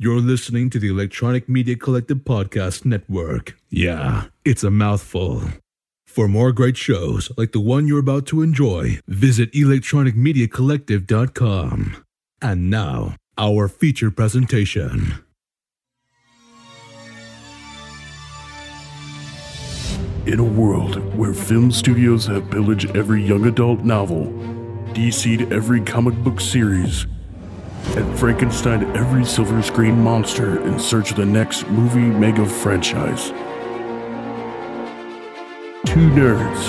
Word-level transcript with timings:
You're 0.00 0.20
listening 0.20 0.70
to 0.70 0.78
the 0.78 0.86
Electronic 0.86 1.48
Media 1.48 1.74
Collective 1.74 2.18
Podcast 2.18 2.84
Network. 2.84 3.58
Yeah, 3.68 4.26
it's 4.44 4.62
a 4.62 4.70
mouthful. 4.70 5.42
For 6.06 6.28
more 6.28 6.52
great 6.52 6.76
shows 6.76 7.32
like 7.36 7.50
the 7.50 7.58
one 7.58 7.88
you're 7.88 7.98
about 7.98 8.24
to 8.28 8.40
enjoy, 8.40 9.00
visit 9.08 9.50
electronicmediacollective.com. 9.54 12.04
And 12.40 12.70
now, 12.70 13.16
our 13.36 13.66
feature 13.66 14.12
presentation. 14.12 15.14
In 20.26 20.38
a 20.38 20.44
world 20.44 21.12
where 21.16 21.34
film 21.34 21.72
studios 21.72 22.24
have 22.26 22.48
pillaged 22.52 22.96
every 22.96 23.24
young 23.24 23.46
adult 23.46 23.80
novel, 23.80 24.26
DC'd 24.94 25.52
every 25.52 25.80
comic 25.80 26.14
book 26.22 26.40
series, 26.40 27.08
and 27.96 28.18
Frankenstein 28.18 28.84
every 28.96 29.24
silver 29.24 29.62
screen 29.62 30.00
monster 30.02 30.60
in 30.66 30.78
search 30.78 31.10
of 31.10 31.16
the 31.16 31.24
next 31.26 31.66
movie 31.68 32.00
mega 32.00 32.46
franchise. 32.46 33.28
Two 35.86 36.10
nerds, 36.10 36.68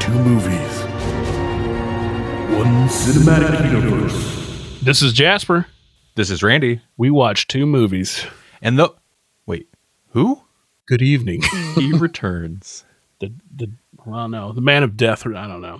two 0.00 0.12
movies, 0.12 0.82
one 2.56 2.88
cinematic 2.88 3.64
universe. 3.72 4.78
This 4.82 5.02
is 5.02 5.12
Jasper. 5.12 5.66
This 6.14 6.30
is 6.30 6.42
Randy. 6.42 6.80
We 6.96 7.10
watched 7.10 7.50
two 7.50 7.66
movies. 7.66 8.24
And 8.60 8.78
the 8.78 8.90
wait, 9.46 9.68
who? 10.10 10.42
Good 10.86 11.02
evening. 11.02 11.42
He 11.74 11.92
returns. 11.92 12.84
the 13.18 13.32
the 13.54 13.70
well, 14.04 14.28
no, 14.28 14.52
the 14.52 14.60
Man 14.60 14.82
of 14.82 14.96
Death. 14.96 15.26
I 15.26 15.46
don't 15.46 15.62
know. 15.62 15.78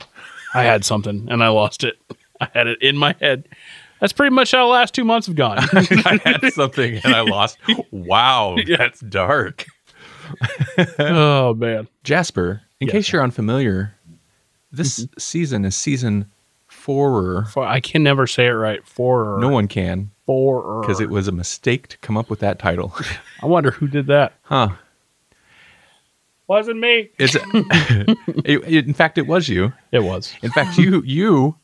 I 0.54 0.62
had 0.64 0.84
something 0.84 1.28
and 1.30 1.42
I 1.44 1.48
lost 1.48 1.84
it. 1.84 1.98
I 2.42 2.48
had 2.58 2.66
it 2.66 2.82
in 2.82 2.96
my 2.96 3.14
head. 3.20 3.48
That's 4.00 4.12
pretty 4.12 4.34
much 4.34 4.50
how 4.50 4.66
the 4.66 4.72
last 4.72 4.94
two 4.94 5.04
months 5.04 5.28
have 5.28 5.36
gone. 5.36 5.58
I 5.72 6.20
had 6.24 6.52
something 6.52 7.00
and 7.04 7.14
I 7.14 7.20
lost. 7.20 7.56
Wow, 7.92 8.56
that's 8.78 9.00
dark. 9.00 9.64
oh 10.98 11.54
man. 11.54 11.88
Jasper, 12.02 12.62
in 12.80 12.88
Yes, 12.88 12.92
case 12.92 13.12
you're 13.12 13.22
unfamiliar, 13.22 13.94
this 14.72 15.00
mm-hmm. 15.00 15.12
season 15.18 15.64
is 15.64 15.76
season 15.76 16.26
four. 16.66 17.44
For, 17.46 17.64
I 17.64 17.78
can 17.78 18.02
never 18.02 18.26
say 18.26 18.46
it 18.46 18.50
right. 18.50 18.84
For 18.86 19.38
No 19.38 19.48
one 19.50 19.68
can 19.68 20.10
for 20.26 20.80
because 20.80 21.00
it 21.00 21.10
was 21.10 21.28
a 21.28 21.32
mistake 21.32 21.86
to 21.88 21.98
come 21.98 22.16
up 22.16 22.28
with 22.28 22.40
that 22.40 22.58
title. 22.58 22.92
I 23.42 23.46
wonder 23.46 23.70
who 23.70 23.86
did 23.86 24.06
that. 24.08 24.34
Huh? 24.42 24.70
Wasn't 26.48 26.78
me. 26.80 27.08
It's 27.18 27.36
it, 27.36 28.62
it- 28.66 28.86
in 28.86 28.94
fact 28.94 29.16
it 29.16 29.26
was 29.28 29.48
you. 29.48 29.72
It 29.92 30.00
was. 30.02 30.34
In 30.42 30.50
fact, 30.50 30.76
you 30.76 31.02
you 31.06 31.56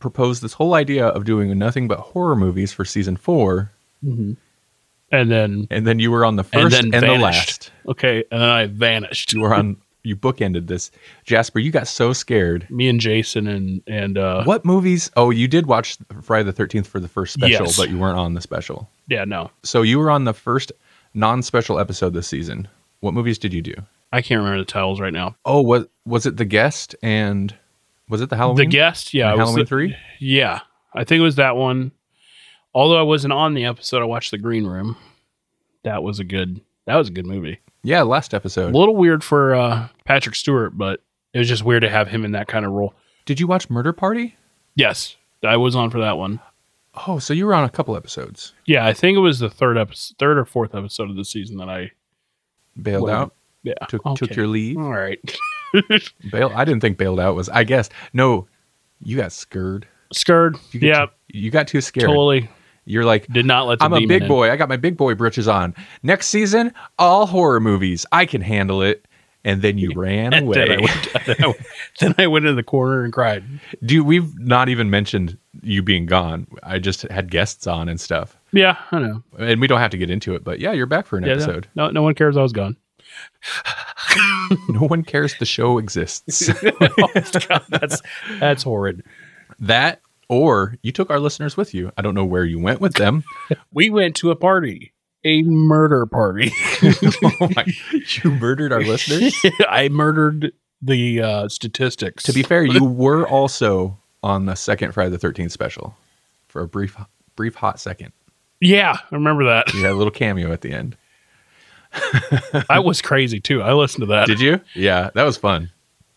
proposed 0.00 0.42
this 0.42 0.52
whole 0.54 0.74
idea 0.74 1.06
of 1.06 1.24
doing 1.24 1.56
nothing 1.58 1.88
but 1.88 1.98
horror 2.00 2.36
movies 2.36 2.72
for 2.72 2.84
season 2.84 3.16
four, 3.16 3.72
And 4.02 5.30
then 5.30 5.66
and 5.70 5.86
then 5.86 5.98
you 5.98 6.10
were 6.10 6.24
on 6.24 6.36
the 6.36 6.42
and 6.52 6.62
first 6.64 6.76
then 6.82 6.94
and, 6.94 7.02
the 7.04 7.22
last. 7.22 7.70
Okay, 7.88 8.24
and 8.30 8.40
then 8.40 8.48
I 8.48 8.66
vanished. 8.66 9.32
You 9.32 9.40
were 9.40 9.54
on. 9.54 9.76
You 10.02 10.14
bookended 10.16 10.68
this, 10.68 10.92
Jasper. 11.24 11.58
You 11.58 11.72
got 11.72 11.88
so 11.88 12.12
scared. 12.12 12.68
Me 12.70 12.88
and 12.88 13.00
Jason 13.00 13.48
and 13.48 13.82
and 13.88 14.16
uh 14.18 14.44
What 14.44 14.64
movies? 14.64 15.10
Oh, 15.16 15.30
you 15.30 15.48
did 15.48 15.66
watch 15.66 15.98
Friday 16.22 16.44
the 16.44 16.52
Thirteenth 16.52 16.86
for 16.86 17.00
the 17.00 17.08
first 17.08 17.34
special, 17.34 17.66
Yes. 17.66 17.76
but 17.76 17.88
you 17.90 17.98
weren't 17.98 18.18
on 18.18 18.34
the 18.34 18.40
special. 18.40 18.88
yeah, 19.08 19.24
no. 19.24 19.50
So 19.64 19.82
you 19.82 19.98
were 19.98 20.10
on 20.10 20.24
the 20.24 20.32
first 20.34 20.70
non-special 21.14 21.78
episode 21.80 22.12
this 22.12 22.28
season. 22.28 22.68
What 23.00 23.14
movies 23.14 23.38
did 23.38 23.52
you 23.52 23.62
do? 23.62 23.74
I 24.12 24.22
can't 24.22 24.38
remember 24.38 24.58
the 24.58 24.64
titles 24.64 25.00
right 25.00 25.12
now. 25.12 25.34
Oh, 25.44 25.60
was 25.62 25.86
was 26.04 26.24
it 26.26 26.36
the 26.36 26.44
guest 26.44 26.94
and 27.02 27.52
was 28.08 28.20
it 28.20 28.30
the 28.30 28.36
Halloween? 28.36 28.56
The 28.56 28.66
guest, 28.76 29.12
yeah, 29.14 29.28
it 29.30 29.32
was 29.32 29.40
Halloween 29.40 29.64
the- 29.64 29.68
three. 29.68 29.96
Yeah, 30.20 30.60
I 30.94 31.04
think 31.04 31.18
it 31.20 31.22
was 31.24 31.36
that 31.36 31.56
one. 31.56 31.92
Although 32.74 32.98
I 32.98 33.02
wasn't 33.02 33.32
on 33.32 33.54
the 33.54 33.64
episode, 33.64 34.02
I 34.02 34.04
watched 34.04 34.30
The 34.30 34.38
Green 34.38 34.66
Room. 34.66 34.96
That 35.82 36.02
was 36.02 36.18
a 36.18 36.24
good. 36.24 36.60
That 36.86 36.96
was 36.96 37.08
a 37.08 37.12
good 37.12 37.26
movie. 37.26 37.58
Yeah, 37.82 38.02
last 38.02 38.34
episode. 38.34 38.74
A 38.74 38.78
little 38.78 38.96
weird 38.96 39.22
for 39.24 39.54
uh, 39.54 39.88
Patrick 40.04 40.34
Stewart, 40.34 40.76
but 40.76 41.00
it 41.32 41.38
was 41.38 41.48
just 41.48 41.64
weird 41.64 41.82
to 41.82 41.88
have 41.90 42.08
him 42.08 42.24
in 42.24 42.32
that 42.32 42.48
kind 42.48 42.64
of 42.66 42.72
role. 42.72 42.94
Did 43.24 43.40
you 43.40 43.46
watch 43.46 43.70
Murder 43.70 43.92
Party? 43.92 44.36
Yes, 44.74 45.16
I 45.44 45.56
was 45.56 45.74
on 45.74 45.90
for 45.90 45.98
that 46.00 46.18
one. 46.18 46.40
Oh, 47.06 47.18
so 47.18 47.32
you 47.34 47.46
were 47.46 47.54
on 47.54 47.64
a 47.64 47.68
couple 47.70 47.96
episodes. 47.96 48.52
Yeah, 48.66 48.86
I 48.86 48.92
think 48.92 49.16
it 49.16 49.20
was 49.20 49.38
the 49.38 49.50
third 49.50 49.76
episode, 49.78 50.16
third 50.18 50.38
or 50.38 50.44
fourth 50.44 50.74
episode 50.74 51.10
of 51.10 51.16
the 51.16 51.24
season 51.24 51.56
that 51.58 51.68
I 51.68 51.92
Bailed 52.80 53.04
Well, 53.04 53.14
out. 53.22 53.34
yeah 53.62 53.74
Took 53.88 54.04
okay. 54.06 54.26
took 54.26 54.36
your 54.36 54.46
leave. 54.46 54.76
All 54.76 54.90
right, 54.92 55.18
Bail. 56.30 56.52
I 56.54 56.64
didn't 56.64 56.80
think 56.80 56.98
bailed 56.98 57.20
out 57.20 57.34
was. 57.34 57.48
I 57.48 57.64
guess 57.64 57.88
no. 58.12 58.46
You 59.02 59.16
got 59.16 59.32
scared. 59.32 59.86
scared. 60.12 60.56
You 60.72 60.80
Yeah, 60.80 61.06
too- 61.06 61.12
you 61.28 61.50
got 61.50 61.68
too 61.68 61.80
scared. 61.82 62.06
totally 62.06 62.48
You're 62.86 63.04
like, 63.04 63.26
did 63.28 63.44
not 63.46 63.66
let. 63.66 63.78
The 63.80 63.84
I'm 63.84 63.92
a 63.92 64.06
big 64.06 64.22
in. 64.22 64.28
boy. 64.28 64.50
I 64.50 64.56
got 64.56 64.68
my 64.68 64.76
big 64.76 64.96
boy 64.96 65.14
britches 65.14 65.48
on. 65.48 65.74
Next 66.02 66.28
season, 66.28 66.72
all 66.98 67.26
horror 67.26 67.60
movies. 67.60 68.06
I 68.12 68.24
can 68.26 68.40
handle 68.40 68.80
it. 68.82 69.04
And 69.44 69.62
then 69.62 69.78
you 69.78 69.92
ran 69.96 70.32
And 70.32 70.34
I, 70.34 70.38
away. 70.38 70.78
went, 70.80 71.08
then, 71.26 71.36
I, 71.40 71.46
went- 71.46 71.58
then 72.00 72.14
I 72.18 72.26
went 72.26 72.46
in 72.46 72.56
the 72.56 72.62
corner 72.64 73.04
and 73.04 73.12
cried. 73.12 73.44
Do 73.84 74.02
we've 74.02 74.36
not 74.40 74.68
even 74.68 74.88
mentioned 74.90 75.38
you 75.62 75.82
being 75.82 76.06
gone? 76.06 76.46
I 76.64 76.78
just 76.80 77.02
had 77.02 77.30
guests 77.30 77.66
on 77.68 77.88
and 77.88 78.00
stuff, 78.00 78.36
Yeah, 78.52 78.76
I 78.90 78.98
know. 78.98 79.22
and 79.38 79.60
we 79.60 79.66
don't 79.68 79.78
have 79.78 79.92
to 79.92 79.98
get 79.98 80.10
into 80.10 80.34
it. 80.34 80.42
But 80.42 80.58
yeah, 80.58 80.72
you're 80.72 80.86
back 80.86 81.06
for 81.06 81.16
an 81.16 81.24
Yeah, 81.24 81.34
episode. 81.34 81.68
no, 81.76 81.90
no 81.90 82.02
one 82.02 82.14
cares. 82.16 82.36
I 82.36 82.42
was 82.42 82.52
gone. 82.52 82.76
No 84.68 84.80
one 84.80 85.02
cares 85.02 85.34
the 85.38 85.44
show 85.46 85.78
exists. 85.78 86.46
that's 87.68 88.02
that's 88.38 88.62
horrid. 88.62 89.02
that 89.58 90.00
or 90.28 90.76
you 90.82 90.92
took 90.92 91.10
our 91.10 91.18
listeners 91.20 91.56
with 91.56 91.74
you. 91.74 91.92
I 91.96 92.02
don't 92.02 92.14
know 92.14 92.24
where 92.24 92.44
you 92.44 92.58
went 92.58 92.80
with 92.80 92.94
them. 92.94 93.24
We 93.72 93.90
went 93.90 94.16
to 94.16 94.30
a 94.30 94.36
party, 94.36 94.92
a 95.24 95.42
murder 95.42 96.06
party. 96.06 96.52
oh 96.82 97.48
my, 97.54 97.66
you 97.92 98.30
murdered 98.32 98.72
our 98.72 98.82
listeners. 98.82 99.34
I 99.68 99.88
murdered 99.88 100.52
the 100.82 101.22
uh, 101.22 101.48
statistics. 101.48 102.22
to 102.24 102.32
be 102.32 102.42
fair, 102.42 102.64
you 102.64 102.84
were 102.84 103.26
also 103.26 103.98
on 104.22 104.46
the 104.46 104.54
second 104.54 104.92
Friday 104.92 105.10
the 105.10 105.18
Thirteenth 105.18 105.52
special 105.52 105.96
for 106.48 106.62
a 106.62 106.68
brief, 106.68 106.96
brief 107.34 107.54
hot 107.56 107.80
second. 107.80 108.12
yeah, 108.60 108.98
I 109.10 109.14
remember 109.14 109.44
that. 109.44 109.72
You 109.74 109.82
had 109.82 109.92
a 109.92 109.96
little 109.96 110.12
cameo 110.12 110.52
at 110.52 110.60
the 110.60 110.72
end. 110.72 110.96
I 112.70 112.78
was 112.78 113.02
crazy 113.02 113.40
too. 113.40 113.62
I 113.62 113.72
listened 113.72 114.02
to 114.02 114.06
that. 114.06 114.26
Did 114.26 114.40
you? 114.40 114.60
Yeah, 114.74 115.10
that 115.14 115.22
was 115.24 115.36
fun. 115.36 115.70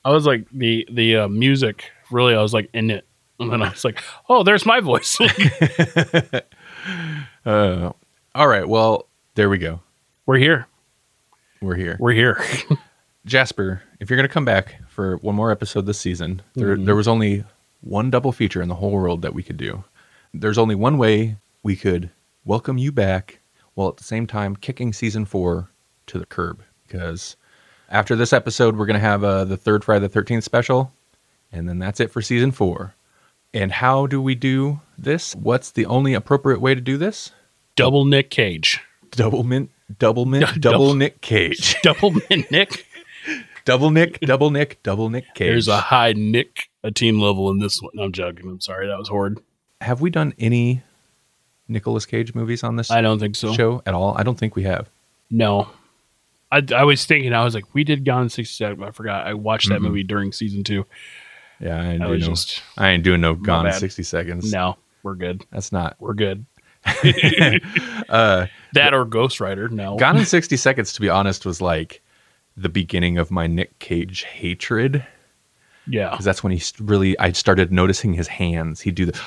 I 0.06 0.12
was 0.12 0.26
like 0.26 0.46
the 0.52 0.88
the 0.92 1.18
uh, 1.18 1.28
music. 1.28 1.92
Really, 2.12 2.36
I 2.36 2.42
was 2.42 2.54
like 2.54 2.70
in 2.74 2.90
it, 2.90 3.06
and 3.40 3.52
then 3.52 3.62
I 3.62 3.70
was 3.70 3.86
like, 3.86 4.02
oh, 4.30 4.44
there's 4.44 4.66
my 4.66 4.80
voice. 4.80 5.18
Uh, 7.46 7.92
all 8.36 8.48
right. 8.48 8.68
Well, 8.68 9.08
there 9.36 9.50
we 9.50 9.58
go. 9.58 9.82
We're 10.26 10.38
here. 10.38 10.68
We're 11.62 11.76
here. 11.76 11.98
We're 12.00 12.14
here. 12.14 12.44
Jasper, 13.26 13.82
if 14.00 14.10
you're 14.10 14.18
going 14.18 14.28
to 14.28 14.34
come 14.34 14.46
back 14.46 14.76
for 14.88 15.18
one 15.18 15.36
more 15.36 15.52
episode 15.52 15.86
this 15.86 16.00
season, 16.00 16.42
there, 16.54 16.78
there 16.78 16.96
was 16.96 17.08
only 17.08 17.44
one 17.82 18.10
double 18.10 18.32
feature 18.32 18.62
in 18.62 18.70
the 18.70 18.76
whole 18.76 18.92
world 18.92 19.22
that 19.22 19.34
we 19.34 19.44
could 19.44 19.58
do. 19.58 19.84
There's 20.34 20.58
only 20.58 20.76
one 20.76 20.98
way 20.98 21.38
we 21.64 21.76
could 21.76 22.12
welcome 22.46 22.78
you 22.78 22.92
back 22.92 23.39
while 23.80 23.88
at 23.90 23.96
the 23.96 24.04
same 24.04 24.28
time 24.28 24.58
kicking 24.58 24.92
season 24.92 25.24
four 25.24 25.70
to 26.08 26.20
the 26.20 26.26
curb. 26.26 26.62
Because 26.86 27.38
after 27.90 28.14
this 28.14 28.34
episode, 28.34 28.76
we're 28.76 28.86
going 28.86 28.96
to 28.96 29.00
have 29.00 29.24
uh, 29.24 29.46
the 29.46 29.56
third 29.56 29.86
Friday 29.86 30.06
the 30.06 30.22
13th 30.22 30.44
special, 30.44 30.92
and 31.52 31.68
then 31.68 31.80
that's 31.80 32.02
it 32.02 32.12
for 32.12 32.22
season 32.22 32.52
four. 32.52 32.94
And 33.54 33.72
how 33.72 34.06
do 34.06 34.22
we 34.22 34.36
do 34.36 34.82
this? 34.98 35.34
What's 35.34 35.72
the 35.72 35.86
only 35.86 36.14
appropriate 36.14 36.60
way 36.60 36.76
to 36.76 36.82
do 36.82 36.98
this? 36.98 37.32
Double 37.78 38.04
Nick 38.04 38.30
Cage. 38.30 38.82
Double 39.12 39.44
mint, 39.46 39.72
double 39.98 40.26
mint, 40.26 40.46
Double- 40.60 40.60
double 40.60 40.94
Nick 40.96 41.22
Cage. 41.22 41.78
Double 41.84 42.12
mint 42.12 42.52
Nick. 42.52 42.86
double 43.66 43.92
Nick, 43.92 44.20
double 44.20 44.52
Nick, 44.52 44.84
double 44.84 45.10
Nick 45.10 45.24
Cage. 45.34 45.48
There's 45.48 45.68
a 45.70 45.78
high 45.80 46.12
Nick 46.14 46.70
a 46.84 46.92
team 46.92 47.20
level 47.20 47.50
in 47.50 47.60
this 47.60 47.82
one. 47.82 47.94
I'm 47.98 48.12
joking. 48.12 48.50
I'm 48.50 48.60
sorry. 48.60 48.88
That 48.88 49.00
was 49.00 49.08
horrid. 49.08 49.40
have 49.82 50.02
we 50.02 50.10
done 50.10 50.34
any 50.38 50.84
Nicolas 51.70 52.06
Cage 52.06 52.34
movies 52.36 52.64
on 52.64 52.76
this 52.76 52.92
I 52.92 53.02
don't 53.02 53.20
think 53.20 53.36
so. 53.36 53.54
show 53.54 53.82
at 53.86 53.94
all? 53.94 54.16
I 54.18 54.24
don't 54.24 54.38
think 54.38 54.56
we 54.56 54.64
have. 54.64 54.90
No. 55.30 55.70
I, 56.52 56.64
I 56.76 56.84
was 56.84 57.06
thinking, 57.06 57.32
I 57.34 57.44
was 57.44 57.54
like, 57.54 57.74
we 57.76 57.84
did 57.84 58.04
Gone 58.04 58.24
in 58.24 58.30
60 58.30 58.52
Seconds. 58.54 58.82
I 58.84 58.92
forgot. 58.92 59.28
I 59.28 59.36
watched 59.36 59.70
that 59.70 59.80
Mhm. 59.80 59.84
movie 59.84 60.04
during 60.04 60.32
season 60.32 60.64
two. 60.64 60.86
Yeah, 61.60 61.80
I 61.80 61.86
ain't 61.94 62.02
I 62.02 62.08
doing 62.08 62.20
no. 62.22 62.26
just, 62.26 62.64
I 62.78 62.90
ain't 62.90 63.04
doing 63.04 63.22
no 63.22 63.36
Gone 63.36 63.68
in 63.68 63.74
sixty 63.74 64.02
seconds. 64.04 64.50
no, 64.52 64.78
we're 65.04 65.16
good. 65.16 65.46
that's 65.52 65.72
not. 65.74 65.96
We're 66.00 66.14
good. 66.14 66.46
Uh, 68.10 68.48
That 68.74 68.94
or 68.94 69.06
Ghost 69.06 69.40
Rider. 69.40 69.68
No. 69.70 69.98
Gone 69.98 70.18
in 70.18 70.26
sixty 70.26 70.58
seconds, 70.58 70.94
to 70.94 71.02
be 71.02 71.10
honest, 71.10 71.46
was 71.46 71.62
like 71.62 72.02
the 72.58 72.70
beginning 72.70 73.18
of 73.18 73.30
my 73.30 73.46
Nick 73.46 73.78
Cage 73.80 74.24
hatred 74.24 75.06
yeah. 75.86 76.10
because 76.10 76.26
that's 76.26 76.44
when 76.44 76.52
he 76.54 76.62
really 76.80 77.20
I 77.20 77.32
started 77.34 77.72
noticing 77.72 78.14
his 78.14 78.28
hands. 78.28 78.82
He'd 78.82 78.96
do 78.96 79.06
the. 79.06 79.20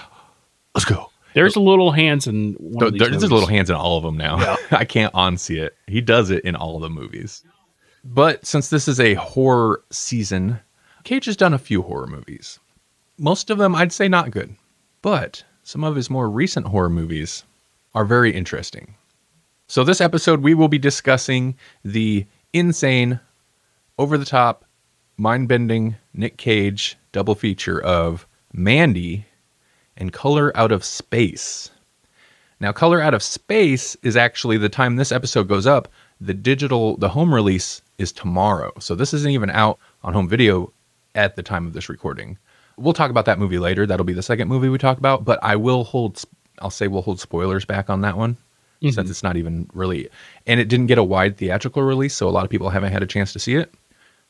Let's 0.75 0.84
go. 0.87 1.11
There's 1.34 1.56
a 1.56 1.61
little 1.61 1.90
hands 1.93 2.26
in 2.26 2.55
one 2.55 2.79
There- 2.79 2.88
of 2.88 2.93
these 2.94 3.20
There's 3.20 3.32
little 3.32 3.46
hands 3.49 3.70
in 3.70 3.76
all 3.76 3.96
of 3.96 4.02
them 4.05 4.17
now. 4.17 4.56
I 4.70 4.84
can't 4.84 5.12
unsee 5.14 5.62
it. 5.62 5.76
He 5.87 6.00
does 6.00 6.31
it 6.31 6.44
in 6.44 6.55
all 6.56 6.79
the 6.79 6.90
movies. 6.90 7.43
But 8.05 8.44
since 8.44 8.69
this 8.70 8.88
is 8.88 8.99
a 9.00 9.14
horror 9.14 9.82
season, 9.90 10.58
Cage 11.05 11.26
has 11.26 11.37
done 11.37 11.55
a 11.55 11.58
few 11.58 11.82
horror 11.82 12.06
movies. 12.06 12.58
Most 13.19 13.50
of 13.50 13.58
them, 13.58 13.75
I'd 13.75 13.93
say, 13.93 14.08
not 14.08 14.31
good. 14.31 14.56
But 15.02 15.44
some 15.62 15.84
of 15.84 15.94
his 15.96 16.11
more 16.11 16.29
recent 16.29 16.67
horror 16.67 16.90
movies 16.90 17.44
are 17.94 18.05
very 18.05 18.34
interesting. 18.34 18.94
So, 19.69 19.84
this 19.84 20.00
episode, 20.00 20.43
we 20.43 20.55
will 20.55 20.69
be 20.69 20.79
discussing 20.79 21.55
the 21.84 22.26
insane, 22.52 23.20
over 23.99 24.19
the 24.19 24.25
top, 24.25 24.64
mind 25.17 25.49
bending 25.49 25.96
Nick 26.12 26.37
Cage 26.37 26.96
double 27.12 27.34
feature 27.34 27.81
of 27.81 28.26
Mandy 28.52 29.26
and 29.97 30.12
Color 30.12 30.56
Out 30.56 30.73
of 30.73 30.85
Space. 30.85 31.71
Now, 32.61 32.73
Color 32.73 33.00
Out 33.00 33.15
of 33.15 33.23
Space 33.23 33.97
is 34.03 34.17
actually 34.17 34.56
the 34.56 34.69
time 34.69 34.97
this 34.97 35.12
episode 35.12 35.49
goes 35.49 35.67
up. 35.67 35.89
The 36.21 36.35
digital, 36.35 36.97
the 36.97 37.09
home 37.09 37.35
release 37.35 37.83
is 37.99 38.12
tomorrow. 38.12 38.73
So, 38.79 38.94
this 38.94 39.12
isn't 39.12 39.31
even 39.31 39.50
out 39.50 39.79
on 40.03 40.12
home 40.12 40.29
video 40.29 40.73
at 41.15 41.37
the 41.37 41.43
time 41.43 41.67
of 41.67 41.73
this 41.73 41.89
recording. 41.89 42.39
We'll 42.77 42.93
talk 42.94 43.11
about 43.11 43.27
that 43.27 43.39
movie 43.39 43.59
later. 43.59 43.87
That'll 43.87 44.06
be 44.06 44.12
the 44.12 44.23
second 44.23 44.49
movie 44.49 44.69
we 44.69 44.79
talk 44.79 44.99
about, 44.99 45.25
but 45.25 45.39
I 45.43 45.56
will 45.56 45.85
hold, 45.85 46.23
I'll 46.61 46.71
say 46.71 46.89
we'll 46.89 47.03
hold 47.03 47.21
spoilers 47.21 47.65
back 47.65 47.91
on 47.91 48.00
that 48.03 48.17
one 48.17 48.37
since 48.83 48.97
mm-hmm. 48.97 49.11
it's 49.11 49.23
not 49.23 49.37
even 49.37 49.69
really, 49.75 50.09
and 50.47 50.59
it 50.59 50.69
didn't 50.69 50.87
get 50.87 50.99
a 50.99 51.05
wide 51.05 51.37
theatrical 51.37 51.83
release, 51.83 52.15
so 52.15 52.29
a 52.29 52.31
lot 52.31 52.44
of 52.44 52.50
people 52.50 52.71
haven't 52.71 52.93
had 52.93 53.03
a 53.03 53.06
chance 53.06 53.33
to 53.33 53.39
see 53.39 53.55
it. 53.55 53.73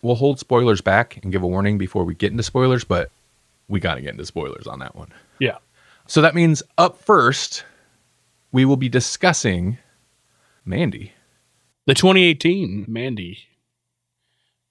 We'll 0.02 0.16
hold 0.16 0.38
spoilers 0.38 0.80
back 0.80 1.18
and 1.22 1.32
give 1.32 1.42
a 1.42 1.46
warning 1.46 1.78
before 1.78 2.04
we 2.04 2.14
get 2.14 2.32
into 2.32 2.42
spoilers, 2.42 2.84
but 2.84 3.10
we 3.68 3.80
got 3.80 3.94
to 3.94 4.02
get 4.02 4.10
into 4.10 4.26
spoilers 4.26 4.66
on 4.66 4.80
that 4.80 4.94
one. 4.94 5.12
Yeah. 5.42 5.58
So 6.06 6.20
that 6.20 6.34
means 6.36 6.62
up 6.78 6.98
first, 7.02 7.64
we 8.52 8.64
will 8.64 8.76
be 8.76 8.88
discussing 8.88 9.78
Mandy. 10.64 11.12
The 11.86 11.94
2018 11.94 12.84
Mandy 12.88 13.40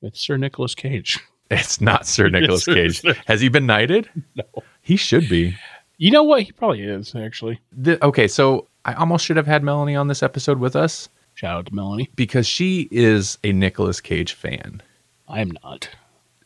with 0.01 0.15
Sir 0.15 0.37
Nicholas 0.37 0.73
Cage. 0.75 1.19
It's 1.53 1.81
not 1.81 2.07
Sir 2.07 2.29
Nicholas. 2.29 2.63
Cage. 2.77 3.01
Has 3.25 3.41
he 3.41 3.49
been 3.49 3.65
knighted? 3.65 4.09
No. 4.35 4.45
He 4.79 4.95
should 4.95 5.27
be. 5.27 5.57
You 5.97 6.09
know 6.09 6.23
what? 6.23 6.43
He 6.43 6.53
probably 6.53 6.81
is, 6.81 7.13
actually. 7.13 7.59
The, 7.73 8.01
okay, 8.05 8.29
so 8.29 8.69
I 8.85 8.93
almost 8.93 9.25
should 9.25 9.35
have 9.35 9.47
had 9.47 9.61
Melanie 9.61 9.97
on 9.97 10.07
this 10.07 10.23
episode 10.23 10.59
with 10.59 10.77
us 10.77 11.09
Shout 11.33 11.57
out 11.57 11.65
to 11.65 11.75
Melanie. 11.75 12.09
because 12.15 12.47
she 12.47 12.87
is 12.89 13.37
a 13.43 13.51
Nicholas 13.51 13.99
Cage 13.99 14.31
fan. 14.31 14.81
I'm 15.27 15.51
not. 15.61 15.89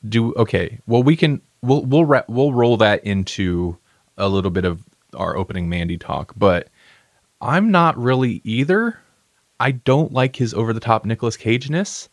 Do 0.10 0.34
okay. 0.34 0.80
Well, 0.88 1.04
we 1.04 1.16
can 1.16 1.40
we'll 1.62 1.86
we'll 1.86 2.24
we'll 2.28 2.54
roll 2.54 2.78
that 2.78 3.04
into 3.06 3.78
a 4.18 4.30
little 4.30 4.52
bit 4.52 4.66
of 4.66 4.84
our 5.16 5.38
opening 5.38 5.70
Mandy 5.70 5.98
talk, 5.98 6.34
but 6.36 6.70
I'm 7.42 7.72
not 7.72 7.98
really 7.98 8.42
either. 8.44 9.00
I 9.60 9.72
don't 9.72 10.12
like 10.12 10.36
his 10.36 10.54
over 10.54 10.74
the 10.74 10.80
top 10.80 11.06
Nicolas 11.06 11.38
Cage 11.38 11.70
ness 11.70 12.10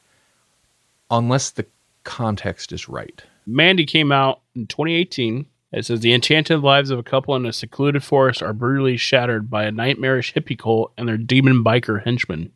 unless 1.11 1.51
the 1.51 1.67
context 2.05 2.73
is 2.73 2.89
right. 2.89 3.23
Mandy 3.47 3.87
came 3.87 4.13
out 4.13 4.41
in 4.55 4.67
2018. 4.67 5.47
It 5.73 5.87
says 5.87 6.01
the 6.01 6.13
enchanted 6.13 6.61
lives 6.61 6.91
of 6.91 6.99
a 6.99 7.03
couple 7.03 7.35
in 7.35 7.47
a 7.47 7.53
secluded 7.53 8.05
forest 8.05 8.43
are 8.43 8.53
brutally 8.53 8.97
shattered 8.97 9.49
by 9.49 9.65
a 9.65 9.73
nightmarish 9.73 10.35
hippie 10.35 10.59
cult 10.59 10.93
and 10.99 11.09
their 11.09 11.17
demon 11.17 11.65
biker 11.65 12.05
henchmen, 12.05 12.53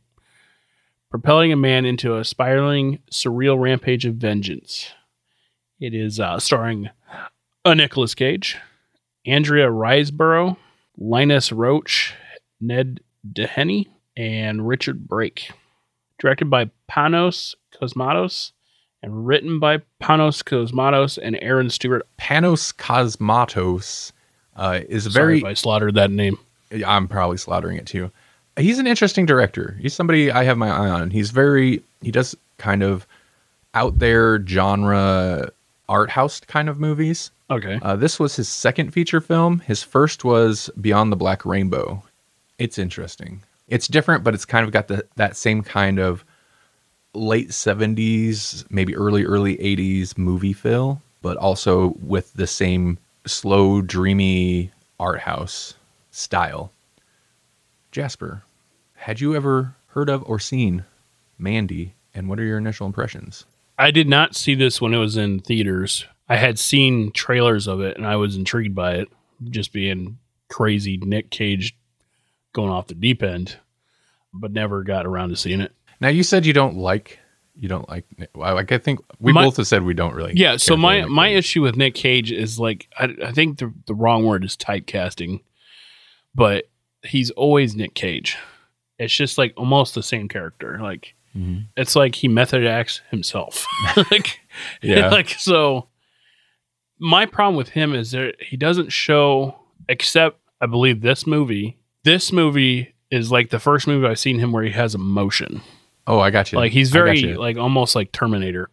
propelling 1.10 1.50
a 1.50 1.56
man 1.56 1.86
into 1.86 2.16
a 2.16 2.24
spiraling, 2.24 2.98
surreal 3.10 3.58
rampage 3.58 4.04
of 4.04 4.16
vengeance. 4.16 4.92
It 5.80 5.94
is 5.94 6.20
uh, 6.20 6.38
starring 6.40 6.90
a 7.64 7.74
Nicolas 7.74 8.14
Cage, 8.14 8.58
Andrea 9.26 9.66
Riseborough, 9.66 10.56
Linus 10.96 11.52
Roach, 11.52 12.14
Ned 12.60 13.00
Dennehy, 13.30 13.88
and 14.16 14.66
Richard 14.66 15.06
Brake. 15.06 15.50
Directed 16.18 16.48
by 16.48 16.70
Panos 16.90 17.54
Cosmatos 17.74 18.52
and 19.02 19.26
written 19.26 19.58
by 19.58 19.78
Panos 20.02 20.42
Cosmatos 20.42 21.18
and 21.22 21.38
Aaron 21.42 21.68
Stewart. 21.68 22.06
Panos 22.18 22.74
Cosmatos 22.74 24.12
uh, 24.56 24.80
is 24.88 25.04
Sorry 25.04 25.12
very 25.12 25.38
if 25.38 25.44
I 25.44 25.54
slaughtered 25.54 25.94
that 25.96 26.10
name. 26.10 26.38
I'm 26.86 27.06
probably 27.06 27.36
slaughtering 27.36 27.76
it 27.76 27.86
too. 27.86 28.10
He's 28.56 28.78
an 28.78 28.86
interesting 28.86 29.26
director. 29.26 29.76
He's 29.80 29.92
somebody 29.92 30.30
I 30.30 30.44
have 30.44 30.56
my 30.56 30.68
eye 30.68 30.88
on. 30.88 31.10
He's 31.10 31.30
very 31.30 31.82
he 32.00 32.10
does 32.10 32.34
kind 32.56 32.82
of 32.82 33.06
out 33.74 33.98
there 33.98 34.44
genre 34.46 35.50
art 35.88 36.10
house 36.10 36.40
kind 36.40 36.68
of 36.68 36.78
movies. 36.78 37.30
Okay. 37.50 37.78
Uh, 37.82 37.96
this 37.96 38.18
was 38.18 38.36
his 38.36 38.48
second 38.48 38.92
feature 38.92 39.20
film. 39.20 39.60
His 39.60 39.82
first 39.82 40.24
was 40.24 40.70
Beyond 40.80 41.12
the 41.12 41.16
Black 41.16 41.44
Rainbow. 41.44 42.02
It's 42.58 42.78
interesting. 42.78 43.42
It's 43.68 43.88
different, 43.88 44.24
but 44.24 44.34
it's 44.34 44.44
kind 44.44 44.64
of 44.64 44.72
got 44.72 44.88
the 44.88 45.06
that 45.16 45.36
same 45.36 45.62
kind 45.62 45.98
of 45.98 46.24
late 47.14 47.50
70s, 47.50 48.64
maybe 48.70 48.94
early 48.94 49.24
early 49.24 49.56
80s 49.56 50.16
movie 50.18 50.52
feel, 50.52 51.02
but 51.22 51.36
also 51.36 51.94
with 52.00 52.32
the 52.34 52.46
same 52.46 52.98
slow, 53.26 53.80
dreamy 53.82 54.70
art 55.00 55.20
house 55.20 55.74
style. 56.10 56.70
Jasper, 57.90 58.42
had 58.94 59.20
you 59.20 59.34
ever 59.34 59.74
heard 59.88 60.08
of 60.08 60.22
or 60.28 60.38
seen 60.38 60.84
Mandy, 61.38 61.94
and 62.14 62.28
what 62.28 62.38
are 62.38 62.44
your 62.44 62.58
initial 62.58 62.86
impressions? 62.86 63.44
I 63.78 63.90
did 63.90 64.08
not 64.08 64.34
see 64.34 64.54
this 64.54 64.80
when 64.80 64.94
it 64.94 64.98
was 64.98 65.16
in 65.16 65.40
theaters. 65.40 66.06
I 66.28 66.36
had 66.36 66.58
seen 66.58 67.12
trailers 67.12 67.66
of 67.66 67.80
it 67.80 67.96
and 67.96 68.06
I 68.06 68.16
was 68.16 68.36
intrigued 68.36 68.74
by 68.74 68.94
it, 68.94 69.08
just 69.50 69.72
being 69.72 70.18
crazy 70.48 70.96
Nick 70.96 71.30
Cage 71.30 71.76
going 72.52 72.70
off 72.70 72.86
the 72.86 72.94
deep 72.94 73.22
end, 73.22 73.56
but 74.32 74.52
never 74.52 74.82
got 74.82 75.06
around 75.06 75.28
to 75.30 75.36
seeing 75.36 75.60
it. 75.60 75.72
Now 76.00 76.08
you 76.08 76.22
said 76.22 76.46
you 76.46 76.52
don't 76.52 76.76
like 76.76 77.18
you 77.58 77.68
don't 77.68 77.88
like 77.88 78.04
like 78.34 78.70
I 78.72 78.78
think 78.78 79.00
we 79.18 79.32
My- 79.32 79.44
both 79.44 79.56
have 79.56 79.66
said 79.66 79.82
we 79.82 79.94
don't 79.94 80.14
really 80.14 80.34
Yeah, 80.36 80.56
so 80.58 80.76
my 80.76 81.04
my 81.06 81.28
Cage. 81.28 81.38
issue 81.38 81.62
with 81.62 81.76
Nick 81.76 81.94
Cage 81.94 82.30
is 82.32 82.58
like 82.58 82.88
I, 82.98 83.14
I 83.24 83.32
think 83.32 83.58
the 83.58 83.72
the 83.86 83.94
wrong 83.94 84.24
word 84.24 84.44
is 84.44 84.56
typecasting, 84.56 85.40
but 86.34 86.68
he's 87.02 87.30
always 87.30 87.74
Nick 87.74 87.94
Cage. 87.94 88.36
It's 88.98 89.14
just 89.14 89.38
like 89.38 89.52
almost 89.56 89.94
the 89.94 90.02
same 90.02 90.28
character. 90.28 90.78
Like 90.82 91.14
Mhm. 91.36 91.66
it's 91.76 91.94
like 91.94 92.14
he 92.14 92.28
method 92.28 92.66
acts 92.66 93.02
himself. 93.10 93.66
like 94.10 94.40
Yeah. 94.82 95.10
like 95.10 95.30
so 95.30 95.88
my 96.98 97.26
problem 97.26 97.56
with 97.56 97.70
him 97.70 97.94
is 97.94 98.12
that 98.12 98.36
he 98.40 98.56
doesn't 98.56 98.90
show 98.90 99.54
except 99.88 100.38
I 100.60 100.66
believe 100.66 101.02
this 101.02 101.26
movie. 101.26 101.76
This 102.04 102.32
movie 102.32 102.94
is 103.10 103.30
like 103.30 103.50
the 103.50 103.58
first 103.60 103.86
movie 103.86 104.06
I've 104.06 104.18
seen 104.18 104.38
him 104.38 104.50
where 104.52 104.64
he 104.64 104.70
has 104.70 104.94
emotion. 104.94 105.60
Oh, 106.06 106.20
I 106.20 106.30
got 106.30 106.50
you. 106.52 106.58
Like 106.58 106.72
he's 106.72 106.90
very 106.90 107.34
like 107.34 107.56
almost 107.58 107.94
like 107.94 108.12
Terminator 108.12 108.70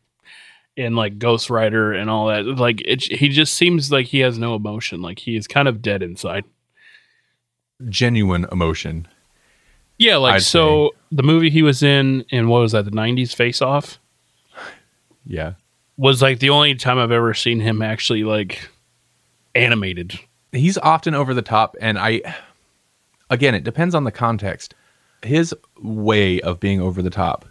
and 0.77 0.95
like 0.95 1.19
Ghost 1.19 1.49
Rider 1.49 1.91
and 1.93 2.09
all 2.09 2.27
that. 2.27 2.45
Like 2.45 2.81
it 2.85 3.03
he 3.03 3.27
just 3.29 3.55
seems 3.55 3.91
like 3.91 4.05
he 4.07 4.19
has 4.19 4.37
no 4.37 4.55
emotion. 4.55 5.01
Like 5.01 5.19
he 5.19 5.35
is 5.35 5.47
kind 5.47 5.67
of 5.67 5.81
dead 5.81 6.01
inside. 6.01 6.45
genuine 7.89 8.45
emotion. 8.51 9.07
Yeah, 10.03 10.17
like 10.17 10.35
I'd 10.35 10.43
so 10.43 10.93
the 11.11 11.23
movie 11.23 11.49
he 11.49 11.61
was 11.63 11.81
in 11.81 12.25
in 12.29 12.49
what 12.49 12.59
was 12.59 12.73
that, 12.73 12.85
the 12.85 12.91
nineties 12.91 13.33
face 13.33 13.61
off? 13.61 13.99
Yeah. 15.25 15.53
Was 15.97 16.21
like 16.21 16.39
the 16.39 16.49
only 16.49 16.75
time 16.75 16.97
I've 16.97 17.11
ever 17.11 17.33
seen 17.33 17.59
him 17.59 17.81
actually 17.81 18.23
like 18.23 18.69
animated. 19.55 20.19
He's 20.51 20.77
often 20.77 21.15
over 21.15 21.33
the 21.33 21.41
top 21.41 21.77
and 21.79 21.97
I 21.97 22.21
again, 23.29 23.55
it 23.55 23.63
depends 23.63 23.95
on 23.95 24.03
the 24.03 24.11
context. 24.11 24.75
His 25.21 25.55
way 25.81 26.41
of 26.41 26.59
being 26.59 26.81
over 26.81 27.01
the 27.01 27.09
top, 27.09 27.45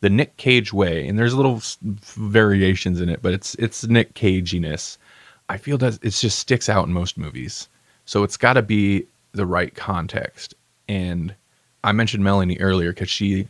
the 0.00 0.10
Nick 0.10 0.36
Cage 0.36 0.72
way, 0.72 1.08
and 1.08 1.18
there's 1.18 1.34
little 1.34 1.60
variations 1.82 3.00
in 3.00 3.08
it, 3.08 3.20
but 3.20 3.32
it's 3.32 3.56
it's 3.56 3.84
Nick 3.84 4.14
Caginess. 4.14 4.96
I 5.48 5.56
feel 5.56 5.78
that 5.78 5.94
it 6.02 6.10
just 6.10 6.38
sticks 6.38 6.68
out 6.68 6.86
in 6.86 6.92
most 6.92 7.18
movies. 7.18 7.68
So 8.04 8.22
it's 8.22 8.36
got 8.36 8.52
to 8.52 8.62
be 8.62 9.06
the 9.32 9.46
right 9.46 9.74
context. 9.74 10.54
And 10.88 11.34
I 11.84 11.92
mentioned 11.92 12.24
Melanie 12.24 12.58
earlier 12.58 12.92
because 12.92 13.10
she 13.10 13.48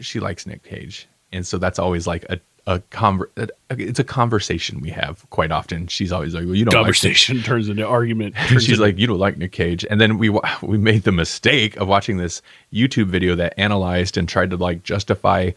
she 0.00 0.20
likes 0.20 0.46
Nick 0.46 0.62
Cage, 0.62 1.08
and 1.32 1.46
so 1.46 1.58
that's 1.58 1.78
always 1.78 2.06
like 2.06 2.24
a 2.28 2.40
a 2.68 2.80
conver- 2.90 3.30
it's 3.70 4.00
a 4.00 4.04
conversation 4.04 4.80
we 4.80 4.90
have 4.90 5.24
quite 5.30 5.52
often. 5.52 5.86
She's 5.86 6.10
always 6.10 6.34
like, 6.34 6.44
"Well, 6.46 6.56
you 6.56 6.64
don't 6.64 6.74
like 6.74 6.82
Conversation 6.84 7.40
turns 7.44 7.68
into 7.68 7.86
argument. 7.86 8.34
she's 8.48 8.68
into- 8.70 8.82
like, 8.82 8.98
you 8.98 9.06
don't 9.06 9.20
like 9.20 9.36
Nick 9.38 9.52
Cage, 9.52 9.86
and 9.88 10.00
then 10.00 10.18
we 10.18 10.28
we 10.62 10.76
made 10.76 11.04
the 11.04 11.12
mistake 11.12 11.76
of 11.76 11.86
watching 11.86 12.16
this 12.16 12.42
YouTube 12.72 13.06
video 13.06 13.36
that 13.36 13.54
analyzed 13.58 14.16
and 14.16 14.28
tried 14.28 14.50
to 14.50 14.56
like 14.56 14.82
justify 14.82 15.52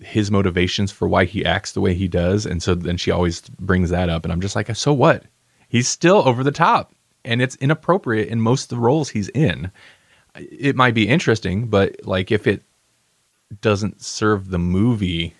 his 0.00 0.30
motivations 0.30 0.90
for 0.90 1.06
why 1.06 1.24
he 1.24 1.44
acts 1.44 1.72
the 1.72 1.80
way 1.80 1.94
he 1.94 2.08
does, 2.08 2.46
and 2.46 2.62
so 2.62 2.74
then 2.74 2.96
she 2.96 3.10
always 3.10 3.42
brings 3.60 3.90
that 3.90 4.08
up, 4.08 4.24
and 4.24 4.32
I'm 4.32 4.40
just 4.40 4.56
like, 4.56 4.74
so 4.74 4.92
what? 4.92 5.24
He's 5.68 5.86
still 5.86 6.26
over 6.26 6.42
the 6.42 6.50
top, 6.50 6.92
and 7.24 7.40
it's 7.40 7.54
inappropriate 7.56 8.28
in 8.28 8.40
most 8.40 8.64
of 8.64 8.68
the 8.70 8.78
roles 8.78 9.10
he's 9.10 9.28
in. 9.28 9.70
It 10.34 10.76
might 10.76 10.94
be 10.94 11.08
interesting, 11.08 11.66
but 11.66 12.04
like 12.06 12.30
if 12.30 12.46
it 12.46 12.62
doesn't 13.60 14.00
serve 14.00 14.50
the 14.50 14.58
movie, 14.58 15.34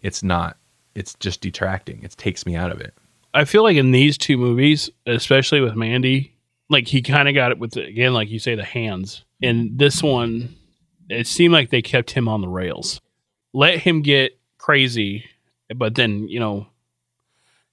it's 0.00 0.22
not. 0.22 0.56
It's 0.94 1.14
just 1.14 1.40
detracting. 1.40 2.02
It 2.02 2.12
takes 2.16 2.46
me 2.46 2.56
out 2.56 2.72
of 2.72 2.80
it. 2.80 2.94
I 3.34 3.44
feel 3.44 3.62
like 3.62 3.76
in 3.76 3.92
these 3.92 4.16
two 4.16 4.36
movies, 4.36 4.90
especially 5.06 5.60
with 5.60 5.76
Mandy, 5.76 6.34
like 6.70 6.88
he 6.88 7.02
kind 7.02 7.28
of 7.28 7.34
got 7.34 7.52
it 7.52 7.58
with 7.58 7.72
the, 7.72 7.84
again, 7.84 8.14
like 8.14 8.30
you 8.30 8.38
say, 8.38 8.54
the 8.54 8.64
hands. 8.64 9.24
In 9.40 9.76
this 9.76 10.02
one, 10.02 10.56
it 11.08 11.26
seemed 11.26 11.52
like 11.52 11.70
they 11.70 11.82
kept 11.82 12.10
him 12.10 12.28
on 12.28 12.40
the 12.40 12.48
rails, 12.48 13.00
let 13.52 13.78
him 13.78 14.02
get 14.02 14.38
crazy, 14.58 15.24
but 15.74 15.94
then 15.94 16.28
you 16.28 16.40
know 16.40 16.66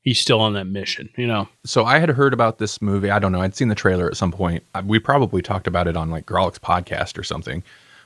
he's 0.05 0.19
still 0.19 0.39
on 0.39 0.53
that 0.53 0.65
mission. 0.65 1.09
You 1.17 1.27
know, 1.27 1.50
so 1.65 1.83
I 1.83 2.00
had 2.00 2.09
heard 2.09 2.33
about 2.33 2.59
this 2.59 2.81
movie. 2.81 3.09
I 3.09 3.19
don't 3.19 3.33
know. 3.33 3.41
I'd 3.41 3.55
seen 3.55 3.67
the 3.67 3.75
trailer 3.75 4.07
at 4.07 4.15
some 4.15 4.31
point. 4.31 4.63
We 4.85 5.00
probably 5.00 5.41
talked 5.41 5.67
about 5.67 5.88
it 5.88 5.97
on 5.97 6.09
like 6.09 6.25
Grolix 6.25 6.57
podcast 6.57 7.17
or 7.17 7.24
something. 7.24 7.63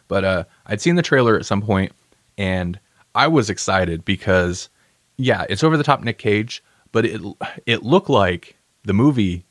But 0.07 0.23
uh, 0.23 0.43
I'd 0.65 0.81
seen 0.81 0.95
the 0.95 1.03
trailer 1.03 1.37
at 1.37 1.45
some 1.45 1.61
point, 1.61 1.91
and 2.37 2.79
I 3.13 3.27
was 3.27 3.51
excited 3.51 4.03
because, 4.03 4.69
yeah, 5.17 5.45
it's 5.47 5.63
over 5.63 5.77
the 5.77 5.83
top 5.83 6.01
Nick 6.01 6.17
Cage, 6.17 6.63
but 6.91 7.05
it 7.05 7.21
it 7.67 7.83
looked 7.83 8.09
like 8.09 8.55
the 8.83 8.93
movie 8.93 9.45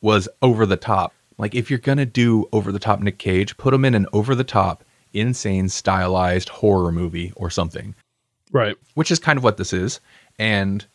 was 0.00 0.28
over 0.42 0.66
the 0.66 0.76
top. 0.76 1.12
Like 1.36 1.56
if 1.56 1.68
you're 1.68 1.80
gonna 1.80 2.06
do 2.06 2.48
over 2.52 2.70
the 2.70 2.78
top 2.78 3.00
Nick 3.00 3.18
Cage, 3.18 3.56
put 3.56 3.74
him 3.74 3.84
in 3.84 3.94
an 3.94 4.06
over 4.12 4.36
the 4.36 4.44
top, 4.44 4.84
insane, 5.12 5.68
stylized 5.68 6.48
horror 6.48 6.92
movie 6.92 7.32
or 7.34 7.50
something 7.50 7.96
right? 8.54 8.76
which 8.94 9.10
is 9.10 9.18
kind 9.18 9.36
of 9.36 9.44
what 9.44 9.58
this 9.58 9.74
is. 9.74 10.00
And 10.38 10.86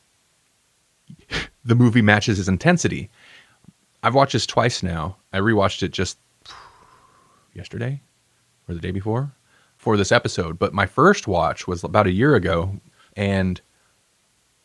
the 1.65 1.75
movie 1.75 2.01
matches 2.01 2.37
his 2.37 2.47
intensity. 2.47 3.09
I've 4.03 4.15
watched 4.15 4.33
this 4.33 4.45
twice 4.45 4.81
now. 4.81 5.17
I 5.33 5.39
rewatched 5.39 5.83
it 5.83 5.91
just 5.91 6.17
yesterday 7.53 8.01
or 8.67 8.75
the 8.75 8.81
day 8.81 8.91
before 8.91 9.31
for 9.77 9.97
this 9.97 10.11
episode. 10.11 10.59
But 10.59 10.73
my 10.73 10.85
first 10.85 11.27
watch 11.27 11.67
was 11.67 11.83
about 11.83 12.07
a 12.07 12.11
year 12.11 12.35
ago, 12.35 12.79
and 13.15 13.59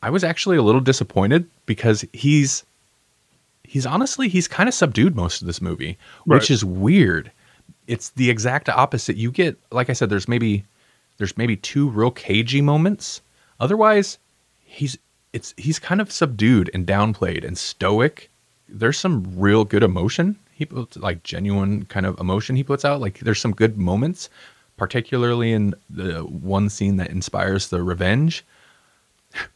I 0.03 0.11
was 0.11 0.23
actually 0.23 0.57
a 0.57 0.63
little 0.63 0.81
disappointed 0.81 1.49
because 1.67 2.05
he's 2.13 2.65
he's 3.63 3.87
honestly 3.87 4.29
he's 4.29 4.47
kind 4.47 4.69
of 4.69 4.75
subdued 4.75 5.17
most 5.17 5.41
of 5.41 5.47
this 5.47 5.63
movie, 5.63 5.99
which 6.25 6.51
is 6.51 6.65
weird. 6.65 7.33
It's 7.87 8.11
the 8.11 8.31
exact 8.31 8.69
opposite. 8.69 9.17
You 9.17 9.31
get 9.31 9.59
like 9.73 9.91
I 9.91 9.95
said, 9.95 10.11
there's 10.11 10.29
maybe 10.29 10.65
there's 11.17 11.37
maybe 11.37 11.57
two 11.57 11.89
real 11.89 12.11
cagey 12.11 12.61
moments. 12.61 13.23
Otherwise, 13.61 14.19
he's 14.65 14.99
it's 15.35 15.53
he's 15.57 15.79
kind 15.79 16.01
of 16.01 16.11
subdued 16.11 16.71
and 16.73 16.87
downplayed 16.87 17.45
and 17.45 17.59
stoic. 17.59 18.31
There's 18.69 18.99
some 18.99 19.25
real 19.37 19.65
good 19.65 19.83
emotion. 19.83 20.39
He 20.53 20.65
puts 20.65 20.97
like 20.97 21.25
genuine 21.25 21.85
kind 21.87 22.07
of 22.07 22.19
emotion 22.21 22.55
he 22.57 22.63
puts 22.63 22.85
out. 22.85 23.01
Like 23.01 23.19
there's 23.19 23.41
some 23.41 23.53
good 23.53 23.77
moments, 23.77 24.31
particularly 24.77 25.53
in 25.53 25.75
the 25.91 26.21
one 26.21 26.71
scene 26.71 26.97
that 26.97 27.11
inspires 27.11 27.69
the 27.69 27.83
revenge. 27.83 28.45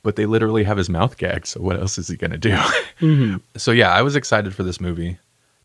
But 0.03 0.17
they 0.17 0.27
literally 0.27 0.65
have 0.65 0.77
his 0.77 0.91
mouth 0.91 1.17
gagged. 1.17 1.47
So 1.47 1.61
what 1.63 1.79
else 1.79 1.97
is 1.97 2.09
he 2.09 2.17
gonna 2.17 2.37
do? 2.37 2.59
Mm-hmm. 2.99 3.37
so 3.57 3.71
yeah, 3.71 3.93
I 3.93 4.03
was 4.03 4.17
excited 4.17 4.53
for 4.53 4.65
this 4.65 4.81
movie. 4.81 5.19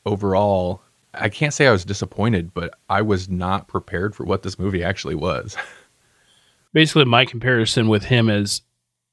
Overall, 0.05 0.82
I 1.15 1.29
can't 1.29 1.51
say 1.51 1.65
I 1.65 1.72
was 1.72 1.84
disappointed, 1.84 2.53
but 2.53 2.75
I 2.91 3.01
was 3.01 3.27
not 3.27 3.67
prepared 3.67 4.15
for 4.15 4.24
what 4.24 4.43
this 4.43 4.60
movie 4.60 4.84
actually 4.84 5.15
was. 5.15 5.58
Basically, 6.74 7.05
my 7.05 7.25
comparison 7.25 7.88
with 7.88 8.03
him 8.03 8.29
is 8.29 8.62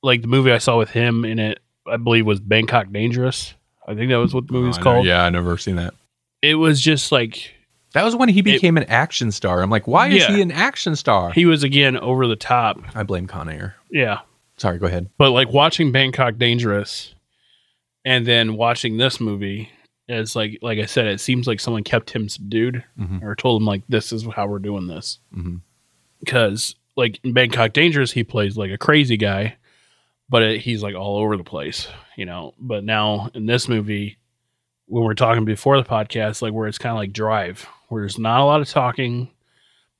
like 0.02 0.22
the 0.22 0.28
movie 0.28 0.52
I 0.52 0.58
saw 0.58 0.78
with 0.78 0.90
him 0.90 1.24
in 1.24 1.38
it. 1.38 1.60
I 1.86 1.96
believe 1.96 2.26
was 2.26 2.40
Bangkok 2.40 2.90
Dangerous. 2.92 3.54
I 3.86 3.94
think 3.94 4.10
that 4.10 4.16
was 4.16 4.32
what 4.34 4.46
the 4.46 4.52
movie 4.52 4.68
was 4.68 4.78
Oh, 4.78 4.82
called. 4.82 5.06
Yeah, 5.06 5.24
I 5.24 5.30
never 5.30 5.56
seen 5.58 5.76
that. 5.76 5.94
It 6.42 6.54
was 6.54 6.80
just 6.80 7.10
like 7.12 7.54
That 7.92 8.04
was 8.04 8.14
when 8.14 8.28
he 8.28 8.40
became 8.42 8.76
an 8.76 8.84
action 8.84 9.32
star. 9.32 9.62
I'm 9.62 9.70
like, 9.70 9.88
why 9.88 10.08
is 10.08 10.22
Yeah. 10.22 10.32
he 10.36 10.42
an 10.42 10.52
action 10.52 10.94
star? 10.96 11.32
he 11.32 11.44
was 11.46 11.62
again 11.64 11.96
over 11.96 12.26
the 12.26 12.36
top. 12.36 12.80
I 12.94 13.02
blame 13.02 13.26
Con 13.26 13.48
Air. 13.48 13.74
Yeah, 13.90 14.20
Sorry, 14.58 14.78
go 14.78 14.86
ahead. 14.86 15.10
but 15.18 15.30
like 15.32 15.48
watching 15.52 15.90
Bangkok 15.90 16.36
Dangerous, 16.38 17.14
and 18.04 18.24
then 18.26 18.54
watching 18.56 18.96
this 18.96 19.20
movie 19.20 19.70
is 20.08 20.36
like 20.36 20.58
like 20.62 20.78
I 20.78 20.86
said, 20.86 21.06
it 21.06 21.20
seems 21.20 21.46
like 21.48 21.58
someone 21.60 21.82
kept 21.84 22.10
him 22.10 22.28
subdued 22.28 22.84
Mhm. 22.98 23.22
or 23.22 23.34
told 23.34 23.60
him 23.60 23.66
like 23.66 23.82
this 23.88 24.12
is 24.12 24.24
how 24.36 24.46
we're 24.46 24.58
doing 24.60 24.86
this. 24.86 25.18
Mhm. 25.36 25.60
Because 26.20 26.76
like 26.96 27.18
in 27.24 27.32
Bangkok 27.32 27.72
Dangerous, 27.72 28.12
he 28.12 28.22
plays 28.24 28.56
like 28.56 28.70
a 28.70 28.78
crazy 28.78 29.16
guy, 29.16 29.56
but 30.30 30.42
it, 30.42 30.60
he's 30.60 30.82
like 30.82 30.94
all 30.94 31.18
over 31.18 31.36
the 31.36 31.44
place, 31.44 31.88
you 32.16 32.24
know. 32.24 32.54
But 32.58 32.84
now 32.84 33.28
in 33.34 33.46
this 33.46 33.68
movie, 33.68 34.16
when 34.86 35.04
we're 35.04 35.14
talking 35.14 35.44
before 35.44 35.76
the 35.76 35.88
podcast, 35.88 36.40
like 36.40 36.52
where 36.54 36.68
it's 36.68 36.78
kind 36.78 36.92
of 36.92 36.98
like 36.98 37.12
Drive, 37.12 37.66
where 37.88 38.02
there's 38.02 38.18
not 38.18 38.40
a 38.40 38.44
lot 38.44 38.60
of 38.60 38.68
talking, 38.68 39.30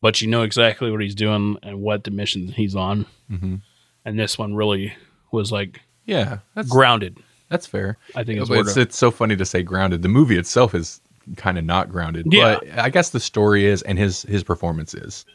but 0.01 0.23
you 0.23 0.29
know 0.29 0.43
exactly 0.43 0.91
what 0.91 1.01
he's 1.03 1.15
doing 1.15 1.59
and 1.63 1.81
what 1.83 2.05
the 2.05 2.11
mission 2.11 2.49
he's 2.49 2.75
on. 2.75 3.07
hmm 3.29 3.57
And 4.05 4.19
this 4.19 4.39
one 4.39 4.55
really 4.55 4.95
was 5.33 5.53
like 5.53 5.81
Yeah, 6.07 6.39
that's 6.55 6.69
grounded. 6.71 7.19
that's 7.49 7.67
fair. 7.67 7.99
I 8.15 8.25
think 8.25 8.41
It's, 8.41 8.49
what 8.49 8.77
it's, 8.77 8.97
so 8.97 9.11
funny 9.11 9.37
to 9.37 9.45
say 9.45 9.63
grounded. 9.63 10.03
The 10.03 10.09
movie 10.09 10.39
itself 10.39 10.75
is 10.75 11.01
kind 11.37 11.59
of 11.59 11.65
not 11.65 11.91
grounded. 11.91 12.27
Yeah. 12.31 12.59
But 12.61 12.79
I 12.79 12.89
guess 12.91 13.11
the 13.11 13.21
story 13.21 13.67
is 13.67 13.83
and 13.83 13.99
his 13.99 14.23
his 14.23 14.43
performance 14.43 14.95
is. 14.95 15.27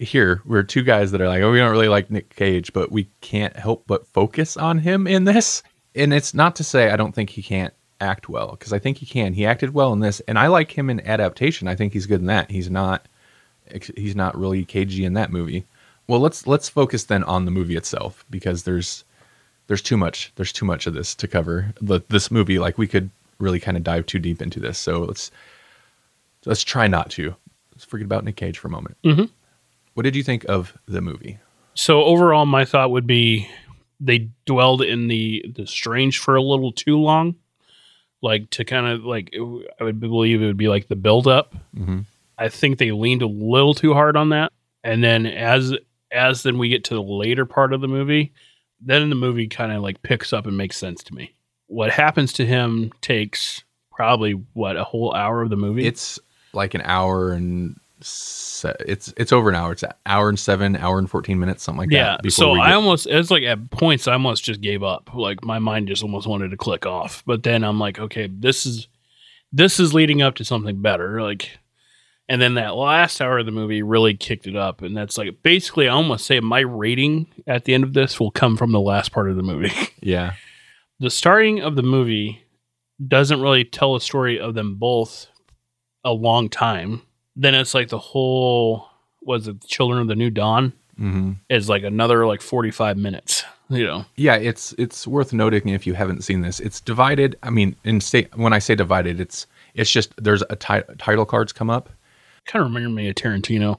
Here, 0.00 0.40
we're 0.46 0.62
two 0.62 0.82
guys 0.82 1.10
that 1.12 1.20
are 1.20 1.28
like, 1.28 1.42
oh, 1.42 1.52
we 1.52 1.58
don't 1.58 1.70
really 1.70 1.88
like 1.88 2.10
Nick 2.10 2.34
Cage, 2.34 2.72
but 2.72 2.90
we 2.90 3.08
can't 3.20 3.54
help 3.54 3.84
but 3.86 4.06
focus 4.06 4.56
on 4.56 4.78
him 4.78 5.06
in 5.06 5.24
this. 5.24 5.62
And 5.94 6.14
it's 6.14 6.32
not 6.32 6.56
to 6.56 6.64
say 6.64 6.90
I 6.90 6.96
don't 6.96 7.14
think 7.14 7.28
he 7.30 7.42
can't 7.42 7.74
act 8.00 8.28
well, 8.28 8.52
because 8.52 8.72
I 8.72 8.78
think 8.78 8.96
he 8.96 9.04
can. 9.04 9.34
He 9.34 9.44
acted 9.44 9.74
well 9.74 9.92
in 9.92 10.00
this, 10.00 10.20
and 10.20 10.38
I 10.38 10.46
like 10.46 10.76
him 10.76 10.88
in 10.88 11.06
adaptation. 11.06 11.68
I 11.68 11.74
think 11.74 11.92
he's 11.92 12.06
good 12.06 12.20
in 12.20 12.26
that. 12.26 12.50
He's 12.50 12.70
not 12.70 13.06
he's 13.94 14.16
not 14.16 14.36
really 14.36 14.64
cagey 14.64 15.04
in 15.04 15.12
that 15.14 15.30
movie. 15.30 15.64
Well, 16.08 16.20
let's 16.20 16.46
let's 16.46 16.68
focus 16.68 17.04
then 17.04 17.22
on 17.24 17.44
the 17.44 17.50
movie 17.50 17.76
itself 17.76 18.24
because 18.30 18.62
there's 18.62 19.04
there's 19.66 19.82
too 19.82 19.96
much 19.98 20.32
there's 20.36 20.52
too 20.52 20.64
much 20.64 20.86
of 20.86 20.94
this 20.94 21.14
to 21.16 21.28
cover. 21.28 21.74
The, 21.80 22.00
this 22.08 22.30
movie 22.30 22.58
like 22.58 22.78
we 22.78 22.88
could 22.88 23.10
really 23.38 23.60
kind 23.60 23.76
of 23.76 23.84
dive 23.84 24.06
too 24.06 24.18
deep 24.18 24.40
into 24.40 24.60
this. 24.60 24.78
So 24.78 25.00
let's 25.00 25.30
let's 26.46 26.64
try 26.64 26.86
not 26.86 27.10
to. 27.10 27.34
Let's 27.74 27.84
forget 27.84 28.06
about 28.06 28.24
Nick 28.24 28.36
Cage 28.36 28.58
for 28.58 28.68
a 28.68 28.72
moment. 28.72 28.96
Mhm. 29.04 29.30
What 29.94 30.04
did 30.04 30.16
you 30.16 30.22
think 30.22 30.44
of 30.48 30.76
the 30.86 31.00
movie? 31.00 31.38
So 31.74 32.02
overall, 32.04 32.46
my 32.46 32.64
thought 32.64 32.90
would 32.90 33.06
be 33.06 33.48
they 34.00 34.28
dwelled 34.46 34.82
in 34.82 35.08
the 35.08 35.44
the 35.54 35.66
strange 35.66 36.18
for 36.18 36.34
a 36.36 36.42
little 36.42 36.72
too 36.72 36.98
long, 36.98 37.36
like 38.22 38.50
to 38.50 38.64
kind 38.64 38.86
of 38.86 39.04
like 39.04 39.30
it- 39.32 39.66
I 39.80 39.84
would 39.84 40.00
believe 40.00 40.42
it 40.42 40.46
would 40.46 40.56
be 40.56 40.68
like 40.68 40.88
the 40.88 40.96
build 40.96 41.26
up. 41.26 41.54
Mm-hmm. 41.76 42.00
I 42.38 42.48
think 42.48 42.78
they 42.78 42.92
leaned 42.92 43.22
a 43.22 43.26
little 43.26 43.74
too 43.74 43.92
hard 43.92 44.16
on 44.16 44.30
that, 44.30 44.52
and 44.82 45.02
then 45.04 45.26
as 45.26 45.74
as 46.12 46.42
then 46.42 46.58
we 46.58 46.68
get 46.68 46.84
to 46.84 46.94
the 46.94 47.02
later 47.02 47.44
part 47.46 47.72
of 47.72 47.80
the 47.80 47.88
movie, 47.88 48.32
then 48.80 49.10
the 49.10 49.16
movie 49.16 49.46
kind 49.46 49.70
of 49.72 49.82
like 49.82 50.02
picks 50.02 50.32
up 50.32 50.46
and 50.46 50.56
makes 50.56 50.76
sense 50.76 51.02
to 51.04 51.14
me. 51.14 51.34
What 51.66 51.90
happens 51.92 52.32
to 52.34 52.46
him 52.46 52.90
takes 53.00 53.62
probably 53.92 54.32
what 54.54 54.76
a 54.76 54.82
whole 54.84 55.14
hour 55.14 55.42
of 55.42 55.50
the 55.50 55.56
movie. 55.56 55.86
It's 55.86 56.18
like 56.52 56.74
an 56.74 56.80
hour 56.84 57.30
and 57.32 57.78
it's 58.00 59.12
it's 59.16 59.32
over 59.32 59.50
an 59.50 59.54
hour. 59.54 59.72
It's 59.72 59.82
an 59.82 59.92
hour 60.06 60.28
and 60.28 60.38
seven, 60.38 60.76
hour 60.76 60.98
and 60.98 61.10
fourteen 61.10 61.38
minutes, 61.38 61.62
something 61.62 61.80
like 61.80 61.90
yeah. 61.90 62.18
that. 62.22 62.30
So 62.32 62.52
we 62.52 62.60
I 62.60 62.74
almost 62.74 63.06
it's 63.06 63.30
like 63.30 63.42
at 63.42 63.70
points 63.70 64.08
I 64.08 64.14
almost 64.14 64.44
just 64.44 64.60
gave 64.60 64.82
up. 64.82 65.10
Like 65.14 65.44
my 65.44 65.58
mind 65.58 65.88
just 65.88 66.02
almost 66.02 66.26
wanted 66.26 66.50
to 66.50 66.56
click 66.56 66.86
off. 66.86 67.22
But 67.26 67.42
then 67.42 67.64
I'm 67.64 67.78
like, 67.78 67.98
okay, 67.98 68.28
this 68.32 68.66
is 68.66 68.88
this 69.52 69.80
is 69.80 69.94
leading 69.94 70.22
up 70.22 70.36
to 70.36 70.44
something 70.44 70.80
better. 70.80 71.22
Like 71.22 71.58
and 72.28 72.40
then 72.40 72.54
that 72.54 72.76
last 72.76 73.20
hour 73.20 73.40
of 73.40 73.46
the 73.46 73.52
movie 73.52 73.82
really 73.82 74.14
kicked 74.14 74.46
it 74.46 74.54
up. 74.54 74.82
And 74.82 74.96
that's 74.96 75.18
like 75.18 75.42
basically 75.42 75.88
I 75.88 75.92
almost 75.92 76.26
say 76.26 76.38
my 76.38 76.60
rating 76.60 77.26
at 77.46 77.64
the 77.64 77.74
end 77.74 77.82
of 77.82 77.92
this 77.92 78.20
will 78.20 78.30
come 78.30 78.56
from 78.56 78.70
the 78.70 78.80
last 78.80 79.10
part 79.10 79.28
of 79.28 79.36
the 79.36 79.42
movie. 79.42 79.72
yeah. 80.00 80.34
the 81.00 81.10
starting 81.10 81.60
of 81.60 81.74
the 81.74 81.82
movie 81.82 82.44
doesn't 83.06 83.40
really 83.40 83.64
tell 83.64 83.96
a 83.96 84.00
story 84.00 84.38
of 84.38 84.54
them 84.54 84.76
both 84.76 85.26
a 86.04 86.12
long 86.12 86.48
time. 86.48 87.02
Then 87.40 87.54
it's 87.54 87.72
like 87.74 87.88
the 87.88 87.98
whole 87.98 88.86
was 89.22 89.48
it 89.48 89.64
Children 89.66 90.00
of 90.02 90.08
the 90.08 90.14
New 90.14 90.30
Dawn? 90.30 90.72
hmm 90.96 91.32
is 91.48 91.68
like 91.70 91.82
another 91.82 92.26
like 92.26 92.42
45 92.42 92.98
minutes 92.98 93.42
you 93.70 93.86
know 93.86 94.04
Yeah, 94.16 94.34
it's 94.36 94.74
it's 94.76 95.06
worth 95.06 95.32
noting 95.32 95.68
if 95.70 95.86
you 95.86 95.94
haven't 95.94 96.22
seen 96.24 96.42
this. 96.42 96.60
It's 96.60 96.80
divided. 96.80 97.36
I 97.42 97.48
mean, 97.50 97.74
in 97.84 98.00
state 98.02 98.36
when 98.36 98.52
I 98.52 98.58
say 98.58 98.74
divided, 98.74 99.18
it's 99.20 99.46
it's 99.74 99.90
just 99.90 100.12
there's 100.22 100.42
a 100.50 100.56
ti- 100.56 100.82
title 100.98 101.24
cards 101.24 101.52
come 101.52 101.70
up 101.70 101.88
kind 102.46 102.62
of 102.64 102.68
reminded 102.70 102.90
me 102.90 103.08
of 103.08 103.14
tarantino 103.14 103.78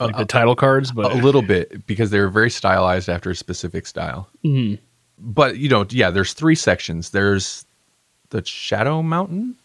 like 0.00 0.16
the 0.16 0.24
title 0.26 0.54
cards 0.54 0.92
but 0.92 1.10
a 1.10 1.14
little 1.14 1.40
bit 1.42 1.86
because 1.86 2.10
they're 2.10 2.28
very 2.28 2.50
stylized 2.50 3.08
after 3.08 3.30
a 3.30 3.34
specific 3.34 3.86
style. 3.86 4.28
Mhm. 4.44 4.78
But 5.18 5.56
you 5.58 5.68
know, 5.68 5.86
yeah, 5.90 6.10
there's 6.10 6.34
three 6.34 6.54
sections. 6.56 7.10
There's 7.10 7.64
the 8.30 8.44
Shadow 8.44 9.02
Mountain, 9.02 9.56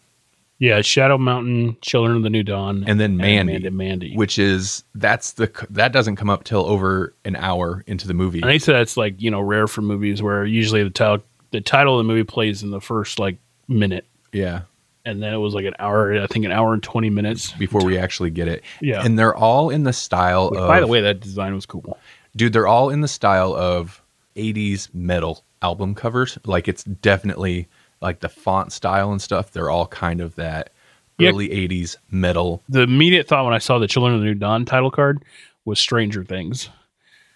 yeah 0.60 0.80
shadow 0.82 1.18
mountain 1.18 1.76
children 1.80 2.16
of 2.18 2.22
the 2.22 2.30
new 2.30 2.44
dawn 2.44 2.84
and 2.86 3.00
then 3.00 3.16
Mandy, 3.16 3.54
Mandy, 3.54 3.70
Mandy. 3.70 4.14
which 4.16 4.38
is 4.38 4.84
that's 4.94 5.32
the 5.32 5.50
that 5.70 5.92
doesn't 5.92 6.14
come 6.16 6.30
up 6.30 6.44
till 6.44 6.64
over 6.66 7.12
an 7.24 7.34
hour 7.34 7.82
into 7.88 8.06
the 8.06 8.14
movie. 8.14 8.40
and 8.40 8.48
they 8.48 8.58
say 8.60 8.72
that's 8.74 8.96
like 8.96 9.20
you 9.20 9.30
know 9.30 9.40
rare 9.40 9.66
for 9.66 9.82
movies 9.82 10.22
where 10.22 10.44
usually 10.44 10.84
the 10.84 10.90
title 10.90 11.24
the 11.50 11.60
title 11.60 11.98
of 11.98 12.06
the 12.06 12.08
movie 12.12 12.22
plays 12.22 12.62
in 12.62 12.70
the 12.70 12.80
first 12.80 13.18
like 13.18 13.36
minute 13.66 14.06
yeah, 14.32 14.60
and 15.04 15.20
then 15.20 15.34
it 15.34 15.38
was 15.38 15.54
like 15.54 15.64
an 15.64 15.74
hour 15.80 16.14
i 16.22 16.26
think 16.28 16.44
an 16.44 16.52
hour 16.52 16.72
and 16.72 16.82
20 16.84 17.10
minutes 17.10 17.50
before 17.54 17.84
we 17.84 17.98
actually 17.98 18.30
get 18.30 18.46
it. 18.46 18.62
Yeah. 18.80 19.04
and 19.04 19.18
they're 19.18 19.34
all 19.34 19.70
in 19.70 19.82
the 19.82 19.92
style 19.92 20.50
Which, 20.50 20.60
of. 20.60 20.68
by 20.68 20.78
the 20.78 20.86
way 20.86 21.00
that 21.00 21.18
design 21.20 21.54
was 21.54 21.66
cool 21.66 21.98
dude 22.36 22.52
they're 22.52 22.68
all 22.68 22.90
in 22.90 23.00
the 23.00 23.08
style 23.08 23.54
of 23.54 24.02
80s 24.36 24.88
metal 24.94 25.42
album 25.62 25.94
covers 25.94 26.38
like 26.44 26.68
it's 26.68 26.84
definitely 26.84 27.66
like 28.00 28.20
the 28.20 28.28
font 28.28 28.72
style 28.72 29.10
and 29.12 29.20
stuff 29.22 29.50
they're 29.52 29.70
all 29.70 29.86
kind 29.86 30.20
of 30.20 30.34
that 30.36 30.70
Yeah. 31.18 31.30
early 31.30 31.48
80s 31.48 31.96
metal 32.10 32.62
the 32.68 32.80
immediate 32.82 33.28
thought 33.28 33.44
when 33.44 33.54
i 33.54 33.58
saw 33.58 33.78
the 33.78 33.86
children 33.88 34.14
of 34.14 34.20
the 34.20 34.26
new 34.26 34.34
dawn 34.34 34.64
title 34.64 34.90
card 34.90 35.22
was 35.64 35.78
stranger 35.78 36.24
things 36.24 36.68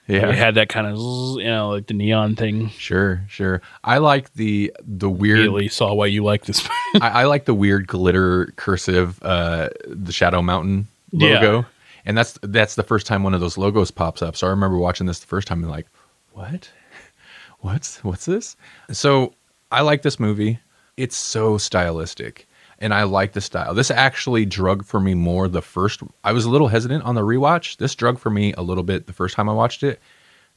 Yeah. 0.06 0.28
It 0.28 0.34
had 0.34 0.54
that 0.56 0.68
kind 0.68 0.86
of 0.86 0.98
you 1.40 1.44
know 1.46 1.70
like 1.70 1.86
the 1.86 1.94
neon 1.94 2.36
thing. 2.36 2.68
Sure, 2.68 3.24
sure. 3.26 3.62
I 3.82 3.96
like 3.98 4.34
the 4.34 4.70
the 4.86 5.08
weird. 5.08 5.38
Immediately 5.38 5.68
saw 5.68 5.94
why 5.94 6.06
you 6.08 6.22
like 6.22 6.44
this. 6.44 6.60
I, 7.00 7.22
I 7.22 7.24
like 7.24 7.46
the 7.46 7.54
weird 7.54 7.86
glitter 7.86 8.52
cursive, 8.56 9.18
uh, 9.22 9.70
the 9.86 10.12
Shadow 10.12 10.42
Mountain 10.42 10.88
Yeah. 11.10 11.40
logo, 11.40 11.66
and 12.04 12.18
that's 12.18 12.38
that's 12.42 12.74
the 12.74 12.82
first 12.82 13.06
time 13.06 13.22
one 13.22 13.32
of 13.32 13.40
those 13.40 13.56
logos 13.56 13.90
pops 13.90 14.20
up. 14.20 14.36
So 14.36 14.46
I 14.46 14.50
remember 14.50 14.76
watching 14.76 15.06
this 15.06 15.20
the 15.20 15.26
first 15.26 15.48
time 15.48 15.62
and 15.62 15.70
like, 15.70 15.86
what? 16.32 16.68
What's 17.60 18.04
what's 18.04 18.26
this? 18.26 18.56
So 18.92 19.32
I 19.74 19.80
like 19.80 20.02
this 20.02 20.20
movie. 20.20 20.60
It's 20.96 21.16
so 21.16 21.58
stylistic, 21.58 22.46
and 22.78 22.94
I 22.94 23.02
like 23.02 23.32
the 23.32 23.40
style. 23.40 23.74
This 23.74 23.90
actually 23.90 24.46
drug 24.46 24.84
for 24.84 25.00
me 25.00 25.14
more 25.14 25.48
the 25.48 25.62
first. 25.62 26.00
I 26.22 26.30
was 26.30 26.44
a 26.44 26.50
little 26.50 26.68
hesitant 26.68 27.02
on 27.02 27.16
the 27.16 27.22
rewatch. 27.22 27.78
This 27.78 27.96
drug 27.96 28.20
for 28.20 28.30
me 28.30 28.52
a 28.52 28.62
little 28.62 28.84
bit 28.84 29.08
the 29.08 29.12
first 29.12 29.34
time 29.34 29.48
I 29.48 29.52
watched 29.52 29.82
it. 29.82 30.00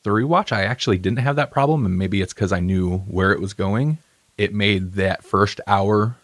The 0.03 0.11
rewatch, 0.11 0.51
I 0.51 0.65
actually 0.65 0.99
didn't 0.99 1.17
have 1.17 1.35
that 1.37 1.49
problem, 1.49 1.83
and 1.83 1.97
maybe 1.97 2.21
it's 2.21 2.33
because 2.35 2.51
I 2.51 2.59
knew 2.59 2.99
where 2.99 3.31
it 3.31 3.41
was 3.41 3.55
going. 3.55 3.97
It 4.37 4.53
made 4.53 4.93
that 4.93 5.23
first 5.23 5.59
hour 5.65 6.15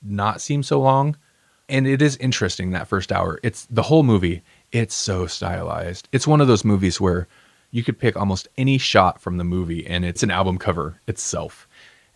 not 0.00 0.40
seem 0.40 0.62
so 0.62 0.80
long. 0.80 1.16
And 1.68 1.84
it 1.84 2.00
is 2.00 2.16
interesting 2.18 2.70
that 2.70 2.86
first 2.86 3.10
hour. 3.10 3.40
It's 3.42 3.66
the 3.66 3.82
whole 3.82 4.04
movie. 4.04 4.42
It's 4.70 4.94
so 4.94 5.26
stylized. 5.26 6.08
It's 6.12 6.28
one 6.28 6.40
of 6.40 6.46
those 6.46 6.64
movies 6.64 7.00
where 7.00 7.26
you 7.72 7.82
could 7.82 7.98
pick 7.98 8.16
almost 8.16 8.48
any 8.56 8.78
shot 8.78 9.20
from 9.20 9.36
the 9.36 9.44
movie 9.44 9.86
and 9.86 10.04
it's 10.04 10.22
an 10.22 10.30
album 10.30 10.58
cover 10.58 11.00
itself. 11.06 11.68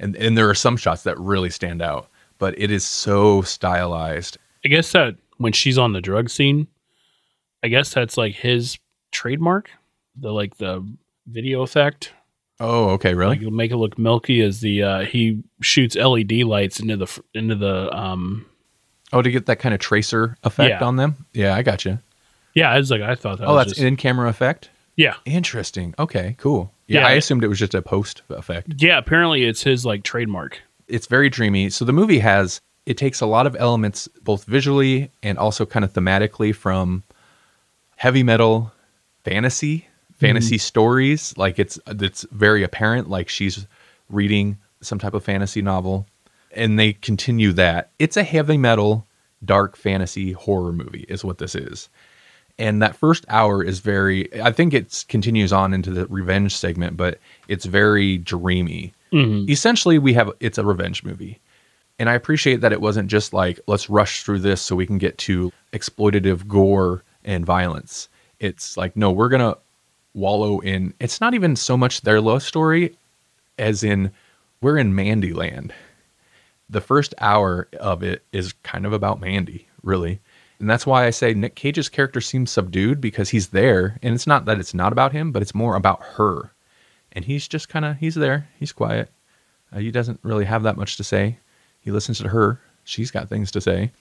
And 0.04 0.14
and 0.16 0.36
there 0.36 0.50
are 0.50 0.54
some 0.54 0.76
shots 0.76 1.02
that 1.04 1.18
really 1.18 1.48
stand 1.48 1.80
out, 1.80 2.08
but 2.38 2.54
it 2.58 2.70
is 2.70 2.84
so 2.84 3.40
stylized. 3.40 4.36
I 4.62 4.68
guess 4.68 4.92
that 4.92 5.16
when 5.38 5.52
she's 5.54 5.78
on 5.78 5.94
the 5.94 6.02
drug 6.02 6.28
scene, 6.28 6.68
I 7.62 7.68
guess 7.68 7.94
that's 7.94 8.18
like 8.18 8.34
his 8.34 8.78
trademark. 9.12 9.70
The 10.16 10.30
like 10.30 10.58
the 10.58 10.86
video 11.26 11.62
effect. 11.62 12.12
Oh, 12.60 12.90
okay, 12.90 13.08
Like 13.14 13.16
really? 13.18 13.38
you'll 13.38 13.50
make 13.50 13.70
it 13.72 13.78
look 13.78 13.98
milky 13.98 14.42
as 14.42 14.60
the 14.60 14.82
uh 14.82 15.00
he 15.06 15.42
shoots 15.62 15.96
LED 15.96 16.32
lights 16.44 16.80
into 16.80 16.98
the 16.98 17.20
into 17.32 17.54
the 17.54 17.90
um 17.96 18.44
Oh, 19.10 19.22
to 19.22 19.30
get 19.30 19.46
that 19.46 19.58
kind 19.58 19.74
of 19.74 19.80
tracer 19.80 20.36
effect 20.44 20.80
Yeah. 20.80 20.86
on 20.86 20.96
them? 20.96 21.24
Yeah, 21.32 21.54
I 21.56 21.62
got 21.62 21.86
you. 21.86 21.98
yeah, 22.54 22.70
I 22.70 22.76
was 22.76 22.90
like 22.90 23.00
I 23.00 23.14
thought 23.14 23.38
that 23.38 23.48
Oh, 23.48 23.56
that's 23.56 23.70
just, 23.70 23.80
in 23.80 23.96
camera 23.96 24.28
effect? 24.28 24.68
yeah. 24.96 25.14
Interesting. 25.24 25.94
Okay, 25.98 26.36
cool. 26.38 26.73
Yeah, 26.86 27.00
Yeah. 27.00 27.06
I 27.08 27.12
assumed 27.12 27.44
it 27.44 27.48
was 27.48 27.58
just 27.58 27.74
a 27.74 27.82
post 27.82 28.22
effect. 28.30 28.74
Yeah, 28.82 28.98
apparently 28.98 29.44
it's 29.44 29.62
his 29.62 29.84
like 29.86 30.02
trademark. 30.02 30.60
it's 30.86 31.06
very 31.06 31.30
dreamy. 31.30 31.70
So 31.70 31.84
the 31.84 31.92
movie 31.92 32.18
has 32.18 32.60
it 32.86 32.98
takes 32.98 33.22
a 33.22 33.26
lot 33.26 33.46
of 33.46 33.56
elements 33.58 34.08
both 34.22 34.44
visually 34.44 35.10
and 35.22 35.38
also 35.38 35.64
kind 35.64 35.84
of 35.84 35.92
thematically 35.94 36.54
from 36.54 37.02
heavy 37.96 38.22
metal 38.22 38.72
fantasy, 39.24 39.78
mm-hmm. 39.78 40.14
fantasy 40.26 40.58
stories. 40.58 41.36
Like 41.38 41.58
it's 41.58 41.78
it's 41.86 42.26
very 42.30 42.62
apparent 42.62 43.08
like 43.08 43.28
she's 43.28 43.66
reading 44.10 44.58
some 44.82 44.98
type 44.98 45.14
of 45.14 45.24
fantasy 45.24 45.62
novel 45.62 46.06
and 46.52 46.78
they 46.78 46.92
continue 46.92 47.52
that. 47.52 47.90
It's 47.98 48.16
a 48.18 48.22
heavy 48.22 48.58
metal 48.58 49.06
dark 49.44 49.76
fantasy 49.76 50.32
horror 50.32 50.72
movie 50.72 51.06
is 51.08 51.24
what 51.24 51.38
this 51.38 51.54
is. 51.54 51.88
And 52.58 52.80
that 52.82 52.96
first 52.96 53.24
hour 53.28 53.62
is 53.62 53.80
very 53.80 54.28
I 54.40 54.52
think 54.52 54.74
it 54.74 55.04
continues 55.08 55.52
on 55.52 55.74
into 55.74 55.90
the 55.90 56.06
revenge 56.06 56.56
segment, 56.56 56.96
but 56.96 57.18
it's 57.48 57.64
very 57.64 58.18
dreamy. 58.18 58.92
Mm-hmm. 59.12 59.50
Essentially 59.50 59.98
we 59.98 60.14
have 60.14 60.30
it's 60.40 60.58
a 60.58 60.64
revenge 60.64 61.04
movie. 61.04 61.40
And 61.98 62.10
i 62.10 62.14
appreciate 62.14 62.60
that 62.60 62.72
it 62.72 62.80
wasn't 62.80 63.08
just 63.08 63.32
like 63.32 63.60
let's 63.66 63.90
rush 63.90 64.22
through 64.22 64.40
this 64.40 64.60
so 64.60 64.76
we 64.76 64.86
can 64.86 64.98
get 64.98 65.16
to 65.18 65.52
exploitative 65.72 66.46
gore 66.46 67.02
and 67.24 67.44
violence. 67.46 68.08
It's 68.40 68.76
like 68.76 68.96
no 68.96 69.10
we're 69.10 69.28
gonna 69.28 69.56
wallow 70.14 70.60
in 70.60 70.94
it's 71.00 71.20
not 71.20 71.34
even 71.34 71.56
so 71.56 71.76
much 71.76 72.02
their 72.02 72.20
love 72.20 72.42
story 72.42 72.96
as 73.58 73.82
in 73.82 74.12
we're 74.60 74.78
in 74.78 74.94
mandy 74.94 75.32
land 75.32 75.74
the 76.70 76.80
first 76.80 77.14
hour 77.18 77.68
of 77.80 78.02
it 78.02 78.22
is 78.32 78.52
kind 78.62 78.86
of 78.86 78.92
about 78.92 79.20
mandy 79.20 79.66
really 79.82 80.20
and 80.64 80.70
that's 80.70 80.86
why 80.86 81.04
i 81.04 81.10
say 81.10 81.34
nick 81.34 81.54
cage's 81.54 81.90
character 81.90 82.22
seems 82.22 82.50
subdued 82.50 82.98
because 82.98 83.28
he's 83.28 83.48
there. 83.48 83.98
And 84.02 84.14
it's 84.14 84.26
not 84.26 84.46
that 84.46 84.58
it's 84.58 84.72
not 84.72 84.92
about 84.92 85.12
him 85.12 85.30
but 85.30 85.42
it's 85.42 85.54
more 85.54 85.76
about 85.76 86.02
her. 86.16 86.52
And 87.12 87.22
he's 87.22 87.46
just 87.46 87.68
kind 87.68 87.84
of 87.84 87.98
he's 87.98 88.14
there. 88.14 88.48
He's 88.58 88.72
quiet. 88.72 89.10
Uh, 89.70 89.80
he 89.80 89.90
doesn't 89.90 90.20
really 90.22 90.46
have 90.46 90.62
that 90.62 90.78
much 90.78 90.96
to 90.96 91.04
say. 91.04 91.36
He 91.80 91.90
listens 91.90 92.18
to 92.20 92.28
her. 92.28 92.62
She's 92.82 93.10
got 93.10 93.28
things 93.28 93.50
to 93.50 93.60
say. 93.60 93.92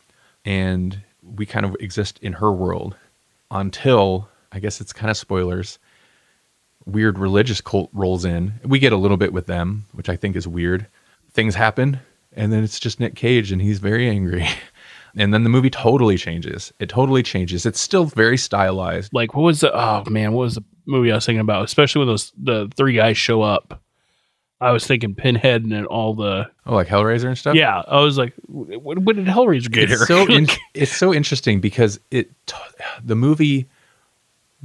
And 0.45 1.01
we 1.21 1.45
kind 1.45 1.65
of 1.65 1.75
exist 1.81 2.17
in 2.21 2.31
her 2.31 2.53
world 2.53 2.95
until 3.51 4.29
i 4.53 4.59
guess 4.59 4.79
it's 4.79 4.93
kind 4.93 5.11
of 5.11 5.17
spoilers 5.17 5.79
weird 6.85 7.19
religious 7.19 7.59
cult 7.59 7.89
rolls 7.91 8.23
in. 8.23 8.53
We 8.63 8.79
get 8.79 8.93
a 8.93 8.97
little 9.03 9.17
bit 9.17 9.33
with 9.33 9.47
them 9.47 9.83
which 9.91 10.07
i 10.07 10.15
think 10.15 10.37
is 10.37 10.47
weird. 10.47 10.87
Things 11.33 11.55
happen 11.55 11.99
and 12.31 12.53
then 12.53 12.63
it's 12.63 12.79
just 12.79 13.01
nick 13.01 13.15
cage 13.15 13.51
and 13.51 13.61
he's 13.61 13.79
very 13.79 14.07
angry 14.07 14.47
and 15.15 15.33
then 15.33 15.43
the 15.43 15.49
movie 15.49 15.69
totally 15.69 16.17
changes 16.17 16.73
it 16.79 16.89
totally 16.89 17.23
changes 17.23 17.65
it's 17.65 17.79
still 17.79 18.05
very 18.05 18.37
stylized 18.37 19.13
Like 19.13 19.33
what 19.35 19.43
was 19.43 19.59
the 19.61 19.71
oh 19.73 20.03
man, 20.09 20.33
what 20.33 20.41
was 20.43 20.55
the 20.55 20.63
movie 20.85 21.11
I 21.11 21.15
was 21.15 21.25
thinking 21.25 21.39
about? 21.39 21.63
Especially 21.65 21.99
when 21.99 22.07
those 22.07 22.31
the 22.37 22.69
three 22.75 22.93
guys 22.93 23.17
show 23.17 23.41
up. 23.41 23.79
I 24.61 24.71
was 24.71 24.87
thinking 24.87 25.13
Pinhead 25.13 25.63
and 25.63 25.71
then 25.71 25.85
all 25.85 26.13
the 26.13 26.49
oh 26.65 26.75
like 26.75 26.87
hellraiser 26.87 27.27
and 27.27 27.37
stuff 27.37 27.55
yeah. 27.55 27.83
I 27.87 27.99
was 27.99 28.17
like, 28.17 28.33
when, 28.47 29.03
when 29.03 29.15
did 29.17 29.25
Hellraiser 29.25 29.69
get 29.71 29.89
here? 29.89 29.97
it's 29.97 30.07
so 30.07 30.25
in, 30.29 30.47
it's 30.73 30.95
so 30.95 31.13
interesting 31.13 31.59
because 31.59 31.99
it 32.11 32.31
t- 32.45 32.55
the 33.03 33.15
movie 33.15 33.67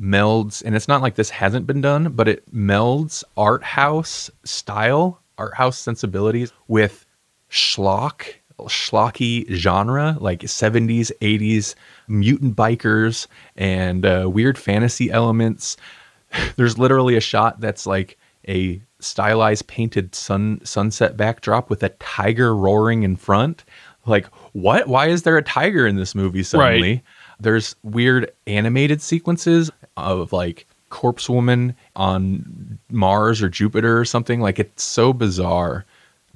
melds 0.01 0.63
and 0.65 0.77
it's 0.77 0.87
not 0.87 1.03
like 1.03 1.17
this 1.17 1.31
hasn't 1.31 1.67
been 1.67 1.81
done 1.81 2.11
but 2.13 2.29
it 2.29 2.55
melds 2.55 3.25
art 3.37 3.65
house 3.65 4.31
style 4.45 5.21
art 5.37 5.55
house 5.55 5.77
sensibilities 5.77 6.53
with 6.69 7.05
schlock 7.51 8.35
schlocky 8.67 9.51
genre 9.53 10.17
like 10.21 10.41
70s 10.41 11.13
80s 11.21 11.75
mutant 12.09 12.57
bikers 12.57 13.27
and 13.57 14.05
uh, 14.05 14.29
weird 14.31 14.59
fantasy 14.59 15.11
elements. 15.11 15.77
There's 16.57 16.79
literally 16.79 17.17
a 17.17 17.21
shot 17.21 17.61
that's 17.61 17.87
like 17.87 18.19
a 18.49 18.81
stylized 19.01 19.67
painted 19.67 20.15
sun 20.15 20.61
sunset 20.65 21.17
backdrop 21.17 21.71
with 21.71 21.83
a 21.83 21.91
tiger 21.91 22.55
roaring 22.55 23.03
in 23.03 23.17
front. 23.17 23.65
Like 24.07 24.27
what? 24.53 24.89
Why 24.89 25.09
is 25.09 25.23
there 25.23 25.37
a 25.37 25.43
tiger 25.43 25.87
in 25.87 25.97
this 25.97 26.15
movie 26.15 26.43
suddenly? 26.43 27.03
There's 27.41 27.77
weird 27.83 28.33
animated 28.47 29.01
sequences 29.01 29.71
of 29.97 30.33
like 30.33 30.67
corpse 30.91 31.29
woman 31.29 31.77
on 31.95 32.79
mars 32.91 33.43
or 33.43 33.49
jupiter 33.49 33.99
or 33.99 34.05
something. 34.05 34.41
Like 34.41 34.59
it's 34.59 34.83
so 34.83 35.13
bizarre. 35.13 35.85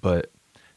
But 0.00 0.30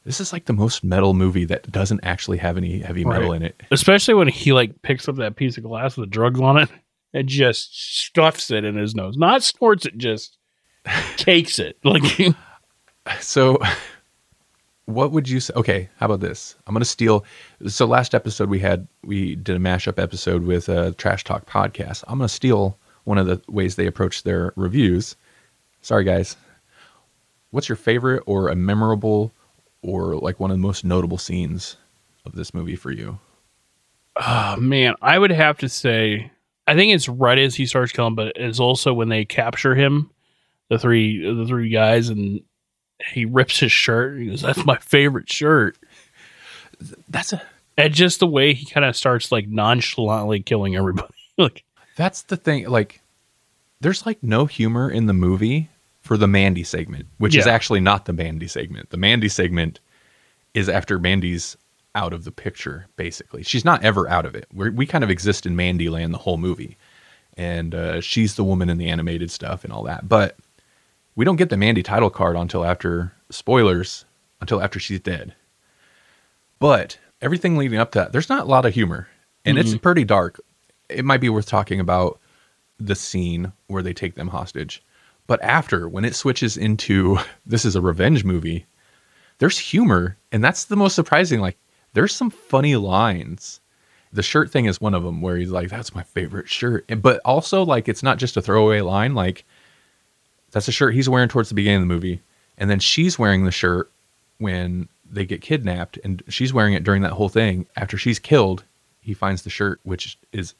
this 0.05 0.21
is 0.21 0.31
like 0.31 0.45
the 0.45 0.53
most 0.53 0.83
metal 0.83 1.13
movie 1.13 1.45
that 1.45 1.69
doesn't 1.71 1.99
actually 2.03 2.37
have 2.37 2.55
any 2.57 2.79
heavy 2.79 3.03
metal 3.03 3.31
Right. 3.31 3.37
in 3.37 3.43
it 3.43 3.61
Especially 3.71 4.13
when 4.13 4.27
he 4.29 4.53
like 4.53 4.81
picks 4.81 5.07
up 5.09 5.15
that 5.17 5.35
piece 5.35 5.57
of 5.57 5.63
glass 5.63 5.97
with 5.97 6.07
the 6.07 6.11
drugs 6.11 6.39
on 6.39 6.57
it 6.57 6.69
and 7.13 7.27
just 7.27 7.75
stuffs 8.05 8.51
it 8.51 8.63
in 8.65 8.75
his 8.75 8.93
nose. 8.95 9.17
Not 9.17 9.41
snorts 9.43 9.85
it, 9.85 9.97
just 9.97 10.37
takes 11.17 11.59
it. 11.59 11.77
Like 11.83 12.03
So, 13.19 13.59
what 14.85 15.11
would 15.11 15.27
you 15.29 15.39
say? 15.39 15.53
Okay, 15.55 15.89
how 15.97 16.05
about 16.07 16.19
this? 16.19 16.55
I'm 16.67 16.73
gonna 16.73 16.85
steal. 16.85 17.25
So 17.67 17.85
last 17.85 18.13
episode 18.13 18.49
we 18.49 18.59
had 18.59 18.87
we 19.03 19.35
did 19.35 19.55
a 19.55 19.59
mashup 19.59 19.97
episode 20.01 20.43
with 20.43 20.69
a 20.69 20.91
Trash 20.93 21.23
Talk 21.23 21.45
podcast. 21.49 22.03
I'm 22.07 22.19
gonna 22.19 22.29
steal 22.29 22.77
one 23.03 23.17
of 23.17 23.27
the 23.27 23.41
ways 23.47 23.75
they 23.75 23.87
approach 23.87 24.23
their 24.23 24.53
reviews. 24.55 25.15
Sorry, 25.81 26.03
guys. 26.03 26.35
What's 27.51 27.69
your 27.69 27.75
favorite 27.77 28.23
or 28.25 28.49
a 28.49 28.55
memorable 28.55 29.31
or 29.85 30.15
like 30.15 30.39
one 30.39 30.51
of 30.51 30.57
the 30.57 30.61
most 30.61 30.83
notable 30.83 31.17
scenes 31.17 31.77
of 32.25 32.33
this 32.33 32.53
movie 32.53 32.75
for 32.75 32.91
you? 32.91 33.19
Oh 34.15 34.55
man, 34.57 34.95
I 35.01 35.19
would 35.19 35.31
have 35.31 35.57
to 35.59 35.69
say 35.69 36.31
I 36.67 36.73
think 36.73 36.93
it's 36.93 37.07
right 37.07 37.37
as 37.37 37.55
he 37.55 37.65
starts 37.65 37.91
killing, 37.91 38.15
but 38.15 38.33
it's 38.35 38.59
also 38.59 38.93
when 38.93 39.09
they 39.09 39.25
capture 39.25 39.75
him, 39.75 40.09
the 40.69 40.79
three 40.79 41.21
the 41.21 41.45
three 41.45 41.69
guys, 41.69 42.09
and 42.09 42.41
he 43.13 43.25
rips 43.25 43.59
his 43.59 43.71
shirt. 43.71 44.19
He 44.19 44.27
goes, 44.27 44.41
"That's 44.41 44.65
my 44.65 44.77
favorite 44.77 45.29
shirt." 45.29 45.77
That's 47.07 47.33
a 47.33 47.41
And 47.77 47.93
just 47.93 48.19
the 48.19 48.27
way 48.27 48.53
he 48.53 48.65
kind 48.65 48.85
of 48.85 48.95
starts 48.95 49.31
like 49.31 49.47
nonchalantly 49.47 50.41
killing 50.41 50.75
everybody. 50.75 51.13
like 51.37 51.63
That's 51.95 52.23
the 52.23 52.37
thing. 52.37 52.67
Like, 52.67 53.01
there's 53.81 54.05
like 54.05 54.23
no 54.23 54.45
humor 54.45 54.89
in 54.89 55.05
the 55.05 55.13
movie 55.13 55.69
for 56.05 56.17
the 56.17 56.27
Mandy 56.27 56.63
segment, 56.63 57.07
which 57.17 57.35
is 57.35 57.47
actually 57.47 57.79
not 57.79 58.05
the 58.05 58.13
Mandy 58.13 58.47
segment. 58.47 58.91
The 58.91 58.97
Mandy 58.97 59.27
segment 59.27 59.79
is 60.53 60.69
after 60.69 60.99
Mandy's 60.99 61.57
out 61.95 62.13
of 62.13 62.25
the 62.25 62.31
picture, 62.31 62.85
basically. 62.95 63.41
She's 63.41 63.65
not 63.65 63.83
ever 63.83 64.07
out 64.07 64.27
of 64.27 64.35
it. 64.35 64.47
We're, 64.53 64.71
we 64.71 64.85
kind 64.85 65.03
of 65.03 65.09
exist 65.09 65.47
in 65.47 65.55
Mandy 65.55 65.89
land 65.89 66.13
the 66.13 66.19
whole 66.19 66.37
movie. 66.37 66.77
And 67.37 67.73
uh, 67.73 68.01
she's 68.01 68.35
the 68.35 68.43
woman 68.43 68.69
in 68.69 68.77
the 68.77 68.87
animated 68.87 69.31
stuff 69.31 69.63
and 69.63 69.73
all 69.73 69.81
that. 69.85 70.07
But 70.07 70.37
we 71.15 71.25
don't 71.25 71.37
get 71.37 71.49
the 71.49 71.57
Mandy 71.57 71.81
title 71.81 72.11
card 72.11 72.35
until 72.35 72.63
after, 72.63 73.11
spoilers, 73.31 74.05
until 74.39 74.61
after 74.61 74.79
she's 74.79 74.99
dead. 74.99 75.33
But 76.59 76.99
everything 77.19 77.57
leading 77.57 77.79
up 77.79 77.91
to 77.93 77.99
that, 77.99 78.11
there's 78.11 78.29
not 78.29 78.43
a 78.43 78.49
lot 78.49 78.67
of 78.67 78.75
humor, 78.75 79.07
and 79.43 79.57
it's 79.57 79.75
pretty 79.75 80.03
dark. 80.03 80.39
It 80.87 81.03
might 81.03 81.19
be 81.19 81.29
worth 81.29 81.47
talking 81.47 81.79
about 81.79 82.19
the 82.79 82.95
scene 82.95 83.53
where 83.67 83.81
they 83.81 83.93
take 83.93 84.13
them 84.13 84.27
hostage. 84.27 84.83
But 85.27 85.41
after, 85.41 85.89
when 85.89 86.05
it 86.05 86.15
switches 86.15 86.57
into 86.57 87.17
this 87.45 87.65
is 87.65 87.75
a 87.75 87.81
revenge 87.81 88.23
movie, 88.23 88.65
there's 89.39 89.57
humor. 89.57 90.17
And 90.31 90.43
that's 90.43 90.65
the 90.65 90.75
most 90.75 90.95
surprising. 90.95 91.39
Like, 91.39 91.57
there's 91.93 92.15
some 92.15 92.29
funny 92.29 92.75
lines. 92.75 93.61
The 94.13 94.23
shirt 94.23 94.51
thing 94.51 94.65
is 94.65 94.79
one 94.79 94.93
of 94.93 95.03
them 95.03 95.21
where 95.21 95.37
he's 95.37 95.51
like, 95.51 95.69
that's 95.69 95.95
my 95.95 96.03
favorite 96.03 96.47
shirt. 96.47 96.85
But 97.01 97.21
also, 97.25 97.63
like, 97.63 97.89
it's 97.89 98.03
not 98.03 98.17
just 98.17 98.37
a 98.37 98.41
throwaway 98.41 98.81
line. 98.81 99.13
Like, 99.13 99.45
that's 100.51 100.67
a 100.67 100.71
shirt 100.71 100.93
he's 100.93 101.09
wearing 101.09 101.29
towards 101.29 101.49
the 101.49 101.55
beginning 101.55 101.81
of 101.81 101.87
the 101.87 101.93
movie. 101.93 102.21
And 102.57 102.69
then 102.69 102.79
she's 102.79 103.19
wearing 103.19 103.43
the 103.43 103.51
shirt 103.51 103.91
when 104.37 104.87
they 105.09 105.25
get 105.25 105.41
kidnapped. 105.41 105.99
And 106.03 106.23
she's 106.29 106.53
wearing 106.53 106.73
it 106.73 106.83
during 106.83 107.01
that 107.01 107.13
whole 107.13 107.29
thing. 107.29 107.67
After 107.75 107.97
she's 107.97 108.19
killed, 108.19 108.63
he 109.01 109.13
finds 109.13 109.41
the 109.41 109.49
shirt, 109.49 109.79
which 109.83 110.17
is 110.31 110.55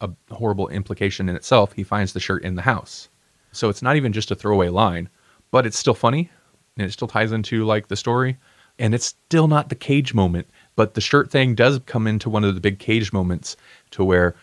a 0.00 0.10
horrible 0.30 0.68
implication 0.68 1.28
in 1.28 1.36
itself. 1.36 1.72
He 1.72 1.84
finds 1.84 2.12
the 2.12 2.20
shirt 2.20 2.42
in 2.42 2.56
the 2.56 2.62
house. 2.62 3.08
So 3.56 3.68
it's 3.68 3.82
not 3.82 3.96
even 3.96 4.12
just 4.12 4.30
a 4.30 4.34
throwaway 4.34 4.68
line, 4.68 5.08
but 5.50 5.66
it's 5.66 5.78
still 5.78 5.94
funny 5.94 6.30
and 6.76 6.86
it 6.86 6.92
still 6.92 7.08
ties 7.08 7.32
into 7.32 7.64
like 7.64 7.88
the 7.88 7.96
story. 7.96 8.36
And 8.78 8.94
it's 8.94 9.06
still 9.06 9.48
not 9.48 9.70
the 9.70 9.74
cage 9.74 10.12
moment, 10.12 10.48
but 10.74 10.94
the 10.94 11.00
shirt 11.00 11.30
thing 11.30 11.54
does 11.54 11.80
come 11.86 12.06
into 12.06 12.28
one 12.28 12.44
of 12.44 12.54
the 12.54 12.60
big 12.60 12.78
cage 12.78 13.12
moments 13.12 13.56
to 13.92 14.04
where 14.04 14.34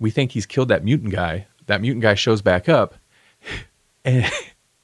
we 0.00 0.10
think 0.10 0.32
he's 0.32 0.46
killed 0.46 0.68
that 0.68 0.84
mutant 0.84 1.12
guy. 1.12 1.46
That 1.66 1.80
mutant 1.80 2.02
guy 2.02 2.14
shows 2.14 2.42
back 2.42 2.68
up 2.68 2.94
and 4.04 4.30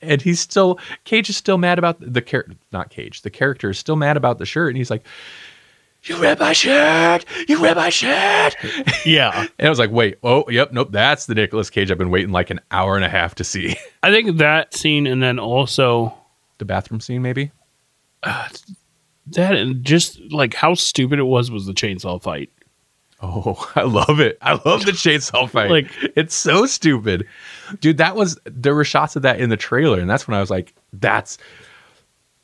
and 0.01 0.23
he's 0.23 0.41
still 0.41 0.79
Cage 1.05 1.29
is 1.29 1.37
still 1.37 1.59
mad 1.59 1.79
about 1.79 1.97
the 2.01 2.23
character 2.23 2.55
not 2.73 2.91
Cage. 2.91 3.23
The 3.23 3.31
character 3.31 3.71
is 3.71 3.79
still 3.79 3.97
mad 3.97 4.17
about 4.17 4.39
the 4.39 4.47
shirt 4.47 4.69
and 4.69 4.77
he's 4.77 4.91
like 4.91 5.05
you 6.05 6.17
read 6.17 6.39
my 6.41 6.53
shirt. 6.53 7.25
You 7.49 7.63
read 7.63 7.77
my 7.77 7.91
shirt. 7.91 8.57
Yeah. 9.05 9.47
And 9.59 9.67
I 9.67 9.69
was 9.69 9.79
like, 9.81 9.91
wait, 9.91 10.19
oh, 10.23 10.49
yep, 10.49 10.73
nope, 10.73 10.89
that's 10.93 11.27
the 11.27 11.35
Nicolas 11.35 11.71
Cage 11.71 11.91
I've 11.91 11.99
been 11.99 12.11
waiting 12.11 12.31
like 12.31 12.51
an 12.51 12.61
hour 12.71 12.95
and 12.95 13.05
a 13.05 13.09
half 13.09 13.35
to 13.37 13.45
see. 13.45 13.77
I 14.03 14.11
think 14.13 14.39
that 14.39 14.75
scene 14.75 15.07
and 15.09 15.21
then 15.23 15.39
also 15.41 16.15
the 16.59 16.65
bathroom 16.65 17.01
scene, 17.01 17.21
maybe? 17.23 17.51
Uh, 18.23 18.49
that 19.29 19.57
and 19.57 19.85
just 19.85 20.21
like 20.31 20.55
how 20.55 20.75
stupid 20.75 21.19
it 21.19 21.25
was 21.25 21.51
was 21.51 21.67
the 21.67 21.73
chainsaw 21.73 22.23
fight. 22.23 22.51
Oh, 23.21 23.71
I 23.77 23.83
love 23.83 24.21
it. 24.21 24.39
I 24.41 24.53
love 24.65 24.85
the 24.85 24.93
chainsaw 24.93 25.49
fight. 25.51 25.71
Like- 25.71 25.91
it's 26.17 26.35
so 26.35 26.67
stupid. 26.67 27.27
Dude, 27.81 27.99
that 27.99 28.15
was 28.15 28.39
there 28.45 28.75
were 28.75 28.85
shots 28.85 29.17
of 29.17 29.23
that 29.23 29.41
in 29.41 29.49
the 29.51 29.57
trailer, 29.57 29.99
and 29.99 30.09
that's 30.09 30.29
when 30.29 30.37
I 30.37 30.41
was 30.41 30.51
like, 30.51 30.75
that's 30.93 31.39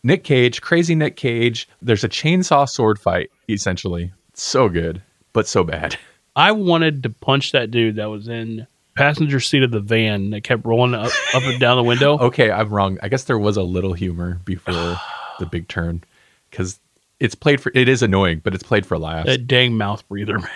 Nick 0.08 0.24
Cage, 0.24 0.62
crazy 0.62 0.94
Nick 0.94 1.16
Cage. 1.16 1.68
There's 1.82 2.02
a 2.02 2.08
chainsaw 2.08 2.66
sword 2.66 2.98
fight, 2.98 3.30
essentially. 3.46 4.10
So 4.32 4.70
good, 4.70 5.02
but 5.34 5.46
so 5.46 5.62
bad. 5.62 5.98
I 6.36 6.52
wanted 6.52 7.02
to 7.02 7.10
punch 7.10 7.52
that 7.52 7.70
dude 7.70 7.96
that 7.96 8.06
was 8.06 8.26
in 8.26 8.66
passenger 8.96 9.38
seat 9.38 9.62
of 9.62 9.70
the 9.70 9.80
van 9.80 10.30
that 10.30 10.44
kept 10.44 10.64
rolling 10.64 10.94
up, 10.94 11.12
up 11.34 11.42
and 11.42 11.60
down 11.60 11.76
the 11.76 11.82
window. 11.82 12.16
Okay, 12.28 12.50
I'm 12.50 12.70
wrong. 12.70 12.96
I 13.02 13.08
guess 13.08 13.24
there 13.24 13.38
was 13.38 13.58
a 13.58 13.62
little 13.62 13.92
humor 13.92 14.40
before 14.46 14.96
the 15.40 15.44
big 15.44 15.68
turn. 15.68 16.02
Because 16.50 16.80
it's 17.20 17.34
played 17.34 17.60
for 17.60 17.70
it 17.74 17.86
is 17.86 18.02
annoying, 18.02 18.40
but 18.42 18.54
it's 18.54 18.62
played 18.62 18.86
for 18.86 18.98
laughs. 18.98 19.26
That 19.26 19.46
dang 19.46 19.76
mouth 19.76 20.08
breather, 20.08 20.38
man. 20.38 20.48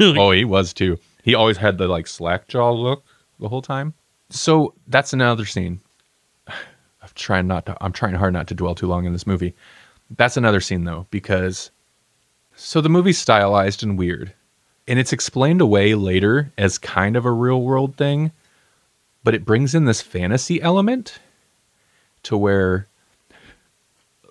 oh, 0.18 0.32
he 0.32 0.44
was 0.44 0.72
too. 0.72 0.98
He 1.22 1.36
always 1.36 1.58
had 1.58 1.78
the 1.78 1.86
like 1.86 2.08
slack 2.08 2.48
jaw 2.48 2.72
look 2.72 3.04
the 3.38 3.48
whole 3.48 3.62
time. 3.62 3.94
So 4.30 4.74
that's 4.88 5.12
another 5.12 5.44
scene. 5.44 5.80
Trying 7.16 7.46
not 7.46 7.66
to. 7.66 7.76
I'm 7.80 7.92
trying 7.92 8.14
hard 8.14 8.32
not 8.32 8.46
to 8.48 8.54
dwell 8.54 8.74
too 8.74 8.86
long 8.86 9.04
in 9.06 9.12
this 9.12 9.26
movie. 9.26 9.54
That's 10.10 10.36
another 10.36 10.60
scene 10.60 10.84
though, 10.84 11.06
because 11.10 11.70
so 12.54 12.80
the 12.80 12.88
movie's 12.88 13.18
stylized 13.18 13.82
and 13.82 13.98
weird, 13.98 14.32
and 14.86 14.98
it's 14.98 15.12
explained 15.12 15.60
away 15.60 15.94
later 15.94 16.52
as 16.56 16.78
kind 16.78 17.16
of 17.16 17.24
a 17.24 17.32
real 17.32 17.60
world 17.62 17.96
thing, 17.96 18.32
but 19.24 19.34
it 19.34 19.44
brings 19.44 19.74
in 19.74 19.86
this 19.86 20.00
fantasy 20.00 20.62
element 20.62 21.18
to 22.22 22.36
where, 22.36 22.86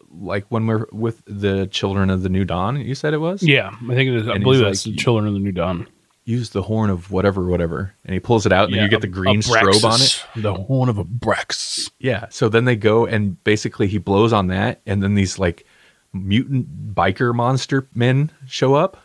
like 0.09 0.45
when 0.49 0.67
we're 0.67 0.85
with 0.91 1.21
the 1.25 1.67
children 1.67 2.09
of 2.09 2.23
the 2.23 2.29
new 2.29 2.45
dawn, 2.45 2.77
you 2.79 2.95
said 2.95 3.13
it 3.13 3.17
was 3.17 3.43
yeah, 3.43 3.75
I 3.89 3.95
think 3.95 4.09
it 4.09 4.15
is. 4.15 4.27
I 4.27 4.35
And 4.35 4.43
believe 4.43 4.61
that's 4.61 4.85
like, 4.85 4.95
the 4.95 5.01
Children 5.01 5.27
of 5.27 5.33
the 5.33 5.39
New 5.39 5.51
Dawn. 5.51 5.87
Use 6.25 6.49
the 6.49 6.63
horn 6.63 6.89
of 6.89 7.11
whatever, 7.11 7.45
whatever, 7.45 7.93
and 8.03 8.13
he 8.13 8.19
pulls 8.19 8.45
it 8.45 8.51
out, 8.51 8.65
and 8.65 8.73
then 8.73 8.83
you 8.83 8.89
get 8.89 9.01
the 9.01 9.07
green 9.07 9.41
strobe 9.41 9.83
on 9.83 10.01
it. 10.01 10.25
The 10.35 10.53
horn 10.53 10.89
of 10.89 10.97
a 10.97 11.05
Brax. 11.05 11.91
Yeah. 11.99 12.25
So 12.29 12.49
then 12.49 12.65
they 12.65 12.75
go 12.75 13.05
and 13.05 13.41
basically 13.43 13.87
he 13.87 13.99
blows 13.99 14.33
on 14.33 14.47
that, 14.47 14.81
and 14.85 15.01
then 15.01 15.13
these 15.13 15.39
like 15.39 15.65
mutant 16.11 16.95
biker 16.95 17.33
monster 17.33 17.87
men 17.93 18.31
show 18.47 18.73
up, 18.73 18.97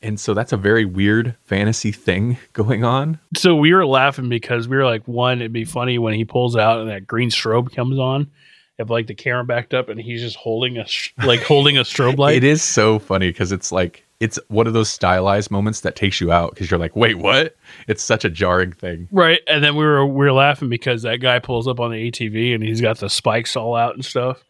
and 0.00 0.20
so 0.20 0.34
that's 0.34 0.52
a 0.52 0.56
very 0.56 0.84
weird 0.84 1.34
fantasy 1.44 1.90
thing 1.90 2.38
going 2.52 2.84
on. 2.84 3.18
So 3.36 3.56
we 3.56 3.74
were 3.74 3.86
laughing 3.86 4.28
because 4.28 4.68
we 4.68 4.76
were 4.76 4.84
like, 4.84 5.06
one, 5.08 5.40
it'd 5.40 5.52
be 5.52 5.64
funny 5.64 5.98
when 5.98 6.14
he 6.14 6.24
pulls 6.24 6.56
out 6.56 6.80
and 6.80 6.90
that 6.90 7.06
green 7.06 7.30
strobe 7.30 7.74
comes 7.74 7.98
on. 7.98 8.30
If 8.78 8.90
like 8.90 9.06
the 9.06 9.14
camera 9.14 9.44
backed 9.44 9.72
up 9.72 9.88
and 9.88 9.98
he's 10.00 10.20
just 10.20 10.36
holding 10.36 10.76
a 10.76 10.86
sh- 10.86 11.12
like 11.24 11.42
holding 11.42 11.78
a 11.78 11.82
strobe 11.82 12.18
light. 12.18 12.36
it 12.36 12.44
is 12.44 12.62
so 12.62 12.98
funny 12.98 13.28
because 13.28 13.50
it's 13.52 13.72
like 13.72 14.04
it's 14.20 14.38
one 14.48 14.66
of 14.66 14.72
those 14.72 14.88
stylized 14.88 15.50
moments 15.50 15.80
that 15.82 15.94
takes 15.96 16.20
you 16.20 16.32
out 16.32 16.50
because 16.50 16.70
you're 16.70 16.80
like, 16.80 16.96
wait, 16.96 17.18
what? 17.18 17.56
It's 17.86 18.02
such 18.02 18.24
a 18.24 18.30
jarring 18.30 18.72
thing. 18.72 19.08
Right, 19.12 19.40
and 19.46 19.62
then 19.62 19.76
we 19.76 19.84
were 19.84 20.04
we 20.06 20.12
were 20.26 20.32
laughing 20.32 20.68
because 20.68 21.02
that 21.02 21.16
guy 21.18 21.38
pulls 21.38 21.66
up 21.68 21.80
on 21.80 21.90
the 21.90 22.10
ATV 22.10 22.54
and 22.54 22.62
he's 22.62 22.80
got 22.80 22.98
the 22.98 23.08
spikes 23.08 23.56
all 23.56 23.74
out 23.74 23.94
and 23.94 24.04
stuff, 24.04 24.44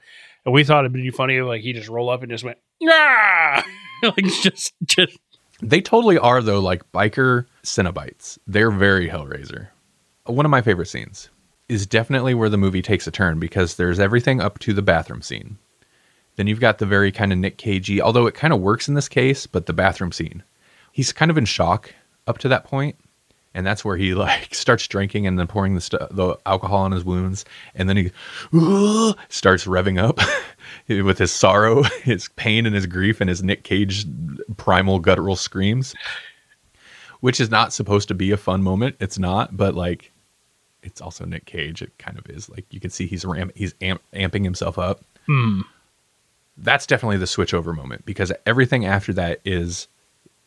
and 0.45 0.53
we 0.53 0.65
thought 0.65 0.85
it'd 0.85 0.93
be 0.93 1.11
funny 1.11 1.37
if 1.37 1.45
like 1.47 1.62
he 1.62 1.73
just 1.73 1.89
roll 1.89 2.11
up 2.11 2.23
and 2.23 2.31
just 2.31 2.45
went 2.45 2.59
yeah, 2.81 3.62
like 4.03 4.25
just 4.43 4.75
just 4.85 5.19
They 5.62 5.81
totally 5.81 6.19
are 6.19 6.43
though, 6.43 6.61
like 6.61 6.83
biker 6.93 7.47
Cenobites. 7.65 8.39
They're 8.47 8.71
very 8.71 9.09
Hellraiser. 9.09 9.69
One 10.27 10.45
of 10.45 10.51
my 10.51 10.62
favorite 10.62 10.87
scenes 10.87 11.29
is 11.68 11.87
definitely 11.87 12.35
where 12.35 12.48
the 12.48 12.57
movie 12.57 12.83
takes 12.83 13.07
a 13.07 13.11
turn 13.11 13.38
because 13.38 13.76
there's 13.76 13.98
everything 13.98 14.40
up 14.40 14.59
to 14.61 14.72
the 14.72 14.83
bathroom 14.83 15.22
scene. 15.22 15.59
Then 16.37 16.46
you've 16.46 16.61
got 16.61 16.79
the 16.79 16.87
very 16.87 17.11
kind 17.11 17.33
of 17.33 17.38
Nick 17.38 17.57
Cagey, 17.57 18.00
although 18.00 18.26
it 18.26 18.35
kind 18.35 18.52
of 18.52 18.61
works 18.61 18.88
in 18.88 18.94
this 18.94 19.09
case, 19.09 19.46
but 19.46 19.66
the 19.66 19.72
bathroom 19.72 20.12
scene. 20.12 20.42
He's 20.92 21.12
kind 21.12 21.31
of 21.31 21.38
in 21.38 21.46
shock 21.46 21.94
up 22.26 22.38
to 22.38 22.48
that 22.48 22.64
point, 22.64 22.96
and 23.55 23.66
that's 23.66 23.85
where 23.85 23.96
he 23.96 24.14
like 24.14 24.55
starts 24.55 24.87
drinking 24.87 25.26
and 25.26 25.38
then 25.38 25.46
pouring 25.46 25.74
the 25.74 26.09
the 26.11 26.38
alcohol 26.46 26.81
on 26.81 26.92
his 26.92 27.05
wounds, 27.05 27.44
and 27.74 27.88
then 27.88 27.96
he 27.96 28.05
starts 29.29 29.64
revving 29.64 29.98
up 29.98 30.20
with 30.88 31.18
his 31.18 31.33
sorrow, 31.33 31.83
his 32.02 32.29
pain, 32.37 32.66
and 32.66 32.74
his 32.74 32.87
grief, 32.87 33.20
and 33.20 33.31
his 33.31 33.42
Nick 33.42 33.64
Cage 33.64 34.07
primal 34.59 34.98
guttural 34.98 35.37
screams, 35.37 35.94
which 37.20 37.40
is 37.40 37.50
not 37.50 37.72
supposed 37.72 38.09
to 38.09 38.14
be 38.14 38.31
a 38.31 38.37
fun 38.37 38.62
moment. 38.62 38.96
It's 39.00 39.18
not, 39.18 39.57
but 39.57 39.74
like, 39.74 40.12
it's 40.87 41.01
also 41.01 41.25
Nick 41.25 41.44
Cage. 41.44 41.83
It 41.83 41.96
kind 41.99 42.18
of 42.18 42.29
is. 42.31 42.49
Like 42.49 42.64
you 42.70 42.81
can 42.81 42.90
see 42.90 43.07
he's 43.07 43.25
ram- 43.25 43.53
he's 43.55 43.75
amp- 43.81 44.03
amping 44.14 44.44
himself 44.44 44.79
up. 44.79 45.05
That's 46.59 46.87
definitely 46.87 47.18
the 47.18 47.27
switchover 47.27 47.75
moment 47.77 48.07
because 48.07 48.33
everything 48.46 48.87
after 48.87 49.12
that 49.14 49.40
is 49.44 49.88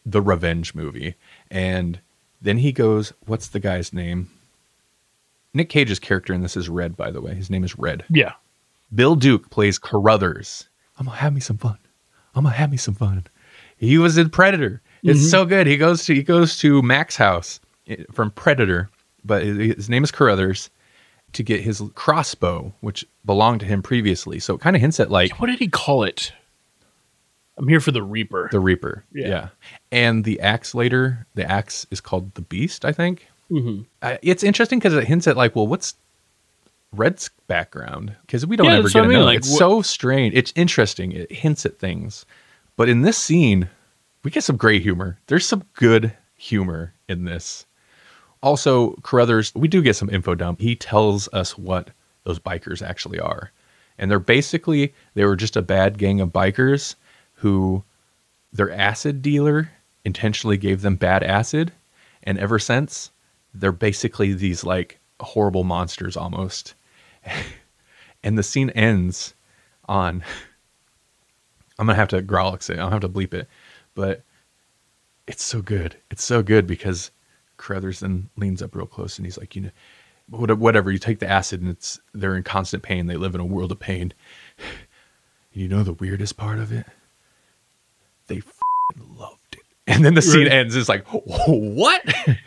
the 0.06 0.22
revenge 0.22 0.74
movie, 0.74 1.16
and 1.52 2.00
then 2.42 2.58
he 2.58 2.72
goes. 2.72 3.14
What's 3.26 3.50
the 3.50 3.60
guy's 3.60 3.94
name? 3.94 4.30
Nick 5.54 5.70
Cage's 5.70 6.00
character 6.00 6.34
in 6.34 6.42
this 6.42 6.56
is 6.58 6.70
Red, 6.70 6.96
by 6.98 7.12
the 7.12 7.22
way. 7.22 7.34
His 7.36 7.50
name 7.50 7.64
is 7.64 7.78
Red. 7.78 8.06
yeah. 8.10 8.34
Bill 8.94 9.16
Duke 9.16 9.52
plays 9.52 9.78
Carruthers. 9.78 10.68
I'm 10.98 11.06
gonna 11.06 11.18
have 11.18 11.34
me 11.34 11.40
some 11.42 11.58
fun. 11.60 11.78
I'm 12.34 12.44
gonna 12.44 12.56
have 12.56 12.72
me 12.72 12.78
some 12.78 12.96
fun. 12.96 13.26
He 13.78 13.98
was 14.00 14.18
in 14.18 14.30
Predator. 14.32 14.82
It's 15.04 15.30
so 15.30 15.46
good. 15.46 15.68
He 15.68 15.78
goes 15.78 16.06
to 16.06 16.16
he 16.16 16.24
goes 16.24 16.58
to 16.60 16.82
Mac's 16.82 17.16
house 17.16 17.60
eh, 17.88 17.98
from 18.12 18.32
Predator, 18.32 18.90
but 19.30 19.44
his 19.44 19.90
name 19.90 20.04
is 20.04 20.12
Carruthers 20.12 20.70
to 21.32 21.44
get 21.44 21.62
his 21.62 21.82
crossbow, 21.96 22.74
which 22.82 23.06
belonged 23.26 23.62
to 23.62 23.66
him 23.66 23.82
previously. 23.82 24.40
So 24.40 24.56
it 24.56 24.62
kind 24.62 24.76
of 24.76 24.82
hints 24.82 25.00
at 25.00 25.10
like 25.10 25.40
What 25.40 25.48
did 25.48 25.60
he 25.60 25.68
call 25.70 26.04
it? 26.04 26.34
I'm 27.58 27.68
here 27.68 27.80
for 27.80 27.92
the 27.92 28.02
Reaper. 28.04 28.50
the 28.52 28.60
Reaper. 28.60 29.04
Yeah. 29.14 29.28
yeah. 29.28 29.48
And 29.92 30.24
the 30.24 30.40
axe 30.40 30.74
later, 30.74 31.26
the 31.36 31.50
axe 31.50 31.86
is 31.92 32.02
called 32.02 32.34
the 32.36 32.42
Beast, 32.42 32.84
I 32.86 32.92
think. 32.94 33.28
Mhm. 33.52 33.86
Uh, 34.02 34.18
it's 34.22 34.44
interesting 34.44 34.80
because 34.80 34.94
it 34.94 35.04
hints 35.06 35.28
at 35.28 35.36
like, 35.38 35.56
well, 35.56 35.68
what's 35.68 35.96
Red's 36.94 37.30
background? 37.48 38.16
Because 38.22 38.46
we 38.48 38.56
don't 38.56 38.68
Yeah, 38.68 38.78
ever 38.78 38.88
get 38.88 38.94
to 38.94 39.00
I 39.00 39.08
mean, 39.08 39.20
know. 39.20 39.26
like, 39.26 39.38
it's 39.40 39.54
wh- 39.54 39.58
so 39.58 39.82
strange. 39.82 40.34
It's 40.36 40.54
interesting. 40.56 41.12
It 41.12 41.32
hints 41.32 41.66
at 41.66 41.78
things, 41.80 42.26
but 42.78 42.90
in 42.90 43.02
this 43.02 43.18
scene, 43.18 43.70
we 44.24 44.32
get 44.32 44.44
some 44.44 44.58
great 44.58 44.82
humor. 44.82 45.20
There's 45.28 45.46
some 45.46 45.64
good 45.74 46.14
humor 46.38 46.94
in 47.08 47.26
this. 47.26 47.66
Also, 48.42 48.92
Carruthers, 49.04 49.54
we 49.54 49.68
do 49.68 49.82
get 49.82 49.96
some 49.96 50.10
info 50.10 50.36
dump. 50.36 50.62
He 50.62 50.76
tells 50.76 51.28
us 51.34 51.58
what 51.58 51.90
those 52.24 52.40
bikers 52.40 52.82
actually 52.82 53.20
are. 53.20 53.52
And 53.98 54.10
they're 54.10 54.20
basically, 54.20 54.94
they 55.14 55.26
were 55.26 55.36
just 55.36 55.58
a 55.58 55.62
bad 55.62 55.98
gang 55.98 56.22
of 56.22 56.30
bikers 56.30 56.96
who 57.34 57.84
their 58.54 58.72
acid 58.72 59.22
dealer 59.22 59.72
intentionally 60.06 60.58
gave 60.58 60.82
them 60.82 60.96
bad 60.96 61.22
acid. 61.24 61.74
And 62.24 62.38
ever 62.40 62.60
since, 62.60 63.12
they're 63.54 63.72
basically 63.72 64.34
these 64.34 64.64
like 64.64 65.00
horrible 65.20 65.66
monsters 65.66 66.16
almost. 66.16 66.76
and 68.24 68.38
the 68.38 68.44
scene 68.44 68.70
ends 68.72 69.34
on, 69.88 70.24
I'm 71.80 71.88
to 71.88 71.96
have 71.96 72.10
to 72.10 72.22
Grolix 72.22 72.70
it. 72.70 72.80
I'll 72.80 72.90
have 72.90 73.02
to 73.02 73.10
bleep 73.10 73.34
it. 73.34 73.48
But 73.96 74.24
it's 75.28 75.44
so 75.44 75.62
good. 75.62 75.98
It's 76.10 76.24
so 76.24 76.42
good 76.42 76.68
because 76.68 77.12
Carruthers 77.60 78.00
then 78.00 78.30
leans 78.38 78.62
up 78.64 78.74
real 78.76 78.88
close 78.88 79.18
and 79.18 79.26
he's 79.28 79.38
like, 79.38 79.56
you 79.56 79.62
know, 79.62 79.70
whatever. 80.56 80.92
You 80.92 80.98
take 80.98 81.20
the 81.20 81.30
acid 81.30 81.62
and 81.62 81.70
it's 81.70 82.00
they're 82.14 82.36
in 82.36 82.44
constant 82.44 82.82
pain. 82.84 83.06
They 83.08 83.18
live 83.18 83.36
in 83.36 83.42
a 83.42 83.46
world 83.46 83.72
of 83.72 83.80
pain. 83.80 84.14
And 84.58 84.66
You 85.52 85.68
know 85.68 85.84
the 85.84 85.94
weirdest 85.94 86.38
part 86.38 86.60
of 86.60 86.72
it? 86.72 86.86
They 88.28 88.38
f***ing 88.38 89.16
loved 89.18 89.56
it. 89.56 89.64
And 89.88 90.06
then 90.06 90.14
the 90.14 90.22
scene 90.22 90.44
Right. 90.44 90.52
ends. 90.54 90.76
It's 90.76 90.88
like, 90.88 91.06
what? 91.08 92.02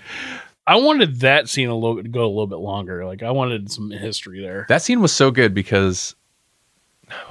I 0.66 0.76
wanted 0.76 1.18
that 1.20 1.48
scene 1.48 1.68
a 1.68 1.74
little 1.74 2.00
to 2.00 2.08
go 2.08 2.24
a 2.24 2.28
little 2.28 2.46
bit 2.46 2.60
longer. 2.60 3.04
Like 3.04 3.22
I 3.24 3.32
wanted 3.32 3.70
some 3.72 3.90
history 3.90 4.40
there. 4.40 4.66
that 4.68 4.82
scene 4.82 5.00
was 5.00 5.12
so 5.12 5.32
good 5.32 5.52
because 5.52 6.14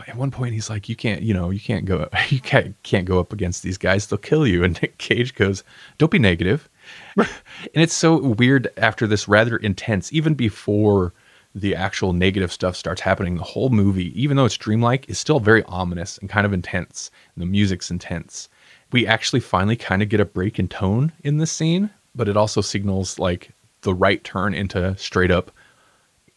at 0.08 0.18
one 0.18 0.30
point 0.32 0.54
he's 0.54 0.70
like, 0.70 0.90
"You 0.90 0.98
can't, 0.98 1.22
you 1.22 1.34
know, 1.34 1.50
you 1.50 1.60
can't 1.62 1.86
go, 1.86 2.10
you 2.30 2.42
can't, 2.42 2.76
can't 2.84 3.06
go 3.06 3.20
up 3.20 3.32
against 3.32 3.64
these 3.64 3.78
guys; 3.78 4.06
they'll 4.08 4.20
kill 4.20 4.46
you." 4.46 4.66
And 4.66 4.80
Nick 4.82 4.98
Cage 4.98 5.34
goes, 5.34 5.64
"Don't 5.98 6.12
be 6.12 6.20
negative." 6.20 6.68
and 7.18 7.28
it's 7.74 7.94
so 7.94 8.18
weird 8.18 8.68
after 8.78 9.08
this 9.08 9.28
rather 9.28 9.58
intense, 9.58 10.12
even 10.14 10.34
before 10.34 11.14
the 11.54 11.76
actual 11.76 12.14
negative 12.14 12.52
stuff 12.52 12.76
starts 12.76 13.02
happening. 13.02 13.36
The 13.36 13.44
whole 13.44 13.70
movie, 13.70 14.20
even 14.22 14.38
though 14.38 14.46
it's 14.46 14.58
dreamlike, 14.58 15.10
is 15.10 15.20
still 15.20 15.40
very 15.40 15.64
ominous 15.64 16.18
and 16.18 16.30
kind 16.30 16.46
of 16.46 16.54
intense. 16.54 17.12
And 17.36 17.42
the 17.42 17.46
music's 17.48 17.92
intense. 17.92 18.50
We 18.92 19.08
actually 19.08 19.42
finally 19.42 19.76
kind 19.76 20.02
of 20.02 20.10
get 20.10 20.20
a 20.20 20.26
break 20.26 20.60
in 20.60 20.68
tone 20.68 21.12
in 21.24 21.38
this 21.38 21.52
scene, 21.52 21.90
but 22.16 22.28
it 22.28 22.38
also 22.38 22.62
signals 22.62 23.20
like 23.20 23.52
the 23.82 23.94
right 23.94 24.24
turn 24.24 24.54
into 24.54 24.96
straight 24.98 25.32
up 25.32 25.52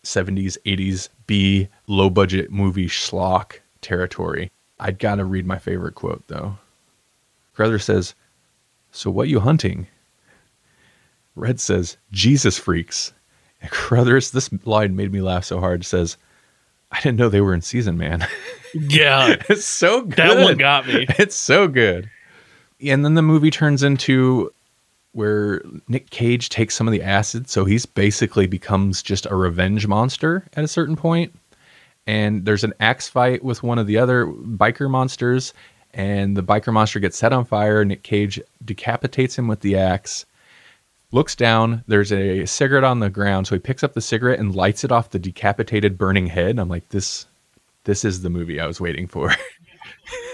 70s, 0.02 0.58
80s 0.66 1.08
B 1.26 1.68
low 1.86 2.10
budget 2.10 2.50
movie 2.50 2.88
schlock 2.88 3.60
territory. 3.80 4.50
I 4.78 4.90
gotta 4.90 5.24
read 5.24 5.46
my 5.46 5.58
favorite 5.58 5.94
quote 5.94 6.22
though. 6.28 6.58
Carruthers 7.54 7.84
says, 7.84 8.14
So 8.90 9.10
what 9.10 9.28
you 9.28 9.40
hunting? 9.40 9.86
Red 11.36 11.60
says, 11.60 11.96
Jesus 12.12 12.58
freaks. 12.58 13.12
And 13.60 13.70
Carruthers, 13.72 14.30
this 14.30 14.50
line 14.66 14.96
made 14.96 15.12
me 15.12 15.20
laugh 15.20 15.44
so 15.44 15.60
hard, 15.60 15.84
says, 15.84 16.16
I 16.92 17.00
didn't 17.00 17.18
know 17.18 17.28
they 17.28 17.40
were 17.40 17.54
in 17.54 17.62
season, 17.62 17.98
man. 17.98 18.26
Yeah, 18.76 19.36
it's 19.48 19.64
so 19.66 20.00
good. 20.02 20.16
that 20.16 20.42
one 20.42 20.56
got 20.56 20.88
me. 20.88 21.06
It's 21.18 21.36
so 21.36 21.68
good. 21.68 22.10
And 22.84 23.04
then 23.04 23.14
the 23.14 23.22
movie 23.22 23.52
turns 23.52 23.84
into 23.84 24.52
where 25.12 25.62
Nick 25.86 26.10
Cage 26.10 26.48
takes 26.48 26.74
some 26.74 26.88
of 26.88 26.92
the 26.92 27.00
acid, 27.00 27.48
so 27.48 27.64
he's 27.64 27.86
basically 27.86 28.48
becomes 28.48 29.00
just 29.00 29.26
a 29.26 29.36
revenge 29.36 29.86
monster 29.86 30.44
at 30.56 30.64
a 30.64 30.68
certain 30.68 30.96
point. 30.96 31.32
And 32.08 32.44
there's 32.44 32.64
an 32.64 32.74
axe 32.80 33.08
fight 33.08 33.44
with 33.44 33.62
one 33.62 33.78
of 33.78 33.86
the 33.86 33.96
other 33.96 34.26
biker 34.26 34.90
monsters, 34.90 35.54
and 35.92 36.36
the 36.36 36.42
biker 36.42 36.72
monster 36.72 36.98
gets 36.98 37.16
set 37.16 37.32
on 37.32 37.44
fire. 37.44 37.84
Nick 37.84 38.02
Cage 38.02 38.40
decapitates 38.64 39.38
him 39.38 39.46
with 39.46 39.60
the 39.60 39.76
axe. 39.76 40.26
Looks 41.14 41.36
down, 41.36 41.84
there's 41.86 42.10
a 42.10 42.44
cigarette 42.44 42.82
on 42.82 42.98
the 42.98 43.08
ground, 43.08 43.46
so 43.46 43.54
he 43.54 43.60
picks 43.60 43.84
up 43.84 43.92
the 43.92 44.00
cigarette 44.00 44.40
and 44.40 44.52
lights 44.52 44.82
it 44.82 44.90
off 44.90 45.10
the 45.10 45.20
decapitated 45.20 45.96
burning 45.96 46.26
head. 46.26 46.58
I'm 46.58 46.68
like, 46.68 46.88
this 46.88 47.26
this 47.84 48.04
is 48.04 48.22
the 48.22 48.30
movie 48.30 48.58
I 48.58 48.66
was 48.66 48.80
waiting 48.80 49.06
for. 49.06 49.32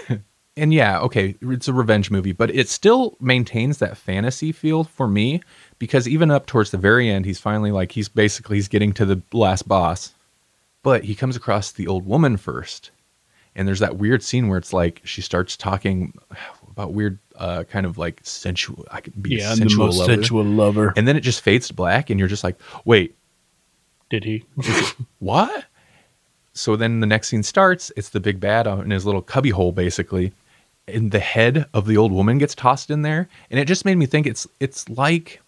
and 0.57 0.73
yeah, 0.73 0.99
okay, 1.01 1.35
it's 1.39 1.67
a 1.67 1.73
revenge 1.73 2.09
movie, 2.09 2.31
but 2.31 2.49
it 2.49 2.67
still 2.67 3.15
maintains 3.19 3.77
that 3.77 3.95
fantasy 3.95 4.51
feel 4.51 4.83
for 4.83 5.07
me 5.07 5.43
because 5.77 6.07
even 6.07 6.31
up 6.31 6.47
towards 6.47 6.71
the 6.71 6.79
very 6.79 7.11
end, 7.11 7.27
he's 7.27 7.39
finally 7.39 7.69
like 7.69 7.91
he's 7.91 8.09
basically 8.09 8.57
he's 8.57 8.67
getting 8.67 8.91
to 8.93 9.05
the 9.05 9.21
last 9.33 9.67
boss, 9.67 10.15
but 10.81 11.03
he 11.03 11.13
comes 11.13 11.35
across 11.35 11.71
the 11.71 11.85
old 11.85 12.07
woman 12.07 12.37
first, 12.37 12.89
and 13.55 13.67
there's 13.67 13.81
that 13.81 13.97
weird 13.97 14.23
scene 14.23 14.47
where 14.47 14.57
it's 14.57 14.73
like 14.73 15.01
she 15.03 15.21
starts 15.21 15.55
talking 15.55 16.17
about 16.71 16.93
weird, 16.93 17.19
uh, 17.41 17.63
kind 17.65 17.85
of 17.85 17.97
like 17.97 18.21
sensual. 18.23 18.85
I 18.91 19.01
could 19.01 19.21
be 19.21 19.35
Yeah, 19.35 19.49
a 19.49 19.51
I'm 19.51 19.55
the 19.55 19.61
sensual 19.63 19.85
most 19.87 19.97
lover. 19.99 20.13
sensual 20.13 20.43
lover. 20.45 20.93
and 20.95 21.07
then 21.07 21.17
it 21.17 21.21
just 21.21 21.41
fades 21.41 21.67
to 21.67 21.73
black, 21.73 22.09
and 22.09 22.19
you're 22.19 22.29
just 22.29 22.43
like, 22.43 22.57
wait, 22.85 23.15
Did 24.09 24.23
he? 24.23 24.45
what? 25.19 25.65
So 26.53 26.75
then 26.75 26.99
the 26.99 27.07
next 27.07 27.29
scene 27.29 27.43
starts. 27.43 27.91
It's 27.95 28.09
the 28.09 28.19
big 28.19 28.39
bad 28.39 28.67
in 28.67 28.91
his 28.91 29.05
little 29.05 29.21
cubby 29.21 29.49
hole, 29.51 29.71
basically, 29.71 30.33
and 30.87 31.11
the 31.11 31.19
head 31.19 31.65
of 31.73 31.87
the 31.87 31.97
old 31.97 32.11
woman 32.11 32.37
gets 32.37 32.53
tossed 32.55 32.89
in 32.91 33.01
there, 33.03 33.27
and 33.49 33.59
it 33.59 33.65
just 33.65 33.85
made 33.85 33.95
me 33.95 34.05
think 34.05 34.27
it's 34.27 34.47
it's 34.59 34.87
like 34.89 35.41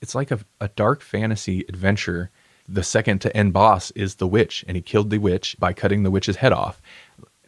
it's 0.00 0.14
like 0.14 0.30
a, 0.30 0.40
a 0.60 0.68
dark 0.68 1.02
fantasy 1.02 1.64
adventure. 1.68 2.30
The 2.68 2.82
second 2.84 3.20
to 3.22 3.36
end 3.36 3.52
boss 3.52 3.90
is 3.92 4.14
the 4.14 4.26
witch, 4.28 4.64
and 4.66 4.76
he 4.76 4.82
killed 4.82 5.10
the 5.10 5.18
witch 5.18 5.56
by 5.58 5.72
cutting 5.74 6.02
the 6.04 6.10
witch's 6.10 6.36
head 6.36 6.52
off. 6.52 6.80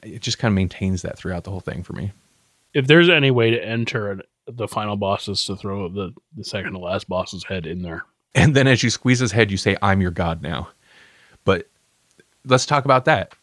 It 0.03 0.21
just 0.21 0.39
kind 0.39 0.51
of 0.53 0.57
maintains 0.57 1.03
that 1.03 1.17
throughout 1.17 1.45
the 1.45 1.51
whole 1.51 1.61
thing 1.61 1.83
for 1.85 1.93
me. 1.95 2.13
If 2.75 2.87
there's 2.87 3.09
any 3.09 3.31
way 3.31 3.51
to 3.51 3.65
enter 3.65 4.23
the 4.47 4.69
final 4.69 4.97
boss 4.97 5.29
is 5.29 5.45
to 5.45 5.57
throw 5.57 5.89
the 5.89 6.13
the 6.37 6.45
second 6.45 6.73
to 6.73 6.79
last 6.79 7.09
boss's 7.09 7.45
head 7.45 7.67
in 7.67 7.83
there. 7.83 8.05
And 8.35 8.57
then 8.57 8.67
as 8.67 8.83
you 8.83 8.91
squeeze 8.91 9.19
his 9.19 9.33
head, 9.33 9.51
you 9.51 9.57
say, 9.57 9.77
I'm 9.83 10.01
your 10.01 10.11
God 10.11 10.43
now. 10.43 10.69
But 11.45 11.69
let's 12.47 12.67
talk 12.67 12.85
about 12.85 13.05
that. 13.05 13.35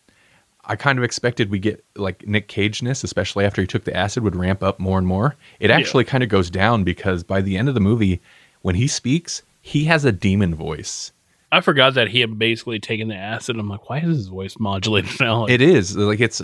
I 0.65 0.75
kind 0.75 0.97
of 0.97 1.03
expected 1.03 1.49
we 1.49 1.59
get 1.59 1.83
like 1.95 2.27
Nick 2.27 2.47
Cage-ness, 2.47 3.03
especially 3.03 3.45
after 3.45 3.61
he 3.61 3.67
took 3.67 3.85
the 3.85 3.95
acid, 3.95 4.23
would 4.23 4.35
ramp 4.35 4.61
up 4.61 4.79
more 4.79 4.97
and 4.97 5.07
more. 5.07 5.35
It 5.59 5.71
actually 5.71 6.03
kind 6.03 6.23
of 6.23 6.29
goes 6.29 6.49
down 6.49 6.83
because 6.83 7.23
by 7.23 7.41
the 7.41 7.57
end 7.57 7.69
of 7.69 7.75
the 7.75 7.79
movie, 7.81 8.21
when 8.61 8.75
he 8.75 8.87
speaks, 8.87 9.41
he 9.61 9.85
has 9.85 10.05
a 10.05 10.11
demon 10.11 10.53
voice. 10.55 11.11
I 11.51 11.61
forgot 11.61 11.95
that 11.95 12.09
he 12.09 12.19
had 12.19 12.37
basically 12.37 12.79
taken 12.79 13.07
the 13.07 13.15
acid. 13.15 13.57
I'm 13.57 13.69
like, 13.69 13.89
why 13.89 13.99
is 13.99 14.17
his 14.17 14.27
voice 14.27 14.59
modulated 14.59 15.19
now? 15.19 15.41
Like, 15.43 15.51
It 15.51 15.61
is 15.61 15.95
like 15.95 16.19
it's 16.19 16.41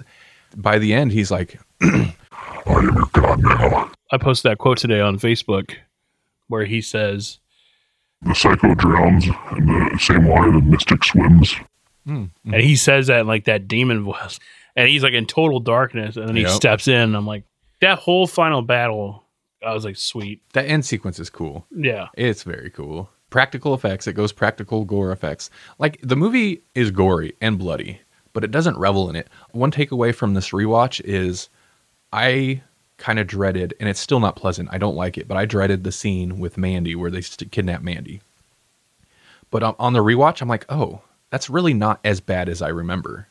by 0.55 0.79
the 0.79 0.93
end, 0.93 1.11
he's 1.11 1.29
like, 1.31 1.59
I 2.65 2.73
am 2.79 2.95
your 2.95 3.05
god 3.13 3.41
now. 3.43 3.91
I 4.11 4.17
posted 4.17 4.51
that 4.51 4.57
quote 4.57 4.77
today 4.77 4.99
on 5.01 5.17
Facebook 5.19 5.75
where 6.47 6.65
he 6.65 6.81
says, 6.81 7.39
The 8.21 8.33
psycho 8.33 8.75
drowns, 8.75 9.25
and 9.51 9.67
the 9.67 9.99
same 9.99 10.25
water 10.25 10.51
the 10.51 10.61
mystic 10.61 11.03
swims. 11.03 11.55
Hmm. 12.05 12.25
and 12.45 12.61
he 12.61 12.75
says 12.75 13.07
that 13.07 13.21
in 13.21 13.27
like 13.27 13.45
that 13.45 13.67
demon 13.67 14.03
voice, 14.03 14.39
and 14.75 14.87
he's 14.87 15.01
like 15.01 15.13
in 15.13 15.25
total 15.25 15.59
darkness, 15.59 16.17
and 16.17 16.27
then 16.27 16.35
he 16.35 16.43
Yep. 16.43 16.51
steps 16.51 16.87
in. 16.87 17.15
I'm 17.15 17.25
like, 17.25 17.43
that 17.81 17.97
whole 17.97 18.27
final 18.27 18.61
battle, 18.61 19.23
I 19.65 19.73
was 19.73 19.83
like, 19.85 19.95
sweet, 19.97 20.41
that 20.53 20.65
end 20.67 20.85
sequence 20.85 21.19
is 21.19 21.31
cool. 21.31 21.65
yeah, 21.75 22.07
It's 22.15 22.43
very 22.43 22.69
cool. 22.69 23.09
Practical 23.31 23.73
effects. 23.73 24.05
It 24.05 24.13
goes 24.13 24.31
practical 24.31 24.85
gore 24.85 25.11
effects. 25.11 25.49
Like 25.79 25.99
the 26.03 26.15
movie 26.15 26.61
is 26.75 26.91
gory 26.91 27.33
and 27.41 27.57
bloody, 27.57 27.99
but 28.33 28.43
it 28.43 28.51
doesn't 28.51 28.77
revel 28.77 29.09
in 29.09 29.15
it. 29.15 29.27
One 29.51 29.71
takeaway 29.71 30.13
from 30.13 30.35
this 30.35 30.51
rewatch 30.51 31.01
is 31.03 31.49
I 32.15 32.61
kind 32.97 33.19
of 33.19 33.27
dreaded, 33.27 33.73
and 33.77 33.89
it's 33.89 33.99
still 33.99 34.21
not 34.21 34.37
pleasant. 34.37 34.69
I 34.71 34.77
don't 34.77 34.95
like 34.95 35.17
it, 35.17 35.27
but 35.27 35.35
I 35.35 35.43
dreaded 35.43 35.83
the 35.83 35.91
scene 35.91 36.39
with 36.39 36.57
Mandy 36.57 36.95
where 36.95 37.11
they 37.11 37.19
st- 37.19 37.51
kidnap 37.51 37.81
Mandy. 37.81 38.21
But 39.51 39.63
on, 39.63 39.75
on 39.77 39.91
the 39.91 39.99
rewatch, 39.99 40.41
I'm 40.41 40.47
like, 40.47 40.65
oh, 40.69 41.01
that's 41.29 41.49
really 41.49 41.73
not 41.73 41.99
as 42.05 42.21
bad 42.21 42.47
as 42.47 42.61
I 42.61 42.69
remember 42.69 43.27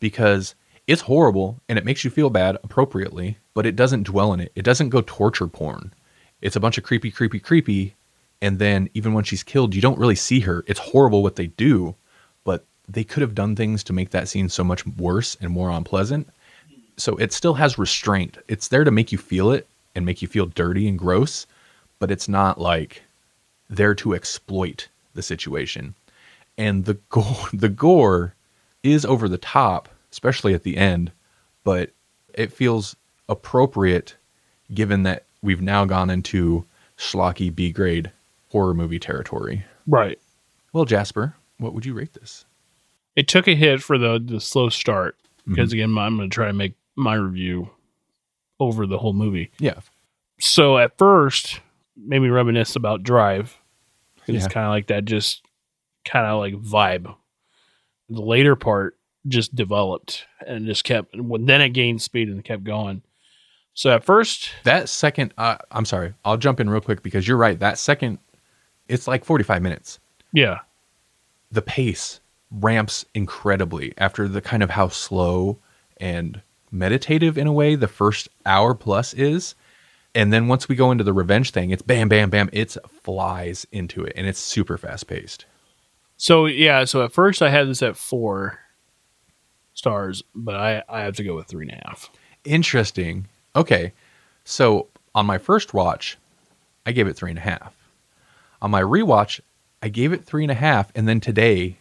because 0.00 0.56
it's 0.88 1.02
horrible 1.02 1.60
and 1.68 1.78
it 1.78 1.84
makes 1.84 2.02
you 2.04 2.10
feel 2.10 2.28
bad 2.28 2.56
appropriately, 2.64 3.38
but 3.54 3.64
it 3.64 3.76
doesn't 3.76 4.02
dwell 4.02 4.32
in 4.32 4.40
it. 4.40 4.50
It 4.56 4.64
doesn't 4.64 4.88
go 4.88 5.02
torture 5.02 5.46
porn. 5.46 5.94
It's 6.42 6.56
a 6.56 6.60
bunch 6.60 6.78
of 6.78 6.84
creepy, 6.84 7.12
creepy, 7.12 7.38
creepy. 7.38 7.94
And 8.42 8.58
then 8.58 8.90
even 8.92 9.14
when 9.14 9.22
she's 9.22 9.44
killed, 9.44 9.72
you 9.72 9.80
don't 9.80 10.00
really 10.00 10.16
see 10.16 10.40
her. 10.40 10.64
It's 10.66 10.80
horrible 10.80 11.22
what 11.22 11.36
they 11.36 11.46
do, 11.46 11.94
but 12.42 12.64
they 12.88 13.04
could 13.04 13.20
have 13.20 13.36
done 13.36 13.54
things 13.54 13.84
to 13.84 13.92
make 13.92 14.10
that 14.10 14.28
scene 14.28 14.48
so 14.48 14.64
much 14.64 14.84
worse 14.84 15.36
and 15.40 15.52
more 15.52 15.70
unpleasant. 15.70 16.28
So 16.96 17.16
it 17.16 17.32
still 17.32 17.54
has 17.54 17.78
restraint. 17.78 18.38
It's 18.48 18.68
there 18.68 18.84
to 18.84 18.90
make 18.90 19.12
you 19.12 19.18
feel 19.18 19.50
it 19.50 19.66
and 19.94 20.04
make 20.06 20.22
you 20.22 20.28
feel 20.28 20.46
dirty 20.46 20.88
and 20.88 20.98
gross, 20.98 21.46
but 21.98 22.10
it's 22.10 22.28
not 22.28 22.60
like 22.60 23.02
there 23.68 23.94
to 23.96 24.14
exploit 24.14 24.88
the 25.14 25.22
situation. 25.22 25.94
And 26.58 26.84
the 26.84 26.94
gore, 27.10 27.48
the 27.52 27.68
gore 27.68 28.34
is 28.82 29.04
over 29.04 29.28
the 29.28 29.38
top, 29.38 29.88
especially 30.12 30.54
at 30.54 30.62
the 30.62 30.76
end, 30.76 31.10
but 31.64 31.90
it 32.34 32.52
feels 32.52 32.96
appropriate 33.28 34.14
given 34.72 35.02
that 35.04 35.24
we've 35.42 35.62
now 35.62 35.84
gone 35.84 36.10
into 36.10 36.64
schlocky 36.98 37.54
B 37.54 37.70
grade 37.72 38.10
horror 38.50 38.74
movie 38.74 38.98
territory. 38.98 39.64
right. 39.86 40.18
Well, 40.72 40.84
Jasper, 40.84 41.34
what 41.58 41.72
would 41.72 41.86
you 41.86 41.94
rate 41.94 42.12
this? 42.14 42.44
It 43.16 43.28
took 43.28 43.48
a 43.48 43.54
hit 43.54 43.82
for 43.82 43.96
the 43.98 44.18
the 44.24 44.40
slow 44.40 44.68
start 44.70 45.16
Mm-hmm. 45.42 45.54
because 45.54 45.72
again, 45.72 45.96
I'm 45.96 46.16
going 46.16 46.28
to 46.28 46.34
try 46.34 46.46
to 46.48 46.52
make 46.52 46.74
my 46.96 47.14
review 47.14 47.70
over 48.58 48.86
the 48.86 48.98
whole 48.98 49.12
movie. 49.12 49.50
Yeah. 49.58 49.80
So 50.40 50.78
at 50.78 50.96
first, 50.98 51.60
made 51.96 52.20
me 52.20 52.28
reminisce 52.28 52.76
about 52.76 53.02
Drive. 53.02 53.58
It's 54.26 54.44
Yeah. 54.44 54.48
kind 54.48 54.66
of 54.66 54.70
like 54.70 54.86
that, 54.88 55.04
just 55.04 55.42
kind 56.04 56.26
of 56.26 56.38
like 56.38 56.54
vibe. 56.54 57.14
The 58.08 58.20
later 58.22 58.56
part 58.56 58.96
just 59.28 59.54
developed 59.54 60.24
and 60.46 60.66
just 60.66 60.84
kept. 60.84 61.14
and 61.14 61.48
Then 61.48 61.60
it 61.60 61.70
gained 61.70 62.00
speed 62.02 62.28
and 62.28 62.44
kept 62.44 62.64
going. 62.64 63.02
So 63.74 63.90
at 63.94 64.04
first, 64.04 64.50
That 64.64 64.88
second, 64.88 65.34
uh, 65.36 65.58
I'm 65.70 65.84
sorry, 65.84 66.14
I'll 66.24 66.36
jump 66.38 66.60
in 66.60 66.70
real 66.70 66.80
quick 66.80 67.02
because 67.02 67.26
you're 67.28 67.36
right. 67.36 67.58
That 67.58 67.78
second, 67.78 68.18
it's 68.88 69.06
like 69.06 69.24
45 69.24 69.60
minutes. 69.62 69.98
yeah, 70.32 70.60
the 71.50 71.62
pace 71.62 72.20
ramps 72.50 73.04
incredibly 73.14 73.92
after 73.98 74.28
the 74.28 74.40
kind 74.40 74.62
of 74.62 74.70
how 74.70 74.88
slow 74.88 75.58
and 75.98 76.40
meditative 76.70 77.38
in 77.38 77.46
a 77.46 77.52
way 77.52 77.74
the 77.74 77.88
first 77.88 78.28
hour 78.44 78.74
plus 78.74 79.14
is 79.14 79.54
And 80.14 80.32
then 80.32 80.48
once 80.48 80.66
we 80.66 80.76
go 80.76 80.90
into 80.90 81.04
the 81.04 81.12
revenge 81.12 81.50
thing, 81.50 81.70
it's 81.70 81.82
bam, 81.82 82.08
bam, 82.08 82.30
bam. 82.30 82.48
it 82.52 82.74
flies 83.02 83.66
into 83.70 84.02
it, 84.02 84.14
and 84.16 84.26
it's 84.26 84.38
super 84.40 84.78
fast 84.78 85.06
paced. 85.08 85.44
So 86.16 86.46
yeah, 86.46 86.84
so 86.84 87.04
at 87.04 87.12
first 87.12 87.42
I 87.42 87.50
had 87.50 87.68
this 87.68 87.82
at 87.82 87.96
four 87.98 88.58
stars, 89.74 90.22
but 90.34 90.54
I 90.54 90.82
I 90.88 91.00
have 91.02 91.16
to 91.16 91.24
go 91.24 91.36
with 91.36 91.46
three 91.48 91.68
and 91.68 91.78
a 91.78 91.82
half. 91.86 92.08
Interesting. 92.44 93.28
Okay, 93.54 93.92
so 94.44 94.88
on 95.14 95.26
my 95.26 95.36
first 95.36 95.74
watch, 95.74 96.16
I 96.86 96.92
gave 96.92 97.06
it 97.08 97.16
three 97.16 97.30
and 97.30 97.38
a 97.38 97.42
half. 97.42 97.74
On 98.62 98.70
my 98.70 98.80
rewatch, 98.80 99.40
I 99.82 99.88
gave 99.88 100.14
it 100.14 100.24
three 100.24 100.44
and 100.44 100.50
a 100.50 100.54
half, 100.54 100.90
and 100.94 101.06
then 101.06 101.20
today, 101.20 101.76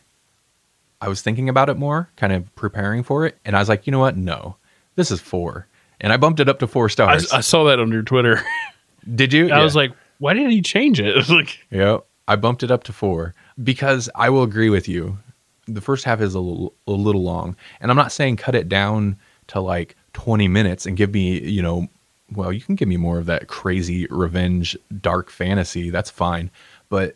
I 1.00 1.08
was 1.08 1.21
thinking 1.21 1.48
about 1.48 1.69
it 1.69 1.78
more, 1.78 2.10
kind 2.17 2.34
of 2.34 2.54
preparing 2.56 3.02
for 3.04 3.26
it, 3.26 3.38
and 3.45 3.56
I 3.56 3.60
was 3.60 3.69
like, 3.69 3.88
you 3.88 3.91
know 3.91 4.00
what? 4.00 4.17
No, 4.17 4.58
this 4.95 5.12
is 5.12 5.21
four, 5.21 5.67
and 6.01 6.12
I 6.12 6.17
bumped 6.17 6.39
it 6.39 6.49
up 6.49 6.60
to 6.60 6.67
four 6.67 6.89
stars. 6.89 7.31
I 7.31 7.41
saw 7.41 7.63
that 7.65 7.79
on 7.79 7.91
your 7.91 8.03
Twitter. 8.03 8.41
Did 9.15 9.34
you? 9.34 9.51
I 9.51 9.63
was 9.63 9.75
like, 9.75 9.91
why 10.17 10.34
did 10.34 10.49
he 10.49 10.62
change 10.62 10.99
it? 10.99 11.15
It's 11.17 11.29
like 11.29 11.60
Yeah, 11.69 11.99
I 12.27 12.36
bumped 12.36 12.63
it 12.63 12.71
up 12.71 12.84
to 12.86 12.93
four 12.93 13.36
because 13.63 14.10
I 14.15 14.29
will 14.29 14.43
agree 14.43 14.69
with 14.69 14.88
you. 14.88 15.19
The 15.67 15.81
first 15.81 16.05
half 16.05 16.21
is 16.21 16.34
a 16.34 16.39
little, 16.39 16.73
a 16.88 16.91
little 16.91 17.23
long, 17.23 17.55
and 17.79 17.91
I'm 17.91 17.97
not 17.97 18.12
saying 18.12 18.38
cut 18.38 18.55
it 18.55 18.67
down 18.69 19.17
to 19.47 19.60
like 19.60 19.95
20 20.13 20.47
minutes 20.47 20.86
and 20.86 20.97
give 20.97 21.13
me, 21.13 21.39
you 21.39 21.62
know, 21.62 21.88
well, 22.34 22.51
you 22.51 22.62
can 22.62 22.75
give 22.75 22.88
me 22.88 22.97
more 22.97 23.19
of 23.19 23.27
that 23.27 23.47
crazy 23.47 24.08
revenge, 24.10 24.75
dark 25.01 25.29
fantasy. 25.29 25.89
That's 25.91 26.10
fine, 26.10 26.49
but 26.89 27.15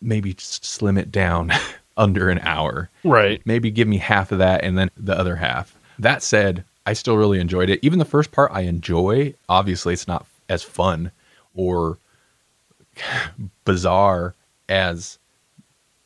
maybe 0.00 0.34
just 0.34 0.64
slim 0.64 0.96
it 0.96 1.10
down 1.10 1.52
under 1.96 2.30
an 2.30 2.38
hour. 2.40 2.88
right. 3.04 3.42
Maybe 3.44 3.70
give 3.70 3.88
me 3.88 3.98
half 3.98 4.32
of 4.32 4.38
that 4.38 4.64
and 4.64 4.78
then 4.78 4.90
the 4.96 5.18
other 5.18 5.36
half. 5.36 5.76
That 5.98 6.22
said, 6.22 6.64
I 6.86 6.92
still 6.94 7.16
really 7.16 7.40
enjoyed 7.40 7.70
it. 7.70 7.80
Even 7.82 7.98
the 7.98 8.04
first 8.04 8.32
part 8.32 8.50
I 8.52 8.62
enjoy. 8.62 9.34
Obviously, 9.48 9.92
it's 9.92 10.08
not 10.08 10.26
as 10.48 10.62
fun 10.62 11.12
or 11.54 11.98
bizarre 13.64 14.34
as 14.68 15.18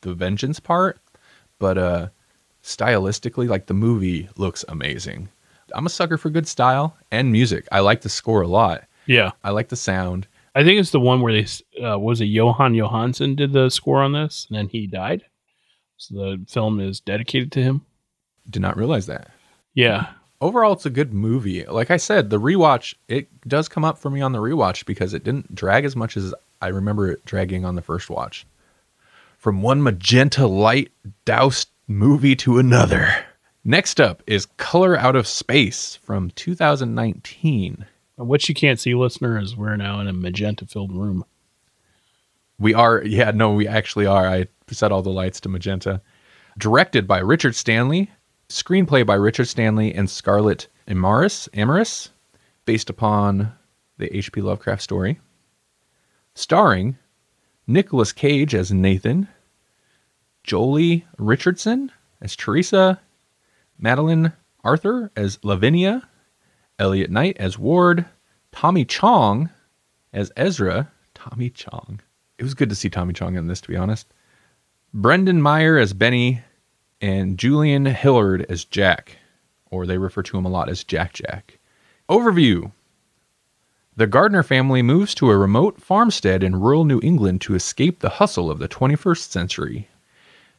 the 0.01 0.13
vengeance 0.13 0.59
part, 0.59 0.99
but 1.59 1.77
uh 1.77 2.07
stylistically 2.63 3.47
like 3.47 3.65
the 3.67 3.73
movie 3.73 4.29
looks 4.37 4.63
amazing. 4.67 5.29
I'm 5.73 5.85
a 5.85 5.89
sucker 5.89 6.17
for 6.17 6.29
good 6.29 6.47
style 6.47 6.97
and 7.11 7.31
music. 7.31 7.67
I 7.71 7.79
like 7.79 8.01
the 8.01 8.09
score 8.09 8.41
a 8.41 8.47
lot. 8.47 8.83
Yeah, 9.05 9.31
I 9.43 9.51
like 9.51 9.69
the 9.69 9.75
sound. 9.75 10.27
I 10.53 10.63
think 10.63 10.79
it's 10.79 10.91
the 10.91 10.99
one 10.99 11.21
where 11.21 11.33
they 11.33 11.45
uh, 11.83 11.97
was 11.97 12.19
it 12.19 12.25
Jóhann 12.25 12.75
Jóhannsson 12.75 13.35
did 13.35 13.53
the 13.53 13.69
score 13.69 14.01
on 14.01 14.13
this, 14.13 14.47
and 14.49 14.57
then 14.57 14.67
he 14.67 14.87
died. 14.87 15.23
So 15.97 16.15
the 16.15 16.45
film 16.47 16.79
is 16.79 16.99
dedicated 16.99 17.51
to 17.53 17.63
him. 17.63 17.85
Did 18.49 18.61
not 18.61 18.77
realize 18.77 19.07
that. 19.07 19.29
Yeah, 19.73 20.07
overall 20.41 20.73
it's 20.73 20.85
a 20.85 20.91
good 20.91 21.13
movie. 21.13 21.65
Like 21.65 21.91
i 21.91 21.97
said 21.97 22.29
the 22.29 22.39
rewatch 22.39 22.93
it 23.07 23.27
does 23.47 23.67
come 23.67 23.85
up 23.85 23.97
for 23.97 24.09
me 24.09 24.21
on 24.21 24.31
the 24.31 24.39
rewatch 24.39 24.85
because 24.85 25.13
it 25.13 25.23
didn't 25.23 25.53
drag 25.53 25.85
as 25.85 25.95
much 25.95 26.17
as 26.17 26.33
i 26.61 26.67
remember 26.67 27.11
it 27.11 27.25
dragging 27.25 27.65
on 27.65 27.75
the 27.75 27.81
first 27.81 28.09
watch. 28.09 28.45
From 29.37 29.61
one 29.61 29.83
magenta 29.83 30.47
light 30.47 30.91
doused 31.25 31.69
movie 31.87 32.35
to 32.37 32.57
another. 32.57 33.25
Next 33.63 33.99
up 33.99 34.23
is 34.27 34.47
color 34.57 34.97
out 34.97 35.15
of 35.15 35.27
space 35.27 35.95
from 35.95 36.31
2019 36.31 37.85
what 38.17 38.49
you 38.49 38.55
can't 38.55 38.79
see, 38.79 38.95
listener, 38.95 39.39
is 39.39 39.55
we're 39.55 39.75
now 39.75 39.99
in 39.99 40.07
a 40.07 40.13
magenta-filled 40.13 40.91
room. 40.91 41.23
we 42.59 42.73
are 42.73 43.03
yeah 43.05 43.29
no 43.31 43.53
we 43.53 43.67
actually 43.67 44.07
are. 44.07 44.27
I 44.27 44.47
set 44.69 44.91
all 44.91 45.03
the 45.03 45.11
lights 45.11 45.39
to 45.41 45.49
magenta. 45.49 46.01
Directed 46.57 47.07
by 47.07 47.19
richard 47.19 47.55
stanley 47.55 48.09
screenplay 48.49 49.05
by 49.05 49.13
richard 49.13 49.45
stanley 49.45 49.93
and 49.93 50.09
scarlett 50.09 50.67
amaris 50.87 51.49
amaris 51.49 52.09
based 52.65 52.89
upon 52.89 53.51
the 53.97 54.09
hp 54.09 54.41
lovecraft 54.41 54.81
story. 54.81 55.19
Starring 56.33 56.97
nicolas 57.65 58.13
cage 58.13 58.55
as 58.55 58.71
nathan 58.71 59.27
joely 60.45 61.03
richardson 61.17 61.91
as 62.21 62.35
teresa 62.35 62.99
madeleine 63.77 64.31
arthur 64.63 65.11
as 65.15 65.39
lavinia 65.43 66.07
elliot 66.79 67.11
knight 67.11 67.35
as 67.37 67.57
ward 67.57 68.05
tommy 68.51 68.85
chong 68.85 69.49
as 70.13 70.31
ezra. 70.35 70.91
Tommy 71.13 71.49
chong. 71.49 71.99
It 72.37 72.43
was 72.43 72.53
good 72.53 72.69
to 72.69 72.75
see 72.75 72.89
tommy 72.89 73.13
chong 73.13 73.35
in 73.35 73.47
this 73.47 73.61
to 73.61 73.67
be 73.67 73.77
honest. 73.77 74.07
Brendan 74.93 75.41
meyer 75.41 75.77
as 75.77 75.93
benny 75.93 76.41
and 77.01 77.37
Julian 77.37 77.85
Hilliard 77.85 78.45
as 78.49 78.65
Jack, 78.65 79.17
or 79.69 79.85
they 79.85 79.97
refer 79.97 80.23
to 80.23 80.37
him 80.37 80.45
a 80.45 80.49
lot 80.49 80.69
as 80.69 80.83
Jack 80.83 81.13
Jack. 81.13 81.59
Overview 82.09 82.71
The 83.95 84.07
Gardner 84.07 84.43
family 84.43 84.81
moves 84.81 85.13
to 85.15 85.29
a 85.29 85.37
remote 85.37 85.81
farmstead 85.81 86.43
in 86.43 86.59
rural 86.59 86.85
New 86.85 86.99
England 87.03 87.41
to 87.41 87.55
escape 87.55 87.99
the 87.99 88.09
hustle 88.09 88.49
of 88.49 88.59
the 88.59 88.67
21st 88.67 89.29
century. 89.29 89.87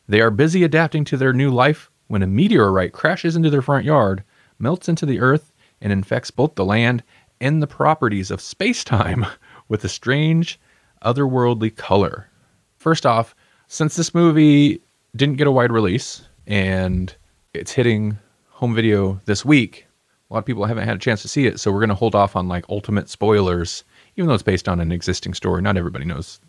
They 0.08 0.20
are 0.20 0.30
busy 0.30 0.62
adapting 0.64 1.04
to 1.06 1.16
their 1.16 1.32
new 1.32 1.50
life 1.50 1.90
when 2.06 2.22
a 2.22 2.26
meteorite 2.26 2.92
crashes 2.92 3.36
into 3.36 3.50
their 3.50 3.62
front 3.62 3.84
yard, 3.84 4.22
melts 4.58 4.88
into 4.88 5.06
the 5.06 5.20
earth, 5.20 5.52
and 5.80 5.92
infects 5.92 6.30
both 6.30 6.54
the 6.54 6.64
land 6.64 7.02
and 7.40 7.62
the 7.62 7.66
properties 7.66 8.30
of 8.30 8.40
space 8.40 8.84
time 8.84 9.26
with 9.68 9.84
a 9.84 9.88
strange, 9.88 10.58
otherworldly 11.02 11.74
color. 11.74 12.28
First 12.76 13.04
off, 13.04 13.34
since 13.66 13.96
this 13.96 14.14
movie 14.14 14.80
didn't 15.14 15.36
get 15.36 15.46
a 15.46 15.52
wide 15.52 15.72
release 15.72 16.27
and 16.48 17.14
it's 17.54 17.70
hitting 17.70 18.18
home 18.48 18.74
video 18.74 19.20
this 19.26 19.44
week, 19.44 19.86
a 20.28 20.34
lot 20.34 20.40
of 20.40 20.46
people 20.46 20.64
haven't 20.64 20.84
had 20.84 20.96
a 20.96 21.00
chance 21.00 21.22
to 21.22 21.28
see 21.28 21.46
it, 21.46 21.60
so 21.60 21.70
we're 21.70 21.78
going 21.78 21.88
to 21.90 21.94
hold 21.94 22.14
off 22.14 22.34
on 22.34 22.48
like 22.48 22.64
ultimate 22.68 23.08
spoilers, 23.08 23.84
even 24.16 24.26
though 24.26 24.34
it's 24.34 24.42
based 24.42 24.68
on 24.68 24.80
an 24.80 24.90
existing 24.90 25.34
story. 25.34 25.62
Not 25.62 25.76
everybody 25.76 26.04
knows 26.04 26.40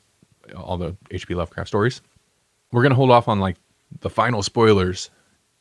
all 0.55 0.77
the 0.77 0.95
H.P. 1.11 1.35
Lovecraft 1.35 1.67
stories. 1.67 2.01
We're 2.71 2.81
going 2.81 2.91
to 2.91 2.95
hold 2.95 3.11
off 3.11 3.27
on 3.27 3.39
like 3.39 3.57
the 3.99 4.09
final 4.09 4.41
spoilers 4.41 5.09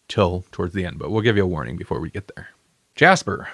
till 0.08 0.44
towards 0.52 0.72
the 0.72 0.86
end, 0.86 0.98
but 0.98 1.10
we'll 1.10 1.22
give 1.22 1.36
you 1.36 1.44
a 1.44 1.46
warning 1.46 1.76
before 1.76 2.00
we 2.00 2.10
get 2.10 2.30
there. 2.34 2.48
Jasper, 2.94 3.48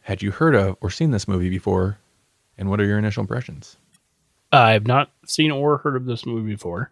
had 0.00 0.22
you 0.22 0.30
heard 0.30 0.54
of 0.54 0.76
or 0.80 0.90
seen 0.90 1.10
this 1.10 1.28
movie 1.28 1.50
before? 1.50 1.98
And 2.58 2.70
what 2.70 2.80
are 2.80 2.86
your 2.86 2.98
initial 2.98 3.20
impressions? 3.20 3.76
I've 4.50 4.86
not 4.86 5.10
seen 5.26 5.50
or 5.50 5.78
heard 5.78 5.96
of 5.96 6.06
this 6.06 6.24
movie 6.24 6.52
before. 6.52 6.90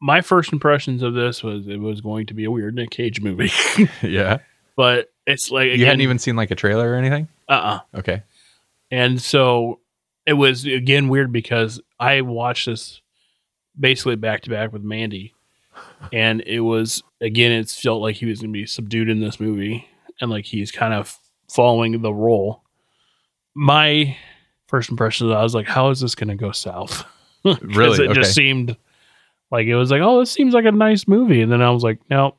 My 0.00 0.20
first 0.20 0.52
impressions 0.52 1.02
of 1.02 1.14
this 1.14 1.42
was 1.42 1.66
it 1.66 1.80
was 1.80 2.00
going 2.00 2.26
to 2.26 2.34
be 2.34 2.44
a 2.44 2.50
weird 2.50 2.74
Nick 2.74 2.90
Cage 2.90 3.20
movie, 3.20 3.50
yeah. 4.02 4.38
but 4.76 5.10
it's 5.26 5.50
like 5.50 5.72
you 5.72 5.84
hadn't 5.86 6.02
even 6.02 6.18
seen 6.18 6.36
like 6.36 6.50
a 6.50 6.54
trailer 6.54 6.92
or 6.92 6.94
anything? 6.94 7.28
uh 7.48 7.52
uh 7.52 7.98
Okay. 7.98 8.22
And 8.90 9.20
so 9.20 9.80
it 10.24 10.34
was 10.34 10.64
again 10.64 11.08
weird 11.08 11.32
because 11.32 11.80
I 11.98 12.20
watched 12.20 12.66
this 12.66 13.00
basically 13.78 14.16
back 14.16 14.42
to 14.42 14.50
back 14.50 14.72
with 14.72 14.82
Mandy, 14.82 15.34
and 16.12 16.40
it 16.42 16.60
was 16.60 17.02
again 17.20 17.52
it 17.52 17.68
felt 17.68 18.00
like 18.00 18.16
he 18.16 18.26
was 18.26 18.40
going 18.40 18.52
to 18.52 18.58
be 18.58 18.66
subdued 18.66 19.08
in 19.08 19.20
this 19.20 19.40
movie, 19.40 19.86
and 20.20 20.30
like 20.30 20.44
he's 20.46 20.70
kind 20.70 20.94
of 20.94 21.16
following 21.50 22.00
the 22.00 22.12
role. 22.14 22.62
My 23.54 24.16
first 24.68 24.90
impression, 24.90 25.30
I 25.32 25.42
was 25.42 25.54
like, 25.54 25.66
"How 25.66 25.90
is 25.90 26.00
this 26.00 26.14
going 26.14 26.28
to 26.28 26.36
go 26.36 26.52
south? 26.52 27.04
Really? 27.62 28.04
it 28.04 28.10
Okay. 28.10 28.20
just 28.20 28.34
seemed 28.34 28.76
like 29.50 29.66
it 29.66 29.76
was 29.76 29.90
like, 29.90 30.02
"Oh, 30.02 30.20
this 30.20 30.30
seems 30.30 30.54
like 30.54 30.64
a 30.64 30.72
nice 30.72 31.08
movie," 31.08 31.42
and 31.42 31.50
then 31.50 31.62
I 31.62 31.70
was 31.70 31.82
like, 31.82 31.98
"No, 32.10 32.34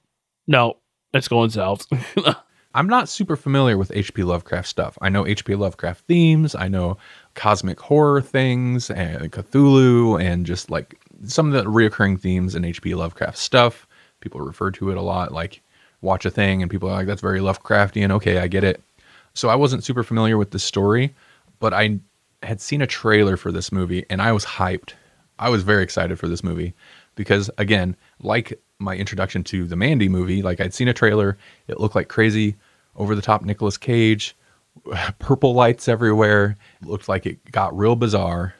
no, 0.47 0.77
it's 1.13 1.27
going 1.27 1.49
south." 1.49 1.85
I'm 2.75 2.87
not 2.87 3.09
super 3.09 3.35
familiar 3.35 3.77
with 3.77 3.91
H.P. 3.95 4.23
Lovecraft 4.23 4.67
stuff. 4.67 4.97
I 5.01 5.09
know 5.09 5.25
H.P. 5.25 5.55
Lovecraft 5.55 6.05
themes. 6.05 6.53
I 6.53 6.67
know 6.67 6.97
cosmic 7.33 7.79
horror 7.79 8.21
things 8.21 8.91
and 8.91 9.31
Cthulhu 9.31 10.21
and 10.21 10.45
just 10.45 10.69
like 10.69 10.99
some 11.25 11.51
of 11.51 11.53
the 11.53 11.69
reoccurring 11.69 12.19
themes 12.19 12.53
in 12.53 12.63
H.P. 12.63 12.93
Lovecraft 12.93 13.37
stuff. 13.37 13.87
People 14.19 14.41
refer 14.41 14.69
to 14.71 14.91
it 14.91 14.97
a 14.97 15.01
lot, 15.01 15.31
like 15.31 15.61
watch 16.01 16.25
a 16.25 16.29
thing 16.29 16.61
and 16.61 16.69
people 16.69 16.89
are 16.89 16.93
like, 16.93 17.07
that's 17.07 17.21
very 17.21 17.39
Lovecraftian. 17.39 18.11
Okay, 18.11 18.37
I 18.37 18.47
get 18.47 18.63
it. 18.63 18.81
So 19.33 19.49
I 19.49 19.55
wasn't 19.55 19.83
super 19.83 20.03
familiar 20.03 20.37
with 20.37 20.51
the 20.51 20.59
story, 20.59 21.15
but 21.59 21.73
I 21.73 21.99
had 22.43 22.61
seen 22.61 22.81
a 22.81 22.87
trailer 22.87 23.35
for 23.35 23.51
this 23.51 23.71
movie 23.71 24.05
and 24.11 24.21
I 24.21 24.31
was 24.31 24.45
hyped. 24.45 24.93
I 25.39 25.49
was 25.49 25.63
very 25.63 25.83
excited 25.83 26.19
for 26.19 26.27
this 26.27 26.43
movie 26.43 26.73
because 27.15 27.49
again, 27.57 27.95
like 28.21 28.59
my 28.79 28.95
introduction 28.95 29.43
to 29.45 29.65
the 29.65 29.75
Mandy 29.75 30.09
movie, 30.09 30.41
like 30.41 30.59
I'd 30.59 30.73
seen 30.73 30.87
a 30.87 30.93
trailer, 30.93 31.37
it 31.67 31.79
looked 31.79 31.95
like 31.95 32.07
crazy 32.07 32.55
over 32.95 33.15
the 33.15 33.21
top 33.21 33.43
Nicolas 33.43 33.77
Cage, 33.77 34.35
purple 35.19 35.53
lights 35.53 35.87
everywhere. 35.87 36.57
It 36.81 36.87
looked 36.87 37.09
like 37.09 37.25
it 37.25 37.51
got 37.51 37.77
real 37.77 37.95
bizarre. 37.95 38.53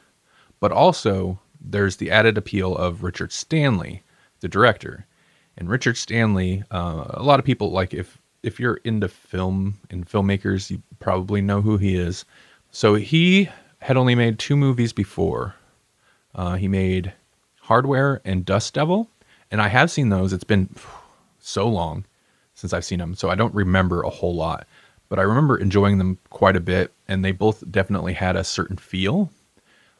But 0.60 0.72
also 0.72 1.38
there's 1.60 1.96
the 1.96 2.10
added 2.10 2.38
appeal 2.38 2.76
of 2.76 3.02
Richard 3.02 3.32
Stanley, 3.32 4.02
the 4.40 4.48
director. 4.48 5.06
And 5.56 5.68
Richard 5.68 5.96
Stanley, 5.96 6.62
uh, 6.70 7.04
a 7.08 7.22
lot 7.22 7.38
of 7.38 7.46
people 7.46 7.70
like 7.70 7.94
if 7.94 8.18
if 8.42 8.58
you're 8.58 8.80
into 8.84 9.08
film 9.08 9.78
and 9.90 10.08
filmmakers, 10.08 10.70
you 10.70 10.82
probably 10.98 11.42
know 11.42 11.60
who 11.60 11.76
he 11.76 11.96
is. 11.96 12.24
So 12.70 12.94
he 12.94 13.50
had 13.80 13.96
only 13.96 14.14
made 14.14 14.38
two 14.38 14.56
movies 14.56 14.92
before. 14.92 15.54
Uh, 16.34 16.54
he 16.54 16.68
made 16.68 17.12
Hardware 17.70 18.20
and 18.24 18.44
Dust 18.44 18.74
Devil, 18.74 19.08
and 19.48 19.62
I 19.62 19.68
have 19.68 19.92
seen 19.92 20.08
those. 20.08 20.32
It's 20.32 20.42
been 20.42 20.74
so 21.38 21.68
long 21.68 22.04
since 22.52 22.72
I've 22.72 22.84
seen 22.84 22.98
them, 22.98 23.14
so 23.14 23.30
I 23.30 23.36
don't 23.36 23.54
remember 23.54 24.02
a 24.02 24.10
whole 24.10 24.34
lot. 24.34 24.66
But 25.08 25.20
I 25.20 25.22
remember 25.22 25.56
enjoying 25.56 25.98
them 25.98 26.18
quite 26.30 26.56
a 26.56 26.60
bit, 26.60 26.92
and 27.06 27.24
they 27.24 27.30
both 27.30 27.62
definitely 27.70 28.14
had 28.14 28.34
a 28.34 28.42
certain 28.42 28.76
feel, 28.76 29.30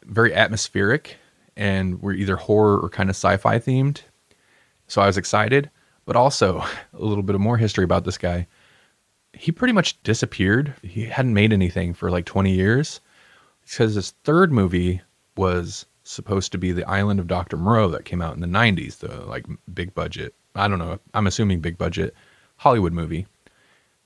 very 0.05 0.35
atmospheric, 0.35 1.19
and 1.57 2.03
were 2.03 2.13
either 2.13 2.35
horror 2.35 2.77
or 2.77 2.89
kind 2.89 3.09
of 3.09 3.15
sci-fi 3.15 3.61
themed. 3.61 4.01
So 4.89 5.01
I 5.01 5.07
was 5.07 5.17
excited, 5.17 5.71
but 6.07 6.17
also 6.17 6.65
a 6.93 7.05
little 7.05 7.23
bit 7.23 7.37
of 7.37 7.41
more 7.41 7.57
history 7.57 7.85
about 7.85 8.05
this 8.05 8.19
guy. 8.19 8.49
He 9.33 9.53
pretty 9.53 9.75
much 9.75 10.03
disappeared. 10.03 10.75
He 10.83 11.05
hadn't 11.05 11.35
made 11.35 11.53
anything 11.53 11.95
for 11.95 12.11
like 12.11 12.25
20 12.25 12.51
years 12.51 13.01
because 13.63 13.95
his 13.95 14.11
third 14.25 14.51
movie 14.51 15.03
was 15.37 15.87
supposed 16.11 16.53
to 16.53 16.59
be 16.59 16.73
The 16.73 16.89
Island 16.89 17.21
of 17.21 17.27
Dr. 17.27 17.57
Moreau 17.57 17.89
that 17.89 18.05
came 18.05 18.21
out 18.21 18.35
in 18.35 18.41
the 18.41 18.47
90s, 18.47 18.99
the 18.99 19.25
like 19.27 19.47
big 19.73 19.95
budget. 19.95 20.35
I 20.55 20.69
don't 20.69 20.79
know. 20.79 20.99
I'm 21.15 21.27
assuming 21.27 21.61
big 21.61 21.79
budget 21.79 22.15
Hollywood 22.57 22.93
movie 22.93 23.27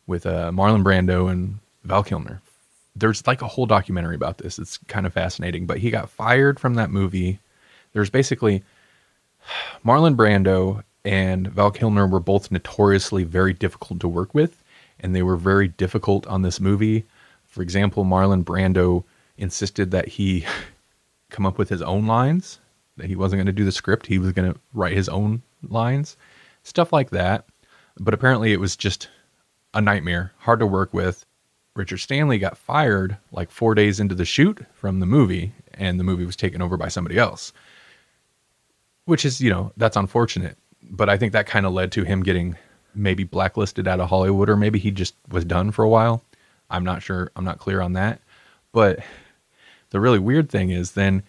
with 0.07 0.27
uh, 0.27 0.51
Marlon 0.51 0.85
Brando 0.85 1.31
and 1.31 1.59
Val 1.85 2.03
Kilmer. 2.03 2.41
There's 2.95 3.27
like 3.27 3.43
a 3.43 3.49
whole 3.49 3.67
documentary 3.67 4.15
about 4.15 4.39
this. 4.39 4.59
It's 4.59 4.77
kind 4.77 5.07
of 5.07 5.13
fascinating, 5.13 5.67
but 5.67 5.79
he 5.79 5.91
got 5.91 6.11
fired 6.11 6.61
from 6.61 6.75
that 6.75 6.91
movie. 6.91 7.41
There's 7.93 8.11
basically 8.11 8.63
Marlon 9.85 10.17
Brando 10.17 10.83
and 11.05 11.49
Val 11.49 11.71
Kilmer 11.71 12.07
were 12.07 12.21
both 12.21 12.51
notoriously 12.51 13.25
very 13.25 13.53
difficult 13.53 14.01
to 14.01 14.09
work 14.09 14.35
with, 14.35 14.63
and 15.01 15.15
they 15.15 15.23
were 15.23 15.37
very 15.37 15.69
difficult 15.69 16.27
on 16.27 16.43
this 16.43 16.61
movie. 16.61 17.05
For 17.47 17.63
example, 17.63 18.05
Marlon 18.05 18.45
Brando 18.45 19.05
insisted 19.37 19.91
that 19.91 20.09
he 20.09 20.47
come 21.35 21.47
up 21.47 21.59
with 21.59 21.69
his 21.69 21.83
own 21.83 22.07
lines, 22.07 22.61
that 22.97 23.07
he 23.07 23.17
wasn't 23.17 23.39
going 23.39 23.47
to 23.47 23.53
do 23.53 23.65
the 23.65 23.73
script, 23.73 24.07
he 24.07 24.19
was 24.19 24.33
going 24.33 24.53
to 24.53 24.59
write 24.73 24.97
his 24.97 25.09
own 25.09 25.43
lines, 25.69 26.17
stuff 26.63 26.93
like 26.93 27.11
that. 27.11 27.45
But 27.99 28.15
apparently, 28.15 28.53
it 28.53 28.61
was 28.61 28.77
just 28.77 29.09
a 29.75 29.81
nightmare, 29.81 30.33
hard 30.39 30.61
to 30.61 30.67
work 30.67 30.95
with. 30.95 31.27
Richard 31.75 31.99
Stanley 31.99 32.39
got 32.39 32.57
fired 32.57 33.17
like 33.33 33.51
four 33.51 33.75
days 33.75 33.99
into 33.99 34.15
the 34.15 34.25
shoot 34.25 34.65
from 34.75 35.01
the 35.01 35.07
movie, 35.07 35.53
and 35.75 35.99
the 35.99 36.05
movie 36.05 36.25
was 36.25 36.37
taken 36.37 36.63
over 36.63 36.77
by 36.77 36.89
somebody 36.89 37.19
else, 37.19 37.53
which 39.07 39.25
is, 39.25 39.41
you 39.41 39.51
know, 39.51 39.73
that's 39.77 39.97
unfortunate. 39.97 40.57
But 40.83 41.09
I 41.09 41.17
think 41.17 41.33
that 41.33 41.47
kind 41.47 41.67
of 41.67 41.73
led 41.73 41.91
to 41.93 42.05
him 42.05 42.23
getting 42.23 42.57
maybe 42.95 43.25
blacklisted 43.25 43.89
out 43.89 43.99
of 43.99 44.09
Hollywood, 44.09 44.49
or 44.49 44.57
maybe 44.57 44.79
he 44.79 44.93
just 44.93 45.17
was 45.29 45.45
done 45.45 45.73
for 45.73 45.85
a 45.85 45.89
while. 45.89 46.23
I'm 46.71 46.85
not 46.85 47.03
sure. 47.03 47.31
I'm 47.35 47.45
not 47.45 47.59
clear 47.59 47.81
on 47.81 47.95
that. 47.95 48.21
But 48.73 49.01
the 49.95 50.01
really 50.01 50.19
weird 50.19 50.51
thing 50.51 50.71
is 50.71 50.91
then, 50.93 51.23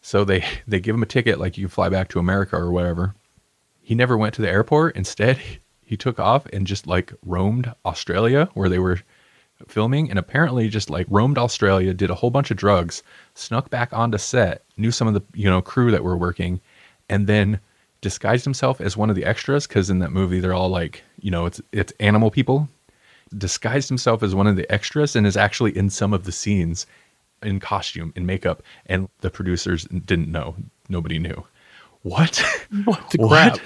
so 0.00 0.24
they 0.24 0.44
they 0.66 0.78
give 0.78 0.94
him 0.94 1.02
a 1.02 1.06
ticket 1.06 1.40
like 1.40 1.58
you 1.58 1.68
fly 1.68 1.88
back 1.88 2.08
to 2.08 2.20
America 2.20 2.56
or 2.56 2.70
whatever. 2.70 3.16
He 3.82 3.96
never 3.96 4.16
went 4.16 4.32
to 4.34 4.42
the 4.42 4.48
airport. 4.48 4.94
Instead, 4.94 5.40
he 5.82 5.96
took 5.96 6.20
off 6.20 6.46
and 6.52 6.64
just 6.64 6.86
like 6.86 7.12
roamed 7.26 7.74
Australia 7.84 8.48
where 8.54 8.68
they 8.68 8.78
were 8.78 9.00
filming 9.66 10.08
and 10.08 10.20
apparently 10.20 10.68
just 10.68 10.88
like 10.88 11.06
roamed 11.10 11.36
Australia, 11.36 11.92
did 11.92 12.10
a 12.10 12.14
whole 12.14 12.30
bunch 12.30 12.52
of 12.52 12.56
drugs, 12.56 13.02
snuck 13.34 13.70
back 13.70 13.92
onto 13.92 14.18
set, 14.18 14.62
knew 14.76 14.92
some 14.92 15.08
of 15.08 15.14
the, 15.14 15.22
you 15.34 15.50
know, 15.50 15.60
crew 15.60 15.90
that 15.90 16.04
were 16.04 16.16
working, 16.16 16.60
and 17.08 17.26
then 17.26 17.58
disguised 18.02 18.44
himself 18.44 18.80
as 18.80 18.96
one 18.96 19.10
of 19.10 19.16
the 19.16 19.24
extras 19.24 19.66
because 19.66 19.90
in 19.90 19.98
that 19.98 20.12
movie 20.12 20.38
they're 20.38 20.54
all 20.54 20.68
like, 20.68 21.02
you 21.18 21.30
know, 21.30 21.44
it's 21.46 21.60
it's 21.72 21.92
animal 21.98 22.30
people. 22.30 22.68
Disguised 23.36 23.88
himself 23.88 24.22
as 24.22 24.32
one 24.32 24.46
of 24.46 24.54
the 24.54 24.70
extras 24.70 25.16
and 25.16 25.26
is 25.26 25.36
actually 25.36 25.76
in 25.76 25.90
some 25.90 26.12
of 26.12 26.22
the 26.22 26.32
scenes 26.32 26.86
in 27.44 27.60
costume 27.60 28.12
in 28.16 28.26
makeup 28.26 28.62
and 28.86 29.08
the 29.20 29.30
producers 29.30 29.84
didn't 29.84 30.30
know. 30.30 30.54
Nobody 30.88 31.18
knew. 31.18 31.44
What? 32.02 32.42
What 32.84 33.10
the 33.10 33.18
crap? 33.18 33.58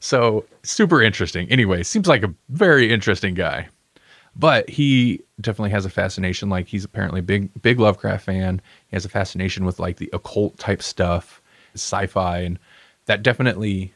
So 0.00 0.44
super 0.64 1.00
interesting. 1.00 1.48
Anyway, 1.50 1.82
seems 1.82 2.08
like 2.08 2.24
a 2.24 2.34
very 2.48 2.92
interesting 2.92 3.34
guy. 3.34 3.68
But 4.36 4.68
he 4.68 5.22
definitely 5.40 5.70
has 5.70 5.86
a 5.86 5.90
fascination. 5.90 6.50
Like 6.50 6.66
he's 6.66 6.84
apparently 6.84 7.20
a 7.20 7.22
big, 7.22 7.62
big 7.62 7.78
Lovecraft 7.78 8.24
fan. 8.24 8.60
He 8.88 8.96
has 8.96 9.04
a 9.04 9.08
fascination 9.08 9.64
with 9.64 9.78
like 9.78 9.98
the 9.98 10.10
occult 10.12 10.58
type 10.58 10.82
stuff, 10.82 11.40
sci-fi, 11.74 12.40
and 12.40 12.58
that 13.06 13.22
definitely 13.22 13.94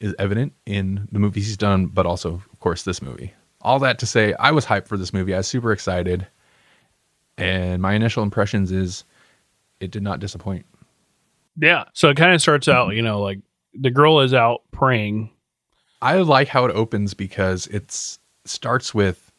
is 0.00 0.14
evident 0.18 0.52
in 0.66 1.08
the 1.12 1.18
movies 1.18 1.46
he's 1.46 1.56
done, 1.56 1.86
but 1.86 2.06
also, 2.06 2.34
of 2.34 2.60
course, 2.60 2.82
this 2.82 3.00
movie. 3.00 3.32
All 3.62 3.78
that 3.80 3.98
to 4.00 4.06
say, 4.06 4.32
I 4.34 4.50
was 4.50 4.64
hyped 4.64 4.88
for 4.88 4.96
this 4.96 5.12
movie. 5.12 5.34
I 5.34 5.38
was 5.38 5.46
super 5.46 5.72
excited. 5.72 6.26
And 7.40 7.82
my 7.82 7.94
initial 7.94 8.22
impressions 8.22 8.72
is 8.72 9.04
it 9.80 9.90
did 9.90 10.02
not 10.02 10.20
disappoint. 10.20 10.66
Yeah. 11.56 11.84
So 11.94 12.08
it 12.08 12.16
kind 12.16 12.34
of 12.34 12.40
starts 12.40 12.68
out, 12.68 12.94
you 12.94 13.02
know, 13.02 13.20
like 13.20 13.40
the 13.74 13.90
girl 13.90 14.20
is 14.20 14.34
out 14.34 14.62
praying. 14.72 15.30
I 16.02 16.16
like 16.16 16.48
how 16.48 16.64
it 16.64 16.74
opens 16.74 17.14
because 17.14 17.66
it 17.68 18.18
starts 18.44 18.94
with 18.94 19.30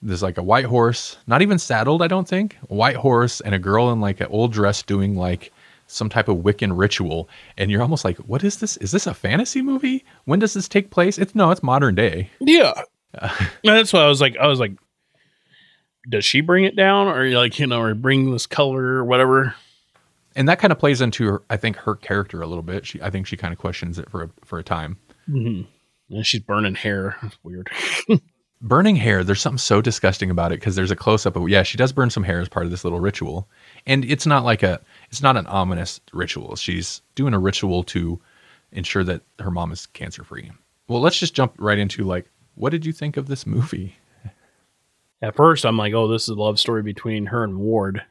there's 0.00 0.22
like 0.22 0.38
a 0.38 0.42
white 0.42 0.64
horse, 0.64 1.16
not 1.26 1.42
even 1.42 1.58
saddled, 1.58 2.02
I 2.02 2.08
don't 2.08 2.28
think. 2.28 2.56
A 2.70 2.74
white 2.74 2.96
horse 2.96 3.40
and 3.40 3.54
a 3.54 3.58
girl 3.58 3.90
in 3.90 4.00
like 4.00 4.20
an 4.20 4.28
old 4.30 4.52
dress 4.52 4.82
doing 4.82 5.16
like 5.16 5.52
some 5.88 6.08
type 6.08 6.28
of 6.28 6.38
Wiccan 6.38 6.76
ritual. 6.76 7.28
And 7.56 7.70
you're 7.70 7.82
almost 7.82 8.04
like, 8.04 8.18
what 8.18 8.44
is 8.44 8.58
this? 8.58 8.76
Is 8.76 8.92
this 8.92 9.06
a 9.06 9.14
fantasy 9.14 9.62
movie? 9.62 10.04
When 10.24 10.38
does 10.38 10.54
this 10.54 10.68
take 10.68 10.90
place? 10.90 11.18
It's 11.18 11.34
no, 11.34 11.50
it's 11.50 11.62
modern 11.62 11.94
day. 11.94 12.30
Yeah. 12.40 12.80
that's 13.64 13.92
why 13.92 14.00
I 14.00 14.08
was 14.08 14.20
like, 14.20 14.36
I 14.36 14.46
was 14.46 14.60
like, 14.60 14.72
does 16.08 16.24
she 16.24 16.40
bring 16.40 16.64
it 16.64 16.76
down 16.76 17.08
or 17.08 17.28
like, 17.30 17.58
you 17.58 17.66
know, 17.66 17.80
or 17.80 17.94
bring 17.94 18.30
this 18.30 18.46
color 18.46 18.82
or 18.82 19.04
whatever? 19.04 19.54
And 20.36 20.48
that 20.48 20.58
kind 20.58 20.72
of 20.72 20.78
plays 20.78 21.00
into 21.00 21.26
her, 21.26 21.42
I 21.50 21.56
think 21.56 21.76
her 21.76 21.94
character 21.94 22.42
a 22.42 22.46
little 22.46 22.62
bit. 22.62 22.86
She, 22.86 23.00
I 23.02 23.10
think 23.10 23.26
she 23.26 23.36
kind 23.36 23.52
of 23.52 23.58
questions 23.58 23.98
it 23.98 24.10
for 24.10 24.24
a, 24.24 24.30
for 24.44 24.58
a 24.58 24.64
time. 24.64 24.98
Mm-hmm. 25.28 26.14
And 26.14 26.26
she's 26.26 26.40
burning 26.40 26.74
hair. 26.74 27.16
Weird. 27.42 27.70
burning 28.60 28.96
hair 28.96 29.22
there's 29.22 29.40
something 29.40 29.58
so 29.58 29.80
disgusting 29.80 30.30
about 30.30 30.50
it 30.50 30.58
because 30.58 30.74
there's 30.74 30.90
a 30.90 30.96
close-up 30.96 31.36
of 31.36 31.48
yeah 31.48 31.62
she 31.62 31.78
does 31.78 31.92
burn 31.92 32.10
some 32.10 32.24
hair 32.24 32.40
as 32.40 32.48
part 32.48 32.64
of 32.64 32.72
this 32.72 32.82
little 32.82 32.98
ritual 32.98 33.48
and 33.86 34.04
it's 34.04 34.26
not 34.26 34.44
like 34.44 34.62
a 34.64 34.80
it's 35.10 35.22
not 35.22 35.36
an 35.36 35.46
ominous 35.46 36.00
ritual 36.12 36.56
she's 36.56 37.00
doing 37.14 37.34
a 37.34 37.38
ritual 37.38 37.84
to 37.84 38.20
ensure 38.72 39.04
that 39.04 39.22
her 39.38 39.50
mom 39.50 39.70
is 39.70 39.86
cancer 39.86 40.24
free 40.24 40.50
well 40.88 41.00
let's 41.00 41.18
just 41.18 41.34
jump 41.34 41.54
right 41.58 41.78
into 41.78 42.02
like 42.02 42.28
what 42.56 42.70
did 42.70 42.84
you 42.84 42.92
think 42.92 43.16
of 43.16 43.28
this 43.28 43.46
movie 43.46 43.96
At 45.20 45.34
first, 45.36 45.64
I'm 45.66 45.76
like, 45.76 45.94
oh, 45.94 46.06
this 46.08 46.22
is 46.24 46.28
a 46.30 46.34
love 46.34 46.58
story 46.60 46.82
between 46.82 47.26
her 47.26 47.42
and 47.44 47.58
Ward. 47.58 48.02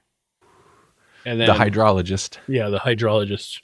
And 1.25 1.39
then 1.39 1.47
the 1.47 1.53
hydrologist 1.53 2.37
Yeah, 2.47 2.69
the 2.69 2.79
hydrologist. 2.79 3.59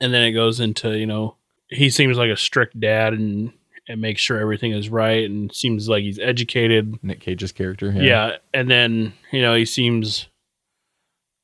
And 0.00 0.12
then 0.12 0.22
it 0.22 0.32
goes 0.32 0.60
into, 0.60 0.98
you 0.98 1.06
know, 1.06 1.36
he 1.68 1.90
seems 1.90 2.16
like 2.16 2.30
a 2.30 2.36
strict 2.36 2.78
dad 2.78 3.12
and 3.14 3.52
and 3.88 4.00
makes 4.00 4.20
sure 4.20 4.38
everything 4.38 4.70
is 4.72 4.88
right 4.88 5.28
and 5.28 5.52
seems 5.52 5.88
like 5.88 6.02
he's 6.02 6.18
educated. 6.18 6.98
nick 7.02 7.20
cage's 7.20 7.50
character 7.52 7.90
Yeah. 7.90 8.36
And 8.54 8.70
then, 8.70 9.12
you 9.32 9.42
know, 9.42 9.54
he 9.54 9.64
seems 9.64 10.28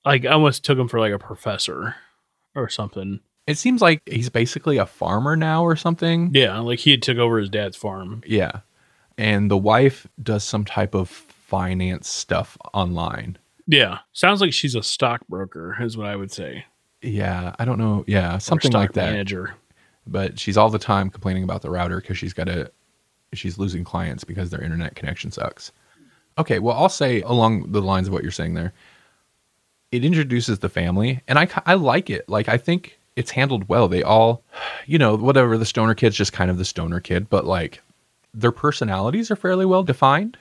like 0.04 0.24
I 0.24 0.28
almost 0.30 0.64
took 0.64 0.78
him 0.78 0.88
for 0.88 1.00
like 1.00 1.12
a 1.12 1.18
professor 1.18 1.96
or 2.54 2.68
something. 2.68 3.20
it 3.46 3.58
seems 3.58 3.82
like 3.82 4.02
he's 4.06 4.30
basically 4.30 4.76
a 4.78 4.86
farmer 4.86 5.34
now 5.36 5.64
or 5.64 5.74
something 5.76 6.30
Yeah, 6.34 6.58
like 6.60 6.78
he 6.80 6.92
had 6.92 7.02
took 7.02 7.18
over 7.18 7.38
his 7.38 7.50
dad's 7.50 7.76
farm. 7.76 8.22
yeah 8.26 8.60
and 9.16 9.50
the 9.50 9.56
wife 9.58 10.06
does 10.22 10.44
some 10.44 10.64
type 10.64 10.94
of 10.94 11.27
finance 11.48 12.08
stuff 12.08 12.56
online. 12.74 13.38
Yeah. 13.66 13.98
Sounds 14.12 14.40
like 14.42 14.52
she's 14.52 14.74
a 14.74 14.82
stockbroker, 14.82 15.76
is 15.80 15.96
what 15.96 16.06
I 16.06 16.14
would 16.16 16.30
say. 16.30 16.64
yeah 17.02 17.54
i 17.58 17.64
don't 17.64 17.78
know. 17.78 18.04
Yeah 18.06 18.38
something 18.38 18.72
like 18.72 18.92
that. 18.92 19.12
Manager. 19.12 19.54
but 20.06 20.38
she's 20.38 20.56
all 20.56 20.68
the 20.70 20.78
time 20.78 21.10
complaining 21.10 21.42
about 21.44 21.62
the 21.62 21.70
router 21.70 22.00
because 22.00 22.18
she's 22.18 22.32
got 22.34 22.48
to 22.48 22.70
she's 23.32 23.56
losing 23.58 23.84
clients 23.84 24.24
because 24.24 24.50
their 24.50 24.62
internet 24.62 24.94
connection 24.94 25.30
sucks. 25.30 25.72
Okay 26.36 26.58
well 26.58 26.76
i'll 26.76 26.88
say 26.88 27.22
along 27.22 27.72
the 27.72 27.80
lines 27.82 28.08
of 28.08 28.12
what 28.12 28.22
you're 28.22 28.30
saying 28.40 28.54
there 28.54 28.72
it 29.90 30.04
introduces 30.04 30.58
the 30.58 30.68
family 30.68 31.20
and 31.28 31.38
i 31.38 31.48
i 31.66 31.74
like 31.74 32.10
it. 32.10 32.28
Like 32.28 32.48
i 32.48 32.58
think 32.58 32.98
it's 33.16 33.30
handled 33.32 33.68
well. 33.68 33.88
They 33.88 34.02
all 34.02 34.42
you 34.86 34.98
know 34.98 35.16
whatever 35.16 35.56
the 35.58 35.66
stoner 35.66 35.94
kid's 35.94 36.16
just 36.16 36.32
kind 36.32 36.50
of 36.50 36.58
the 36.58 36.64
stoner 36.64 37.00
kid 37.00 37.28
but 37.30 37.44
like 37.46 37.80
their 38.34 38.52
personalities 38.52 39.30
are 39.30 39.36
fairly 39.36 39.66
well 39.66 39.82
defined 39.82 40.36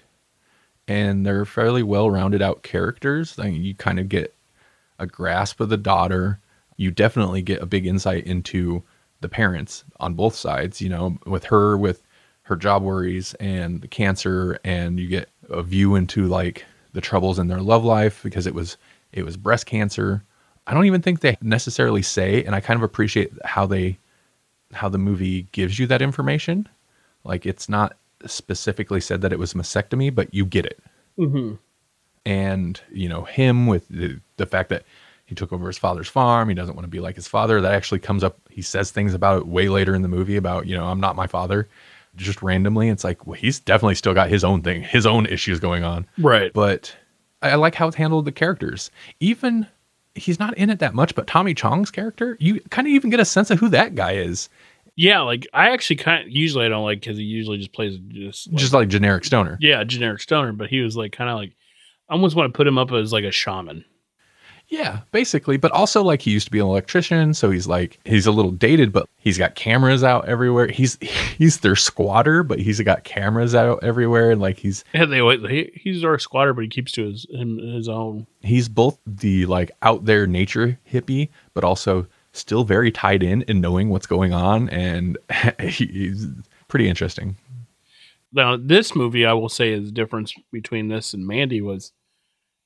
and 0.88 1.26
they're 1.26 1.46
fairly 1.46 1.84
well 1.84 2.10
rounded 2.10 2.42
out 2.42 2.64
characters 2.64 3.38
like 3.38 3.54
you 3.54 3.76
kind 3.76 4.00
of 4.00 4.10
get 4.10 4.34
a 5.00 5.06
grasp 5.06 5.60
of 5.60 5.70
the 5.70 5.78
daughter. 5.78 6.40
You 6.78 6.92
definitely 6.92 7.42
get 7.42 7.62
a 7.62 7.66
big 7.66 7.86
insight 7.86 8.26
into 8.26 8.84
the 9.22 9.30
parents 9.30 9.84
on 10.00 10.14
both 10.14 10.36
sides 10.36 10.80
you 10.80 10.90
know 10.90 11.18
with 11.26 11.46
her 11.46 11.78
with 11.78 12.04
her 12.44 12.56
job 12.56 12.84
worries 12.84 13.34
and 13.36 13.82
the 13.82 13.88
cancer 13.88 14.60
and 14.64 15.00
you 15.00 15.08
get 15.08 15.30
a 15.50 15.62
view 15.62 15.96
into 15.96 16.28
like 16.28 16.66
the 16.94 17.02
troubles 17.02 17.40
in 17.40 17.48
their 17.48 17.62
love 17.62 17.84
life 17.84 18.22
because 18.24 18.48
it 18.48 18.54
was 18.54 18.78
it 19.12 19.24
was 19.24 19.38
breast 19.38 19.66
cancer. 19.66 20.24
I 20.66 20.74
don't 20.74 20.86
even 20.86 21.02
think 21.02 21.22
they 21.22 21.38
necessarily 21.42 22.02
say 22.02 22.44
and 22.44 22.54
i 22.54 22.60
kind 22.60 22.78
of 22.78 22.84
appreciate 22.84 23.32
how 23.44 23.66
they 23.66 23.98
how 24.74 24.90
the 24.90 24.98
movie 24.98 25.44
gives 25.52 25.80
you 25.80 25.88
that 25.88 26.02
information. 26.02 26.68
Like 27.24 27.46
it's 27.46 27.68
not 27.70 27.98
specifically 28.26 29.00
said 29.02 29.22
that 29.22 29.32
it 29.34 29.40
was 29.40 29.54
mastectomy 29.54 30.14
but 30.14 30.34
you 30.34 30.46
get 30.46 30.66
it 30.66 30.80
Mm-hmm. 31.20 31.56
and 32.26 32.82
you 32.92 33.10
know 33.10 33.24
him 33.24 33.68
with 33.68 33.88
the, 33.90 34.20
the 34.38 34.46
fact 34.46 34.70
that 34.70 34.84
he 35.26 35.36
took 35.36 35.52
over 35.52 35.68
his 35.68 35.78
father's 35.78 36.08
farm 36.08 36.50
he 36.50 36.56
doesn't 36.56 36.76
want 36.76 36.84
to 36.86 36.90
be 36.90 37.00
like 37.00 37.16
his 37.16 37.28
father 37.28 37.60
that 37.62 37.74
actually 37.74 38.00
comes 38.00 38.24
up 38.24 38.38
he 38.50 38.62
says 38.62 38.92
things 38.92 39.14
about 39.14 39.38
it 39.42 39.48
way 39.48 39.68
later 39.70 39.96
in 39.96 40.02
the 40.02 40.08
movie 40.08 40.36
about 40.38 40.68
you 40.68 40.76
know 40.76 40.86
i'm 40.86 41.00
not 41.00 41.16
my 41.16 41.28
father 41.28 41.68
just 42.16 42.42
randomly 42.42 42.90
it's 42.90 43.04
like 43.04 43.26
well 43.28 43.40
he's 43.40 43.60
definitely 43.60 43.96
still 43.96 44.14
got 44.14 44.30
his 44.30 44.44
own 44.44 44.62
thing 44.62 44.82
his 44.84 45.06
own 45.06 45.26
issues 45.26 45.60
going 45.60 45.84
on 45.84 46.06
Right. 46.18 46.52
but 46.54 46.96
I 47.42 47.54
like 47.56 47.76
how 47.76 47.88
it's 47.88 47.96
handled 47.96 48.26
the 48.26 48.32
characters. 48.32 48.90
Even 49.20 49.68
he's 50.16 50.40
not 50.40 50.58
in 50.58 50.72
it 50.72 50.80
that 50.80 50.96
much, 50.96 51.14
but 51.14 51.28
Tommy 51.28 51.54
Chong's 51.54 51.92
character, 51.92 52.36
you 52.40 52.60
kind 52.72 52.88
of 52.88 52.92
even 52.94 53.12
get 53.12 53.20
a 53.20 53.26
sense 53.26 53.52
of 53.52 53.60
who 53.60 53.70
that 53.70 53.94
guy 53.94 54.14
is. 54.14 54.50
Yeah, 55.00 55.22
like 55.22 55.48
I 55.54 55.70
actually 55.70 55.98
kind 55.98 56.24
of 56.24 56.30
usually 56.30 56.66
I 56.66 56.70
don't 56.70 56.84
like 56.84 57.00
because 57.00 57.18
he 57.18 57.24
usually 57.24 57.60
just 57.60 57.72
plays 57.72 57.98
just 58.10 58.48
like, 58.52 58.60
Just 58.60 58.74
like 58.74 58.88
generic 58.90 59.24
stoner. 59.26 59.58
yeah 59.62 59.84
generic 59.84 60.20
stoner, 60.22 60.52
but 60.52 60.70
he 60.70 60.82
was 60.82 60.98
like 60.98 61.12
kind 61.14 61.30
of 61.30 61.38
like 61.38 61.54
I 62.10 62.14
almost 62.14 62.36
want 62.36 62.52
to 62.52 62.58
put 62.58 62.68
him 62.68 62.78
up 62.78 62.92
as 62.92 63.14
like 63.14 63.24
a 63.24 63.32
shaman. 63.32 63.86
Yeah, 64.70 65.00
basically. 65.14 65.56
But 65.56 65.72
also 65.72 66.04
like 66.04 66.22
he 66.22 66.32
used 66.32 66.48
to 66.48 66.52
be 66.52 66.60
an 66.60 66.66
electrician, 66.66 67.34
so 67.34 67.50
he's 67.50 67.68
like 67.68 68.00
he's 68.04 68.26
a 68.26 68.32
little 68.32 68.52
dated, 68.52 68.92
but 68.92 69.08
he's 69.18 69.38
got 69.38 69.56
cameras 69.56 70.04
out 70.04 70.28
everywhere. 70.28 70.68
He's 70.68 70.98
he's 71.38 71.60
their 71.62 71.76
squatter, 71.78 72.44
but 72.44 72.60
he's 72.60 72.82
got 72.82 73.04
cameras 73.06 73.56
out 73.56 73.82
everywhere, 73.84 74.32
and 74.32 74.42
like 74.42 74.58
he's 74.58 74.84
Yeah, 74.94 75.06
they 75.06 75.20
he, 75.48 75.72
he's 75.76 76.04
our 76.04 76.20
squatter, 76.20 76.54
but 76.54 76.62
he 76.64 76.68
keeps 76.68 76.92
to 76.94 77.06
his 77.10 77.26
him, 77.30 77.58
his 77.60 77.88
own. 77.88 78.28
he's 78.42 78.68
both 78.68 78.98
the 79.06 79.46
like 79.46 79.72
out 79.84 80.04
there 80.06 80.28
nature 80.28 80.80
hippie, 80.92 81.30
but 81.54 81.64
also 81.64 82.08
still 82.38 82.64
very 82.64 82.92
tied 82.92 83.24
in 83.24 83.44
and 83.48 83.62
knowing 83.62 83.90
what's 83.90 84.08
going 84.08 84.34
on, 84.34 84.70
and 84.70 85.18
he's 85.62 86.28
pretty 86.68 86.88
interesting. 86.88 87.38
Now 88.32 88.58
this 88.58 88.96
movie, 88.96 89.26
I 89.26 89.34
will 89.34 89.50
say, 89.50 89.72
is 89.72 89.86
the 89.86 89.92
difference 89.92 90.34
between 90.52 90.88
this 90.90 91.14
and 91.14 91.26
Mandy 91.26 91.62
was 91.62 91.92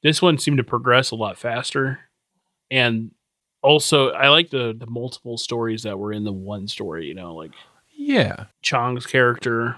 this 0.03 0.21
one 0.21 0.37
seemed 0.37 0.57
to 0.57 0.63
progress 0.63 1.11
a 1.11 1.15
lot 1.15 1.37
faster, 1.37 1.99
and 2.69 3.11
also 3.61 4.09
I 4.11 4.29
like 4.29 4.49
the 4.49 4.75
the 4.77 4.87
multiple 4.87 5.37
stories 5.37 5.83
that 5.83 5.99
were 5.99 6.13
in 6.13 6.23
the 6.23 6.33
one 6.33 6.67
story. 6.67 7.05
You 7.05 7.13
know, 7.13 7.35
like 7.35 7.51
Yeah, 7.95 8.45
Chong's 8.61 9.05
character, 9.05 9.77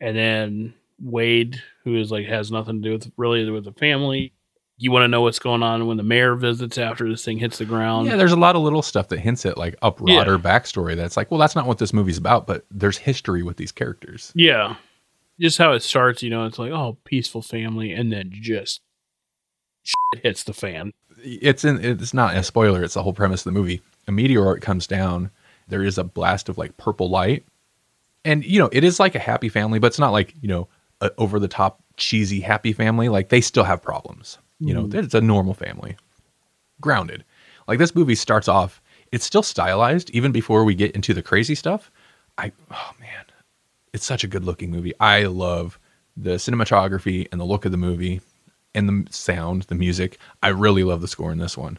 and 0.00 0.16
then 0.16 0.74
Wade, 1.00 1.62
who 1.84 1.96
is 1.96 2.10
like 2.10 2.26
has 2.26 2.50
nothing 2.50 2.82
to 2.82 2.88
do 2.88 2.92
with 2.92 3.12
really 3.16 3.48
with 3.50 3.64
the 3.64 3.72
family. 3.72 4.34
You 4.82 4.90
want 4.90 5.04
to 5.04 5.08
know 5.08 5.20
what's 5.20 5.38
going 5.38 5.62
on 5.62 5.86
when 5.86 5.96
the 5.96 6.02
mayor 6.02 6.34
visits 6.34 6.76
after 6.76 7.08
this 7.08 7.24
thing 7.24 7.38
hits 7.38 7.58
the 7.58 7.64
ground. 7.64 8.08
yeah. 8.08 8.16
There's 8.16 8.32
a 8.32 8.36
lot 8.36 8.56
of 8.56 8.62
little 8.62 8.82
stuff 8.82 9.08
that 9.08 9.20
hints 9.20 9.46
at 9.46 9.56
like 9.56 9.78
uprod 9.80 10.08
Yeah. 10.08 10.28
or 10.28 10.38
backstory. 10.38 10.96
That's 10.96 11.16
like, 11.16 11.30
well, 11.30 11.38
that's 11.38 11.54
not 11.54 11.66
what 11.66 11.78
this 11.78 11.92
movie's 11.92 12.18
about, 12.18 12.46
but 12.48 12.64
there's 12.70 12.98
history 12.98 13.44
with 13.44 13.58
these 13.58 13.70
characters. 13.70 14.32
Yeah. 14.34 14.74
Just 15.38 15.58
how 15.58 15.70
it 15.72 15.84
starts, 15.84 16.22
you 16.22 16.30
know, 16.30 16.46
it's 16.46 16.58
like, 16.58 16.72
oh, 16.72 16.96
peaceful 17.04 17.42
family, 17.42 17.92
and 17.92 18.12
then 18.12 18.30
just 18.32 18.80
shit 19.84 20.22
hits 20.22 20.42
the 20.44 20.52
fan. 20.52 20.92
it's 21.22 21.64
in 21.64 21.78
it's 21.84 22.12
not 22.14 22.36
a 22.36 22.42
spoiler 22.42 22.82
it's 22.82 22.94
the 22.94 23.02
whole 23.02 23.12
premise 23.12 23.40
of 23.42 23.52
the 23.52 23.58
movie 23.58 23.80
a 24.08 24.12
meteor 24.12 24.56
comes 24.56 24.86
down 24.88 25.30
there 25.68 25.82
is 25.84 25.96
a 25.98 26.02
blast 26.04 26.48
of 26.48 26.58
like 26.58 26.76
purple 26.76 27.08
light 27.08 27.44
and 28.24 28.44
you 28.44 28.58
know 28.58 28.68
it 28.72 28.82
is 28.84 28.98
like 28.98 29.14
a 29.14 29.20
happy 29.20 29.48
family 29.48 29.78
but 29.78 29.86
it's 29.88 29.98
not 30.00 30.10
like 30.10 30.34
you 30.40 30.48
know 30.48 30.66
a 31.00 31.10
over 31.18 31.38
the 31.38 31.46
top 31.48 31.80
cheesy 31.96 32.40
happy 32.40 32.72
family 32.72 33.08
like 33.08 33.28
they 33.28 33.40
still 33.40 33.62
have 33.64 33.80
problems 33.82 34.38
you 34.68 34.74
know 34.74 34.84
hmm. 34.84 34.96
it's 34.96 35.14
a 35.14 35.20
normal 35.20 35.54
family 35.54 35.96
grounded 36.80 37.24
like 37.68 37.78
this 37.78 37.94
movie 37.94 38.14
starts 38.14 38.48
off 38.48 38.82
it's 39.12 39.24
still 39.24 39.42
stylized 39.42 40.10
even 40.10 40.32
before 40.32 40.64
we 40.64 40.74
get 40.74 40.92
into 40.92 41.14
the 41.14 41.22
crazy 41.22 41.54
stuff 41.54 41.90
i 42.38 42.50
oh 42.70 42.90
man 43.00 43.24
it's 43.92 44.04
such 44.04 44.24
a 44.24 44.28
good 44.28 44.44
looking 44.44 44.70
movie 44.70 44.92
i 45.00 45.24
love 45.24 45.78
the 46.16 46.32
cinematography 46.32 47.26
and 47.32 47.40
the 47.40 47.44
look 47.44 47.64
of 47.64 47.72
the 47.72 47.78
movie 47.78 48.20
and 48.74 48.88
the 48.88 49.12
sound, 49.12 49.62
the 49.64 49.74
music. 49.74 50.18
I 50.42 50.48
really 50.48 50.84
love 50.84 51.00
the 51.00 51.08
score 51.08 51.32
in 51.32 51.38
this 51.38 51.56
one, 51.56 51.78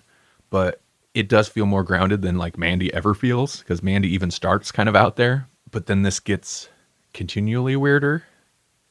but 0.49 0.81
it 1.13 1.29
does 1.29 1.47
feel 1.47 1.65
more 1.65 1.83
grounded 1.83 2.21
than 2.21 2.37
like 2.37 2.57
Mandy 2.57 2.93
ever 2.93 3.13
feels 3.13 3.59
because 3.59 3.83
Mandy 3.83 4.13
even 4.13 4.31
starts 4.31 4.71
kind 4.71 4.89
of 4.89 4.95
out 4.95 5.15
there, 5.15 5.47
but 5.71 5.85
then 5.85 6.03
this 6.03 6.19
gets 6.19 6.69
continually 7.13 7.75
weirder. 7.75 8.23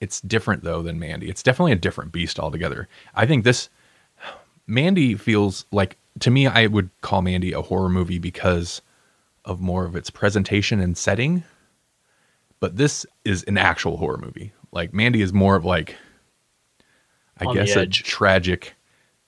It's 0.00 0.20
different 0.20 0.64
though 0.64 0.82
than 0.82 0.98
Mandy. 0.98 1.28
It's 1.28 1.42
definitely 1.42 1.72
a 1.72 1.76
different 1.76 2.12
beast 2.12 2.38
altogether. 2.38 2.88
I 3.14 3.26
think 3.26 3.44
this 3.44 3.68
Mandy 4.66 5.14
feels 5.14 5.66
like 5.72 5.96
to 6.20 6.30
me 6.30 6.46
I 6.46 6.66
would 6.66 6.90
call 7.00 7.22
Mandy 7.22 7.52
a 7.52 7.62
horror 7.62 7.88
movie 7.88 8.18
because 8.18 8.82
of 9.44 9.60
more 9.60 9.84
of 9.84 9.96
its 9.96 10.10
presentation 10.10 10.80
and 10.80 10.96
setting. 10.96 11.44
But 12.60 12.76
this 12.76 13.04
is 13.24 13.42
an 13.44 13.58
actual 13.58 13.96
horror 13.96 14.18
movie. 14.18 14.52
Like 14.70 14.94
Mandy 14.94 15.22
is 15.22 15.32
more 15.32 15.56
of 15.56 15.64
like 15.64 15.96
I 17.38 17.46
On 17.46 17.54
guess 17.54 17.74
a 17.76 17.86
tragic 17.86 18.74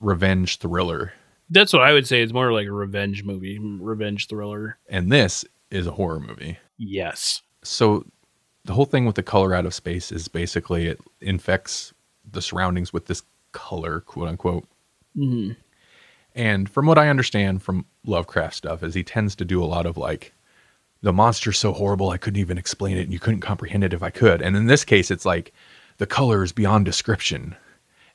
revenge 0.00 0.58
thriller. 0.58 1.12
That's 1.50 1.72
what 1.72 1.82
I 1.82 1.92
would 1.92 2.06
say. 2.06 2.22
It's 2.22 2.32
more 2.32 2.52
like 2.52 2.66
a 2.66 2.72
revenge 2.72 3.24
movie, 3.24 3.58
revenge 3.58 4.28
thriller. 4.28 4.78
And 4.88 5.10
this 5.10 5.44
is 5.70 5.86
a 5.86 5.92
horror 5.92 6.20
movie. 6.20 6.58
Yes. 6.78 7.42
So 7.62 8.04
the 8.64 8.72
whole 8.72 8.86
thing 8.86 9.04
with 9.04 9.16
the 9.16 9.22
color 9.22 9.54
out 9.54 9.66
of 9.66 9.74
space 9.74 10.10
is 10.10 10.28
basically 10.28 10.86
it 10.86 11.00
infects 11.20 11.92
the 12.30 12.40
surroundings 12.40 12.92
with 12.92 13.06
this 13.06 13.22
color, 13.52 14.00
quote 14.00 14.28
unquote. 14.28 14.66
Hmm 15.14 15.50
And 16.34 16.68
from 16.68 16.86
what 16.86 16.98
I 16.98 17.08
understand 17.08 17.62
from 17.62 17.86
Lovecraft 18.04 18.54
stuff, 18.54 18.82
is 18.82 18.94
he 18.94 19.04
tends 19.04 19.34
to 19.36 19.44
do 19.44 19.62
a 19.62 19.66
lot 19.66 19.86
of 19.86 19.96
like, 19.96 20.32
the 21.02 21.12
monster's 21.12 21.58
so 21.58 21.72
horrible 21.72 22.10
I 22.10 22.16
couldn't 22.16 22.40
even 22.40 22.58
explain 22.58 22.96
it, 22.96 23.02
and 23.02 23.12
you 23.12 23.18
couldn't 23.20 23.40
comprehend 23.40 23.84
it 23.84 23.92
if 23.92 24.02
I 24.02 24.10
could. 24.10 24.40
And 24.42 24.56
in 24.56 24.66
this 24.66 24.84
case, 24.84 25.10
it's 25.10 25.26
like 25.26 25.52
the 25.98 26.06
color 26.06 26.42
is 26.42 26.50
beyond 26.52 26.86
description, 26.86 27.54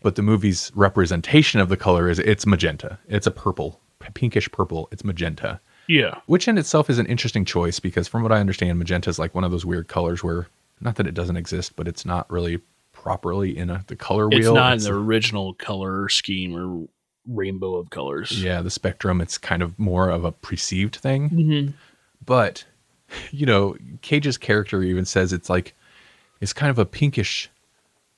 but 0.01 0.15
the 0.15 0.21
movie's 0.23 0.71
representation 0.75 1.59
of 1.59 1.69
the 1.69 1.77
color 1.77 2.09
is 2.09 2.19
it's 2.19 2.45
magenta. 2.47 2.97
It's 3.07 3.27
a 3.27 3.31
purple, 3.31 3.79
pinkish 4.15 4.51
purple. 4.51 4.87
It's 4.91 5.03
magenta, 5.03 5.59
Yeah. 5.87 6.19
which 6.25 6.47
in 6.47 6.57
itself 6.57 6.89
is 6.89 6.97
an 6.97 7.05
interesting 7.05 7.45
choice 7.45 7.79
because 7.79 8.07
from 8.07 8.23
what 8.23 8.31
I 8.31 8.39
understand, 8.39 8.79
magenta 8.79 9.09
is 9.09 9.19
like 9.19 9.35
one 9.35 9.43
of 9.43 9.51
those 9.51 9.65
weird 9.65 9.87
colors 9.87 10.23
where 10.23 10.47
not 10.81 10.95
that 10.95 11.07
it 11.07 11.13
doesn't 11.13 11.37
exist, 11.37 11.75
but 11.75 11.87
it's 11.87 12.05
not 12.05 12.29
really 12.31 12.59
properly 13.03 13.57
in 13.57 13.69
a, 13.69 13.83
the 13.87 13.95
color 13.95 14.27
wheel. 14.27 14.37
It's 14.39 14.45
wheel. 14.45 14.55
not 14.55 14.73
in 14.73 14.77
It's- 14.77 14.85
the 14.87 14.93
original 14.93 15.53
color 15.53 16.09
scheme 16.09 16.55
or 16.55 16.87
rainbow 17.27 17.75
of 17.75 17.89
colors. 17.89 18.43
yeah, 18.43 18.61
the 18.61 18.69
spectrum. 18.69 19.21
It's 19.21 19.37
kind 19.37 19.61
of 19.61 19.77
more 19.79 20.09
of 20.09 20.23
a 20.25 20.31
perceived 20.31 20.95
thing. 20.95 21.29
hmm 21.29 21.67
but 22.25 22.65
you 23.31 23.45
know 23.45 23.75
cage's 24.01 24.37
character 24.37 24.83
even 24.83 25.05
says 25.05 25.31
it's 25.33 25.49
like 25.49 25.73
it's 26.41 26.51
kind 26.53 26.69
of 26.69 26.77
a 26.77 26.85
pinkish 26.85 27.49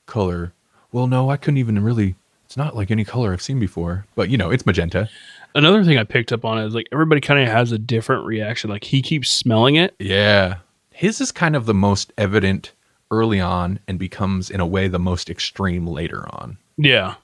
color 0.07 0.51
well 0.91 1.05
no 1.07 1.29
i 1.29 1.37
couldn't 1.37 1.59
even 1.59 1.81
really 1.83 2.15
it's 2.45 2.57
not 2.57 2.75
like 2.75 2.89
any 2.91 3.05
color 3.05 3.31
i've 3.31 3.41
seen 3.41 3.59
before 3.59 4.05
but 4.15 4.29
you 4.29 4.37
know 4.37 4.49
it's 4.49 4.65
magenta 4.65 5.07
Another 5.53 5.83
thing 5.83 5.97
I 5.97 6.05
picked 6.05 6.31
up 6.31 6.45
on 6.45 6.57
is 6.59 6.73
like 6.73 6.87
everybody 6.93 7.19
kind 7.21 7.37
of 7.41 7.45
has 7.49 7.73
a 7.73 7.77
different 7.77 8.25
reaction. 8.25 8.69
Like 8.69 8.85
he 8.85 9.01
keeps 9.01 9.29
smelling 9.29 9.75
it. 9.75 9.93
yeah 9.99 10.59
his 10.91 11.19
is 11.21 11.31
kind 11.33 11.55
of 11.57 11.65
the 11.65 11.73
most 11.73 12.11
evident 12.17 12.71
early 13.11 13.39
on 13.39 13.79
and 13.87 13.99
becomes 13.99 14.49
in 14.49 14.59
a 14.59 14.65
way 14.65 14.87
the 14.87 14.97
most 14.99 15.29
extreme 15.29 15.85
later 15.85 16.25
on 16.33 16.57
Yeah. 16.77 17.15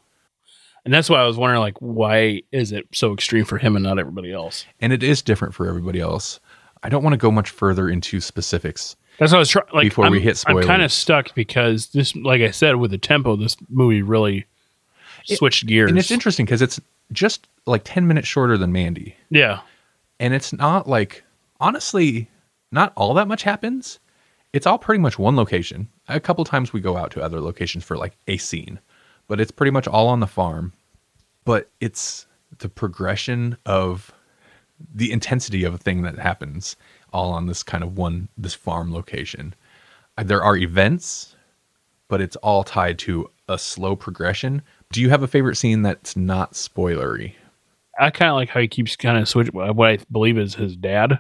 And 0.86 0.94
that's 0.94 1.10
why 1.10 1.20
I 1.20 1.26
was 1.28 1.36
wondering, 1.36 1.60
like, 1.60 1.78
why 1.82 2.44
is 2.54 2.72
it 2.72 2.88
so 2.94 3.12
extreme 3.14 3.44
for 3.44 3.58
him 3.58 3.76
and 3.76 3.84
not 3.84 4.00
everybody 4.00 4.32
else? 4.32 4.66
and 4.80 4.94
it 4.94 5.04
is 5.04 5.22
different 5.22 5.54
for 5.56 5.68
everybody 5.68 6.00
else 6.00 6.40
i 6.84 6.90
don't 6.90 7.04
want 7.04 7.14
to 7.14 7.18
go 7.18 7.32
much 7.32 7.50
further 7.50 7.90
into 7.90 8.22
specifics 8.22 8.96
That's 9.18 9.32
what 9.32 9.38
I 9.38 9.40
was 9.40 9.50
trying. 9.50 9.66
Like, 9.74 9.86
Before 9.86 10.06
I'm, 10.06 10.12
we 10.12 10.22
hit 10.22 10.44
I'm 10.48 10.62
kind 10.62 10.84
of 10.84 10.92
stuck 10.92 11.34
because 11.34 11.88
this, 11.88 12.16
like 12.16 12.42
I 12.42 12.52
said, 12.52 12.76
with 12.76 12.92
the 12.92 13.00
tempo, 13.00 13.36
this 13.36 13.58
movie 13.68 14.04
really 14.04 14.46
switched 15.26 15.66
gears. 15.66 15.90
and 15.90 15.98
it's 16.00 16.12
interesting 16.12 16.46
because 16.46 16.62
it's 16.62 16.80
just 17.12 17.48
like 17.66 17.82
10 17.84 18.06
minutes 18.08 18.28
shorter 18.28 18.58
than 18.58 18.72
mandy 18.72 19.16
Yeah. 19.32 19.62
and 20.20 20.34
it's 20.36 20.54
not 20.54 20.88
like 20.88 21.24
honestly 21.60 22.30
not 22.72 22.94
all 22.96 23.14
that 23.16 23.28
much 23.28 23.44
happens 23.44 24.00
it's 24.58 24.66
all 24.66 24.80
pretty 24.80 25.00
much 25.00 25.20
one 25.20 25.36
location 25.36 25.88
a 26.08 26.20
couple 26.20 26.44
times 26.44 26.74
we 26.74 26.82
go 26.82 26.98
out 26.98 27.12
to 27.12 27.22
other 27.22 27.40
locations 27.40 27.84
for 27.84 27.96
like 27.96 28.18
a 28.28 28.38
scene 28.38 28.80
but 29.28 29.40
it's 29.40 29.52
pretty 29.52 29.70
much 29.72 29.88
all 29.88 30.08
on 30.08 30.20
the 30.20 30.26
farm 30.28 30.74
but 31.46 31.70
it's 31.80 32.26
the 32.58 32.68
progression 32.68 33.56
of 33.68 34.12
the 34.94 35.12
intensity 35.12 35.64
of 35.64 35.76
a 35.76 35.78
thing 35.78 36.02
that 36.02 36.18
happens 36.18 36.76
all 37.14 37.32
on 37.32 37.46
this 37.46 37.62
kind 37.62 37.84
of 37.84 37.98
one 37.98 38.28
this 38.36 38.56
farm 38.56 38.92
location 38.92 39.54
Uh, 40.18 40.24
there 40.24 40.44
are 40.44 40.58
events 40.58 41.36
but 42.08 42.20
it's 42.20 42.36
all 42.38 42.64
tied 42.64 42.98
to 42.98 43.30
a 43.48 43.60
slow 43.60 43.96
progression 43.96 44.64
do 44.92 45.02
you 45.02 45.10
have 45.12 45.22
a 45.22 45.28
favorite 45.28 45.56
scene 45.56 45.84
that's 45.84 46.18
not 46.18 46.54
spoilery 46.54 47.36
I 48.00 48.10
kind 48.12 48.30
of 48.30 48.36
like 48.36 48.50
how 48.50 48.60
he 48.60 48.68
keeps 48.68 48.96
kind 48.96 49.18
of 49.18 49.28
switch. 49.28 49.52
What 49.52 49.90
I 49.90 49.98
believe 50.12 50.38
is 50.38 50.54
his 50.56 50.76
dad. 50.76 51.20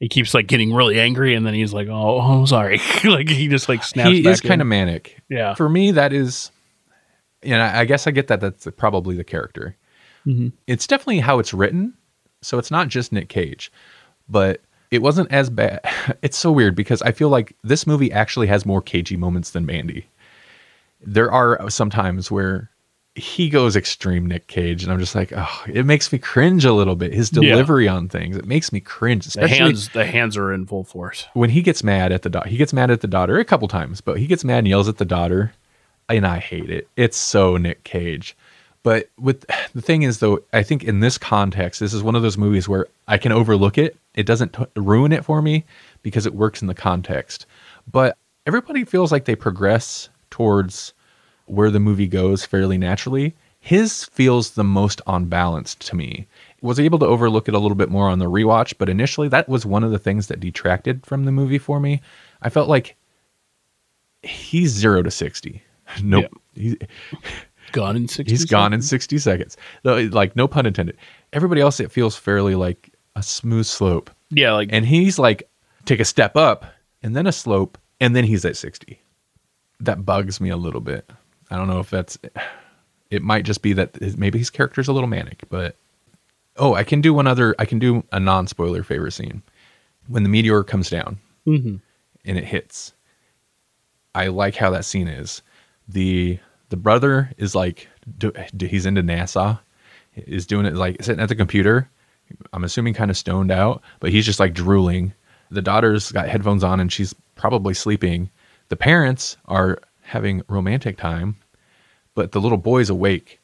He 0.00 0.08
keeps 0.08 0.32
like 0.32 0.46
getting 0.46 0.72
really 0.72 1.00
angry, 1.00 1.34
and 1.34 1.44
then 1.46 1.54
he's 1.54 1.72
like, 1.72 1.88
"Oh, 1.88 2.20
I'm 2.40 2.46
sorry." 2.46 2.80
like 3.04 3.28
he 3.28 3.48
just 3.48 3.68
like 3.68 3.82
snaps. 3.82 4.10
he 4.10 4.22
back 4.22 4.34
is 4.34 4.40
kind 4.40 4.60
of 4.60 4.66
manic 4.66 5.20
yeah. 5.28 5.54
for 5.54 5.68
me 5.68 5.90
that 5.92 6.12
is 6.12 6.50
you 7.42 7.50
know 7.50 7.62
i 7.64 7.84
guess 7.84 8.06
i 8.08 8.10
get 8.10 8.26
that 8.28 8.40
that's 8.40 8.66
probably 8.76 9.14
the 9.16 9.22
character 9.24 9.76
Mhm. 10.26 10.52
it's 10.66 10.86
definitely 10.88 11.20
how 11.20 11.38
it's 11.38 11.54
written 11.54 11.94
so 12.42 12.58
it's 12.58 12.70
not 12.72 12.88
just 12.88 13.12
nick 13.12 13.28
cage 13.28 13.70
but 14.28 14.60
it 14.90 15.02
wasn't 15.02 15.30
as 15.30 15.48
bad 15.48 15.80
it's 16.22 16.36
so 16.36 16.50
weird 16.50 16.74
because 16.74 17.00
i 17.02 17.12
feel 17.12 17.28
like 17.28 17.54
this 17.62 17.86
movie 17.86 18.10
actually 18.10 18.48
has 18.48 18.66
more 18.66 18.82
cagey 18.82 19.16
moments 19.16 19.50
than 19.50 19.64
mandy 19.64 20.08
there 21.00 21.30
are 21.30 21.70
some 21.70 21.90
times 21.90 22.28
where 22.30 22.70
he 23.18 23.48
goes 23.48 23.74
extreme 23.76 24.26
nick 24.26 24.46
cage 24.46 24.82
and 24.82 24.92
i'm 24.92 24.98
just 24.98 25.14
like 25.14 25.32
oh 25.36 25.62
it 25.66 25.84
makes 25.84 26.12
me 26.12 26.18
cringe 26.18 26.64
a 26.64 26.72
little 26.72 26.94
bit 26.96 27.12
his 27.12 27.30
Yeah. 27.32 27.50
delivery 27.50 27.88
on 27.88 28.08
things 28.08 28.36
it 28.36 28.46
makes 28.46 28.72
me 28.72 28.80
cringe 28.80 29.24
The 29.24 29.28
especially 29.42 29.56
hands, 29.58 29.88
the 29.90 30.06
hands 30.06 30.36
are 30.36 30.52
in 30.52 30.66
full 30.66 30.84
force. 30.84 31.26
when 31.34 31.50
he 31.50 31.60
gets 31.62 31.82
mad 31.82 32.12
at 32.12 32.22
the 32.22 32.30
daughter, 32.30 32.48
he 32.48 32.56
gets 32.56 32.72
mad 32.72 32.90
at 32.90 33.00
the 33.00 33.08
daughter 33.08 33.38
a 33.38 33.44
couple 33.44 33.66
times, 33.68 34.00
but 34.00 34.18
he 34.18 34.26
gets 34.26 34.44
mad 34.44 34.58
and 34.58 34.68
yells 34.68 34.88
at 34.88 34.98
the 34.98 35.04
daughter. 35.04 35.52
and 36.08 36.26
I 36.26 36.38
hate 36.38 36.70
it. 36.70 36.88
It's 36.96 37.16
so 37.18 37.56
Nick 37.58 37.84
Cage. 37.84 38.36
But 38.82 39.10
with 39.18 39.44
the 39.74 39.82
thing 39.82 40.02
is 40.02 40.20
though, 40.20 40.38
I 40.52 40.62
think 40.62 40.84
in 40.84 41.00
this 41.00 41.18
context, 41.18 41.80
this 41.80 41.92
is 41.92 42.02
one 42.02 42.14
of 42.16 42.22
those 42.22 42.38
movies 42.38 42.68
where 42.68 42.86
I 43.08 43.18
can 43.18 43.32
overlook 43.32 43.76
it. 43.78 43.96
It 44.14 44.24
doesn't 44.26 44.52
t- 44.54 44.64
ruin 44.76 45.12
it 45.12 45.24
for 45.24 45.42
me 45.42 45.64
because 46.02 46.24
it 46.26 46.34
works 46.34 46.62
in 46.62 46.68
the 46.68 46.74
context. 46.74 47.46
But 47.90 48.16
everybody 48.46 48.84
feels 48.84 49.10
like 49.12 49.24
they 49.26 49.34
progress 49.36 50.08
towards 50.30 50.92
where 51.50 51.70
the 51.70 51.80
movie 51.80 52.06
goes 52.06 52.44
fairly 52.44 52.78
naturally. 52.78 53.34
His 53.60 54.04
feels 54.04 54.52
the 54.52 54.64
most 54.64 55.00
unbalanced 55.06 55.80
to 55.88 55.96
me. 55.96 56.26
Was 56.60 56.80
able 56.80 56.98
to 57.00 57.06
overlook 57.06 57.48
it 57.48 57.54
a 57.54 57.58
little 57.58 57.76
bit 57.76 57.90
more 57.90 58.08
on 58.08 58.18
the 58.18 58.30
rewatch, 58.30 58.74
but 58.78 58.88
initially 58.88 59.28
that 59.28 59.48
was 59.48 59.66
one 59.66 59.84
of 59.84 59.90
the 59.90 59.98
things 59.98 60.26
that 60.26 60.40
detracted 60.40 61.04
from 61.06 61.24
the 61.24 61.32
movie 61.32 61.58
for 61.58 61.78
me. 61.78 62.00
I 62.42 62.50
felt 62.50 62.68
like 62.68 62.96
he's 64.22 64.70
zero 64.70 65.02
to 65.02 65.10
sixty. 65.10 65.62
Nope. 66.02 66.30
He, 66.54 66.76
Gone 67.72 67.96
in 67.96 68.08
60 68.08 68.30
he's 68.32 68.44
gone 68.44 68.72
in 68.72 68.82
60 68.82 69.18
seconds. 69.18 69.56
Though, 69.82 69.96
Like, 70.12 70.34
no 70.36 70.48
pun 70.48 70.66
intended. 70.66 70.96
Everybody 71.32 71.60
else, 71.60 71.80
it 71.80 71.92
feels 71.92 72.16
fairly 72.16 72.54
like 72.54 72.90
a 73.14 73.22
smooth 73.22 73.66
slope. 73.66 74.10
Yeah, 74.30 74.52
like 74.52 74.70
And 74.72 74.86
he's 74.86 75.18
like, 75.18 75.48
take 75.84 76.00
a 76.00 76.04
step 76.04 76.36
up 76.36 76.64
and 77.02 77.14
then 77.14 77.26
a 77.26 77.32
slope, 77.32 77.78
and 78.00 78.14
then 78.16 78.24
he's 78.24 78.44
at 78.44 78.56
60. 78.56 79.00
That 79.80 80.04
bugs 80.04 80.40
me 80.40 80.50
a 80.50 80.56
little 80.56 80.80
bit. 80.80 81.10
I 81.50 81.56
don't 81.56 81.68
know 81.68 81.80
if 81.80 81.90
that's, 81.90 82.18
it 83.10 83.22
might 83.22 83.44
just 83.44 83.62
be 83.62 83.72
that 83.74 83.96
his- 83.96 84.16
maybe 84.16 84.38
his 84.38 84.50
character's 84.50 84.88
a 84.88 84.92
little 84.92 85.08
manic, 85.08 85.44
but 85.48 85.76
oh, 86.56 86.74
I 86.74 86.84
can 86.84 87.00
do 87.00 87.14
one 87.14 87.26
other, 87.26 87.54
I 87.58 87.64
can 87.64 87.78
do 87.78 88.04
a 88.12 88.20
non 88.20 88.46
spoiler 88.46 88.82
favorite 88.82 89.12
scene. 89.12 89.42
When 90.08 90.22
the 90.22 90.28
meteor 90.28 90.64
comes 90.64 90.88
down 90.88 91.18
mhm. 91.46 91.80
and 92.24 92.38
it 92.38 92.44
hits. 92.44 92.94
I 94.14 94.28
like 94.28 94.56
how 94.56 94.70
that 94.70 94.86
scene 94.86 95.06
is. 95.06 95.42
The 95.86 96.38
the 96.70 96.76
brother 96.76 97.30
is 97.36 97.54
like 97.54 97.88
do- 98.16 98.32
he's 98.58 98.86
into 98.86 99.02
NASA, 99.02 99.60
is 100.16 100.46
doing 100.46 100.64
it 100.66 100.74
like 100.74 101.02
sitting 101.02 101.20
at 101.22 101.28
the 101.28 101.34
computer. 101.36 101.90
I'm 102.52 102.64
assuming 102.64 102.94
kind 102.94 103.10
of 103.10 103.16
stoned 103.16 103.50
out, 103.50 103.82
but 104.00 104.10
he's 104.10 104.24
just 104.26 104.40
like 104.40 104.54
drooling. 104.54 105.12
The 105.50 105.62
daughter's 105.62 106.10
got 106.12 106.28
headphones 106.28 106.64
on 106.64 106.80
and 106.80 106.92
she's 106.92 107.14
probably 107.36 107.74
sleeping. 107.74 108.30
The 108.68 108.76
parents 108.76 109.36
are 109.46 109.78
having 110.08 110.42
romantic 110.48 110.96
time, 110.98 111.36
but 112.14 112.32
the 112.32 112.40
little 112.40 112.58
boy's 112.58 112.90
awake 112.90 113.40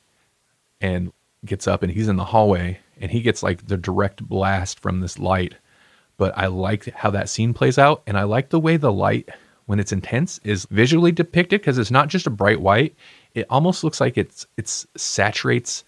and 0.81 1.13
gets 1.45 1.67
up 1.69 1.83
and 1.83 1.93
he's 1.93 2.09
in 2.09 2.17
the 2.17 2.25
hallway 2.25 2.81
and 3.01 3.11
he 3.11 3.21
gets 3.21 3.43
like 3.43 3.67
the 3.67 3.77
direct 3.77 4.23
blast 4.27 4.81
from 4.81 5.01
this 5.01 5.19
light 5.19 5.55
but 6.17 6.37
I 6.37 6.47
like 6.47 6.93
how 6.95 7.11
that 7.11 7.29
scene 7.29 7.55
plays 7.55 7.79
out, 7.79 8.03
and 8.07 8.17
I 8.17 8.23
like 8.23 8.51
the 8.51 8.61
way 8.61 8.77
the 8.77 8.93
light, 8.93 9.29
when 9.67 9.81
it's 9.81 9.93
intense, 9.93 10.39
is 10.45 10.67
visually 10.71 11.13
depicted 11.13 11.61
because 11.61 11.79
it's 11.79 11.91
not 11.91 12.09
just 12.09 12.27
a 12.27 12.31
bright 12.31 12.61
white. 12.61 12.95
It 13.35 13.47
almost 13.51 13.83
looks 13.83 14.01
like 14.01 14.17
it's 14.17 14.47
it's 14.57 14.87
saturates 14.97 15.85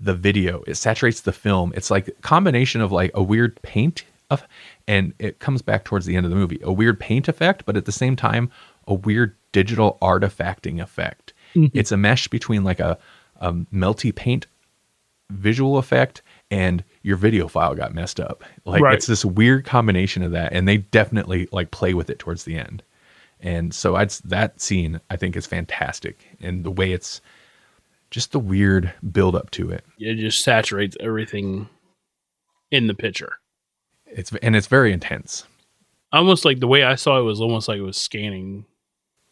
the 0.00 0.14
video. 0.14 0.62
It 0.66 0.74
saturates 0.74 1.20
the 1.20 1.32
film. 1.32 1.72
It's 1.76 1.90
like 1.90 2.08
a 2.08 2.12
combination 2.12 2.80
of 2.80 2.92
like 2.92 3.10
a 3.14 3.22
weird 3.22 3.60
paint 3.62 4.04
of, 4.30 4.46
and 4.86 5.14
it 5.18 5.38
comes 5.38 5.62
back 5.62 5.84
towards 5.84 6.06
the 6.06 6.16
end 6.16 6.26
of 6.26 6.30
the 6.30 6.36
movie, 6.36 6.60
a 6.62 6.72
weird 6.72 7.00
paint 7.00 7.28
effect, 7.28 7.64
but 7.64 7.76
at 7.76 7.84
the 7.84 7.92
same 7.92 8.16
time, 8.16 8.50
a 8.86 8.94
weird 8.94 9.36
digital 9.52 9.98
artifacting 10.02 10.80
effect. 10.82 11.32
Mm-hmm. 11.54 11.76
It's 11.78 11.92
a 11.92 11.96
mesh 11.96 12.28
between 12.28 12.64
like 12.64 12.80
a, 12.80 12.98
a 13.36 13.52
melty 13.52 14.14
paint 14.14 14.46
visual 15.30 15.76
effect 15.78 16.22
and 16.50 16.82
your 17.02 17.16
video 17.16 17.48
file 17.48 17.74
got 17.74 17.94
messed 17.94 18.18
up. 18.20 18.44
Like 18.64 18.82
Right. 18.82 18.94
it's 18.94 19.06
this 19.06 19.24
weird 19.24 19.64
combination 19.66 20.22
of 20.22 20.32
that, 20.32 20.52
and 20.52 20.66
they 20.66 20.78
definitely 20.78 21.48
like 21.52 21.70
play 21.70 21.94
with 21.94 22.08
it 22.10 22.18
towards 22.18 22.44
the 22.44 22.56
end. 22.56 22.82
And 23.40 23.72
so 23.72 23.96
I'd 23.96 24.10
that 24.24 24.60
scene 24.60 25.00
I 25.10 25.16
think 25.16 25.36
is 25.36 25.46
fantastic, 25.46 26.26
and 26.40 26.64
the 26.64 26.70
way 26.70 26.92
it's 26.92 27.20
just 28.10 28.32
the 28.32 28.38
weird 28.38 28.92
build 29.12 29.36
up 29.36 29.50
to 29.52 29.70
it. 29.70 29.84
it 29.98 30.14
just 30.16 30.42
saturates 30.42 30.96
everything 30.98 31.68
in 32.70 32.86
the 32.86 32.94
picture. 32.94 33.38
It's 34.06 34.32
and 34.42 34.56
it's 34.56 34.66
very 34.66 34.92
intense. 34.92 35.44
Almost 36.10 36.46
like 36.46 36.58
the 36.60 36.66
way 36.66 36.84
I 36.84 36.94
saw 36.94 37.18
it 37.20 37.22
was 37.24 37.40
almost 37.40 37.68
like 37.68 37.78
it 37.78 37.82
was 37.82 37.98
scanning 37.98 38.64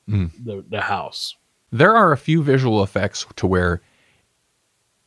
Mm. 0.09 0.31
the 0.45 0.65
the 0.69 0.81
house. 0.81 1.37
There 1.73 1.97
are 1.97 2.13
a 2.13 2.17
few 2.17 2.43
visual 2.43 2.83
effects 2.83 3.27
to 3.37 3.47
where 3.47 3.83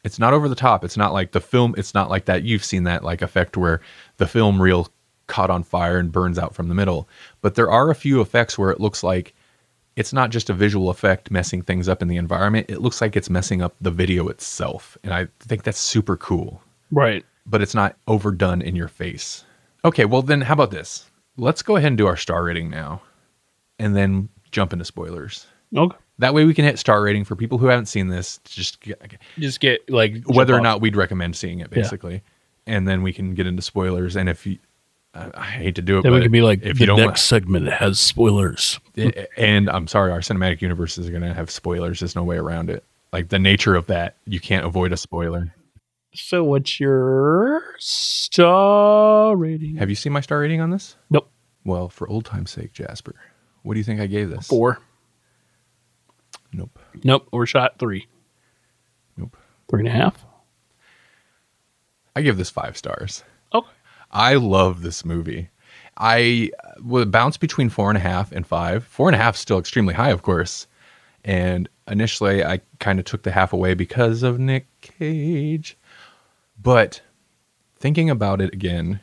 it's 0.03 0.19
not 0.19 0.33
over 0.33 0.47
the 0.47 0.55
top. 0.55 0.83
It's 0.83 0.97
not 0.97 1.13
like 1.13 1.31
the 1.31 1.41
film. 1.41 1.73
It's 1.77 1.93
not 1.93 2.09
like 2.09 2.25
that. 2.25 2.43
You've 2.43 2.63
seen 2.63 2.83
that 2.83 3.03
like 3.03 3.21
effect 3.21 3.57
where 3.57 3.81
the 4.17 4.27
film 4.27 4.61
reel 4.61 4.89
caught 5.27 5.49
on 5.49 5.63
fire 5.63 5.97
and 5.97 6.11
burns 6.11 6.37
out 6.37 6.53
from 6.53 6.67
the 6.67 6.75
middle. 6.75 7.07
But 7.41 7.55
there 7.55 7.71
are 7.71 7.89
a 7.89 7.95
few 7.95 8.19
effects 8.19 8.57
where 8.57 8.71
it 8.71 8.79
looks 8.79 9.03
like 9.03 9.33
it's 9.95 10.13
not 10.13 10.29
just 10.31 10.49
a 10.49 10.53
visual 10.53 10.89
effect 10.89 11.31
messing 11.31 11.61
things 11.61 11.89
up 11.89 12.01
in 12.01 12.07
the 12.07 12.17
environment. 12.17 12.67
It 12.69 12.81
looks 12.81 13.01
like 13.01 13.15
it's 13.15 13.29
messing 13.29 13.61
up 13.61 13.75
the 13.81 13.91
video 13.91 14.27
itself, 14.29 14.97
and 15.03 15.13
I 15.13 15.27
think 15.39 15.63
that's 15.63 15.79
super 15.79 16.17
cool. 16.17 16.61
Right. 16.91 17.25
But 17.45 17.61
it's 17.61 17.75
not 17.75 17.97
overdone 18.07 18.61
in 18.61 18.75
your 18.75 18.87
face. 18.87 19.43
Okay, 19.83 20.05
well 20.05 20.21
then, 20.21 20.41
how 20.41 20.53
about 20.53 20.71
this? 20.71 21.09
Let's 21.37 21.61
go 21.61 21.75
ahead 21.75 21.87
and 21.87 21.97
do 21.97 22.07
our 22.07 22.17
star 22.17 22.43
rating 22.43 22.69
now, 22.69 23.01
and 23.77 23.95
then 23.95 24.29
jump 24.51 24.73
into 24.73 24.85
spoilers. 24.85 25.45
Okay. 25.75 25.97
That 26.19 26.33
way 26.33 26.45
we 26.45 26.53
can 26.53 26.65
hit 26.65 26.77
star 26.79 27.01
rating 27.01 27.23
for 27.23 27.35
people 27.35 27.57
who 27.57 27.67
haven't 27.67 27.85
seen 27.85 28.09
this, 28.09 28.39
to 28.43 28.51
just 28.53 28.81
get, 28.81 29.01
Just 29.37 29.59
get 29.59 29.89
like 29.89 30.23
whether 30.25 30.53
or 30.53 30.57
off. 30.57 30.63
not 30.63 30.81
we'd 30.81 30.95
recommend 30.95 31.35
seeing 31.35 31.59
it, 31.59 31.69
basically. 31.69 32.21
And 32.67 32.87
then 32.87 33.03
we 33.03 33.13
can 33.13 33.33
get 33.35 33.47
into 33.47 33.61
spoilers. 33.61 34.15
And 34.17 34.27
if 34.27 34.45
you, 34.45 34.59
I, 35.13 35.31
I 35.33 35.43
hate 35.45 35.75
to 35.75 35.81
do 35.81 35.99
it, 35.99 36.01
Then 36.03 36.11
but 36.11 36.17
we 36.17 36.23
can 36.23 36.31
be 36.31 36.41
like 36.41 36.61
if 36.63 36.75
the 36.75 36.81
you 36.81 36.85
don't, 36.87 36.99
next 36.99 37.21
segment 37.23 37.67
has 37.69 37.99
spoilers. 37.99 38.79
want, 38.95 39.29
and 39.37 39.69
I'm 39.69 39.87
sorry, 39.87 40.11
our 40.11 40.19
cinematic 40.19 40.61
universe 40.61 40.97
is 40.97 41.09
going 41.09 41.21
to 41.21 41.33
have 41.33 41.49
spoilers. 41.49 41.99
There's 41.99 42.15
no 42.15 42.23
way 42.23 42.37
around 42.37 42.69
it. 42.69 42.83
Like 43.13 43.29
the 43.29 43.39
nature 43.39 43.75
of 43.75 43.87
that, 43.87 44.15
you 44.25 44.39
can't 44.39 44.65
avoid 44.65 44.91
a 44.91 44.97
spoiler. 44.97 45.53
So 46.13 46.43
what's 46.43 46.79
your 46.79 47.63
star 47.77 49.35
rating? 49.35 49.77
Have 49.77 49.89
you 49.89 49.95
seen 49.95 50.11
my 50.11 50.21
star 50.21 50.39
rating 50.39 50.59
on 50.59 50.69
this? 50.69 50.95
Nope. 51.09 51.29
Well, 51.63 51.89
for 51.89 52.07
old 52.09 52.25
time's 52.25 52.51
sake, 52.51 52.73
Jasper, 52.73 53.15
what 53.63 53.73
do 53.73 53.79
you 53.79 53.83
think 53.83 53.99
I 53.99 54.07
gave 54.07 54.29
this? 54.29 54.47
Four. 54.47 54.79
Nope. 56.51 56.79
Nope. 57.03 57.27
Overshot 57.31 57.77
three. 57.77 58.07
Nope. 59.17 59.37
Three 59.69 59.81
and 59.81 59.87
a 59.87 59.91
half. 59.91 60.25
I 62.15 62.21
give 62.21 62.37
this 62.37 62.49
five 62.49 62.75
stars. 62.75 63.23
Okay. 63.53 63.67
I 64.11 64.35
love 64.35 64.81
this 64.81 65.05
movie. 65.05 65.49
I 65.97 66.51
would 66.81 67.11
bounce 67.11 67.37
between 67.37 67.69
four 67.69 67.89
and 67.89 67.97
a 67.97 68.01
half 68.01 68.31
and 68.31 68.47
five. 68.47 68.85
Four 68.85 69.09
and 69.09 69.15
a 69.15 69.19
half 69.19 69.35
is 69.35 69.41
still 69.41 69.59
extremely 69.59 69.93
high, 69.93 70.11
of 70.11 70.21
course. 70.21 70.65
And 71.25 71.67
initially, 71.87 72.43
I 72.43 72.61
kind 72.79 72.99
of 72.99 73.05
took 73.05 73.23
the 73.23 73.31
half 73.31 73.53
away 73.53 73.73
because 73.73 74.23
of 74.23 74.39
Nick 74.39 74.67
Cage. 74.81 75.77
But 76.61 77.01
thinking 77.77 78.09
about 78.09 78.41
it 78.41 78.53
again, 78.53 79.01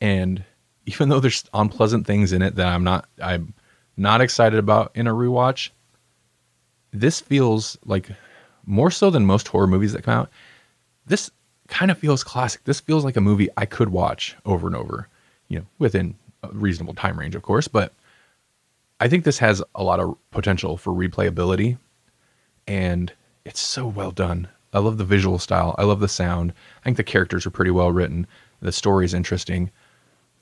and 0.00 0.44
even 0.86 1.08
though 1.08 1.20
there's 1.20 1.44
unpleasant 1.52 2.06
things 2.06 2.32
in 2.32 2.40
it 2.40 2.54
that 2.54 2.66
I'm 2.66 2.84
not, 2.84 3.08
I'm 3.22 3.52
not 3.98 4.20
excited 4.20 4.58
about 4.58 4.92
in 4.94 5.06
a 5.06 5.12
rewatch, 5.12 5.70
this 6.92 7.20
feels 7.20 7.76
like 7.84 8.08
more 8.64 8.90
so 8.90 9.10
than 9.10 9.26
most 9.26 9.48
horror 9.48 9.66
movies 9.66 9.92
that 9.92 10.04
come 10.04 10.20
out. 10.20 10.30
This 11.06 11.30
kind 11.68 11.90
of 11.90 11.98
feels 11.98 12.24
classic. 12.24 12.64
This 12.64 12.80
feels 12.80 13.04
like 13.04 13.16
a 13.16 13.20
movie 13.20 13.48
I 13.56 13.66
could 13.66 13.90
watch 13.90 14.36
over 14.46 14.66
and 14.66 14.76
over, 14.76 15.08
you 15.48 15.58
know, 15.58 15.66
within 15.78 16.14
a 16.42 16.48
reasonable 16.52 16.94
time 16.94 17.18
range, 17.18 17.34
of 17.34 17.42
course. 17.42 17.68
But 17.68 17.92
I 19.00 19.08
think 19.08 19.24
this 19.24 19.38
has 19.38 19.62
a 19.74 19.82
lot 19.82 20.00
of 20.00 20.16
potential 20.30 20.76
for 20.76 20.92
replayability, 20.92 21.78
and 22.66 23.12
it's 23.44 23.60
so 23.60 23.86
well 23.86 24.10
done. 24.10 24.48
I 24.72 24.80
love 24.80 24.98
the 24.98 25.04
visual 25.04 25.38
style. 25.38 25.74
I 25.78 25.84
love 25.84 26.00
the 26.00 26.08
sound. 26.08 26.52
I 26.80 26.84
think 26.84 26.96
the 26.98 27.04
characters 27.04 27.46
are 27.46 27.50
pretty 27.50 27.70
well 27.70 27.90
written. 27.90 28.26
The 28.60 28.72
story 28.72 29.04
is 29.04 29.14
interesting. 29.14 29.70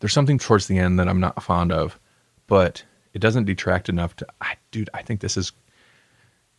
There's 0.01 0.13
something 0.13 0.39
towards 0.39 0.67
the 0.67 0.79
end 0.79 0.99
that 0.99 1.09
I'm 1.09 1.21
not 1.21 1.43
fond 1.43 1.73
of, 1.73 1.99
but 2.47 2.85
it 3.17 3.21
doesn't 3.21 3.47
detract 3.47 3.89
enough 3.89 4.15
to. 4.17 4.27
I, 4.43 4.57
dude, 4.71 4.91
I 4.93 5.01
think 5.01 5.21
this 5.21 5.39
is. 5.39 5.51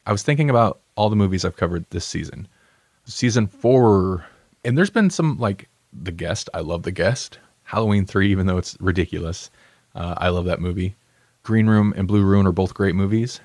I 0.08 0.12
was 0.12 0.24
thinking 0.24 0.50
about 0.50 0.80
all 0.96 1.08
the 1.08 1.16
movies 1.16 1.46
I've 1.46 1.56
covered 1.56 1.86
this 1.92 2.04
season. 2.04 2.48
Season 3.06 3.46
four, 3.46 4.26
and 4.66 4.76
there's 4.76 4.90
been 4.90 5.12
some 5.12 5.38
like 5.38 5.70
The 5.94 6.12
Guest. 6.12 6.50
I 6.56 6.62
love 6.62 6.82
The 6.82 6.92
Guest. 6.92 7.38
Halloween 7.62 8.06
3, 8.06 8.32
even 8.32 8.48
though 8.48 8.58
it's 8.58 8.76
ridiculous. 8.80 9.52
Uh, 9.94 10.16
I 10.18 10.30
love 10.30 10.46
that 10.46 10.60
movie. 10.60 10.96
Green 11.44 11.68
Room 11.68 11.94
and 11.96 12.08
Blue 12.08 12.24
Ruin 12.24 12.48
are 12.48 12.52
both 12.52 12.74
great 12.74 12.96
movies. 12.96 13.40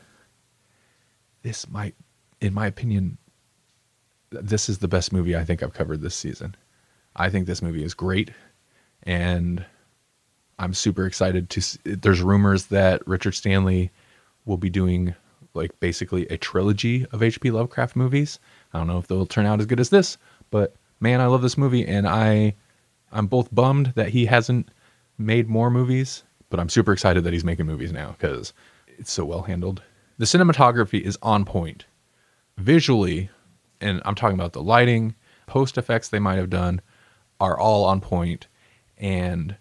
This 1.43 1.69
might, 1.69 1.95
in 2.41 2.55
my 2.55 2.67
opinion, 2.67 3.19
this 4.31 4.71
is 4.71 4.79
the 4.79 4.89
best 4.89 5.13
movie 5.13 5.37
I 5.37 5.45
think 5.45 5.63
I've 5.63 5.75
covered 5.75 6.01
this 6.01 6.15
season. 6.15 6.55
I 7.15 7.29
think 7.29 7.47
this 7.47 7.61
movie 7.61 7.85
is 7.85 7.93
great, 7.93 8.31
and 9.03 9.67
I'm 10.63 10.75
super 10.75 11.07
excited 11.07 11.51
to. 11.51 11.79
there's 11.85 12.23
rumors 12.23 12.67
that 12.67 13.07
Richard 13.07 13.33
Stanley 13.33 13.91
will 14.45 14.57
be 14.57 14.71
doing 14.71 15.15
like 15.55 15.79
basically 15.81 16.27
a 16.29 16.39
trilogy 16.39 17.05
of 17.13 17.23
H.P. 17.23 17.51
Lovecraft 17.51 17.97
movies. 17.97 18.39
I 18.73 18.79
don't 18.79 18.87
know 18.87 18.99
if 18.99 19.09
they'll 19.09 19.27
turn 19.27 19.45
out 19.45 19.59
as 19.59 19.67
good 19.67 19.81
as 19.81 19.91
this, 19.91 20.17
but 20.51 20.77
man, 21.01 21.21
I 21.21 21.27
love 21.27 21.43
this 21.43 21.59
movie, 21.59 21.85
and 21.85 22.07
I, 22.07 22.55
I'm 23.11 23.27
both 23.27 23.53
bummed 23.53 23.93
that 23.97 24.11
he 24.11 24.27
hasn't 24.27 24.71
made 25.19 25.49
more 25.49 25.69
movies, 25.69 26.23
but 26.49 26.61
I'm 26.61 26.69
super 26.69 26.93
excited 26.93 27.25
that 27.25 27.33
he's 27.33 27.45
making 27.45 27.67
movies 27.67 27.93
now 27.93 28.15
because 28.19 28.53
it's 28.87 29.13
so 29.13 29.25
well 29.25 29.43
handled. 29.43 29.83
The 30.19 30.27
cinematography 30.27 31.01
is 31.01 31.19
on 31.23 31.45
point. 31.45 31.87
Visually, 32.57 33.31
and 33.81 34.01
I'm 34.05 34.15
talking 34.15 34.39
about 34.39 34.53
the 34.53 34.63
lighting, 34.63 35.17
post 35.47 35.77
effects 35.77 36.09
they 36.09 36.21
might 36.21 36.37
have 36.37 36.51
done 36.51 36.81
are 37.41 37.59
all 37.59 37.85
on 37.85 38.01
point 38.01 38.47
and 38.97 39.57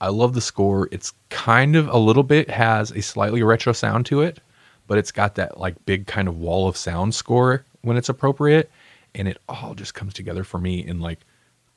I 0.00 0.08
love 0.08 0.34
the 0.34 0.40
score. 0.40 0.88
It's 0.92 1.12
kind 1.30 1.76
of 1.76 1.88
a 1.88 1.96
little 1.96 2.22
bit 2.22 2.50
has 2.50 2.90
a 2.90 3.02
slightly 3.02 3.42
retro 3.42 3.72
sound 3.72 4.06
to 4.06 4.20
it, 4.22 4.40
but 4.86 4.98
it's 4.98 5.12
got 5.12 5.34
that 5.36 5.58
like 5.58 5.84
big 5.86 6.06
kind 6.06 6.28
of 6.28 6.38
wall 6.38 6.68
of 6.68 6.76
sound 6.76 7.14
score 7.14 7.64
when 7.82 7.96
it's 7.96 8.08
appropriate 8.08 8.70
and 9.14 9.26
it 9.26 9.38
all 9.48 9.74
just 9.74 9.94
comes 9.94 10.12
together 10.12 10.44
for 10.44 10.58
me 10.58 10.84
in 10.86 11.00
like 11.00 11.20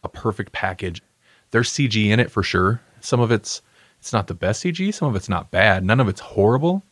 a 0.04 0.10
perfect 0.10 0.52
package. 0.52 1.02
There's 1.52 1.72
CG 1.72 2.06
in 2.06 2.20
it 2.20 2.32
for 2.32 2.44
sure. 2.44 2.82
Some 3.00 3.20
of 3.20 3.32
it's 3.32 3.62
it's 4.00 4.14
not 4.14 4.28
the 4.28 4.34
best 4.34 4.64
CG, 4.64 4.94
some 4.94 5.10
of 5.10 5.16
it's 5.16 5.30
not 5.30 5.52
bad. 5.52 5.84
None 5.84 6.00
of 6.00 6.08
it's 6.08 6.22
horrible, 6.22 6.84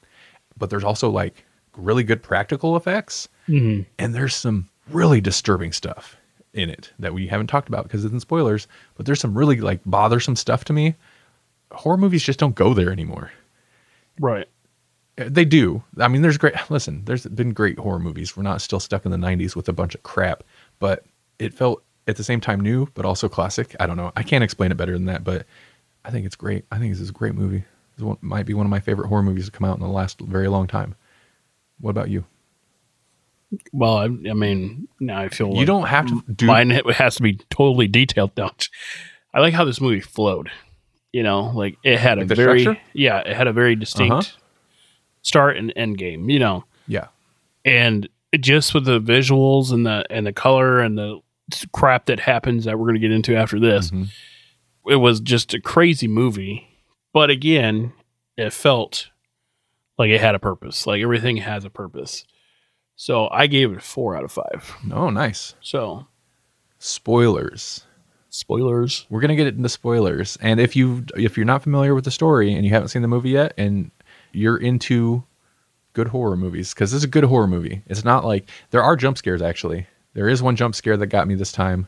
but 0.57 0.69
there's 0.69 0.83
also 0.83 1.09
like 1.09 1.45
really 1.75 2.03
good 2.03 2.23
practical 2.23 2.75
effects. 2.75 3.29
Mm-hmm. 3.47 3.83
And 3.99 4.15
there's 4.15 4.35
some 4.35 4.69
really 4.89 5.21
disturbing 5.21 5.71
stuff 5.71 6.17
in 6.53 6.69
it 6.69 6.91
that 6.99 7.13
we 7.13 7.27
haven't 7.27 7.47
talked 7.47 7.67
about 7.69 7.83
because 7.83 8.03
it's 8.03 8.13
in 8.13 8.19
spoilers, 8.19 8.67
but 8.95 9.05
there's 9.05 9.19
some 9.19 9.37
really 9.37 9.61
like 9.61 9.79
bothersome 9.85 10.35
stuff 10.35 10.65
to 10.65 10.73
me. 10.73 10.95
Horror 11.71 11.97
movies 11.97 12.23
just 12.23 12.39
don't 12.39 12.55
go 12.55 12.73
there 12.73 12.91
anymore. 12.91 13.31
Right. 14.19 14.47
Uh, 15.17 15.25
They 15.27 15.45
do. 15.45 15.83
I 15.99 16.07
mean, 16.07 16.21
there's 16.21 16.37
great. 16.37 16.53
Listen, 16.69 17.03
there's 17.05 17.25
been 17.25 17.53
great 17.53 17.77
horror 17.79 17.99
movies. 17.99 18.35
We're 18.37 18.43
not 18.43 18.61
still 18.61 18.79
stuck 18.79 19.05
in 19.05 19.11
the 19.11 19.17
'90s 19.17 19.55
with 19.55 19.67
a 19.69 19.73
bunch 19.73 19.95
of 19.95 20.03
crap, 20.03 20.43
but 20.79 21.03
it 21.39 21.53
felt 21.53 21.83
at 22.07 22.15
the 22.15 22.23
same 22.23 22.39
time 22.39 22.59
new, 22.61 22.87
but 22.93 23.05
also 23.05 23.27
classic. 23.27 23.75
I 23.79 23.85
don't 23.87 23.97
know. 23.97 24.11
I 24.15 24.23
can't 24.23 24.43
explain 24.43 24.71
it 24.71 24.77
better 24.77 24.93
than 24.93 25.05
that, 25.05 25.23
but 25.23 25.45
I 26.05 26.09
think 26.11 26.25
it's 26.25 26.35
great. 26.35 26.65
I 26.71 26.77
think 26.79 26.93
this 26.93 27.01
is 27.01 27.09
a 27.09 27.13
great 27.13 27.35
movie. 27.35 27.63
This 27.97 28.03
one, 28.03 28.17
might 28.21 28.45
be 28.45 28.53
one 28.53 28.65
of 28.65 28.69
my 28.69 28.79
favorite 28.79 29.07
horror 29.07 29.23
movies 29.23 29.45
to 29.45 29.51
come 29.51 29.67
out 29.67 29.75
in 29.75 29.81
the 29.83 29.89
last 29.89 30.19
very 30.21 30.47
long 30.47 30.67
time. 30.67 30.95
What 31.79 31.89
about 31.91 32.09
you? 32.09 32.25
Well, 33.71 33.97
I, 33.97 34.03
I 34.05 34.33
mean, 34.33 34.87
now 34.99 35.21
I 35.21 35.29
feel 35.29 35.47
You 35.49 35.55
like 35.57 35.67
don't 35.67 35.87
have 35.87 36.07
to 36.07 36.21
do. 36.33 36.45
mine 36.47 36.71
it 36.71 36.85
has 36.93 37.15
to 37.15 37.23
be 37.23 37.33
totally 37.49 37.87
detailed. 37.87 38.31
Now, 38.37 38.51
I 39.33 39.39
like 39.39 39.53
how 39.53 39.63
this 39.65 39.79
movie 39.81 40.01
flowed. 40.01 40.49
You 41.13 41.23
know, 41.23 41.51
like 41.55 41.77
it 41.83 41.99
had 41.99 42.17
Like 42.19 42.31
a 42.31 42.35
very 42.35 42.61
structure? 42.61 42.81
yeah, 42.93 43.19
it 43.19 43.35
had 43.35 43.47
a 43.47 43.53
very 43.53 43.75
distinct 43.75 44.13
Uh-huh. 44.13 44.37
start 45.21 45.57
and 45.57 45.71
end 45.75 45.97
game. 45.97 46.29
You 46.29 46.39
know, 46.39 46.65
yeah, 46.87 47.07
and 47.65 48.07
just 48.39 48.73
with 48.73 48.85
the 48.85 48.99
visuals 48.99 49.71
and 49.71 49.85
the 49.85 50.05
and 50.09 50.25
the 50.27 50.33
color 50.33 50.79
and 50.81 50.97
the 50.97 51.19
crap 51.71 52.05
that 52.07 52.19
happens 52.19 52.65
that 52.65 52.77
we're 52.77 52.85
going 52.85 52.95
to 52.95 52.99
get 53.01 53.11
into 53.11 53.35
after 53.35 53.57
this, 53.59 53.89
Mhm. 53.89 54.09
it 54.87 54.97
was 54.97 55.21
just 55.21 55.53
a 55.53 55.61
crazy 55.61 56.07
movie. 56.07 56.67
But 57.13 57.29
again, 57.29 57.93
it 58.35 58.51
felt 58.51 59.09
like 59.97 60.09
it 60.09 60.19
had 60.21 60.35
a 60.35 60.39
purpose. 60.39 60.85
Like 60.85 61.01
everything 61.01 61.37
has 61.37 61.63
a 61.65 61.69
purpose. 61.69 62.25
So 62.97 63.29
I 63.31 63.47
gave 63.47 63.71
it 63.71 63.77
a 63.77 63.81
four 63.81 64.15
out 64.17 64.23
of 64.25 64.31
five. 64.31 64.75
Oh, 64.91 65.09
nice. 65.09 65.55
So 65.61 66.07
Spoilers. 66.79 67.85
Spoilers. 68.37 69.05
We're 69.09 69.21
gonna 69.21 69.35
get 69.35 69.47
into 69.47 69.69
spoilers, 69.69 70.37
and 70.41 70.59
if 70.59 70.75
you 70.75 71.05
if 71.15 71.37
you're 71.37 71.45
not 71.45 71.63
familiar 71.63 71.95
with 71.95 72.05
the 72.05 72.11
story 72.11 72.53
and 72.53 72.63
you 72.63 72.71
haven't 72.71 72.89
seen 72.89 73.01
the 73.01 73.07
movie 73.07 73.31
yet, 73.31 73.53
and 73.57 73.91
you're 74.31 74.57
into 74.57 75.23
good 75.93 76.07
horror 76.07 76.37
movies, 76.37 76.73
because 76.73 76.91
this 76.91 76.99
is 76.99 77.03
a 77.03 77.07
good 77.07 77.23
horror 77.23 77.47
movie. 77.47 77.81
It's 77.87 78.05
not 78.05 78.23
like 78.23 78.49
there 78.69 78.83
are 78.83 78.95
jump 78.95 79.17
scares. 79.17 79.41
Actually, 79.41 79.87
there 80.13 80.29
is 80.29 80.43
one 80.43 80.55
jump 80.55 80.75
scare 80.75 80.97
that 80.97 81.07
got 81.07 81.27
me 81.27 81.35
this 81.35 81.51
time, 81.51 81.87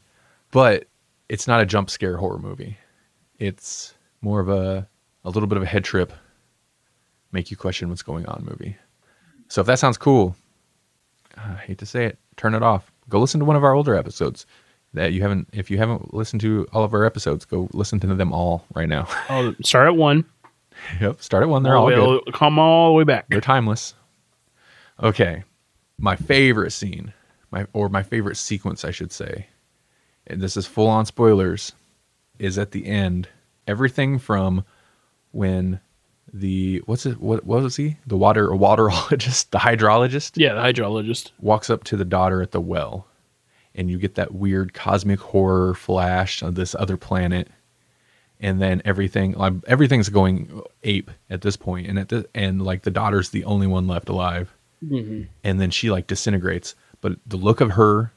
but 0.52 0.86
it's 1.30 1.48
not 1.48 1.62
a 1.62 1.66
jump 1.66 1.90
scare 1.90 2.18
horror 2.18 2.40
movie. 2.40 2.78
It's 3.38 3.94
more 4.22 4.40
of 4.40 4.50
a 4.50 4.88
a 5.24 5.30
little 5.30 5.48
bit 5.48 5.58
of 5.58 5.64
a 5.64 5.68
head 5.68 5.84
trip, 5.84 6.12
make 7.32 7.52
you 7.52 7.58
question 7.58 7.90
what's 7.90 8.02
going 8.02 8.26
on 8.26 8.44
movie. 8.50 8.76
So 9.50 9.62
if 9.62 9.68
that 9.68 9.80
sounds 9.80 9.98
cool, 9.98 10.36
I 11.38 11.56
hate 11.56 11.78
to 11.80 11.86
say 11.86 12.06
it, 12.06 12.18
turn 12.38 12.56
it 12.56 12.64
off. 12.64 12.92
Go 13.08 13.20
listen 13.20 13.40
to 13.40 13.46
one 13.46 13.56
of 13.56 13.64
our 13.64 13.74
older 13.74 13.96
episodes 13.96 14.46
that 14.94 15.14
you 15.14 15.22
haven't 15.22 15.48
if 15.54 15.70
you 15.72 15.78
haven't 15.78 16.14
listened 16.14 16.42
to 16.42 16.68
all 16.74 16.84
of 16.84 16.94
our 16.94 17.06
episodes 17.06 17.46
go 17.46 17.70
listen 17.74 18.00
to 18.00 18.08
them 18.08 18.32
all 18.34 18.66
right 18.74 18.90
now 18.90 19.08
Oh, 19.30 19.54
start 19.64 19.88
at 19.88 19.96
one. 19.96 20.26
yep 21.00 21.22
start 21.22 21.44
at 21.44 21.50
one 21.50 21.64
they're 21.64 21.76
all 21.78 21.94
All- 21.94 22.20
good 22.24 22.34
Come 22.34 22.58
all 22.60 22.88
the 22.90 22.94
way 22.94 23.04
back. 23.04 23.28
they're 23.30 23.42
timeless 23.42 23.94
okay 25.02 25.44
my 25.98 26.16
favorite 26.16 26.72
scene 26.72 27.14
my 27.52 27.66
or 27.74 27.90
my 27.90 28.04
favorite 28.04 28.36
sequence 28.38 28.84
i 28.86 28.92
should 28.92 29.12
say 29.12 29.48
and 30.28 30.42
this 30.42 30.56
is 30.58 30.66
full 30.66 30.88
on 30.88 31.06
spoilers 31.06 31.74
is 32.38 32.58
at 32.58 32.72
the 32.72 32.86
end 32.88 33.28
everything 33.68 34.18
from 34.20 34.64
when 35.32 35.80
the 36.32 36.82
what's 36.86 37.06
it 37.06 37.20
what, 37.20 37.44
what 37.46 37.64
was 37.64 37.76
he 37.76 37.98
the 38.06 38.18
water 38.18 38.52
a 38.52 38.58
waterologist 38.58 39.50
the 39.52 39.58
hydrologist 39.60 40.32
Yeah, 40.36 40.54
the 40.54 40.62
hydrologist. 40.62 41.32
walks 41.40 41.70
up 41.70 41.84
to 41.86 41.98
the 41.98 42.06
daughter 42.06 42.42
at 42.42 42.52
the 42.52 42.62
well 42.62 43.08
and 43.76 43.90
you 43.90 43.98
get 43.98 44.16
that 44.16 44.34
weird 44.34 44.74
cosmic 44.74 45.20
horror 45.20 45.74
flash 45.74 46.42
of 46.42 46.56
this 46.56 46.76
other 46.76 46.98
planet 46.98 47.48
and 48.40 48.62
then 48.62 48.82
everything 48.86 49.34
like 49.34 49.54
everything's 49.68 50.10
going 50.10 50.62
ape 50.84 51.12
at 51.30 51.42
this 51.42 51.56
point 51.58 51.88
and 51.88 52.00
at 52.00 52.10
the 52.10 52.28
and 52.34 52.62
like 52.62 52.84
the 52.84 52.92
daughter's 52.92 53.30
the 53.30 53.44
only 53.46 53.68
one 53.68 53.88
left 53.88 54.10
alive 54.10 54.54
Mm-hmm. 54.82 55.24
and 55.44 55.60
then 55.60 55.72
she 55.72 55.92
like 55.92 56.08
disintegrates 56.08 56.74
but 57.02 57.18
the 57.28 57.36
look 57.36 57.60
of 57.60 57.72
her 57.72 58.14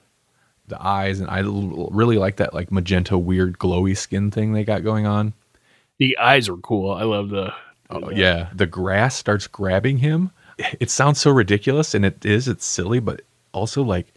the 0.69 0.81
eyes 0.81 1.19
and 1.19 1.29
i 1.29 1.41
really 1.45 2.19
like 2.19 2.37
that 2.37 2.55
like 2.55 2.71
magenta 2.71 3.19
weird 3.19 3.59
glowy 3.59 3.97
skin 3.97 4.31
thing 4.31 4.53
they 4.53 4.63
got 4.63 4.85
going 4.85 5.05
on 5.05 5.33
The 5.99 6.17
eyes 6.19 6.49
were 6.49 6.57
cool. 6.59 6.93
I 6.93 7.03
love 7.03 7.31
the. 7.31 7.53
Oh, 7.91 8.11
yeah. 8.11 8.49
The 8.55 8.67
grass 8.67 9.17
starts 9.17 9.47
grabbing 9.49 9.99
him. 9.99 10.31
It 10.81 10.89
sounds 10.91 11.21
so 11.21 11.31
ridiculous, 11.33 11.95
and 11.95 12.05
it 12.05 12.25
is. 12.25 12.47
It's 12.49 12.65
silly, 12.65 13.01
but 13.01 13.23
also 13.53 13.83
like, 13.83 14.13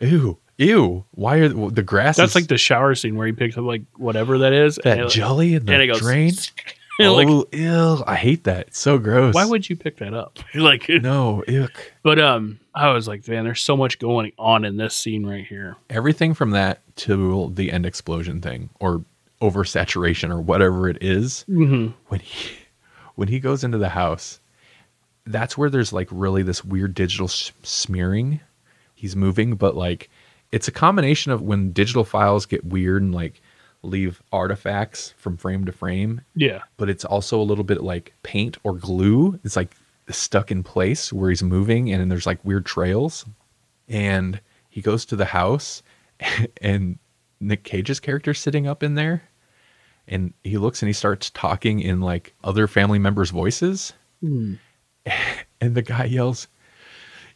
ew, 0.00 0.38
ew. 0.58 1.04
Why 1.12 1.36
are 1.36 1.48
the, 1.48 1.70
the 1.70 1.82
grass? 1.82 2.16
That's 2.16 2.32
is- 2.32 2.34
like 2.34 2.48
the 2.48 2.58
shower 2.58 2.94
scene 2.94 3.16
where 3.16 3.26
he 3.26 3.32
picks 3.32 3.56
up 3.56 3.64
like 3.64 3.82
whatever 3.96 4.38
that 4.38 4.52
is. 4.52 4.76
that 4.84 4.98
and 4.98 5.00
it- 5.06 5.10
jelly 5.10 5.54
in 5.54 5.66
the 5.66 5.72
and 5.72 5.82
it 5.82 5.86
goes 5.88 6.00
drain. 6.00 6.32
like, 7.00 7.26
oh, 7.28 7.46
ew. 7.52 8.04
I 8.06 8.14
hate 8.16 8.44
that. 8.44 8.68
It's 8.68 8.78
so 8.78 8.98
gross. 8.98 9.34
why 9.34 9.44
would 9.44 9.68
you 9.68 9.76
pick 9.76 9.96
that 9.98 10.14
up? 10.14 10.38
like, 10.54 10.88
no? 10.88 11.42
Ick. 11.48 11.92
but 12.02 12.18
um, 12.20 12.60
I 12.74 12.92
was 12.92 13.08
like, 13.08 13.26
man, 13.26 13.44
there's 13.44 13.62
so 13.62 13.76
much 13.76 13.98
going 13.98 14.32
on 14.38 14.64
in 14.64 14.76
this 14.76 14.94
scene 14.94 15.26
right 15.26 15.44
here. 15.46 15.76
Everything 15.90 16.32
from 16.34 16.50
that 16.50 16.80
to 16.96 17.50
the 17.54 17.72
end 17.72 17.86
explosion 17.86 18.40
thing, 18.40 18.70
or 18.78 19.04
oversaturation, 19.40 20.30
or 20.30 20.40
whatever 20.40 20.88
it 20.88 20.98
is. 21.00 21.44
Mm-hmm. 21.48 21.92
when 22.08 22.20
he 22.20 22.50
when 23.14 23.28
he 23.28 23.40
goes 23.40 23.62
into 23.64 23.78
the 23.78 23.90
house 23.90 24.38
that's 25.26 25.56
where 25.56 25.70
there's 25.70 25.92
like 25.92 26.08
really 26.10 26.42
this 26.42 26.64
weird 26.64 26.94
digital 26.94 27.26
s- 27.26 27.52
smearing 27.62 28.40
he's 28.94 29.14
moving 29.14 29.54
but 29.54 29.76
like 29.76 30.08
it's 30.52 30.68
a 30.68 30.72
combination 30.72 31.32
of 31.32 31.42
when 31.42 31.72
digital 31.72 32.04
files 32.04 32.46
get 32.46 32.64
weird 32.64 33.02
and 33.02 33.14
like 33.14 33.40
leave 33.82 34.22
artifacts 34.32 35.14
from 35.16 35.36
frame 35.36 35.64
to 35.64 35.72
frame. 35.72 36.20
Yeah, 36.36 36.62
but 36.76 36.88
it's 36.88 37.04
also 37.04 37.40
a 37.40 37.42
little 37.42 37.64
bit 37.64 37.82
like 37.82 38.14
paint 38.22 38.58
or 38.62 38.74
glue. 38.74 39.40
It's 39.42 39.56
like 39.56 39.74
stuck 40.10 40.50
in 40.50 40.62
place 40.62 41.12
where 41.12 41.30
he's 41.30 41.42
moving 41.42 41.90
and 41.90 42.00
then 42.00 42.08
there's 42.08 42.26
like 42.26 42.44
weird 42.44 42.66
trails. 42.66 43.24
And 43.88 44.40
he 44.68 44.80
goes 44.80 45.04
to 45.06 45.16
the 45.16 45.24
house 45.24 45.82
and 46.62 46.98
nick 47.40 47.64
cage's 47.64 48.00
character 48.00 48.34
sitting 48.34 48.66
up 48.66 48.82
in 48.82 48.94
there. 48.94 49.22
And 50.08 50.34
he 50.42 50.58
looks 50.58 50.82
and 50.82 50.88
he 50.88 50.92
starts 50.92 51.30
talking 51.30 51.80
in 51.80 52.00
like 52.00 52.34
other 52.42 52.66
family 52.66 52.98
members 52.98 53.30
voices. 53.30 53.92
Hmm. 54.20 54.54
And 55.60 55.76
the 55.76 55.82
guy 55.82 56.06
yells 56.06 56.48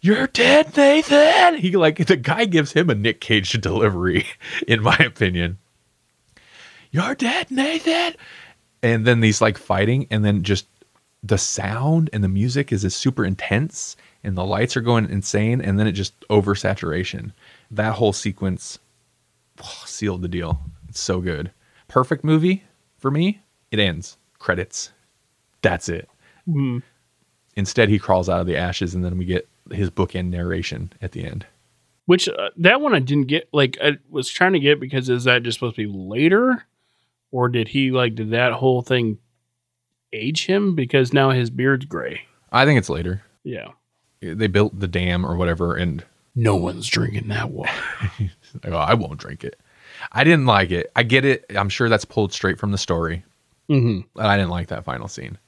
you're 0.01 0.27
dead 0.29 0.77
nathan. 0.77 1.57
He 1.59 1.77
like 1.77 2.05
the 2.07 2.17
guy 2.17 2.45
gives 2.45 2.73
him 2.73 2.91
a 2.91 2.95
nick 2.95 3.21
cage 3.21 3.53
delivery 3.61 4.27
in 4.69 4.83
my 4.83 4.97
opinion. 4.97 5.59
You're 6.91 7.15
dead 7.15 7.51
nathan. 7.51 8.15
And 8.83 9.07
then 9.07 9.21
these 9.21 9.41
like 9.41 9.59
fighting 9.59 10.07
and 10.11 10.25
then 10.25 10.43
just 10.43 10.67
the 11.23 11.39
sound 11.39 12.09
and 12.13 12.23
the 12.23 12.29
music 12.29 12.73
is, 12.73 12.95
super 12.95 13.25
intense 13.25 13.97
and 14.23 14.37
the 14.37 14.45
lights 14.45 14.77
are 14.77 14.81
going 14.81 15.09
insane 15.11 15.61
and 15.61 15.79
then 15.79 15.87
it 15.87 15.93
just 15.93 16.19
oversaturation. 16.29 17.33
That 17.71 17.95
whole 17.95 18.13
sequence 18.13 18.79
oh, 19.63 19.83
sealed 19.87 20.23
the 20.23 20.29
deal. 20.29 20.61
It's 20.89 21.01
so 21.01 21.21
good. 21.21 21.51
Perfect 21.89 22.23
movie 22.25 22.63
for 22.99 23.11
me. 23.11 23.41
It 23.71 23.79
ends. 23.81 24.17
Credits. 24.39 24.93
That's 25.63 25.89
it. 25.89 26.09
Mhm. 26.49 26.83
instead 27.57 27.89
he 27.89 27.99
crawls 27.99 28.29
out 28.29 28.41
of 28.41 28.47
the 28.47 28.57
ashes 28.57 28.95
and 28.95 29.05
then 29.05 29.19
we 29.19 29.25
get 29.25 29.49
his 29.73 29.91
bookend 29.91 30.31
narration 30.31 30.93
at 31.01 31.13
the 31.13 31.25
end 31.25 31.47
which 32.07 32.29
uh, 32.29 32.51
that 32.59 32.81
one 32.81 32.95
I 32.95 33.01
didn't 33.01 33.27
get. 33.27 33.49
Like, 33.53 33.77
I 33.83 33.99
was 34.09 34.31
trying 34.31 34.53
to 34.53 34.61
get 34.61 34.79
because 34.79 35.11
is 35.11 35.25
that 35.25 35.43
just 35.43 35.59
supposed 35.59 35.75
to 35.75 35.89
be 35.89 35.93
later, 35.93 36.65
or 37.33 37.49
did 37.49 37.69
he 37.69 37.91
like 37.91 38.15
did 38.15 38.31
that 38.31 38.53
whole 38.53 38.81
thing 38.83 39.19
age 40.13 40.47
him 40.47 40.75
because 40.75 41.13
now 41.13 41.31
his 41.31 41.51
beard's 41.51 41.85
gray? 41.85 42.23
i 42.53 42.65
think 42.65 42.79
it's 42.79 42.89
later 42.89 43.23
Yeah, 44.21 44.35
they 44.35 44.47
built 44.47 44.79
the 44.79 44.89
dam 44.89 45.27
or 45.27 45.37
whatever 45.37 45.75
and 45.75 46.05
no 46.35 46.57
one's 46.57 46.87
drinking 46.87 47.29
that 47.29 47.51
water. 47.51 47.73
like, 48.19 48.31
oh, 48.73 48.77
i 48.77 48.95
won't 48.95 49.19
drink 49.19 49.45
it 49.45 49.59
i 50.13 50.25
didn't 50.25 50.47
like 50.47 50.71
it 50.71 50.91
i 50.97 51.03
get 51.03 51.25
it 51.25 51.45
i'm 51.57 51.69
sure 51.69 51.89
that's 51.89 52.05
pulled 52.05 52.33
straight 52.33 52.59
from 52.59 52.73
the 52.73 52.79
story 52.79 53.25
mm-hmm. 53.69 54.01
but 54.15 54.27
I 54.27 54.37
didn't 54.37 54.51
like 54.51 54.69
that 54.69 54.85
final 54.85 55.09
scene. 55.09 55.39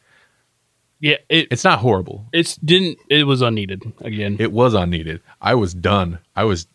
Yeah, 1.01 1.17
it 1.29 1.49
It's 1.51 1.65
not 1.65 1.79
horrible. 1.79 2.27
it's 2.33 2.57
didn't 2.57 2.99
it 3.09 3.25
was 3.25 3.41
unneeded 3.43 3.93
again. 4.01 4.37
It 4.41 4.53
was 4.53 4.75
unneeded. 4.75 5.21
I 5.41 5.55
was 5.55 5.73
done. 5.75 6.19
I 6.35 6.45
was, 6.45 6.67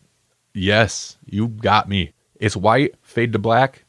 yes, 0.54 1.16
you 1.26 1.48
got 1.48 1.88
me. 1.88 2.12
It's 2.40 2.56
white, 2.56 2.94
fade 3.02 3.32
to 3.34 3.38
black, 3.38 3.84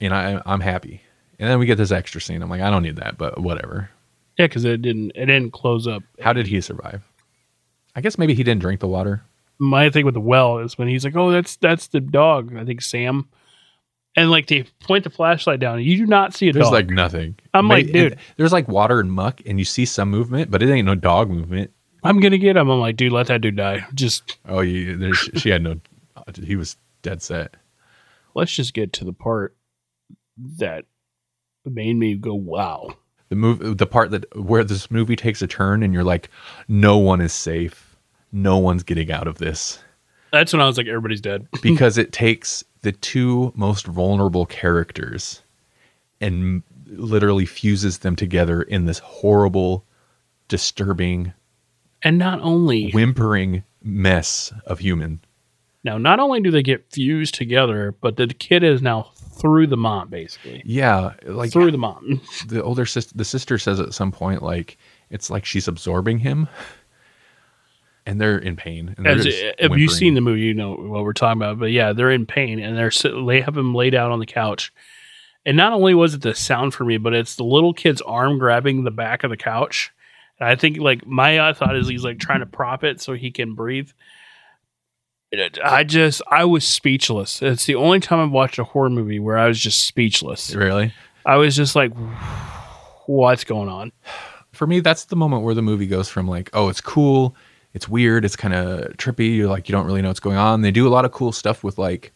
and 0.00 0.12
I, 0.14 0.42
I'm 0.44 0.60
happy. 0.60 1.00
And 1.38 1.48
then 1.48 1.58
we 1.58 1.66
get 1.66 1.78
this 1.78 1.92
extra 1.92 2.20
scene. 2.20 2.42
I'm 2.42 2.50
like, 2.50 2.60
I 2.60 2.70
don't 2.70 2.82
need 2.82 2.96
that, 2.96 3.18
but 3.18 3.38
whatever. 3.40 3.90
yeah, 4.38 4.46
because 4.46 4.64
it 4.64 4.82
didn't 4.82 5.12
it 5.14 5.26
didn't 5.26 5.52
close 5.52 5.86
up. 5.86 6.02
How 6.20 6.32
did 6.32 6.46
he 6.46 6.60
survive? 6.60 7.02
I 7.94 8.00
guess 8.00 8.18
maybe 8.18 8.34
he 8.34 8.42
didn't 8.42 8.60
drink 8.62 8.80
the 8.80 8.88
water. 8.88 9.22
My 9.58 9.88
thing 9.90 10.04
with 10.04 10.14
the 10.14 10.20
well 10.20 10.58
is 10.58 10.76
when 10.76 10.88
he's 10.88 11.04
like, 11.04 11.16
"Oh, 11.16 11.30
that's 11.30 11.56
that's 11.56 11.86
the 11.88 12.00
dog." 12.00 12.54
I 12.56 12.64
think 12.64 12.82
Sam, 12.82 13.28
and 14.16 14.30
like 14.30 14.46
they 14.46 14.64
point 14.80 15.04
the 15.04 15.10
flashlight 15.10 15.60
down. 15.60 15.76
and 15.76 15.84
You 15.86 15.98
do 15.98 16.06
not 16.06 16.34
see 16.34 16.48
a 16.48 16.52
There's 16.52 16.66
dog. 16.66 16.72
like 16.72 16.88
nothing. 16.88 17.36
I'm 17.54 17.68
May- 17.68 17.74
like, 17.84 17.86
dude. 17.92 18.12
it- 18.12 18.18
there's 18.36 18.52
like 18.52 18.66
water 18.68 18.98
and 19.00 19.12
muck, 19.12 19.40
and 19.46 19.58
you 19.58 19.64
see 19.64 19.84
some 19.84 20.10
movement, 20.10 20.50
but 20.50 20.62
it 20.62 20.70
ain't 20.70 20.86
no 20.86 20.94
dog 20.94 21.30
movement. 21.30 21.70
I'm 22.02 22.20
gonna 22.20 22.38
get 22.38 22.56
him. 22.56 22.68
I'm 22.70 22.78
like, 22.80 22.96
dude, 22.96 23.12
let 23.12 23.26
that 23.28 23.40
dude 23.40 23.56
die. 23.56 23.84
Just 23.94 24.36
Oh, 24.46 24.60
you, 24.60 25.12
she 25.14 25.50
had 25.50 25.62
no. 25.62 25.80
He 26.42 26.56
was 26.56 26.76
dead 27.02 27.22
set. 27.22 27.54
let's 28.34 28.52
just 28.54 28.74
get 28.74 28.92
to 28.94 29.04
the 29.04 29.12
part 29.12 29.56
that 30.58 30.84
made 31.64 31.94
me 31.96 32.14
go, 32.14 32.34
"Wow." 32.34 32.90
The 33.28 33.34
move, 33.36 33.78
the 33.78 33.86
part 33.86 34.12
that 34.12 34.24
where 34.36 34.62
this 34.62 34.88
movie 34.90 35.16
takes 35.16 35.42
a 35.42 35.46
turn, 35.48 35.82
and 35.82 35.92
you're 35.92 36.04
like, 36.04 36.28
no 36.68 36.96
one 36.98 37.20
is 37.20 37.32
safe. 37.32 37.96
No 38.30 38.58
one's 38.58 38.82
getting 38.84 39.10
out 39.10 39.26
of 39.26 39.38
this. 39.38 39.80
That's 40.32 40.52
when 40.52 40.60
I 40.62 40.66
was 40.66 40.76
like, 40.78 40.86
everybody's 40.86 41.20
dead. 41.20 41.48
because 41.62 41.98
it 41.98 42.12
takes 42.12 42.62
the 42.86 42.92
two 42.92 43.52
most 43.56 43.84
vulnerable 43.84 44.46
characters 44.46 45.42
and 46.20 46.62
literally 46.86 47.44
fuses 47.44 47.98
them 47.98 48.14
together 48.14 48.62
in 48.62 48.84
this 48.84 49.00
horrible, 49.00 49.84
disturbing, 50.46 51.32
And 52.02 52.16
not 52.16 52.40
only 52.42 52.92
whimpering 52.92 53.64
mess 53.82 54.52
of 54.66 54.78
human. 54.78 55.18
now, 55.82 55.98
not 55.98 56.20
only 56.20 56.40
do 56.40 56.52
they 56.52 56.62
get 56.62 56.88
fused 56.92 57.34
together, 57.34 57.92
but 58.00 58.18
the 58.18 58.28
kid 58.28 58.62
is 58.62 58.80
now 58.80 59.10
through 59.16 59.66
the 59.66 59.76
mom, 59.76 60.08
basically 60.08 60.62
Yeah, 60.64 61.14
like 61.24 61.50
through 61.50 61.72
the 61.72 61.78
mom. 61.78 62.20
the 62.46 62.62
older 62.62 62.86
sister, 62.86 63.12
the 63.16 63.24
sister 63.24 63.58
says 63.58 63.80
at 63.80 63.94
some 63.94 64.12
point, 64.12 64.44
like 64.44 64.78
it's 65.10 65.28
like 65.28 65.44
she's 65.44 65.66
absorbing 65.66 66.20
him, 66.20 66.46
and 68.06 68.20
they're 68.20 68.38
in 68.38 68.56
pain. 68.56 68.94
And 68.96 69.06
As, 69.06 69.24
just 69.24 69.38
if 69.58 69.76
you've 69.76 69.90
seen 69.90 70.14
the 70.14 70.20
movie, 70.20 70.42
you 70.42 70.54
know 70.54 70.74
what 70.74 71.02
we're 71.02 71.12
talking 71.12 71.42
about. 71.42 71.58
But 71.58 71.72
yeah, 71.72 71.92
they're 71.92 72.12
in 72.12 72.24
pain 72.24 72.60
and 72.60 72.76
they're 72.76 72.92
they 73.26 73.40
have 73.40 73.56
him 73.56 73.74
laid 73.74 73.94
out 73.94 74.12
on 74.12 74.20
the 74.20 74.26
couch. 74.26 74.72
And 75.44 75.56
not 75.56 75.72
only 75.72 75.94
was 75.94 76.14
it 76.14 76.22
the 76.22 76.34
sound 76.34 76.74
for 76.74 76.84
me, 76.84 76.96
but 76.98 77.14
it's 77.14 77.36
the 77.36 77.44
little 77.44 77.72
kid's 77.72 78.00
arm 78.02 78.38
grabbing 78.38 78.84
the 78.84 78.90
back 78.90 79.24
of 79.24 79.30
the 79.30 79.36
couch. 79.36 79.92
And 80.38 80.48
I 80.48 80.56
think 80.56 80.78
like 80.78 81.06
my 81.06 81.38
uh, 81.38 81.54
thought 81.54 81.76
is 81.76 81.88
he's 81.88 82.04
like 82.04 82.18
trying 82.18 82.40
to 82.40 82.46
prop 82.46 82.84
it 82.84 83.00
so 83.00 83.12
he 83.12 83.30
can 83.30 83.54
breathe. 83.54 83.90
I 85.62 85.84
just 85.84 86.22
I 86.30 86.44
was 86.44 86.64
speechless. 86.64 87.42
It's 87.42 87.66
the 87.66 87.74
only 87.74 88.00
time 88.00 88.20
I've 88.20 88.30
watched 88.30 88.58
a 88.58 88.64
horror 88.64 88.88
movie 88.88 89.18
where 89.18 89.36
I 89.36 89.48
was 89.48 89.58
just 89.58 89.86
speechless. 89.86 90.54
really. 90.54 90.94
I 91.24 91.36
was 91.36 91.56
just 91.56 91.74
like, 91.74 91.92
what's 93.06 93.42
going 93.42 93.68
on? 93.68 93.92
for 94.56 94.66
me, 94.66 94.80
that's 94.80 95.04
the 95.04 95.16
moment 95.16 95.42
where 95.42 95.54
the 95.54 95.62
movie 95.62 95.86
goes 95.86 96.08
from 96.08 96.26
like, 96.26 96.50
oh, 96.52 96.68
it's 96.68 96.80
cool, 96.80 97.36
it's 97.76 97.86
weird, 97.86 98.24
it's 98.24 98.36
kind 98.36 98.54
of 98.54 98.96
trippy. 98.96 99.36
You're 99.36 99.48
like, 99.50 99.68
you 99.68 99.72
don't 99.74 99.84
really 99.84 100.00
know 100.00 100.08
what's 100.08 100.18
going 100.18 100.38
on. 100.38 100.62
They 100.62 100.70
do 100.70 100.88
a 100.88 100.90
lot 100.90 101.04
of 101.04 101.12
cool 101.12 101.30
stuff 101.30 101.62
with 101.62 101.76
like, 101.76 102.10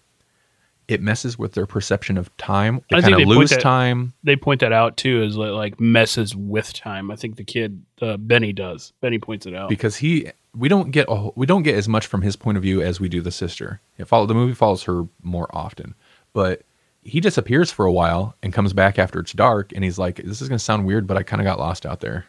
it 0.89 1.03
messes 1.03 1.39
with 1.39 1.53
their 1.53 1.67
perception 1.67 2.17
of 2.17 2.35
time. 2.39 2.81
They 2.91 3.03
kind 3.03 3.13
of 3.13 3.29
lose 3.29 3.51
that- 3.51 3.61
time. 3.61 4.15
They 4.25 4.37
point 4.37 4.61
that 4.61 4.73
out 4.73 4.97
too 4.97 5.23
as 5.23 5.37
like, 5.37 5.51
like 5.51 5.79
messes 5.79 6.35
with 6.35 6.73
time. 6.73 7.11
I 7.11 7.17
think 7.17 7.37
the 7.37 7.45
kid 7.45 7.85
uh, 8.01 8.17
Benny 8.17 8.55
does. 8.55 8.95
Benny 9.03 9.19
points 9.19 9.45
it 9.45 9.55
out. 9.55 9.69
because 9.69 9.97
he 9.97 10.31
we 10.57 10.69
don't 10.71 10.93
get 10.93 11.05
a, 11.11 11.29
we 11.37 11.45
don't 11.45 11.63
get 11.63 11.75
as 11.75 11.89
much 11.89 12.07
from 12.07 12.23
his 12.23 12.37
point 12.37 12.57
of 12.57 12.63
view 12.63 12.81
as 12.81 12.99
we 12.99 13.11
do 13.11 13.21
the 13.21 13.31
sister. 13.31 13.83
It 13.99 14.07
follow 14.09 14.25
the 14.25 14.35
movie 14.35 14.55
follows 14.55 14.83
her 14.85 15.07
more 15.23 15.55
often, 15.55 15.95
but 16.33 16.63
he 17.03 17.21
disappears 17.21 17.71
for 17.71 17.85
a 17.85 17.93
while 17.93 18.35
and 18.43 18.51
comes 18.53 18.73
back 18.73 18.99
after 18.99 19.21
it's 19.21 19.33
dark, 19.35 19.73
and 19.75 19.85
he's 19.85 19.99
like, 19.99 20.17
"This 20.17 20.41
is 20.41 20.49
gonna 20.49 20.59
sound 20.59 20.87
weird, 20.87 21.07
but 21.07 21.19
I 21.19 21.23
kind 21.23 21.43
of 21.43 21.45
got 21.45 21.59
lost 21.59 21.85
out 21.85 22.01
there. 22.01 22.25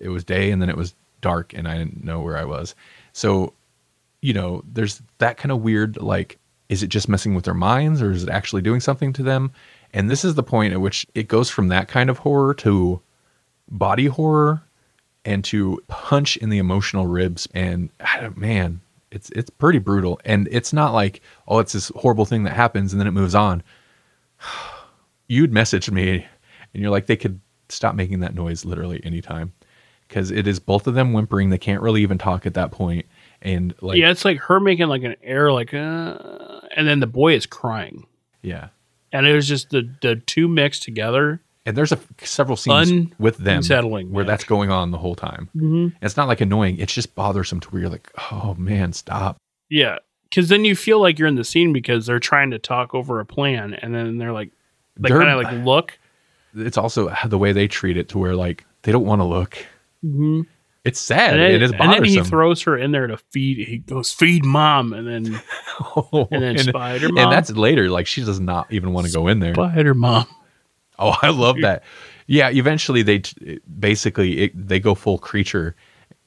It 0.00 0.08
was 0.08 0.24
day, 0.24 0.50
and 0.50 0.62
then 0.62 0.70
it 0.70 0.76
was 0.78 0.94
dark, 1.20 1.52
and 1.54 1.68
I 1.68 1.76
didn't 1.78 2.04
know 2.04 2.20
where 2.20 2.36
I 2.36 2.44
was." 2.44 2.74
So, 3.12 3.54
you 4.22 4.32
know, 4.32 4.62
there's 4.70 5.02
that 5.18 5.36
kind 5.36 5.52
of 5.52 5.62
weird 5.62 5.96
like, 5.96 6.38
is 6.68 6.82
it 6.82 6.88
just 6.88 7.08
messing 7.08 7.34
with 7.34 7.44
their 7.44 7.54
minds, 7.54 8.02
or 8.02 8.10
is 8.10 8.22
it 8.22 8.28
actually 8.28 8.62
doing 8.62 8.80
something 8.80 9.12
to 9.14 9.22
them? 9.22 9.52
And 9.92 10.08
this 10.08 10.24
is 10.24 10.34
the 10.34 10.42
point 10.42 10.72
at 10.72 10.80
which 10.80 11.06
it 11.14 11.28
goes 11.28 11.50
from 11.50 11.68
that 11.68 11.88
kind 11.88 12.10
of 12.10 12.18
horror 12.18 12.54
to 12.54 13.00
body 13.68 14.06
horror 14.06 14.62
and 15.24 15.44
to 15.44 15.82
punch 15.88 16.36
in 16.38 16.50
the 16.50 16.58
emotional 16.58 17.06
ribs 17.06 17.46
and 17.54 17.90
man 18.34 18.80
it's 19.10 19.30
it's 19.30 19.50
pretty 19.50 19.78
brutal 19.78 20.20
and 20.24 20.48
it's 20.50 20.72
not 20.72 20.92
like 20.92 21.20
oh 21.48 21.58
it's 21.58 21.72
this 21.72 21.92
horrible 21.96 22.24
thing 22.24 22.44
that 22.44 22.54
happens 22.54 22.92
and 22.92 23.00
then 23.00 23.06
it 23.06 23.12
moves 23.12 23.34
on 23.34 23.62
you'd 25.28 25.52
message 25.52 25.90
me 25.90 26.26
and 26.72 26.82
you're 26.82 26.90
like 26.90 27.06
they 27.06 27.16
could 27.16 27.40
stop 27.68 27.94
making 27.94 28.20
that 28.20 28.34
noise 28.34 28.64
literally 28.64 29.00
anytime 29.04 29.52
because 30.10 30.30
it 30.30 30.46
is 30.46 30.60
both 30.60 30.86
of 30.86 30.94
them 30.94 31.14
whimpering 31.14 31.48
they 31.48 31.58
can't 31.58 31.80
really 31.80 32.02
even 32.02 32.18
talk 32.18 32.44
at 32.44 32.54
that 32.54 32.70
point. 32.70 33.06
and 33.40 33.74
like 33.80 33.96
yeah, 33.96 34.10
it's 34.10 34.26
like 34.26 34.38
her 34.40 34.60
making 34.60 34.88
like 34.88 35.04
an 35.04 35.16
air, 35.22 35.50
like, 35.50 35.72
uh, 35.72 36.60
and 36.76 36.86
then 36.86 37.00
the 37.00 37.06
boy 37.06 37.34
is 37.34 37.46
crying, 37.46 38.06
yeah 38.42 38.68
and 39.12 39.26
it 39.26 39.34
was 39.34 39.48
just 39.48 39.70
the 39.70 39.88
the 40.02 40.16
two 40.16 40.48
mixed 40.48 40.82
together. 40.82 41.40
and 41.66 41.76
there's 41.76 41.92
a 41.92 41.98
several 42.22 42.56
scenes 42.56 42.90
Un- 42.90 43.14
with 43.18 43.38
them 43.38 43.58
unsettling, 43.58 44.12
where 44.12 44.24
yeah. 44.24 44.30
that's 44.30 44.44
going 44.44 44.70
on 44.70 44.90
the 44.90 44.98
whole 44.98 45.14
time 45.14 45.48
mm-hmm. 45.56 45.88
it's 46.04 46.16
not 46.16 46.28
like 46.28 46.40
annoying 46.40 46.78
it's 46.78 46.92
just 46.92 47.14
bothersome 47.14 47.60
to 47.60 47.68
where 47.70 47.82
you're 47.82 47.90
like 47.90 48.10
oh 48.30 48.54
man 48.58 48.92
stop 48.92 49.36
Yeah, 49.70 49.98
because 50.24 50.48
then 50.48 50.64
you 50.64 50.76
feel 50.76 51.00
like 51.00 51.18
you're 51.18 51.28
in 51.28 51.36
the 51.36 51.44
scene 51.44 51.72
because 51.72 52.06
they're 52.06 52.18
trying 52.18 52.50
to 52.50 52.58
talk 52.58 52.94
over 52.94 53.20
a 53.20 53.24
plan, 53.24 53.72
and 53.74 53.94
then 53.94 54.18
they're 54.18 54.32
like, 54.32 54.50
they 54.96 55.08
kind 55.08 55.28
of 55.28 55.42
like 55.42 55.64
look. 55.64 55.98
it's 56.54 56.76
also 56.76 57.14
the 57.26 57.38
way 57.38 57.52
they 57.52 57.68
treat 57.68 57.96
it 57.96 58.08
to 58.10 58.18
where 58.18 58.34
like 58.34 58.66
they 58.82 58.92
don't 58.92 59.06
want 59.06 59.20
to 59.20 59.24
look. 59.24 59.64
Mm-hmm. 60.04 60.42
It's 60.84 60.98
sad. 60.98 61.34
And 61.34 61.42
then, 61.42 61.50
it 61.52 61.62
is 61.62 61.72
and 61.72 61.92
then 61.92 62.04
he 62.04 62.22
throws 62.22 62.62
her 62.62 62.76
in 62.76 62.90
there 62.92 63.06
to 63.06 63.18
feed. 63.18 63.68
He 63.68 63.78
goes, 63.78 64.12
"Feed 64.12 64.44
mom," 64.46 64.94
and 64.94 65.06
then 65.06 65.40
and 66.30 66.42
then 66.42 66.58
Spider 66.58 67.08
Mom. 67.10 67.18
and 67.18 67.32
that's 67.32 67.50
later. 67.50 67.90
Like 67.90 68.06
she 68.06 68.24
does 68.24 68.40
not 68.40 68.72
even 68.72 68.92
want 68.92 69.06
to 69.06 69.12
go 69.12 69.28
in 69.28 69.40
there. 69.40 69.52
Spider 69.54 69.94
Mom. 69.94 70.26
Oh, 70.98 71.16
I 71.22 71.30
love 71.30 71.56
that. 71.62 71.82
Yeah, 72.26 72.48
eventually 72.50 73.02
they 73.02 73.18
t- 73.20 73.60
basically 73.78 74.40
it, 74.40 74.68
they 74.68 74.80
go 74.80 74.94
full 74.94 75.18
creature, 75.18 75.76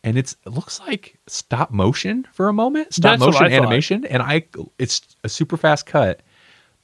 and 0.04 0.18
it's 0.18 0.36
it 0.46 0.50
looks 0.50 0.80
like 0.82 1.18
stop 1.26 1.72
motion 1.72 2.28
for 2.32 2.48
a 2.48 2.54
moment, 2.54 2.94
stop 2.94 3.14
That's 3.14 3.22
motion 3.22 3.50
thought. 3.50 3.52
animation, 3.52 4.06
and 4.06 4.22
I 4.22 4.46
it's 4.78 5.02
a 5.24 5.30
super 5.30 5.58
fast 5.58 5.88
cut, 5.88 6.22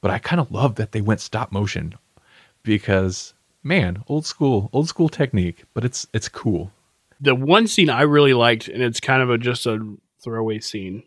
but 0.00 0.10
I 0.10 0.18
kind 0.18 0.40
of 0.40 0.50
love 0.50 0.74
that 0.76 0.90
they 0.90 1.00
went 1.00 1.20
stop 1.20 1.52
motion 1.52 1.94
because 2.64 3.32
man, 3.62 4.02
old 4.08 4.26
school, 4.26 4.70
old 4.72 4.88
school 4.88 5.08
technique, 5.08 5.64
but 5.74 5.84
it's 5.84 6.06
it's 6.12 6.28
cool. 6.28 6.72
The 7.20 7.34
one 7.34 7.66
scene 7.66 7.90
I 7.90 8.02
really 8.02 8.34
liked, 8.34 8.68
and 8.68 8.82
it's 8.82 9.00
kind 9.00 9.22
of 9.22 9.30
a 9.30 9.38
just 9.38 9.66
a 9.66 9.96
throwaway 10.22 10.60
scene, 10.60 11.02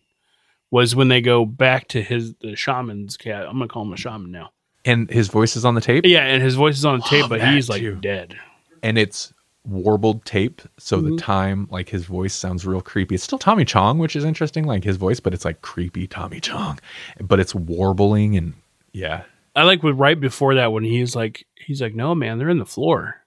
was 0.72 0.96
when 0.96 1.08
they 1.08 1.22
go 1.22 1.46
back 1.46 1.88
to 1.90 2.02
his 2.02 2.34
the 2.36 2.56
shaman's 2.56 3.18
cat. 3.18 3.46
I'm 3.48 3.54
gonna 3.54 3.68
call 3.68 3.84
him 3.84 3.94
a 3.94 3.98
shaman 3.98 4.32
now. 4.32 4.52
And 4.86 5.10
his 5.10 5.30
voice 5.30 5.56
is 5.56 5.64
on 5.66 5.76
the 5.76 5.82
tape. 5.82 6.06
Yeah, 6.06 6.26
and 6.26 6.44
his 6.44 6.56
voice 6.56 6.78
is 6.78 6.86
on 6.86 7.00
the 7.00 7.06
tape, 7.06 7.30
but 7.30 7.42
he's 7.42 7.70
like 7.70 7.82
too. 7.82 7.96
dead. 7.96 8.36
and 8.82 8.98
it's 8.98 9.34
warbled 9.66 10.26
tape 10.26 10.62
so 10.78 10.98
Mm-hmm. 10.98 11.16
the 11.16 11.22
time 11.22 11.68
like 11.72 11.88
his 11.88 12.04
voice 12.04 12.34
sounds 12.34 12.66
real 12.66 12.82
creepy 12.82 13.16
it's 13.16 13.24
still 13.24 13.40
tommy 13.40 13.64
chong 13.64 13.98
which 13.98 14.14
is 14.14 14.26
interesting 14.26 14.66
like 14.66 14.84
his 14.84 14.98
voice 14.98 15.22
but 15.22 15.34
it's 15.34 15.46
like 15.46 15.62
creepy 15.62 16.06
tommy 16.06 16.42
chong 16.42 16.78
but 17.22 17.40
it's 17.40 17.56
warbling 17.56 18.36
and 18.36 18.56
yeah 18.92 19.24
I 19.56 19.64
like 19.64 19.82
with 19.82 19.98
right 19.98 20.20
before 20.20 20.56
that 20.56 20.74
when 20.74 20.84
he's 20.84 21.16
like 21.16 21.46
he's 21.56 21.82
like, 21.82 21.96
no 21.96 22.14
man, 22.14 22.40
they're 22.40 22.50
in 22.50 22.58
the 22.58 22.66
floor 22.66 23.22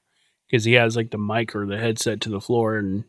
because 0.47 0.65
he 0.65 0.75
has 0.75 0.97
like 0.97 1.11
the 1.11 1.19
mic 1.19 1.55
or 1.55 1.67
the 1.67 1.79
headset 1.79 2.21
to 2.23 2.29
the 2.31 2.41
floor, 2.41 2.77
and 2.77 3.05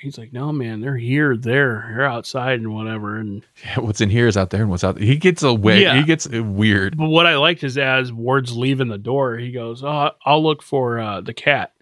he's 0.00 0.18
like, 0.18 0.32
no 0.32 0.52
man, 0.52 0.80
they're 0.80 0.96
here, 0.96 1.36
there, 1.36 1.92
they're 1.94 2.04
outside 2.06 2.60
and 2.60 2.74
whatever. 2.74 3.16
And 3.16 3.42
Yeah, 3.64 3.80
what's 3.80 4.00
in 4.00 4.10
here 4.10 4.26
is 4.26 4.36
out 4.36 4.50
there 4.50 4.60
and 4.62 4.70
what's 4.70 4.84
out 4.84 4.96
there 4.96 5.04
he 5.04 5.16
gets 5.16 5.42
a 5.42 5.52
way 5.54 5.82
Yeah. 5.82 5.96
he 5.98 6.04
gets 6.04 6.26
uh, 6.32 6.42
weird 6.42 6.96
but 6.96 7.08
what 7.08 7.26
I 7.26 7.36
liked 7.36 7.64
is 7.64 7.78
as 7.78 8.12
Ward's 8.12 8.54
leaving 8.56 8.88
the 8.88 8.98
door, 8.98 9.36
he 9.38 9.50
goes, 9.52 9.82
oh, 9.82 10.10
I'll 10.24 10.42
look 10.42 10.62
for 10.62 10.98
uh, 10.98 11.20
the 11.20 11.34
cat, 11.34 11.72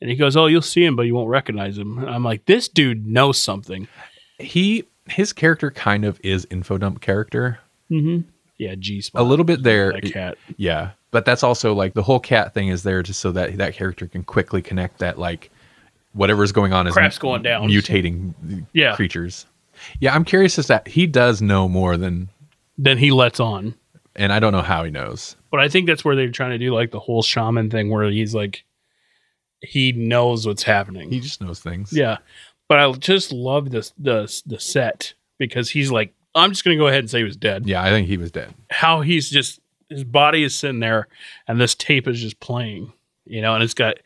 and 0.00 0.08
he 0.10 0.16
goes, 0.16 0.36
oh, 0.36 0.46
you'll 0.46 0.62
see 0.62 0.84
him, 0.84 0.96
but 0.96 1.02
you 1.02 1.14
won't 1.14 1.28
recognize 1.30 1.76
him. 1.78 1.98
And 1.98 2.08
I'm 2.10 2.24
like, 2.24 2.46
this 2.46 2.68
dude 2.68 3.06
knows 3.06 3.40
something. 3.42 3.88
he 4.38 4.84
his 5.06 5.34
character 5.34 5.70
kind 5.70 6.04
of 6.06 6.18
is 6.24 6.46
infodump 6.46 7.00
character 7.02 7.58
Mm-hmm. 7.90 8.28
Yeah, 8.56 8.74
G 8.78 9.02
spot. 9.02 9.20
a 9.20 9.24
little 9.24 9.44
bit 9.44 9.62
there 9.62 9.92
that 9.92 10.10
cat. 10.12 10.38
yeah 10.56 10.92
but 11.14 11.24
that's 11.24 11.42
also 11.42 11.72
like 11.72 11.94
the 11.94 12.02
whole 12.02 12.20
cat 12.20 12.52
thing 12.52 12.68
is 12.68 12.82
there 12.82 13.02
just 13.02 13.20
so 13.20 13.32
that 13.32 13.56
that 13.56 13.72
character 13.74 14.06
can 14.06 14.22
quickly 14.22 14.60
connect 14.60 14.98
that 14.98 15.18
like 15.18 15.50
whatever's 16.12 16.52
going 16.52 16.72
on 16.74 16.86
is 16.86 16.92
Crap's 16.92 17.16
going 17.18 17.42
down. 17.42 17.68
mutating 17.70 18.34
Yeah. 18.74 18.94
creatures 18.96 19.46
yeah 20.00 20.14
i'm 20.14 20.24
curious 20.24 20.58
as 20.58 20.66
that 20.68 20.86
he 20.88 21.06
does 21.06 21.40
know 21.40 21.68
more 21.68 21.96
than 21.96 22.28
than 22.76 22.98
he 22.98 23.10
lets 23.12 23.40
on. 23.40 23.74
and 24.16 24.32
I 24.32 24.38
don't 24.40 24.52
know 24.52 24.62
how 24.62 24.84
he 24.84 24.90
knows. 24.90 25.36
But 25.50 25.60
I 25.60 25.68
think 25.68 25.86
that's 25.86 26.04
where 26.04 26.14
they're 26.16 26.30
trying 26.30 26.50
to 26.50 26.58
do 26.58 26.74
like 26.74 26.90
the 26.90 26.98
whole 27.00 27.22
shaman 27.22 27.70
thing 27.70 27.88
where 27.90 28.10
he's 28.10 28.34
like 28.34 28.64
he 29.60 29.92
knows 29.92 30.46
what's 30.46 30.62
happening. 30.64 31.10
He 31.10 31.20
just 31.20 31.40
knows 31.40 31.60
things. 31.60 31.92
yeah, 31.92 32.18
but 32.68 32.78
I 32.78 32.92
just 32.92 33.32
love 33.32 33.70
this 33.70 33.92
the 33.98 34.26
the 34.46 34.58
set 34.60 35.14
because 35.38 35.70
he's 35.70 35.90
like, 35.90 36.12
I'm 36.34 36.50
just 36.50 36.64
gonna 36.64 36.76
go 36.76 36.86
ahead 36.88 37.00
and 37.00 37.10
say 37.10 37.18
he 37.18 37.24
was 37.24 37.36
dead. 37.36 37.66
Yeah, 37.66 37.82
I 37.82 37.90
think 37.90 38.08
he 38.08 38.16
was 38.16 38.30
dead. 38.30 38.52
How 38.70 39.00
he's 39.00 39.30
just 39.30 39.60
his 39.94 40.04
body 40.04 40.42
is 40.44 40.54
sitting 40.54 40.80
there 40.80 41.08
and 41.48 41.60
this 41.60 41.74
tape 41.74 42.06
is 42.08 42.20
just 42.20 42.40
playing, 42.40 42.92
you 43.24 43.40
know, 43.40 43.54
and 43.54 43.62
it's 43.62 43.74
got 43.74 43.96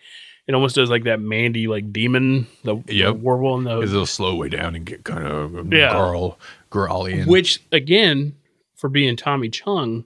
it 0.46 0.54
almost 0.54 0.76
does 0.76 0.88
like 0.90 1.04
that 1.04 1.20
Mandy 1.20 1.66
like 1.66 1.92
demon 1.92 2.46
the, 2.64 2.76
the 2.86 3.10
warble 3.12 3.56
and 3.58 3.66
the 3.66 3.80
It'll 3.82 4.06
slow 4.06 4.34
way 4.34 4.48
down 4.48 4.74
and 4.74 4.84
get 4.86 5.04
kind 5.04 5.26
of 5.26 5.72
Yeah. 5.72 5.92
girl, 5.92 6.38
growly. 6.70 7.22
Which 7.24 7.62
again 7.72 8.34
for 8.74 8.88
being 8.88 9.16
Tommy 9.16 9.48
Chong 9.50 10.04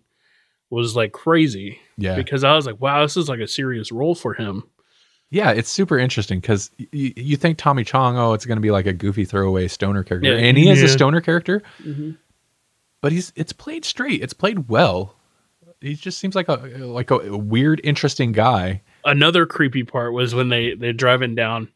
was 0.71 0.97
like 0.97 1.13
crazy 1.13 1.79
yeah, 1.99 2.17
because 2.17 2.43
I 2.45 2.55
was 2.57 2.65
like, 2.67 2.81
wow, 2.81 3.03
this 3.03 3.17
is 3.17 3.29
like 3.29 3.41
a 3.41 3.47
serious 3.47 3.93
role 3.93 4.15
for 4.15 4.33
him. 4.35 4.65
yeah, 5.31 5.51
it's 5.51 5.69
super 5.71 5.99
interesting 5.99 6.41
because 6.41 6.71
y- 6.79 7.13
you 7.17 7.37
think 7.37 7.59
Tommy 7.59 7.85
Chong, 7.85 8.17
oh, 8.19 8.33
it's 8.33 8.45
going 8.47 8.57
to 8.57 8.63
be 8.63 8.71
like 8.71 8.87
a 8.87 8.93
goofy 8.93 9.25
throwaway 9.25 9.69
stoner 9.69 10.03
character, 10.03 10.31
Yeah. 10.33 10.39
and 10.47 10.57
he 10.59 10.69
is 10.71 10.83
a 10.83 10.89
stoner 10.89 11.21
character, 11.21 11.63
Mhm. 11.85 12.17
but 13.03 13.13
he's 13.13 13.33
it's 13.37 13.53
played 13.53 13.85
straight. 13.85 14.23
It's 14.23 14.33
played 14.33 14.69
well. 14.69 15.15
He 15.83 15.95
just 15.95 16.19
seems 16.19 16.35
like 16.35 16.49
a 16.49 16.57
like 16.79 17.11
a 17.11 17.37
weird, 17.37 17.81
interesting 17.85 18.33
guy. 18.33 18.83
Another 19.05 19.47
creepy 19.47 19.83
part 19.83 20.13
was 20.13 20.35
when 20.35 20.49
they 20.49 20.75
they're 20.75 20.93
driving 20.93 21.35
down 21.35 21.69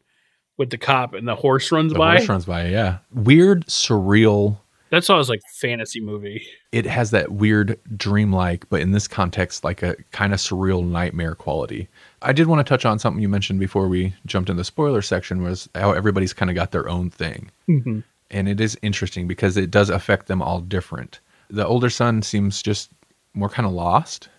with 0.57 0.69
the 0.69 0.77
cop 0.77 1.13
and 1.13 1.27
the 1.27 1.35
horse 1.35 1.71
runs 1.71 1.93
by. 1.93 1.97
The 1.97 1.99
by. 1.99 2.15
horse 2.17 2.29
runs 2.29 2.45
by, 2.45 2.67
yeah, 2.67 2.97
weird, 3.13 3.67
surreal. 3.67 4.57
That's 4.89 5.09
always 5.09 5.27
like 5.29 5.41
fantasy 5.59 5.99
movie. 5.99 6.47
It 6.71 6.85
has 6.85 7.11
that 7.11 7.33
weird, 7.33 7.77
dreamlike, 7.97 8.69
but 8.69 8.79
in 8.79 8.93
this 8.93 9.05
context, 9.05 9.65
like 9.65 9.83
a 9.83 9.97
kind 10.13 10.33
of 10.33 10.39
surreal 10.39 10.87
nightmare 10.87 11.35
quality. 11.35 11.89
I 12.21 12.31
did 12.31 12.47
want 12.47 12.65
to 12.65 12.69
touch 12.69 12.85
on 12.85 12.97
something 12.97 13.21
you 13.21 13.27
mentioned 13.27 13.59
before 13.59 13.89
we 13.89 14.15
jumped 14.25 14.49
in 14.49 14.55
the 14.55 14.63
spoiler 14.63 15.01
section 15.01 15.43
was 15.43 15.67
how 15.75 15.91
everybody's 15.91 16.31
kind 16.31 16.49
of 16.49 16.55
got 16.55 16.71
their 16.71 16.87
own 16.87 17.09
thing. 17.09 17.51
Mm-hmm. 17.67 17.99
and 18.31 18.47
it 18.47 18.61
is 18.61 18.77
interesting 18.81 19.27
because 19.27 19.57
it 19.57 19.69
does 19.71 19.89
affect 19.89 20.27
them 20.27 20.41
all 20.41 20.61
different. 20.61 21.19
The 21.49 21.67
older 21.67 21.89
son 21.89 22.21
seems 22.21 22.61
just 22.61 22.89
more 23.33 23.49
kind 23.49 23.65
of 23.65 23.73
lost. 23.73 24.29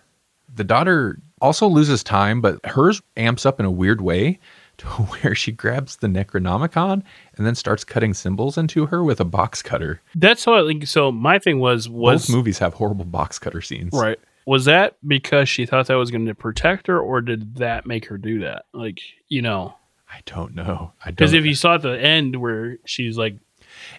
The 0.55 0.63
daughter 0.63 1.19
also 1.41 1.67
loses 1.67 2.03
time, 2.03 2.41
but 2.41 2.63
hers 2.65 3.01
amps 3.17 3.45
up 3.45 3.59
in 3.59 3.65
a 3.65 3.71
weird 3.71 4.01
way 4.01 4.39
to 4.77 4.85
where 4.87 5.35
she 5.35 5.51
grabs 5.51 5.97
the 5.97 6.07
Necronomicon 6.07 7.03
and 7.37 7.45
then 7.45 7.55
starts 7.55 7.83
cutting 7.83 8.13
symbols 8.13 8.57
into 8.57 8.87
her 8.87 9.03
with 9.03 9.19
a 9.19 9.25
box 9.25 9.61
cutter. 9.61 10.01
That's 10.15 10.45
how 10.45 10.63
I 10.63 10.67
think. 10.67 10.87
So 10.87 11.11
my 11.11 11.39
thing 11.39 11.59
was 11.59 11.87
was 11.87 12.27
Both 12.27 12.35
movies 12.35 12.59
have 12.59 12.73
horrible 12.73 13.05
box 13.05 13.39
cutter 13.39 13.61
scenes. 13.61 13.93
right. 13.93 14.19
Was 14.45 14.65
that 14.65 14.95
because 15.07 15.47
she 15.47 15.67
thought 15.67 15.85
that 15.87 15.95
was 15.95 16.09
going 16.09 16.25
to 16.25 16.33
protect 16.33 16.87
her, 16.87 16.99
or 16.99 17.21
did 17.21 17.57
that 17.57 17.85
make 17.85 18.05
her 18.05 18.17
do 18.17 18.39
that? 18.39 18.65
Like 18.73 18.99
you 19.27 19.43
know, 19.43 19.75
I 20.11 20.21
don't 20.25 20.55
know. 20.55 20.91
I 21.05 21.11
because 21.11 21.33
if 21.33 21.45
you 21.45 21.53
saw 21.53 21.75
at 21.75 21.83
the 21.83 21.99
end 22.01 22.35
where 22.37 22.77
she's 22.85 23.15
like 23.15 23.35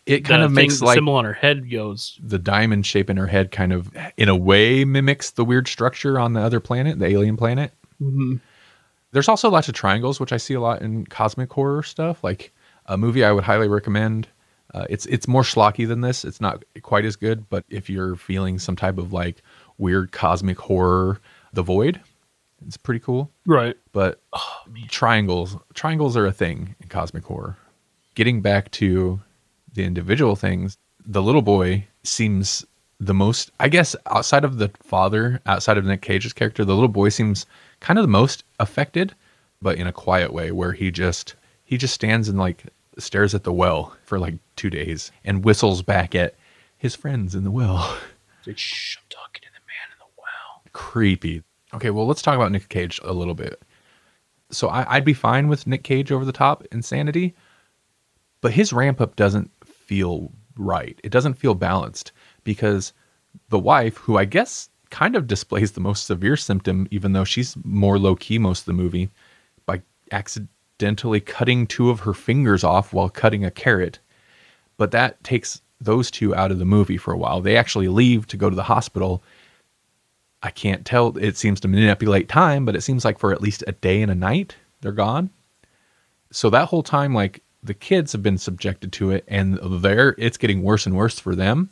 it 0.06 0.24
kind 0.24 0.42
the 0.42 0.46
of 0.46 0.52
makes 0.52 0.78
the 0.78 0.84
like 0.86 0.96
symbol 0.96 1.14
on 1.14 1.24
her 1.24 1.32
head 1.32 1.70
goes. 1.70 2.18
the 2.22 2.38
diamond 2.38 2.86
shape 2.86 3.10
in 3.10 3.16
her 3.16 3.26
head 3.26 3.50
kind 3.50 3.72
of 3.72 3.90
in 4.16 4.28
a 4.28 4.36
way 4.36 4.84
mimics 4.84 5.32
the 5.32 5.44
weird 5.44 5.68
structure 5.68 6.18
on 6.18 6.32
the 6.32 6.40
other 6.40 6.60
planet, 6.60 6.98
the 6.98 7.06
alien 7.06 7.36
planet. 7.36 7.72
Mhm. 8.02 8.40
There's 9.12 9.28
also 9.28 9.50
lots 9.50 9.68
of 9.68 9.74
triangles, 9.74 10.20
which 10.20 10.32
I 10.32 10.36
see 10.36 10.54
a 10.54 10.60
lot 10.60 10.82
in 10.82 11.04
cosmic 11.06 11.52
horror 11.52 11.82
stuff. 11.82 12.22
Like 12.22 12.52
a 12.86 12.96
movie 12.96 13.24
I 13.24 13.32
would 13.32 13.44
highly 13.44 13.68
recommend. 13.68 14.28
Uh, 14.72 14.86
it's 14.88 15.04
it's 15.06 15.26
more 15.26 15.42
schlocky 15.42 15.86
than 15.86 16.00
this. 16.00 16.24
It's 16.24 16.40
not 16.40 16.64
quite 16.82 17.04
as 17.04 17.16
good, 17.16 17.48
but 17.50 17.64
if 17.70 17.90
you're 17.90 18.14
feeling 18.14 18.58
some 18.60 18.76
type 18.76 18.98
of 18.98 19.12
like 19.12 19.42
weird 19.78 20.12
cosmic 20.12 20.58
horror, 20.60 21.20
The 21.52 21.62
Void, 21.62 22.00
it's 22.66 22.76
pretty 22.76 23.00
cool. 23.00 23.30
Right. 23.46 23.76
But 23.92 24.20
triangles, 24.88 25.56
triangles 25.74 26.16
are 26.16 26.26
a 26.26 26.32
thing 26.32 26.76
in 26.80 26.88
cosmic 26.88 27.24
horror. 27.24 27.56
Getting 28.14 28.42
back 28.42 28.70
to 28.72 29.20
the 29.74 29.84
individual 29.84 30.36
things, 30.36 30.76
the 31.04 31.22
little 31.22 31.42
boy 31.42 31.86
seems 32.02 32.64
the 32.98 33.14
most, 33.14 33.50
I 33.58 33.68
guess, 33.68 33.96
outside 34.06 34.44
of 34.44 34.58
the 34.58 34.70
father, 34.82 35.40
outside 35.46 35.78
of 35.78 35.84
Nick 35.84 36.02
Cage's 36.02 36.32
character, 36.32 36.64
the 36.64 36.74
little 36.74 36.88
boy 36.88 37.08
seems 37.08 37.46
kind 37.80 37.98
of 37.98 38.02
the 38.02 38.08
most 38.08 38.44
affected, 38.58 39.14
but 39.62 39.78
in 39.78 39.86
a 39.86 39.92
quiet 39.92 40.32
way 40.32 40.52
where 40.52 40.72
he 40.72 40.90
just 40.90 41.34
he 41.64 41.78
just 41.78 41.94
stands 41.94 42.28
and 42.28 42.38
like 42.38 42.64
stares 42.98 43.34
at 43.34 43.44
the 43.44 43.52
well 43.52 43.96
for 44.04 44.18
like 44.18 44.34
two 44.56 44.68
days 44.70 45.10
and 45.24 45.44
whistles 45.44 45.82
back 45.82 46.14
at 46.14 46.34
his 46.76 46.94
friends 46.94 47.34
in 47.34 47.44
the 47.44 47.50
well. 47.50 47.96
Like, 48.46 48.58
Shh, 48.58 48.96
I'm 48.96 49.04
talking 49.10 49.42
to 49.42 49.48
the 49.52 49.60
man 49.66 49.92
in 49.92 49.98
the 49.98 50.12
well. 50.18 50.62
creepy. 50.72 51.42
Okay, 51.74 51.90
well, 51.90 52.06
let's 52.06 52.22
talk 52.22 52.36
about 52.36 52.50
Nick 52.52 52.68
Cage 52.68 53.00
a 53.04 53.12
little 53.12 53.34
bit. 53.34 53.62
So 54.50 54.68
I, 54.68 54.96
I'd 54.96 55.04
be 55.04 55.12
fine 55.14 55.48
with 55.48 55.66
Nick 55.66 55.84
Cage 55.84 56.10
over 56.10 56.24
the 56.24 56.32
top 56.32 56.64
insanity, 56.72 57.34
but 58.40 58.52
his 58.52 58.72
ramp 58.72 59.00
up 59.00 59.14
doesn't 59.14 59.50
feel 59.90 60.30
right. 60.56 61.00
It 61.02 61.10
doesn't 61.10 61.34
feel 61.34 61.56
balanced 61.56 62.12
because 62.44 62.92
the 63.48 63.58
wife, 63.58 63.96
who 63.96 64.16
I 64.16 64.24
guess 64.24 64.68
kind 64.90 65.16
of 65.16 65.26
displays 65.26 65.72
the 65.72 65.80
most 65.80 66.06
severe 66.06 66.36
symptom, 66.36 66.86
even 66.92 67.12
though 67.12 67.24
she's 67.24 67.56
more 67.64 67.98
low 67.98 68.14
key 68.14 68.38
most 68.38 68.60
of 68.60 68.66
the 68.66 68.82
movie, 68.84 69.10
by 69.66 69.82
accidentally 70.12 71.18
cutting 71.18 71.66
two 71.66 71.90
of 71.90 71.98
her 72.00 72.14
fingers 72.14 72.62
off 72.62 72.92
while 72.92 73.08
cutting 73.08 73.44
a 73.44 73.50
carrot. 73.50 73.98
But 74.76 74.92
that 74.92 75.22
takes 75.24 75.60
those 75.80 76.08
two 76.08 76.36
out 76.36 76.52
of 76.52 76.60
the 76.60 76.64
movie 76.64 76.96
for 76.96 77.12
a 77.12 77.18
while. 77.18 77.40
They 77.40 77.56
actually 77.56 77.88
leave 77.88 78.28
to 78.28 78.36
go 78.36 78.48
to 78.48 78.54
the 78.54 78.62
hospital. 78.62 79.24
I 80.44 80.50
can't 80.52 80.86
tell. 80.86 81.18
It 81.18 81.36
seems 81.36 81.58
to 81.60 81.68
manipulate 81.68 82.28
time, 82.28 82.64
but 82.64 82.76
it 82.76 82.82
seems 82.82 83.04
like 83.04 83.18
for 83.18 83.32
at 83.32 83.42
least 83.42 83.64
a 83.66 83.72
day 83.72 84.02
and 84.02 84.12
a 84.12 84.14
night, 84.14 84.54
they're 84.82 84.92
gone. 84.92 85.30
So 86.30 86.48
that 86.50 86.68
whole 86.68 86.84
time, 86.84 87.12
like 87.12 87.42
the 87.62 87.74
kids 87.74 88.12
have 88.12 88.22
been 88.22 88.38
subjected 88.38 88.92
to 88.94 89.10
it, 89.10 89.24
and 89.28 89.58
they're 89.62 90.14
it's 90.18 90.36
getting 90.36 90.62
worse 90.62 90.86
and 90.86 90.96
worse 90.96 91.18
for 91.18 91.34
them. 91.34 91.70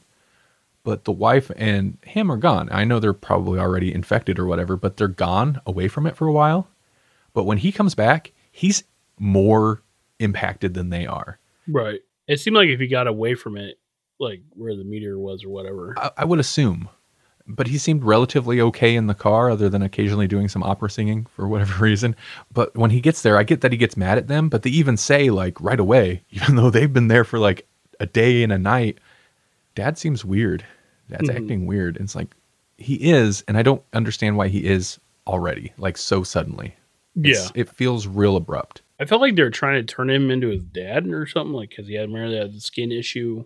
But 0.85 1.05
the 1.05 1.13
wife 1.13 1.51
and 1.57 1.99
him 2.03 2.31
are 2.31 2.37
gone. 2.37 2.69
I 2.73 2.85
know 2.85 2.99
they're 2.99 3.13
probably 3.13 3.59
already 3.59 3.93
infected 3.93 4.39
or 4.39 4.47
whatever, 4.47 4.77
but 4.77 4.97
they're 4.97 5.09
gone 5.09 5.61
away 5.67 5.89
from 5.89 6.07
it 6.07 6.17
for 6.17 6.27
a 6.27 6.33
while. 6.33 6.69
But 7.35 7.45
when 7.45 7.59
he 7.59 7.73
comes 7.73 7.95
back, 7.95 8.33
he's 8.51 8.85
more 9.19 9.83
impacted 10.19 10.75
than 10.75 10.91
they 10.91 11.07
are. 11.07 11.39
Right. 11.67 12.01
It 12.27 12.41
seemed 12.41 12.57
like 12.57 12.69
if 12.69 12.81
he 12.81 12.87
got 12.87 13.07
away 13.07 13.35
from 13.35 13.57
it, 13.57 13.79
like 14.19 14.43
where 14.51 14.77
the 14.77 14.85
meteor 14.85 15.19
was 15.19 15.45
or 15.45 15.51
whatever. 15.51 15.95
I, 15.99 16.11
I 16.19 16.25
would 16.25 16.39
assume. 16.39 16.89
But 17.51 17.67
he 17.69 17.79
seemed 17.79 18.05
relatively 18.05 18.61
okay 18.61 18.95
in 18.95 19.07
the 19.07 19.15
car, 19.15 19.51
other 19.51 19.69
than 19.71 19.81
occasionally 19.81 20.29
doing 20.29 20.49
some 20.49 20.63
opera 20.63 20.91
singing 20.91 21.27
for 21.35 21.49
whatever 21.49 21.83
reason. 21.83 22.15
But 22.53 22.77
when 22.77 22.91
he 22.91 23.01
gets 23.01 23.23
there, 23.23 23.39
I 23.39 23.43
get 23.43 23.63
that 23.63 23.73
he 23.73 23.79
gets 23.79 23.97
mad 23.97 24.19
at 24.19 24.29
them, 24.29 24.49
but 24.51 24.63
they 24.63 24.71
even 24.71 24.97
say, 24.99 25.31
like, 25.31 25.59
right 25.61 25.81
away, 25.81 26.23
even 26.31 26.57
though 26.57 26.69
they've 26.71 26.93
been 26.93 27.09
there 27.09 27.25
for 27.25 27.39
like 27.39 27.67
a 28.01 28.07
day 28.07 28.43
and 28.43 28.53
a 28.53 28.59
night, 28.59 28.99
Dad 29.75 29.97
seems 29.97 30.25
weird. 30.25 30.65
Dad's 31.09 31.29
Mhm. 31.31 31.37
acting 31.37 31.67
weird. 31.67 31.97
And 31.97 32.05
it's 32.05 32.15
like, 32.15 32.35
he 32.77 32.95
is, 32.97 33.43
and 33.49 33.57
I 33.57 33.63
don't 33.63 33.83
understand 33.93 34.37
why 34.37 34.49
he 34.49 34.65
is 34.67 35.01
already, 35.27 35.73
like, 35.79 35.97
so 35.97 36.23
suddenly. 36.23 36.75
yeah. 37.15 37.49
It 37.55 37.69
feels 37.71 38.07
real 38.07 38.37
abrupt. 38.37 38.83
I 39.01 39.05
felt 39.05 39.21
like 39.21 39.35
they 39.37 39.43
were 39.43 39.51
trying 39.51 39.85
to 39.85 39.93
turn 39.95 40.11
him 40.11 40.31
into 40.31 40.49
his 40.49 40.63
dad 40.63 41.07
or 41.09 41.27
something, 41.27 41.53
like 41.55 41.71
because 41.71 41.87
he 41.89 41.95
had 41.95 42.09
remember 42.09 42.31
they 42.31 42.37
had 42.39 42.53
the 42.55 42.61
skin 42.61 42.93
issue, 42.93 43.45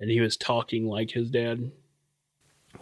and 0.00 0.10
he 0.10 0.20
was 0.20 0.36
talking 0.36 0.86
like 0.86 1.10
his 1.12 1.30
dad. 1.30 1.70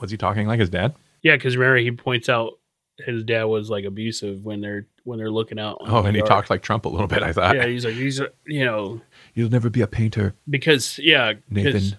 Was 0.01 0.11
he 0.11 0.17
talking 0.17 0.47
like 0.47 0.61
his 0.61 0.71
dad? 0.71 0.95
Yeah, 1.23 1.37
because 1.37 1.57
remember 1.57 1.79
he 1.79 1.91
points 1.91 2.29
out 2.29 2.59
his 2.99 3.23
dad 3.25 3.45
was 3.45 3.71
like 3.71 3.85
abusive 3.85 4.45
when 4.45 4.61
they're 4.61 4.87
when 5.05 5.19
they're 5.19 5.31
looking 5.31 5.59
out. 5.59 5.79
Oh, 5.81 6.03
and 6.03 6.15
he 6.15 6.19
yard. 6.19 6.29
talked 6.29 6.51
like 6.51 6.63
Trump 6.63 6.85
a 6.85 6.89
little 6.89 7.07
bit, 7.07 7.23
I 7.23 7.33
thought. 7.33 7.57
Yeah, 7.57 7.67
he's 7.67 7.85
like 7.85 7.95
he's 7.95 8.21
you 8.47 8.65
know 8.65 9.01
You'll 9.35 9.51
never 9.51 9.71
be 9.71 9.81
a 9.81 9.87
painter, 9.87 10.35
because 10.51 10.99
yeah 11.03 11.35
Nathan. 11.51 11.97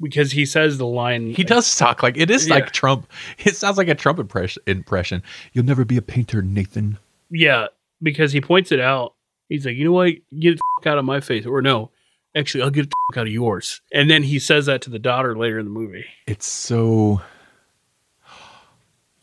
because 0.00 0.32
he 0.32 0.44
says 0.46 0.78
the 0.78 0.86
line 0.86 1.30
He 1.30 1.44
does 1.44 1.76
talk 1.76 2.02
like 2.02 2.16
it 2.16 2.30
is 2.30 2.48
Yeah. 2.48 2.54
like 2.54 2.72
Trump. 2.72 3.06
It 3.38 3.56
sounds 3.56 3.76
like 3.78 3.88
a 3.88 3.94
Trump 3.94 4.18
impression. 4.18 4.62
Impression. 4.66 5.22
You'll 5.52 5.64
never 5.64 5.84
be 5.84 5.96
a 5.96 6.02
painter, 6.02 6.42
Nathan. 6.42 6.98
Yeah, 7.30 7.66
because 8.02 8.32
he 8.32 8.40
points 8.40 8.72
it 8.72 8.80
out. 8.80 9.14
He's 9.48 9.64
like, 9.66 9.76
you 9.76 9.84
know 9.84 9.92
what? 9.92 10.14
Get 10.38 10.58
the 10.82 10.90
out 10.90 10.98
of 10.98 11.04
my 11.04 11.20
face. 11.20 11.44
Or 11.46 11.60
no, 11.62 11.90
actually, 12.36 12.62
I'll 12.62 12.70
get 12.70 12.88
the 12.90 13.18
out 13.20 13.26
of 13.26 13.32
yours. 13.32 13.80
And 13.92 14.10
then 14.10 14.22
he 14.22 14.38
says 14.38 14.66
that 14.66 14.82
to 14.82 14.90
the 14.90 14.98
daughter 14.98 15.36
later 15.36 15.58
in 15.58 15.66
the 15.66 15.70
movie. 15.70 16.04
It's 16.26 16.46
so. 16.46 17.20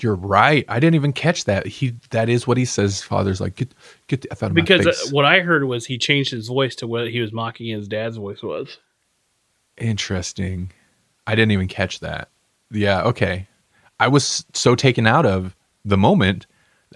You're 0.01 0.15
right. 0.15 0.63
I 0.69 0.79
didn't 0.79 0.95
even 0.95 1.11
catch 1.11 1.43
that. 1.45 1.67
He 1.67 1.93
that 2.11 2.29
is 2.29 2.47
what 2.47 2.55
he 2.57 2.63
says. 2.63 3.01
Father's 3.01 3.41
like 3.41 3.55
get 3.55 3.73
get 4.07 4.21
the 4.21 4.31
f 4.31 4.43
out 4.43 4.51
of 4.51 4.55
Because 4.55 4.85
my 4.85 4.91
uh, 4.91 4.93
face. 4.93 5.11
what 5.11 5.25
I 5.25 5.41
heard 5.41 5.65
was 5.65 5.85
he 5.85 5.97
changed 5.97 6.31
his 6.31 6.47
voice 6.47 6.75
to 6.75 6.87
what 6.87 7.09
he 7.09 7.19
was 7.19 7.33
mocking 7.33 7.67
his 7.67 7.87
dad's 7.87 8.15
voice 8.15 8.41
was. 8.41 8.77
Interesting. 9.77 10.71
I 11.27 11.35
didn't 11.35 11.51
even 11.51 11.67
catch 11.67 11.99
that. 11.99 12.29
Yeah. 12.71 13.03
Okay. 13.03 13.47
I 13.99 14.07
was 14.07 14.45
so 14.53 14.75
taken 14.75 15.05
out 15.05 15.25
of 15.25 15.55
the 15.83 15.97
moment 15.97 16.45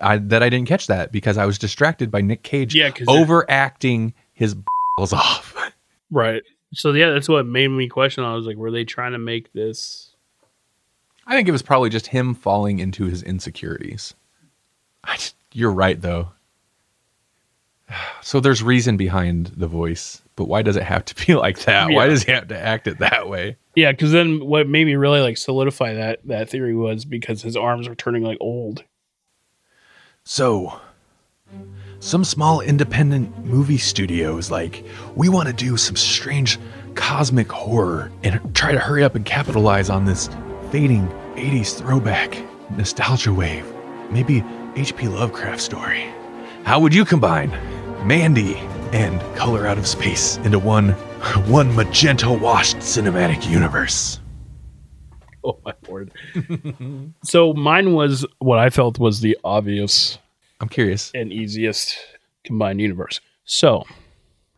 I, 0.01 0.17
that 0.17 0.41
I 0.41 0.49
didn't 0.49 0.67
catch 0.67 0.87
that 0.87 1.11
because 1.11 1.37
I 1.37 1.45
was 1.45 1.57
distracted 1.57 2.09
by 2.09 2.21
Nick 2.21 2.43
Cage 2.43 2.73
Yeah, 2.73 2.91
overacting 3.07 4.13
his 4.33 4.55
balls 4.97 5.13
off. 5.13 5.55
Right. 6.13 6.43
So 6.73 6.91
yeah, 6.93 7.09
that's 7.09 7.27
what 7.27 7.45
made 7.45 7.67
me 7.69 7.89
question. 7.89 8.23
I 8.23 8.35
was 8.35 8.45
like, 8.45 8.55
were 8.55 8.71
they 8.71 8.83
trying 8.85 9.13
to 9.13 9.17
make 9.17 9.51
this? 9.53 10.15
I 11.25 11.35
think 11.35 11.47
it 11.47 11.51
was 11.51 11.63
probably 11.63 11.89
just 11.89 12.07
him 12.07 12.35
falling 12.35 12.79
into 12.79 13.05
his 13.05 13.23
insecurities. 13.23 14.13
I 15.03 15.15
just, 15.15 15.35
you're 15.51 15.71
right 15.71 15.99
though. 15.99 16.29
So 18.21 18.39
there's 18.39 18.63
reason 18.63 18.95
behind 18.95 19.47
the 19.47 19.67
voice, 19.67 20.21
but 20.37 20.45
why 20.45 20.61
does 20.61 20.77
it 20.77 20.83
have 20.83 21.03
to 21.05 21.25
be 21.25 21.35
like 21.35 21.59
that? 21.63 21.91
Why 21.91 22.07
does 22.07 22.23
he 22.23 22.31
have 22.31 22.47
to 22.47 22.57
act 22.57 22.87
it 22.87 22.99
that 22.99 23.27
way? 23.27 23.57
Yeah, 23.75 23.91
because 23.91 24.11
then 24.11 24.45
what 24.45 24.67
made 24.67 24.85
me 24.85 24.95
really 24.95 25.19
like 25.19 25.37
solidify 25.37 25.95
that 25.95 26.19
that 26.25 26.49
theory 26.49 26.75
was 26.75 27.05
because 27.05 27.41
his 27.41 27.57
arms 27.57 27.87
are 27.87 27.95
turning 27.95 28.23
like 28.23 28.37
old. 28.39 28.83
So, 30.23 30.79
some 32.03 32.25
small 32.25 32.59
independent 32.59 33.45
movie 33.45 33.77
studios 33.77 34.51
like, 34.51 34.83
we 35.15 35.29
want 35.29 35.47
to 35.47 35.53
do 35.53 35.77
some 35.77 35.95
strange 35.95 36.59
cosmic 36.95 37.49
horror 37.49 38.11
and 38.23 38.53
try 38.53 38.73
to 38.73 38.79
hurry 38.79 39.05
up 39.05 39.15
and 39.15 39.25
capitalize 39.25 39.89
on 39.89 40.03
this 40.03 40.29
fading 40.69 41.07
80s 41.35 41.77
throwback 41.77 42.37
nostalgia 42.71 43.33
wave. 43.33 43.65
Maybe 44.11 44.43
H.P. 44.75 45.07
Lovecraft 45.07 45.61
story. 45.61 46.05
How 46.65 46.77
would 46.81 46.93
you 46.93 47.05
combine 47.05 47.51
Mandy 48.05 48.57
and 48.91 49.21
Color 49.37 49.65
Out 49.65 49.77
of 49.77 49.87
Space 49.87 50.35
into 50.37 50.59
one 50.59 50.89
one 51.47 51.73
magenta 51.73 52.29
washed 52.29 52.77
cinematic 52.77 53.49
universe? 53.49 54.19
Oh 55.45 55.57
my 55.63 55.73
lord! 55.87 56.11
so 57.23 57.53
mine 57.53 57.93
was 57.93 58.25
what 58.39 58.59
I 58.59 58.69
felt 58.69 58.99
was 58.99 59.21
the 59.21 59.37
obvious 59.45 60.17
I'm 60.63 60.69
curious. 60.69 61.11
and 61.13 61.31
easiest 61.31 61.97
combined 62.43 62.79
universe. 62.81 63.19
So 63.45 63.83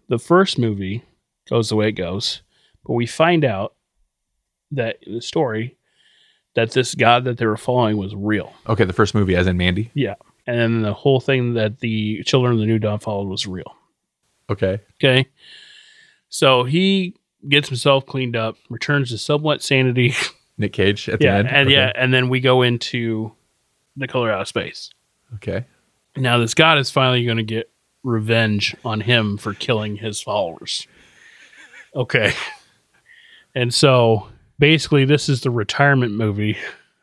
the 0.08 0.20
first 0.20 0.58
movie 0.60 1.03
goes 1.49 1.70
the 1.70 1.76
way 1.76 1.89
it 1.89 1.93
goes, 1.93 2.41
but 2.86 2.93
we 2.93 3.06
find 3.06 3.43
out 3.43 3.74
that 4.72 4.97
in 5.03 5.16
the 5.16 5.22
story 5.22 5.76
that 6.56 6.72
this 6.72 6.95
god 6.95 7.24
that 7.26 7.38
they 7.38 7.45
were 7.45 7.58
following 7.58 7.97
was 7.97 8.16
real. 8.16 8.53
Okay, 8.68 8.86
the 8.86 8.93
first 8.93 9.14
movie 9.16 9.36
as 9.36 9.47
in 9.47 9.58
Mandy. 9.58 9.91
Yeah. 9.93 10.16
And 10.47 10.60
then 10.60 10.82
the 10.84 10.93
whole 10.93 11.20
thing 11.20 11.56
that 11.56 11.80
the 11.80 12.24
children 12.24 12.53
of 12.53 12.60
the 12.60 12.66
new 12.66 12.78
dawn 12.80 12.99
followed 12.99 13.28
was 13.28 13.47
real. 13.47 13.76
Okay. 14.49 14.80
Okay. 15.03 15.28
So 16.30 16.64
he 16.64 17.16
gets 17.49 17.68
himself 17.70 18.06
cleaned 18.06 18.36
up, 18.36 18.56
returns 18.70 19.10
to 19.10 19.18
somewhat 19.18 19.62
sanity. 19.64 20.14
Nick 20.58 20.74
Cage 20.74 21.10
at 21.10 21.20
the 21.20 21.26
yeah. 21.26 21.36
end. 21.38 21.47
And 21.49 21.68
Okay. 21.68 21.76
yeah, 21.76 21.91
and 21.95 22.14
then 22.14 22.30
we 22.30 22.39
go 22.39 22.62
into 22.62 23.32
the 23.97 24.08
color 24.08 24.32
out 24.32 24.41
of 24.41 24.47
space. 24.47 24.89
Okay. 25.36 25.66
Now 26.18 26.38
this 26.38 26.53
god 26.53 26.78
is 26.78 26.91
finally 26.91 27.26
going 27.26 27.38
to 27.38 27.43
get 27.43 27.72
revenge 28.03 28.76
on 28.86 29.01
him 29.01 29.38
for 29.38 29.53
killing 29.53 29.97
his 29.97 30.22
followers. 30.22 30.88
Okay. 31.95 32.34
And 33.53 33.74
so 33.74 34.28
basically 34.59 35.05
this 35.05 35.30
is 35.30 35.41
the 35.41 35.49
retirement 35.49 36.13
movie 36.13 36.57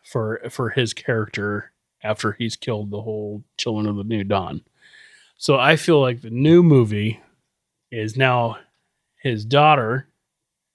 for 0.05 0.41
for 0.51 0.71
his 0.71 0.95
character 0.95 1.73
after 2.03 2.33
he's 2.33 2.57
killed 2.57 2.91
the 2.91 3.03
whole 3.03 3.43
children 3.57 3.87
of 3.87 3.97
the 3.97 4.05
new 4.05 4.25
dawn. 4.25 4.63
So 5.37 5.59
I 5.59 5.77
feel 5.77 6.01
like 6.01 6.21
the 6.21 6.31
new 6.31 6.63
movie 6.63 7.21
is 7.91 8.17
now 8.17 8.59
his 9.17 9.45
daughter 9.45 10.07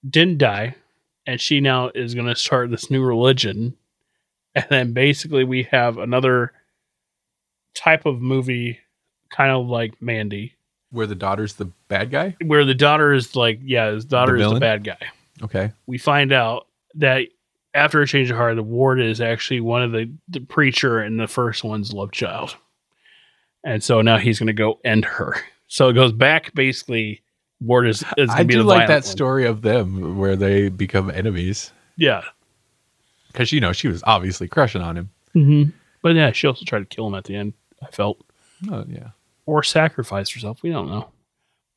didn't 0.08 0.38
die 0.38 0.76
and 1.26 1.40
she 1.40 1.60
now 1.60 1.90
is 1.94 2.16
going 2.16 2.28
to 2.28 2.36
start 2.36 2.70
this 2.70 2.90
new 2.90 3.04
religion 3.04 3.76
and 4.56 4.66
then 4.70 4.94
basically 4.94 5.44
we 5.44 5.64
have 5.64 5.98
another 5.98 6.54
type 7.76 8.06
of 8.06 8.22
movie 8.22 8.80
kind 9.30 9.52
of 9.52 9.68
like 9.68 10.02
Mandy 10.02 10.54
Where 10.92 11.06
the 11.08 11.16
daughter's 11.16 11.56
the 11.56 11.66
bad 11.88 12.12
guy? 12.12 12.36
where 12.46 12.66
the 12.66 12.74
daughter 12.76 13.14
is 13.14 13.36
like 13.36 13.60
yeah 13.64 13.92
his 13.92 14.06
daughter 14.06 14.36
is 14.36 14.50
the 14.52 14.60
bad 14.60 14.84
guy 14.84 14.98
Okay. 15.44 15.72
we 15.86 15.98
find 15.98 16.32
out 16.34 16.68
that 16.96 17.28
after 17.74 18.02
a 18.02 18.08
change 18.08 18.32
of 18.32 18.38
heart 18.38 18.56
the 18.56 18.64
ward 18.64 19.00
is 19.00 19.22
actually 19.22 19.62
one 19.62 19.84
of 19.84 19.92
the, 19.92 20.12
the 20.30 20.40
preacher 20.40 21.00
and 21.00 21.20
the 21.20 21.28
first 21.28 21.64
one's 21.64 21.94
love 21.94 22.12
child 22.12 22.56
and 23.64 23.84
so 23.84 24.02
now 24.02 24.18
he's 24.18 24.40
going 24.40 24.48
to 24.48 24.54
go 24.54 24.80
end 24.84 25.06
her 25.06 25.36
so 25.68 25.90
it 25.90 25.94
goes 25.94 26.12
back 26.12 26.54
basically 26.56 27.22
ward 27.62 27.88
is, 27.88 28.04
is 28.18 28.30
I 28.32 28.44
do 28.44 28.64
like 28.64 28.88
that 28.88 28.94
one. 28.96 29.02
story 29.04 29.46
of 29.46 29.62
them 29.62 30.18
where 30.18 30.36
they 30.36 30.70
become 30.70 31.10
enemies. 31.12 31.72
yeah 31.98 32.22
Because, 33.28 33.52
you 33.52 33.60
know, 33.60 33.74
she 33.74 33.88
was 33.88 34.04
obviously 34.06 34.48
crushing 34.48 34.82
on 34.82 34.96
him. 34.98 35.10
mm-hmm. 35.36 35.70
But 36.08 36.16
yeah 36.16 36.32
she 36.32 36.48
also 36.48 36.64
tried 36.66 36.80
to 36.80 36.86
kill 36.86 37.06
him 37.08 37.16
at 37.16 37.24
the 37.26 37.36
end 37.36 37.54
i 37.84 37.88
felt 37.92 38.18
Oh, 38.72 38.86
yeah. 38.88 39.10
or 39.46 39.62
sacrificed 39.62 40.34
herself. 40.34 40.64
We 40.64 40.72
don't 40.72 40.90
know. 40.90 41.10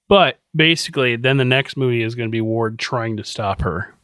But 0.08 0.38
basically, 0.56 1.16
then 1.16 1.36
the 1.36 1.44
next 1.44 1.76
movie 1.76 2.02
is 2.02 2.14
going 2.14 2.28
to 2.30 2.32
be 2.32 2.40
Ward 2.40 2.78
trying 2.78 3.18
to 3.18 3.24
stop 3.24 3.60
her 3.60 3.94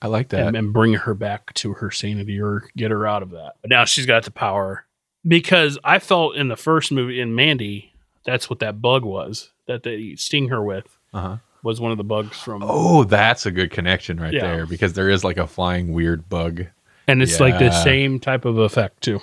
I 0.00 0.06
like 0.06 0.28
that. 0.28 0.46
and, 0.46 0.56
and 0.56 0.72
bring 0.72 0.94
her 0.94 1.14
back 1.14 1.52
to 1.54 1.72
her 1.74 1.90
sanity 1.90 2.40
or 2.40 2.62
get 2.76 2.92
her 2.92 3.08
out 3.08 3.22
of 3.24 3.30
that. 3.30 3.54
But 3.60 3.70
now 3.70 3.84
she's 3.86 4.06
got 4.06 4.22
the 4.24 4.30
power 4.30 4.86
because 5.26 5.78
I 5.82 5.98
felt 5.98 6.36
in 6.36 6.46
the 6.46 6.56
first 6.56 6.92
movie 6.92 7.20
in 7.20 7.34
Mandy, 7.34 7.92
that's 8.24 8.48
what 8.48 8.60
that 8.60 8.80
bug 8.80 9.04
was 9.04 9.50
that 9.66 9.82
they 9.82 10.14
sting 10.14 10.46
her 10.48 10.62
with 10.62 10.96
uh-huh. 11.12 11.38
was 11.64 11.80
one 11.80 11.90
of 11.90 11.98
the 11.98 12.04
bugs 12.04 12.38
from, 12.38 12.62
Oh, 12.64 13.02
that's 13.02 13.46
a 13.46 13.50
good 13.50 13.72
connection 13.72 14.20
right 14.20 14.32
Yeah. 14.32 14.42
there 14.42 14.66
because 14.66 14.92
there 14.92 15.10
is 15.10 15.24
like 15.24 15.38
a 15.38 15.46
flying 15.48 15.92
weird 15.92 16.28
bug. 16.28 16.66
And 17.10 17.22
it's 17.22 17.40
like 17.40 17.58
the 17.58 17.70
same 17.70 18.20
type 18.20 18.44
of 18.44 18.58
effect 18.58 19.02
too. 19.02 19.20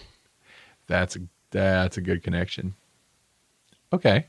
That's 0.88 1.16
a, 1.16 1.20
that's 1.52 1.98
a 1.98 2.02
good 2.02 2.24
connection. 2.24 2.76
Okay. 3.94 4.28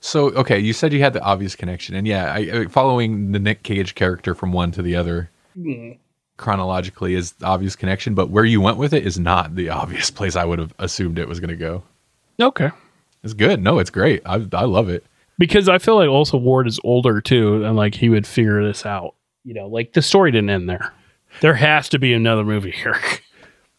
So, 0.00 0.30
okay, 0.32 0.58
you 0.58 0.72
said 0.72 0.92
you 0.92 1.00
had 1.00 1.12
the 1.12 1.22
obvious 1.22 1.56
connection. 1.56 1.94
And 1.94 2.06
yeah, 2.06 2.32
I, 2.32 2.38
I- 2.38 2.66
following 2.66 3.32
the 3.32 3.38
Nick 3.38 3.62
Cage 3.62 3.94
character 3.94 4.34
from 4.34 4.52
one 4.52 4.70
to 4.72 4.82
the 4.82 4.96
other 4.96 5.30
hmm. 5.54 5.92
chronologically 6.36 7.14
is 7.14 7.32
the 7.32 7.46
obvious 7.46 7.76
connection, 7.76 8.14
but 8.14 8.30
where 8.30 8.44
you 8.44 8.60
went 8.60 8.76
with 8.76 8.92
it 8.92 9.06
is 9.06 9.18
not 9.18 9.54
the 9.54 9.68
obvious 9.70 10.10
place 10.10 10.36
I 10.36 10.44
would 10.44 10.58
have 10.58 10.74
assumed 10.78 11.18
it 11.18 11.28
was 11.28 11.40
going 11.40 11.50
to 11.50 11.56
go. 11.56 11.82
Okay. 12.40 12.70
It's 13.22 13.34
good. 13.34 13.62
No, 13.62 13.78
it's 13.78 13.90
great. 13.90 14.22
I, 14.26 14.46
I 14.52 14.64
love 14.64 14.88
it. 14.88 15.04
Because 15.38 15.68
I 15.68 15.78
feel 15.78 15.96
like 15.96 16.08
also 16.08 16.38
Ward 16.38 16.66
is 16.66 16.80
older 16.82 17.20
too, 17.20 17.64
and 17.64 17.76
like 17.76 17.94
he 17.94 18.08
would 18.08 18.26
figure 18.26 18.64
this 18.64 18.86
out. 18.86 19.14
You 19.44 19.54
know, 19.54 19.66
like 19.66 19.92
the 19.92 20.02
story 20.02 20.30
didn't 20.30 20.50
end 20.50 20.68
there. 20.68 20.92
There 21.40 21.54
has 21.54 21.88
to 21.90 21.98
be 21.98 22.12
another 22.12 22.44
movie 22.44 22.70
here. 22.70 22.98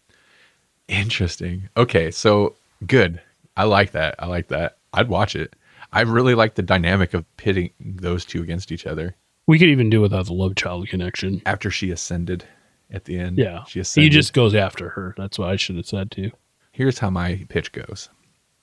Interesting. 0.87 1.69
Okay, 1.75 2.11
so 2.11 2.55
good. 2.85 3.21
I 3.55 3.63
like 3.63 3.91
that. 3.91 4.15
I 4.19 4.27
like 4.27 4.47
that. 4.49 4.77
I'd 4.93 5.09
watch 5.09 5.35
it. 5.35 5.55
I 5.91 6.01
really 6.01 6.35
like 6.35 6.55
the 6.55 6.61
dynamic 6.61 7.13
of 7.13 7.25
pitting 7.37 7.71
those 7.79 8.25
two 8.25 8.41
against 8.41 8.71
each 8.71 8.85
other 8.85 9.15
we 9.47 9.57
could 9.57 9.69
even 9.69 9.89
do 9.89 10.01
without 10.01 10.25
the 10.25 10.33
love 10.33 10.55
child 10.55 10.87
connection. 10.89 11.41
after 11.45 11.71
she 11.71 11.89
ascended 11.89 12.43
at 12.91 13.05
the 13.05 13.17
end. 13.17 13.37
Yeah, 13.37 13.63
She 13.63 13.79
ascended. 13.79 14.11
he 14.11 14.17
just 14.17 14.33
goes 14.33 14.53
after 14.53 14.89
her. 14.89 15.15
That's 15.17 15.39
what 15.39 15.49
I 15.49 15.55
should 15.55 15.77
have 15.77 15.87
said 15.87 16.11
too. 16.11 16.31
Here's 16.73 16.99
how 16.99 17.09
my 17.09 17.45
pitch 17.49 17.71
goes 17.71 18.09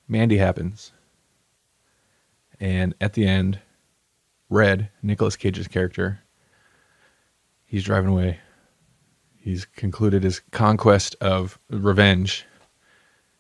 Mandy 0.07 0.37
happens. 0.37 0.93
And 2.61 2.95
at 3.01 3.15
the 3.15 3.27
end, 3.27 3.59
Red, 4.51 4.91
Nicolas 5.03 5.37
Cage's 5.37 5.67
character, 5.69 6.21
he's 7.67 7.85
driving 7.85 8.11
away. 8.11 8.39
He's 9.45 9.67
concluded 9.67 10.23
his 10.23 10.41
conquest 10.53 11.17
of 11.21 11.59
revenge. 11.69 12.47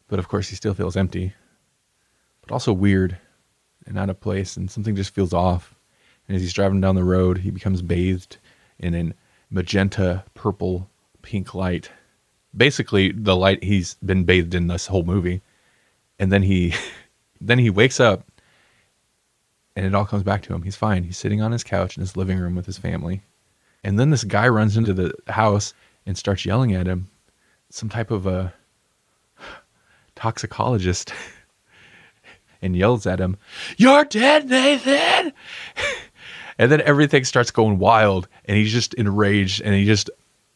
But 0.08 0.18
of 0.18 0.28
course, 0.28 0.50
he 0.50 0.56
still 0.56 0.74
feels 0.74 0.96
empty, 0.96 1.32
but 2.42 2.52
also 2.52 2.74
weird 2.74 3.16
and 3.86 3.98
out 3.98 4.10
of 4.10 4.20
place. 4.20 4.56
And 4.56 4.70
something 4.70 4.94
just 4.94 5.14
feels 5.14 5.32
off. 5.32 5.74
And 6.28 6.36
as 6.36 6.42
he's 6.42 6.52
driving 6.52 6.80
down 6.82 6.94
the 6.94 7.04
road, 7.04 7.38
he 7.38 7.50
becomes 7.50 7.80
bathed 7.80 8.36
in 8.78 8.92
an 8.92 9.14
magenta, 9.50 10.24
purple, 10.34 10.90
pink 11.22 11.54
light 11.54 11.90
basically 12.56 13.12
the 13.12 13.36
light 13.36 13.62
he's 13.64 13.94
been 13.94 14.24
bathed 14.24 14.54
in 14.54 14.66
this 14.66 14.86
whole 14.86 15.02
movie 15.02 15.42
and 16.18 16.30
then 16.30 16.42
he 16.42 16.74
then 17.40 17.58
he 17.58 17.70
wakes 17.70 18.00
up 18.00 18.26
and 19.76 19.84
it 19.84 19.94
all 19.94 20.04
comes 20.04 20.22
back 20.22 20.42
to 20.42 20.54
him 20.54 20.62
he's 20.62 20.76
fine 20.76 21.02
he's 21.02 21.18
sitting 21.18 21.42
on 21.42 21.52
his 21.52 21.64
couch 21.64 21.96
in 21.96 22.00
his 22.00 22.16
living 22.16 22.38
room 22.38 22.54
with 22.54 22.66
his 22.66 22.78
family 22.78 23.22
and 23.82 23.98
then 23.98 24.10
this 24.10 24.24
guy 24.24 24.48
runs 24.48 24.76
into 24.76 24.92
the 24.92 25.12
house 25.28 25.74
and 26.06 26.16
starts 26.16 26.44
yelling 26.44 26.72
at 26.72 26.86
him 26.86 27.08
some 27.70 27.88
type 27.88 28.10
of 28.10 28.26
a 28.26 28.52
toxicologist 30.14 31.12
and 32.62 32.76
yells 32.76 33.06
at 33.06 33.20
him 33.20 33.36
you're 33.76 34.04
dead 34.04 34.48
nathan! 34.48 35.32
And 36.56 36.70
then 36.70 36.82
everything 36.82 37.24
starts 37.24 37.50
going 37.50 37.80
wild 37.80 38.28
and 38.44 38.56
he's 38.56 38.70
just 38.70 38.94
enraged 38.94 39.60
and 39.62 39.74
he 39.74 39.84
just 39.84 40.08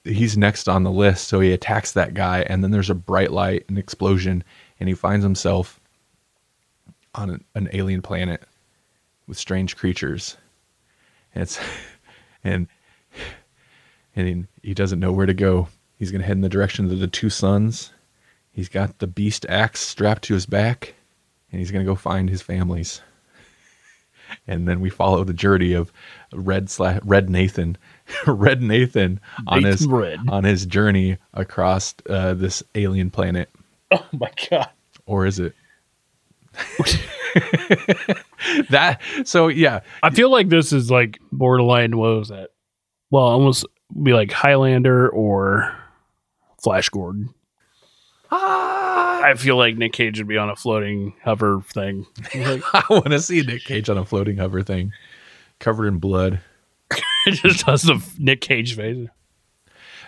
he's 0.04 0.36
next 0.38 0.68
on 0.68 0.84
the 0.84 0.92
list 0.92 1.26
so 1.26 1.40
he 1.40 1.52
attacks 1.52 1.90
that 1.90 2.14
guy 2.14 2.42
and 2.42 2.62
then 2.62 2.70
there's 2.70 2.88
a 2.88 2.94
bright 2.94 3.32
light 3.32 3.64
an 3.68 3.76
explosion 3.76 4.44
and 4.78 4.88
he 4.88 4.94
finds 4.94 5.24
himself 5.24 5.80
on 7.14 7.44
an, 7.54 7.68
alien 7.72 8.02
planet 8.02 8.42
with 9.26 9.38
strange 9.38 9.76
creatures. 9.76 10.36
And 11.34 11.42
it's 11.42 11.58
and 12.44 12.68
and 14.18 14.46
he, 14.62 14.68
he 14.68 14.74
doesn't 14.74 15.00
know 15.00 15.12
where 15.12 15.26
to 15.26 15.34
go 15.34 15.68
he's 15.98 16.10
going 16.10 16.20
to 16.20 16.26
head 16.26 16.36
in 16.36 16.42
the 16.42 16.48
direction 16.48 16.84
of 16.84 16.98
the 16.98 17.06
two 17.06 17.30
sons. 17.30 17.92
he's 18.52 18.68
got 18.68 18.98
the 18.98 19.06
beast 19.06 19.46
axe 19.48 19.80
strapped 19.80 20.22
to 20.24 20.34
his 20.34 20.46
back 20.46 20.94
and 21.50 21.58
he's 21.60 21.70
going 21.70 21.84
to 21.84 21.90
go 21.90 21.94
find 21.94 22.28
his 22.28 22.42
families 22.42 23.00
and 24.46 24.68
then 24.68 24.80
we 24.80 24.90
follow 24.90 25.24
the 25.24 25.32
journey 25.32 25.72
of 25.72 25.92
red 26.32 26.68
slash 26.68 27.00
red 27.04 27.30
nathan 27.30 27.76
red 28.26 28.60
nathan 28.62 29.20
on 29.46 29.62
his 29.64 29.86
Red. 29.86 30.18
on 30.28 30.44
his 30.44 30.66
journey 30.66 31.16
across 31.34 31.94
uh, 32.10 32.34
this 32.34 32.62
alien 32.74 33.10
planet 33.10 33.48
Oh 33.90 34.04
my 34.12 34.30
god! 34.50 34.68
or 35.06 35.24
is 35.24 35.38
it 35.38 35.54
that 38.70 39.00
so 39.24 39.48
yeah. 39.48 39.80
I 40.02 40.10
feel 40.10 40.30
like 40.30 40.48
this 40.48 40.72
is 40.72 40.90
like 40.90 41.18
borderline. 41.32 41.96
What 41.96 42.18
was 42.18 42.28
that? 42.28 42.50
Well, 43.10 43.24
almost 43.24 43.66
be 44.02 44.12
like 44.12 44.32
Highlander 44.32 45.08
or 45.08 45.76
Flash 46.62 46.88
Gordon. 46.88 47.34
Ah, 48.30 49.22
I 49.22 49.34
feel 49.34 49.56
like 49.56 49.76
Nick 49.76 49.92
Cage 49.92 50.18
would 50.18 50.28
be 50.28 50.36
on 50.36 50.50
a 50.50 50.56
floating 50.56 51.14
hover 51.24 51.62
thing. 51.62 52.06
Like, 52.34 52.62
I 52.74 52.84
want 52.90 53.10
to 53.10 53.20
see 53.20 53.42
Nick 53.42 53.64
Cage 53.64 53.88
on 53.88 53.96
a 53.96 54.04
floating 54.04 54.36
hover 54.36 54.62
thing, 54.62 54.92
covered 55.58 55.86
in 55.86 55.98
blood. 55.98 56.40
it 57.26 57.32
just 57.32 57.64
does 57.64 57.82
the 57.82 58.04
Nick 58.18 58.40
Cage 58.40 58.76
face. 58.76 59.08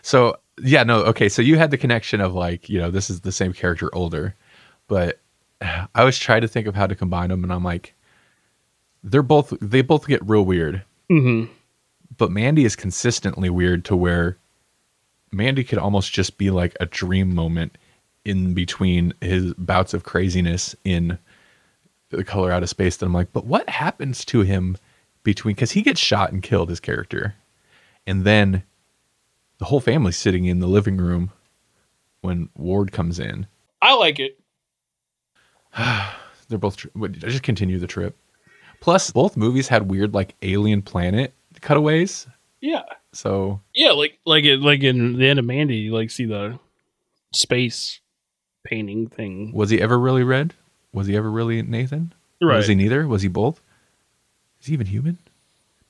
So 0.02 0.36
yeah, 0.62 0.82
no, 0.82 1.02
okay. 1.04 1.28
So 1.28 1.40
you 1.42 1.56
had 1.56 1.70
the 1.70 1.78
connection 1.78 2.20
of 2.20 2.34
like, 2.34 2.68
you 2.68 2.78
know, 2.78 2.90
this 2.90 3.08
is 3.08 3.20
the 3.22 3.32
same 3.32 3.52
character 3.52 3.88
older, 3.94 4.34
but 4.88 5.20
I 5.94 6.04
was 6.04 6.18
trying 6.18 6.42
to 6.42 6.48
think 6.48 6.66
of 6.66 6.74
how 6.74 6.86
to 6.86 6.94
combine 6.94 7.30
them, 7.30 7.42
and 7.42 7.52
I'm 7.52 7.64
like, 7.64 7.94
they're 9.02 9.22
both 9.22 9.54
they 9.60 9.82
both 9.82 10.06
get 10.06 10.26
real 10.28 10.44
weird, 10.44 10.82
Mm-hmm. 11.10 11.52
But 12.16 12.30
Mandy 12.30 12.64
is 12.64 12.76
consistently 12.76 13.50
weird 13.50 13.84
to 13.86 13.96
where 13.96 14.36
Mandy 15.32 15.64
could 15.64 15.78
almost 15.78 16.12
just 16.12 16.38
be 16.38 16.50
like 16.50 16.76
a 16.80 16.86
dream 16.86 17.34
moment 17.34 17.78
in 18.24 18.54
between 18.54 19.14
his 19.20 19.54
bouts 19.54 19.94
of 19.94 20.04
craziness 20.04 20.74
in 20.84 21.18
the 22.10 22.24
color 22.24 22.50
out 22.50 22.62
of 22.62 22.68
space. 22.68 22.96
That 22.96 23.06
I'm 23.06 23.14
like, 23.14 23.32
but 23.32 23.46
what 23.46 23.68
happens 23.68 24.24
to 24.26 24.42
him 24.42 24.76
between? 25.22 25.54
Because 25.54 25.72
he 25.72 25.82
gets 25.82 26.00
shot 26.00 26.32
and 26.32 26.42
killed, 26.42 26.68
his 26.68 26.80
character, 26.80 27.34
and 28.06 28.24
then 28.24 28.64
the 29.58 29.66
whole 29.66 29.80
family's 29.80 30.16
sitting 30.16 30.46
in 30.46 30.58
the 30.58 30.66
living 30.66 30.96
room 30.96 31.30
when 32.22 32.48
Ward 32.56 32.92
comes 32.92 33.18
in. 33.18 33.46
I 33.80 33.94
like 33.94 34.18
it. 34.18 34.38
They're 36.48 36.58
both 36.58 36.78
tr- 36.78 36.88
wait, 36.94 37.12
just 37.12 37.42
continue 37.42 37.78
the 37.78 37.86
trip. 37.86 38.16
Plus, 38.80 39.10
both 39.10 39.36
movies 39.36 39.68
had 39.68 39.90
weird 39.90 40.14
like 40.14 40.34
alien 40.42 40.82
planet 40.82 41.34
cutaways. 41.60 42.26
Yeah, 42.60 42.82
So 43.12 43.60
yeah, 43.74 43.92
like 43.92 44.18
like 44.26 44.44
it 44.44 44.58
like 44.60 44.82
in 44.82 45.16
the 45.16 45.26
end 45.26 45.38
of 45.38 45.44
Mandy, 45.46 45.76
you 45.76 45.92
like 45.94 46.10
see 46.10 46.26
the 46.26 46.58
space 47.34 48.00
painting 48.64 49.06
thing. 49.08 49.52
was 49.54 49.70
he 49.70 49.80
ever 49.80 49.98
really 49.98 50.22
red? 50.22 50.52
Was 50.92 51.06
he 51.06 51.16
ever 51.16 51.30
really 51.30 51.62
Nathan? 51.62 52.12
Right. 52.42 52.56
Was 52.58 52.66
he 52.66 52.74
neither? 52.74 53.06
Was 53.06 53.22
he 53.22 53.28
both? 53.28 53.60
Is 54.60 54.66
he 54.66 54.74
even 54.74 54.86
human? 54.86 55.16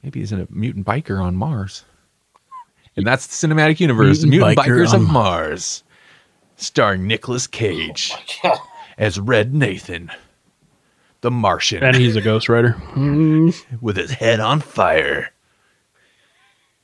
Maybe 0.02 0.20
he's 0.20 0.30
in 0.32 0.40
a 0.40 0.46
mutant 0.50 0.86
biker 0.86 1.20
on 1.20 1.34
Mars. 1.36 1.84
And 2.96 3.06
that's 3.06 3.26
the 3.26 3.48
cinematic 3.48 3.80
universe, 3.80 4.22
Mutant 4.24 4.30
Mutant, 4.30 4.58
biker 4.58 4.84
Bikers 4.84 4.94
of 4.94 5.00
on- 5.06 5.12
Mars, 5.12 5.82
starring 6.56 7.06
Nicolas 7.06 7.46
Cage 7.46 8.12
oh 8.44 8.66
as 8.98 9.18
Red 9.18 9.54
Nathan, 9.54 10.10
the 11.22 11.30
Martian, 11.30 11.82
And 11.82 11.96
he's 11.96 12.16
a 12.16 12.20
ghostwriter. 12.22 12.74
With 13.80 13.96
his 13.96 14.10
head 14.12 14.38
on 14.40 14.60
fire. 14.60 15.30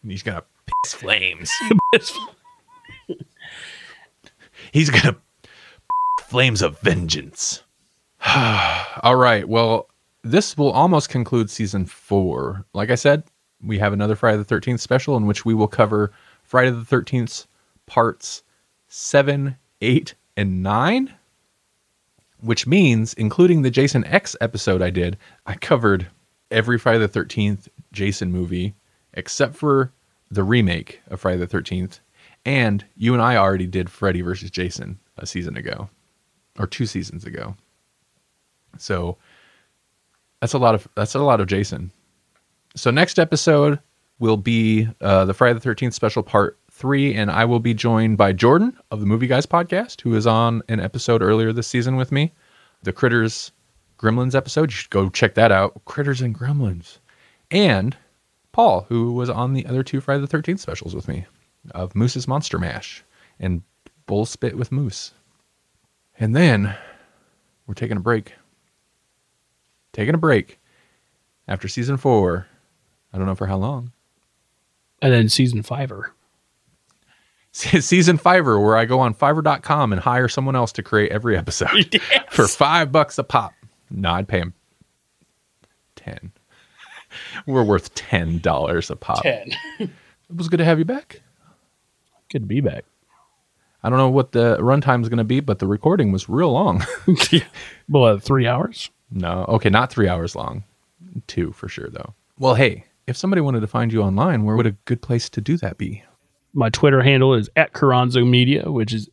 He's 0.09 0.23
gonna 0.23 0.45
piss 0.83 0.95
flames. 0.95 1.51
He's 4.73 4.91
gonna 4.91 5.17
flames 6.23 6.63
of 6.63 6.79
vengeance. 6.81 7.63
All 9.03 9.17
right. 9.17 9.49
Well, 9.49 9.89
this 10.23 10.57
will 10.57 10.71
almost 10.71 11.09
conclude 11.09 11.51
season 11.51 11.87
four. 11.87 12.65
Like 12.73 12.91
I 12.91 12.95
said, 12.95 13.25
we 13.63 13.79
have 13.79 13.93
another 13.93 14.17
Friday 14.17 14.39
the 14.39 14.45
Thirteenth 14.45 14.81
special 14.81 15.17
in 15.17 15.27
which 15.27 15.45
we 15.45 15.55
will 15.55 15.69
cover 15.69 16.13
Friday 16.43 16.71
the 16.71 16.85
Thirteenth 16.85 17.47
parts 17.87 18.43
seven, 18.89 19.57
eight, 19.81 20.15
and 20.37 20.63
nine. 20.63 21.15
Which 22.41 22.67
means, 22.67 23.15
including 23.15 23.63
the 23.63 23.71
Jason 23.71 24.05
X 24.05 24.37
episode 24.41 24.83
I 24.83 24.91
did, 24.91 25.17
I 25.47 25.55
covered 25.55 26.09
every 26.51 26.79
Friday 26.79 26.99
the 26.99 27.09
Thirteenth 27.09 27.69
Jason 27.93 28.31
movie 28.31 28.75
except 29.17 29.57
for 29.57 29.93
the 30.31 30.45
remake 30.45 31.01
of 31.09 31.21
Friday 31.21 31.39
the 31.39 31.47
Thirteenth. 31.47 32.01
And 32.45 32.85
you 32.97 33.13
and 33.13 33.23
I 33.23 33.37
already 33.37 33.67
did 33.67 33.91
Freddy 33.91 34.21
versus 34.21 34.51
Jason 34.51 35.01
a 35.19 35.27
season 35.27 35.57
ago, 35.57 35.89
or 36.59 36.67
two 36.67 36.87
seasons 36.87 37.25
ago. 37.25 37.57
So 38.79 39.17
that's 40.41 40.53
a 40.53 40.59
lot 40.59 40.75
of 40.75 40.87
that's 40.95 41.15
a 41.15 41.21
lot 41.21 41.41
of 41.41 41.49
Jason. 41.49 41.91
So 42.77 42.91
next 42.91 43.19
episode 43.19 43.81
will 44.19 44.37
be 44.37 44.89
uh, 45.01 45.25
the 45.25 45.35
Friday 45.35 45.55
the 45.55 45.61
Thirteenth 45.61 45.95
special 45.95 46.23
part 46.23 46.59
three, 46.71 47.15
and 47.15 47.31
I 47.31 47.45
will 47.47 47.59
be 47.59 47.75
joined 47.75 48.19
by 48.19 48.33
Jordan 48.33 48.77
of 48.91 49.01
the 49.01 49.07
Movie 49.07 49.27
Guys 49.27 49.47
podcast, 49.47 50.03
who 50.03 50.15
is 50.15 50.27
on 50.27 50.63
an 50.69 50.79
episode 50.79 51.23
earlier 51.23 51.53
this 51.53 51.67
season 51.67 51.97
with 51.97 52.13
me, 52.13 52.33
the 52.83 52.93
Critters 52.93 53.51
Gremlins 53.99 54.35
episode. 54.35 54.71
You 54.71 54.77
should 54.77 54.91
go 54.91 55.09
check 55.09 55.35
that 55.35 55.51
out. 55.51 55.85
Critters 55.87 56.21
and 56.21 56.39
Gremlins, 56.39 56.99
and 57.51 57.97
Paul, 58.57 58.87
who 58.89 59.13
was 59.13 59.29
on 59.29 59.53
the 59.53 59.67
other 59.67 59.83
two 59.83 60.01
Friday 60.01 60.23
the 60.23 60.27
Thirteenth 60.27 60.61
specials 60.61 60.95
with 60.95 61.09
me, 61.09 61.27
of 61.73 61.95
Moose's 61.95 62.27
Monster 62.27 62.59
Mash 62.59 63.05
and 63.39 63.61
Bull 64.07 64.25
Spit 64.25 64.57
with 64.57 64.73
Moose. 64.73 65.13
And 66.19 66.35
then 66.35 66.75
we're 67.67 67.75
taking 67.75 67.99
a 67.99 68.01
break. 68.01 68.33
Taking 69.93 70.15
a 70.15 70.19
break 70.19 70.59
after 71.47 71.69
season 71.69 71.99
four. 71.99 72.47
I 73.13 73.19
don't 73.19 73.27
know 73.27 73.35
for 73.35 73.47
how 73.47 73.59
long. 73.59 73.93
and 75.03 75.13
then 75.13 75.29
season 75.29 75.63
fiver. 75.63 76.15
season 77.53 78.17
fiver, 78.17 78.59
where 78.59 78.79
I 78.79 78.87
go 78.87 79.01
on 79.01 79.13
fiverr.com 79.15 79.93
and 79.93 80.01
hire 80.01 80.29
someone 80.29 80.57
else 80.57 80.73
to 80.73 80.83
create 80.83 81.13
every 81.13 81.37
episode 81.37 82.01
for 82.31 82.49
five 82.49 82.91
bucks 82.91 83.19
a 83.19 83.23
pop. 83.25 83.53
No, 83.91 84.13
I'd 84.13 84.29
pay 84.29 84.39
him 84.39 84.55
10. 85.97 86.33
We're 87.47 87.65
worth 87.65 87.95
$10 87.95 88.91
a 88.91 88.97
pop. 88.97 89.23
Ten. 89.23 89.51
It 90.29 90.37
was 90.37 90.49
good 90.49 90.57
to 90.57 90.65
have 90.65 90.81
you 90.81 90.85
back. 90.85 91.21
Good 92.31 92.43
to 92.43 92.47
be 92.47 92.61
back. 92.61 92.85
I 93.85 93.89
don't 93.89 93.99
know 93.99 94.09
what 94.09 94.33
the 94.33 94.57
runtime 94.59 95.03
is 95.03 95.09
going 95.09 95.19
to 95.19 95.25
be, 95.25 95.39
but 95.39 95.61
the 95.61 95.69
recording 95.69 96.11
was 96.11 96.29
real 96.29 96.51
long. 96.51 96.85
well, 97.89 98.05
uh, 98.05 98.19
three 98.19 98.47
hours. 98.49 98.91
no, 99.13 99.45
okay, 99.49 99.71
not 99.71 99.93
three 99.93 100.09
hours 100.09 100.35
long. 100.35 100.65
Two 101.29 101.53
for 101.53 101.69
sure, 101.69 101.89
though. 101.89 102.13
Well, 102.41 102.57
hey, 102.57 102.87
if 103.07 103.17
somebody 103.17 103.41
wanted 103.41 103.61
to 103.61 103.69
find 103.69 103.93
you 103.93 104.03
online, 104.03 104.43
where 104.43 104.57
would 104.57 104.67
a 104.67 104.73
good 104.85 105.01
place 105.01 105.29
to 105.31 105.41
do 105.41 105.57
that 105.59 105.79
be? 105.79 106.03
My 106.53 106.71
Twitter 106.71 107.03
handle 107.03 107.35
is 107.35 107.49
at 107.55 107.73
Koranso 107.73 108.29
Media, 108.29 108.71
which 108.71 108.93
is 108.93 109.09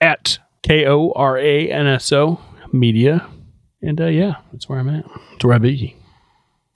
at 0.00 0.38
K 0.62 0.86
O 0.86 1.12
R 1.14 1.38
A 1.38 1.70
N 1.70 1.86
S 1.86 2.10
O 2.12 2.40
Media. 2.72 3.24
And 3.80 4.00
uh, 4.00 4.06
yeah, 4.06 4.36
that's 4.50 4.68
where 4.68 4.80
I'm 4.80 4.88
at. 4.88 5.04
That's 5.30 5.44
where 5.44 5.54
I 5.54 5.58
be. 5.58 5.96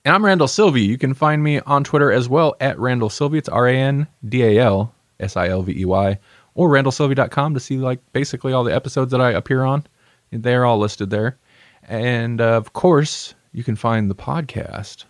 And 0.04 0.14
I'm 0.14 0.24
Randal 0.24 0.46
Silvey. 0.46 0.86
You 0.86 0.96
can 0.96 1.12
find 1.14 1.42
me 1.42 1.60
on 1.60 1.84
Twitter 1.84 2.10
as 2.10 2.28
well 2.28 2.56
at 2.60 2.78
Randal 2.78 3.08
Silvey. 3.10 3.36
It's 3.38 3.48
R 3.48 3.68
A 3.68 3.76
N 3.76 4.06
D 4.26 4.42
A 4.42 4.58
L 4.64 4.94
S 5.18 5.36
I 5.36 5.48
L 5.48 5.62
V 5.62 5.72
E 5.78 5.84
Y. 5.84 6.18
Or 6.54 6.68
randalsilvey.com 6.70 7.54
to 7.54 7.60
see 7.60 7.76
like 7.78 8.00
basically 8.12 8.52
all 8.52 8.64
the 8.64 8.74
episodes 8.74 9.10
that 9.12 9.20
I 9.20 9.32
appear 9.32 9.62
on. 9.62 9.86
They're 10.30 10.64
all 10.64 10.78
listed 10.78 11.10
there. 11.10 11.38
And 11.82 12.40
uh, 12.40 12.44
of 12.56 12.72
course, 12.72 13.34
you 13.52 13.62
can 13.62 13.76
find 13.76 14.10
the 14.10 14.14
podcast 14.14 15.04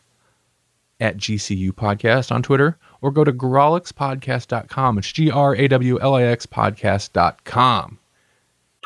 at 1.01 1.17
GCU 1.17 1.71
Podcast 1.73 2.31
on 2.33 2.43
Twitter 2.43 2.77
or 3.01 3.11
go 3.11 3.25
to 3.25 3.33
grawlixpodcast.com. 3.33 4.99
It's 4.99 5.12
G 5.12 5.31
R 5.31 5.55
A 5.55 5.69
W 5.69 6.01
L 6.01 6.15
I 6.17 6.25
X 6.25 6.47
podcast.com 6.47 7.99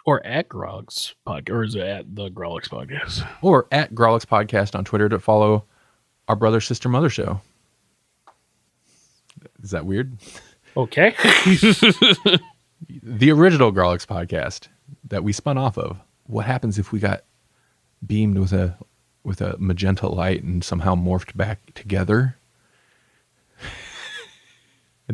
Or 0.05 0.24
at 0.26 0.48
Grog's 0.48 1.14
podcast, 1.26 1.51
or 1.51 1.62
is 1.64 1.74
it 1.74 1.82
at 1.82 2.14
the 2.14 2.31
Grawlix 2.31 2.68
podcast? 2.68 3.26
or 3.43 3.66
at 3.72 3.94
Grawlix 3.94 4.26
Podcast 4.26 4.74
on 4.76 4.85
Twitter 4.85 5.09
to 5.09 5.18
follow 5.18 5.64
our 6.28 6.36
brother, 6.36 6.60
sister, 6.60 6.88
mother 6.88 7.09
show. 7.09 7.40
Is 9.62 9.70
that 9.70 9.86
weird? 9.86 10.16
Okay. 10.76 11.14
the 13.02 13.30
original 13.30 13.72
Grawlix 13.72 14.06
podcast 14.06 14.68
that 15.09 15.24
we 15.24 15.32
spun 15.32 15.59
off 15.59 15.78
of. 15.78 15.98
What 16.26 16.46
happens 16.46 16.78
if 16.78 16.92
we 16.92 16.98
got 16.98 17.24
beamed 18.05 18.38
with 18.38 18.52
a 18.52 18.76
with 19.22 19.40
a 19.40 19.56
magenta 19.59 20.06
light 20.09 20.42
and 20.42 20.62
somehow 20.62 20.94
morphed 20.94 21.36
back 21.36 21.72
together? 21.74 22.36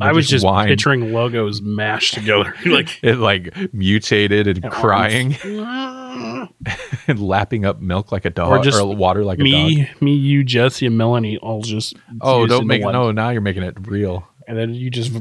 I 0.00 0.12
was 0.12 0.28
just 0.28 0.44
whined. 0.44 0.68
picturing 0.68 1.12
logos 1.12 1.60
mashed 1.60 2.14
together. 2.14 2.54
like, 2.66 3.02
it 3.02 3.16
like 3.16 3.54
mutated 3.72 4.46
and 4.46 4.62
And 4.64 4.72
crying 4.72 5.36
and 7.08 7.18
lapping 7.20 7.64
up 7.64 7.80
milk 7.80 8.12
like 8.12 8.24
a 8.24 8.30
dog 8.30 8.52
or, 8.52 8.62
just 8.62 8.84
water 8.84 9.24
like 9.24 9.38
a 9.38 9.42
dog. 9.42 9.50
me, 9.50 9.90
me, 10.00 10.14
you, 10.14 10.44
Jesse, 10.44 10.86
and 10.86 10.96
Melanie 10.96 11.38
all 11.38 11.62
just. 11.62 11.96
Oh, 12.20 12.46
don't 12.46 12.66
make 12.66 12.82
it. 12.82 12.84
one. 12.84 12.94
No, 12.94 13.10
now 13.10 13.30
you're 13.30 13.40
making 13.40 13.62
it 13.62 13.76
real. 13.86 14.26
And 14.46 14.56
then 14.56 14.74
you 14.74 14.90
just. 14.90 15.12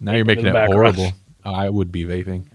Now 0.00 0.14
you're 0.14 0.24
making 0.24 0.46
it 0.46 0.54
horrible. 0.54 1.12
I 1.44 1.70
would 1.70 1.92
be 1.92 2.04
vaping. 2.04 2.46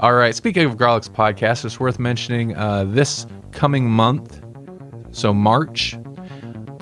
All 0.00 0.14
right. 0.14 0.34
Speaking 0.34 0.64
of 0.66 0.76
Grawlix 0.76 1.08
podcast, 1.08 1.64
it's 1.64 1.78
worth 1.78 1.98
mentioning 1.98 2.56
uh, 2.56 2.84
this 2.84 3.26
coming 3.52 3.88
month, 3.88 4.42
so 5.12 5.32
March, 5.32 5.96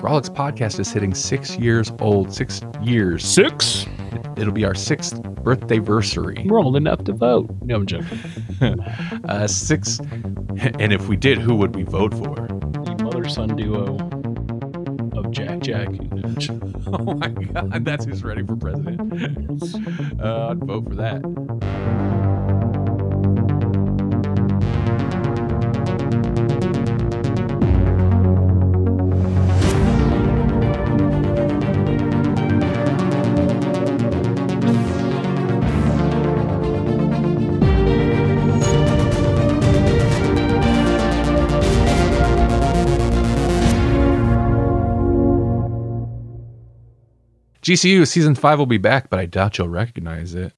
Grawlix 0.03 0.29
podcast 0.29 0.81
is 0.81 0.91
hitting 0.91 1.13
six 1.13 1.57
years 1.57 1.89
old. 2.01 2.33
Six 2.33 2.59
years. 2.81 3.23
Six? 3.23 3.85
It'll 4.35 4.51
be 4.51 4.65
our 4.65 4.75
sixth 4.75 5.23
birthday 5.23 5.79
versary. 5.79 6.45
We're 6.45 6.59
old 6.59 6.75
enough 6.75 7.05
to 7.05 7.13
vote. 7.13 7.49
No, 7.61 7.75
I'm 7.77 7.85
joking. 7.85 8.19
Uh, 9.29 9.47
six. 9.47 9.99
And 10.79 10.91
if 10.91 11.07
we 11.07 11.15
did, 11.15 11.37
who 11.37 11.55
would 11.55 11.73
we 11.75 11.83
vote 11.83 12.13
for? 12.13 12.35
The 12.35 12.99
mother 13.01 13.27
son 13.29 13.55
duo 13.55 13.95
of 15.17 15.31
Jack 15.31 15.61
Jack. 15.61 15.87
Oh 16.85 17.15
my 17.15 17.29
God, 17.29 17.85
that's 17.85 18.05
who's 18.05 18.23
running 18.23 18.45
for 18.45 18.55
president. 18.57 18.99
Uh, 20.21 20.49
I'd 20.49 20.59
vote 20.59 20.89
for 20.89 20.95
that. 20.95 22.52
GCU 47.63 48.05
season 48.05 48.35
five 48.35 48.59
will 48.59 48.65
be 48.65 48.77
back, 48.77 49.09
but 49.09 49.19
I 49.19 49.25
doubt 49.25 49.57
you'll 49.57 49.69
recognize 49.69 50.35
it. 50.35 50.53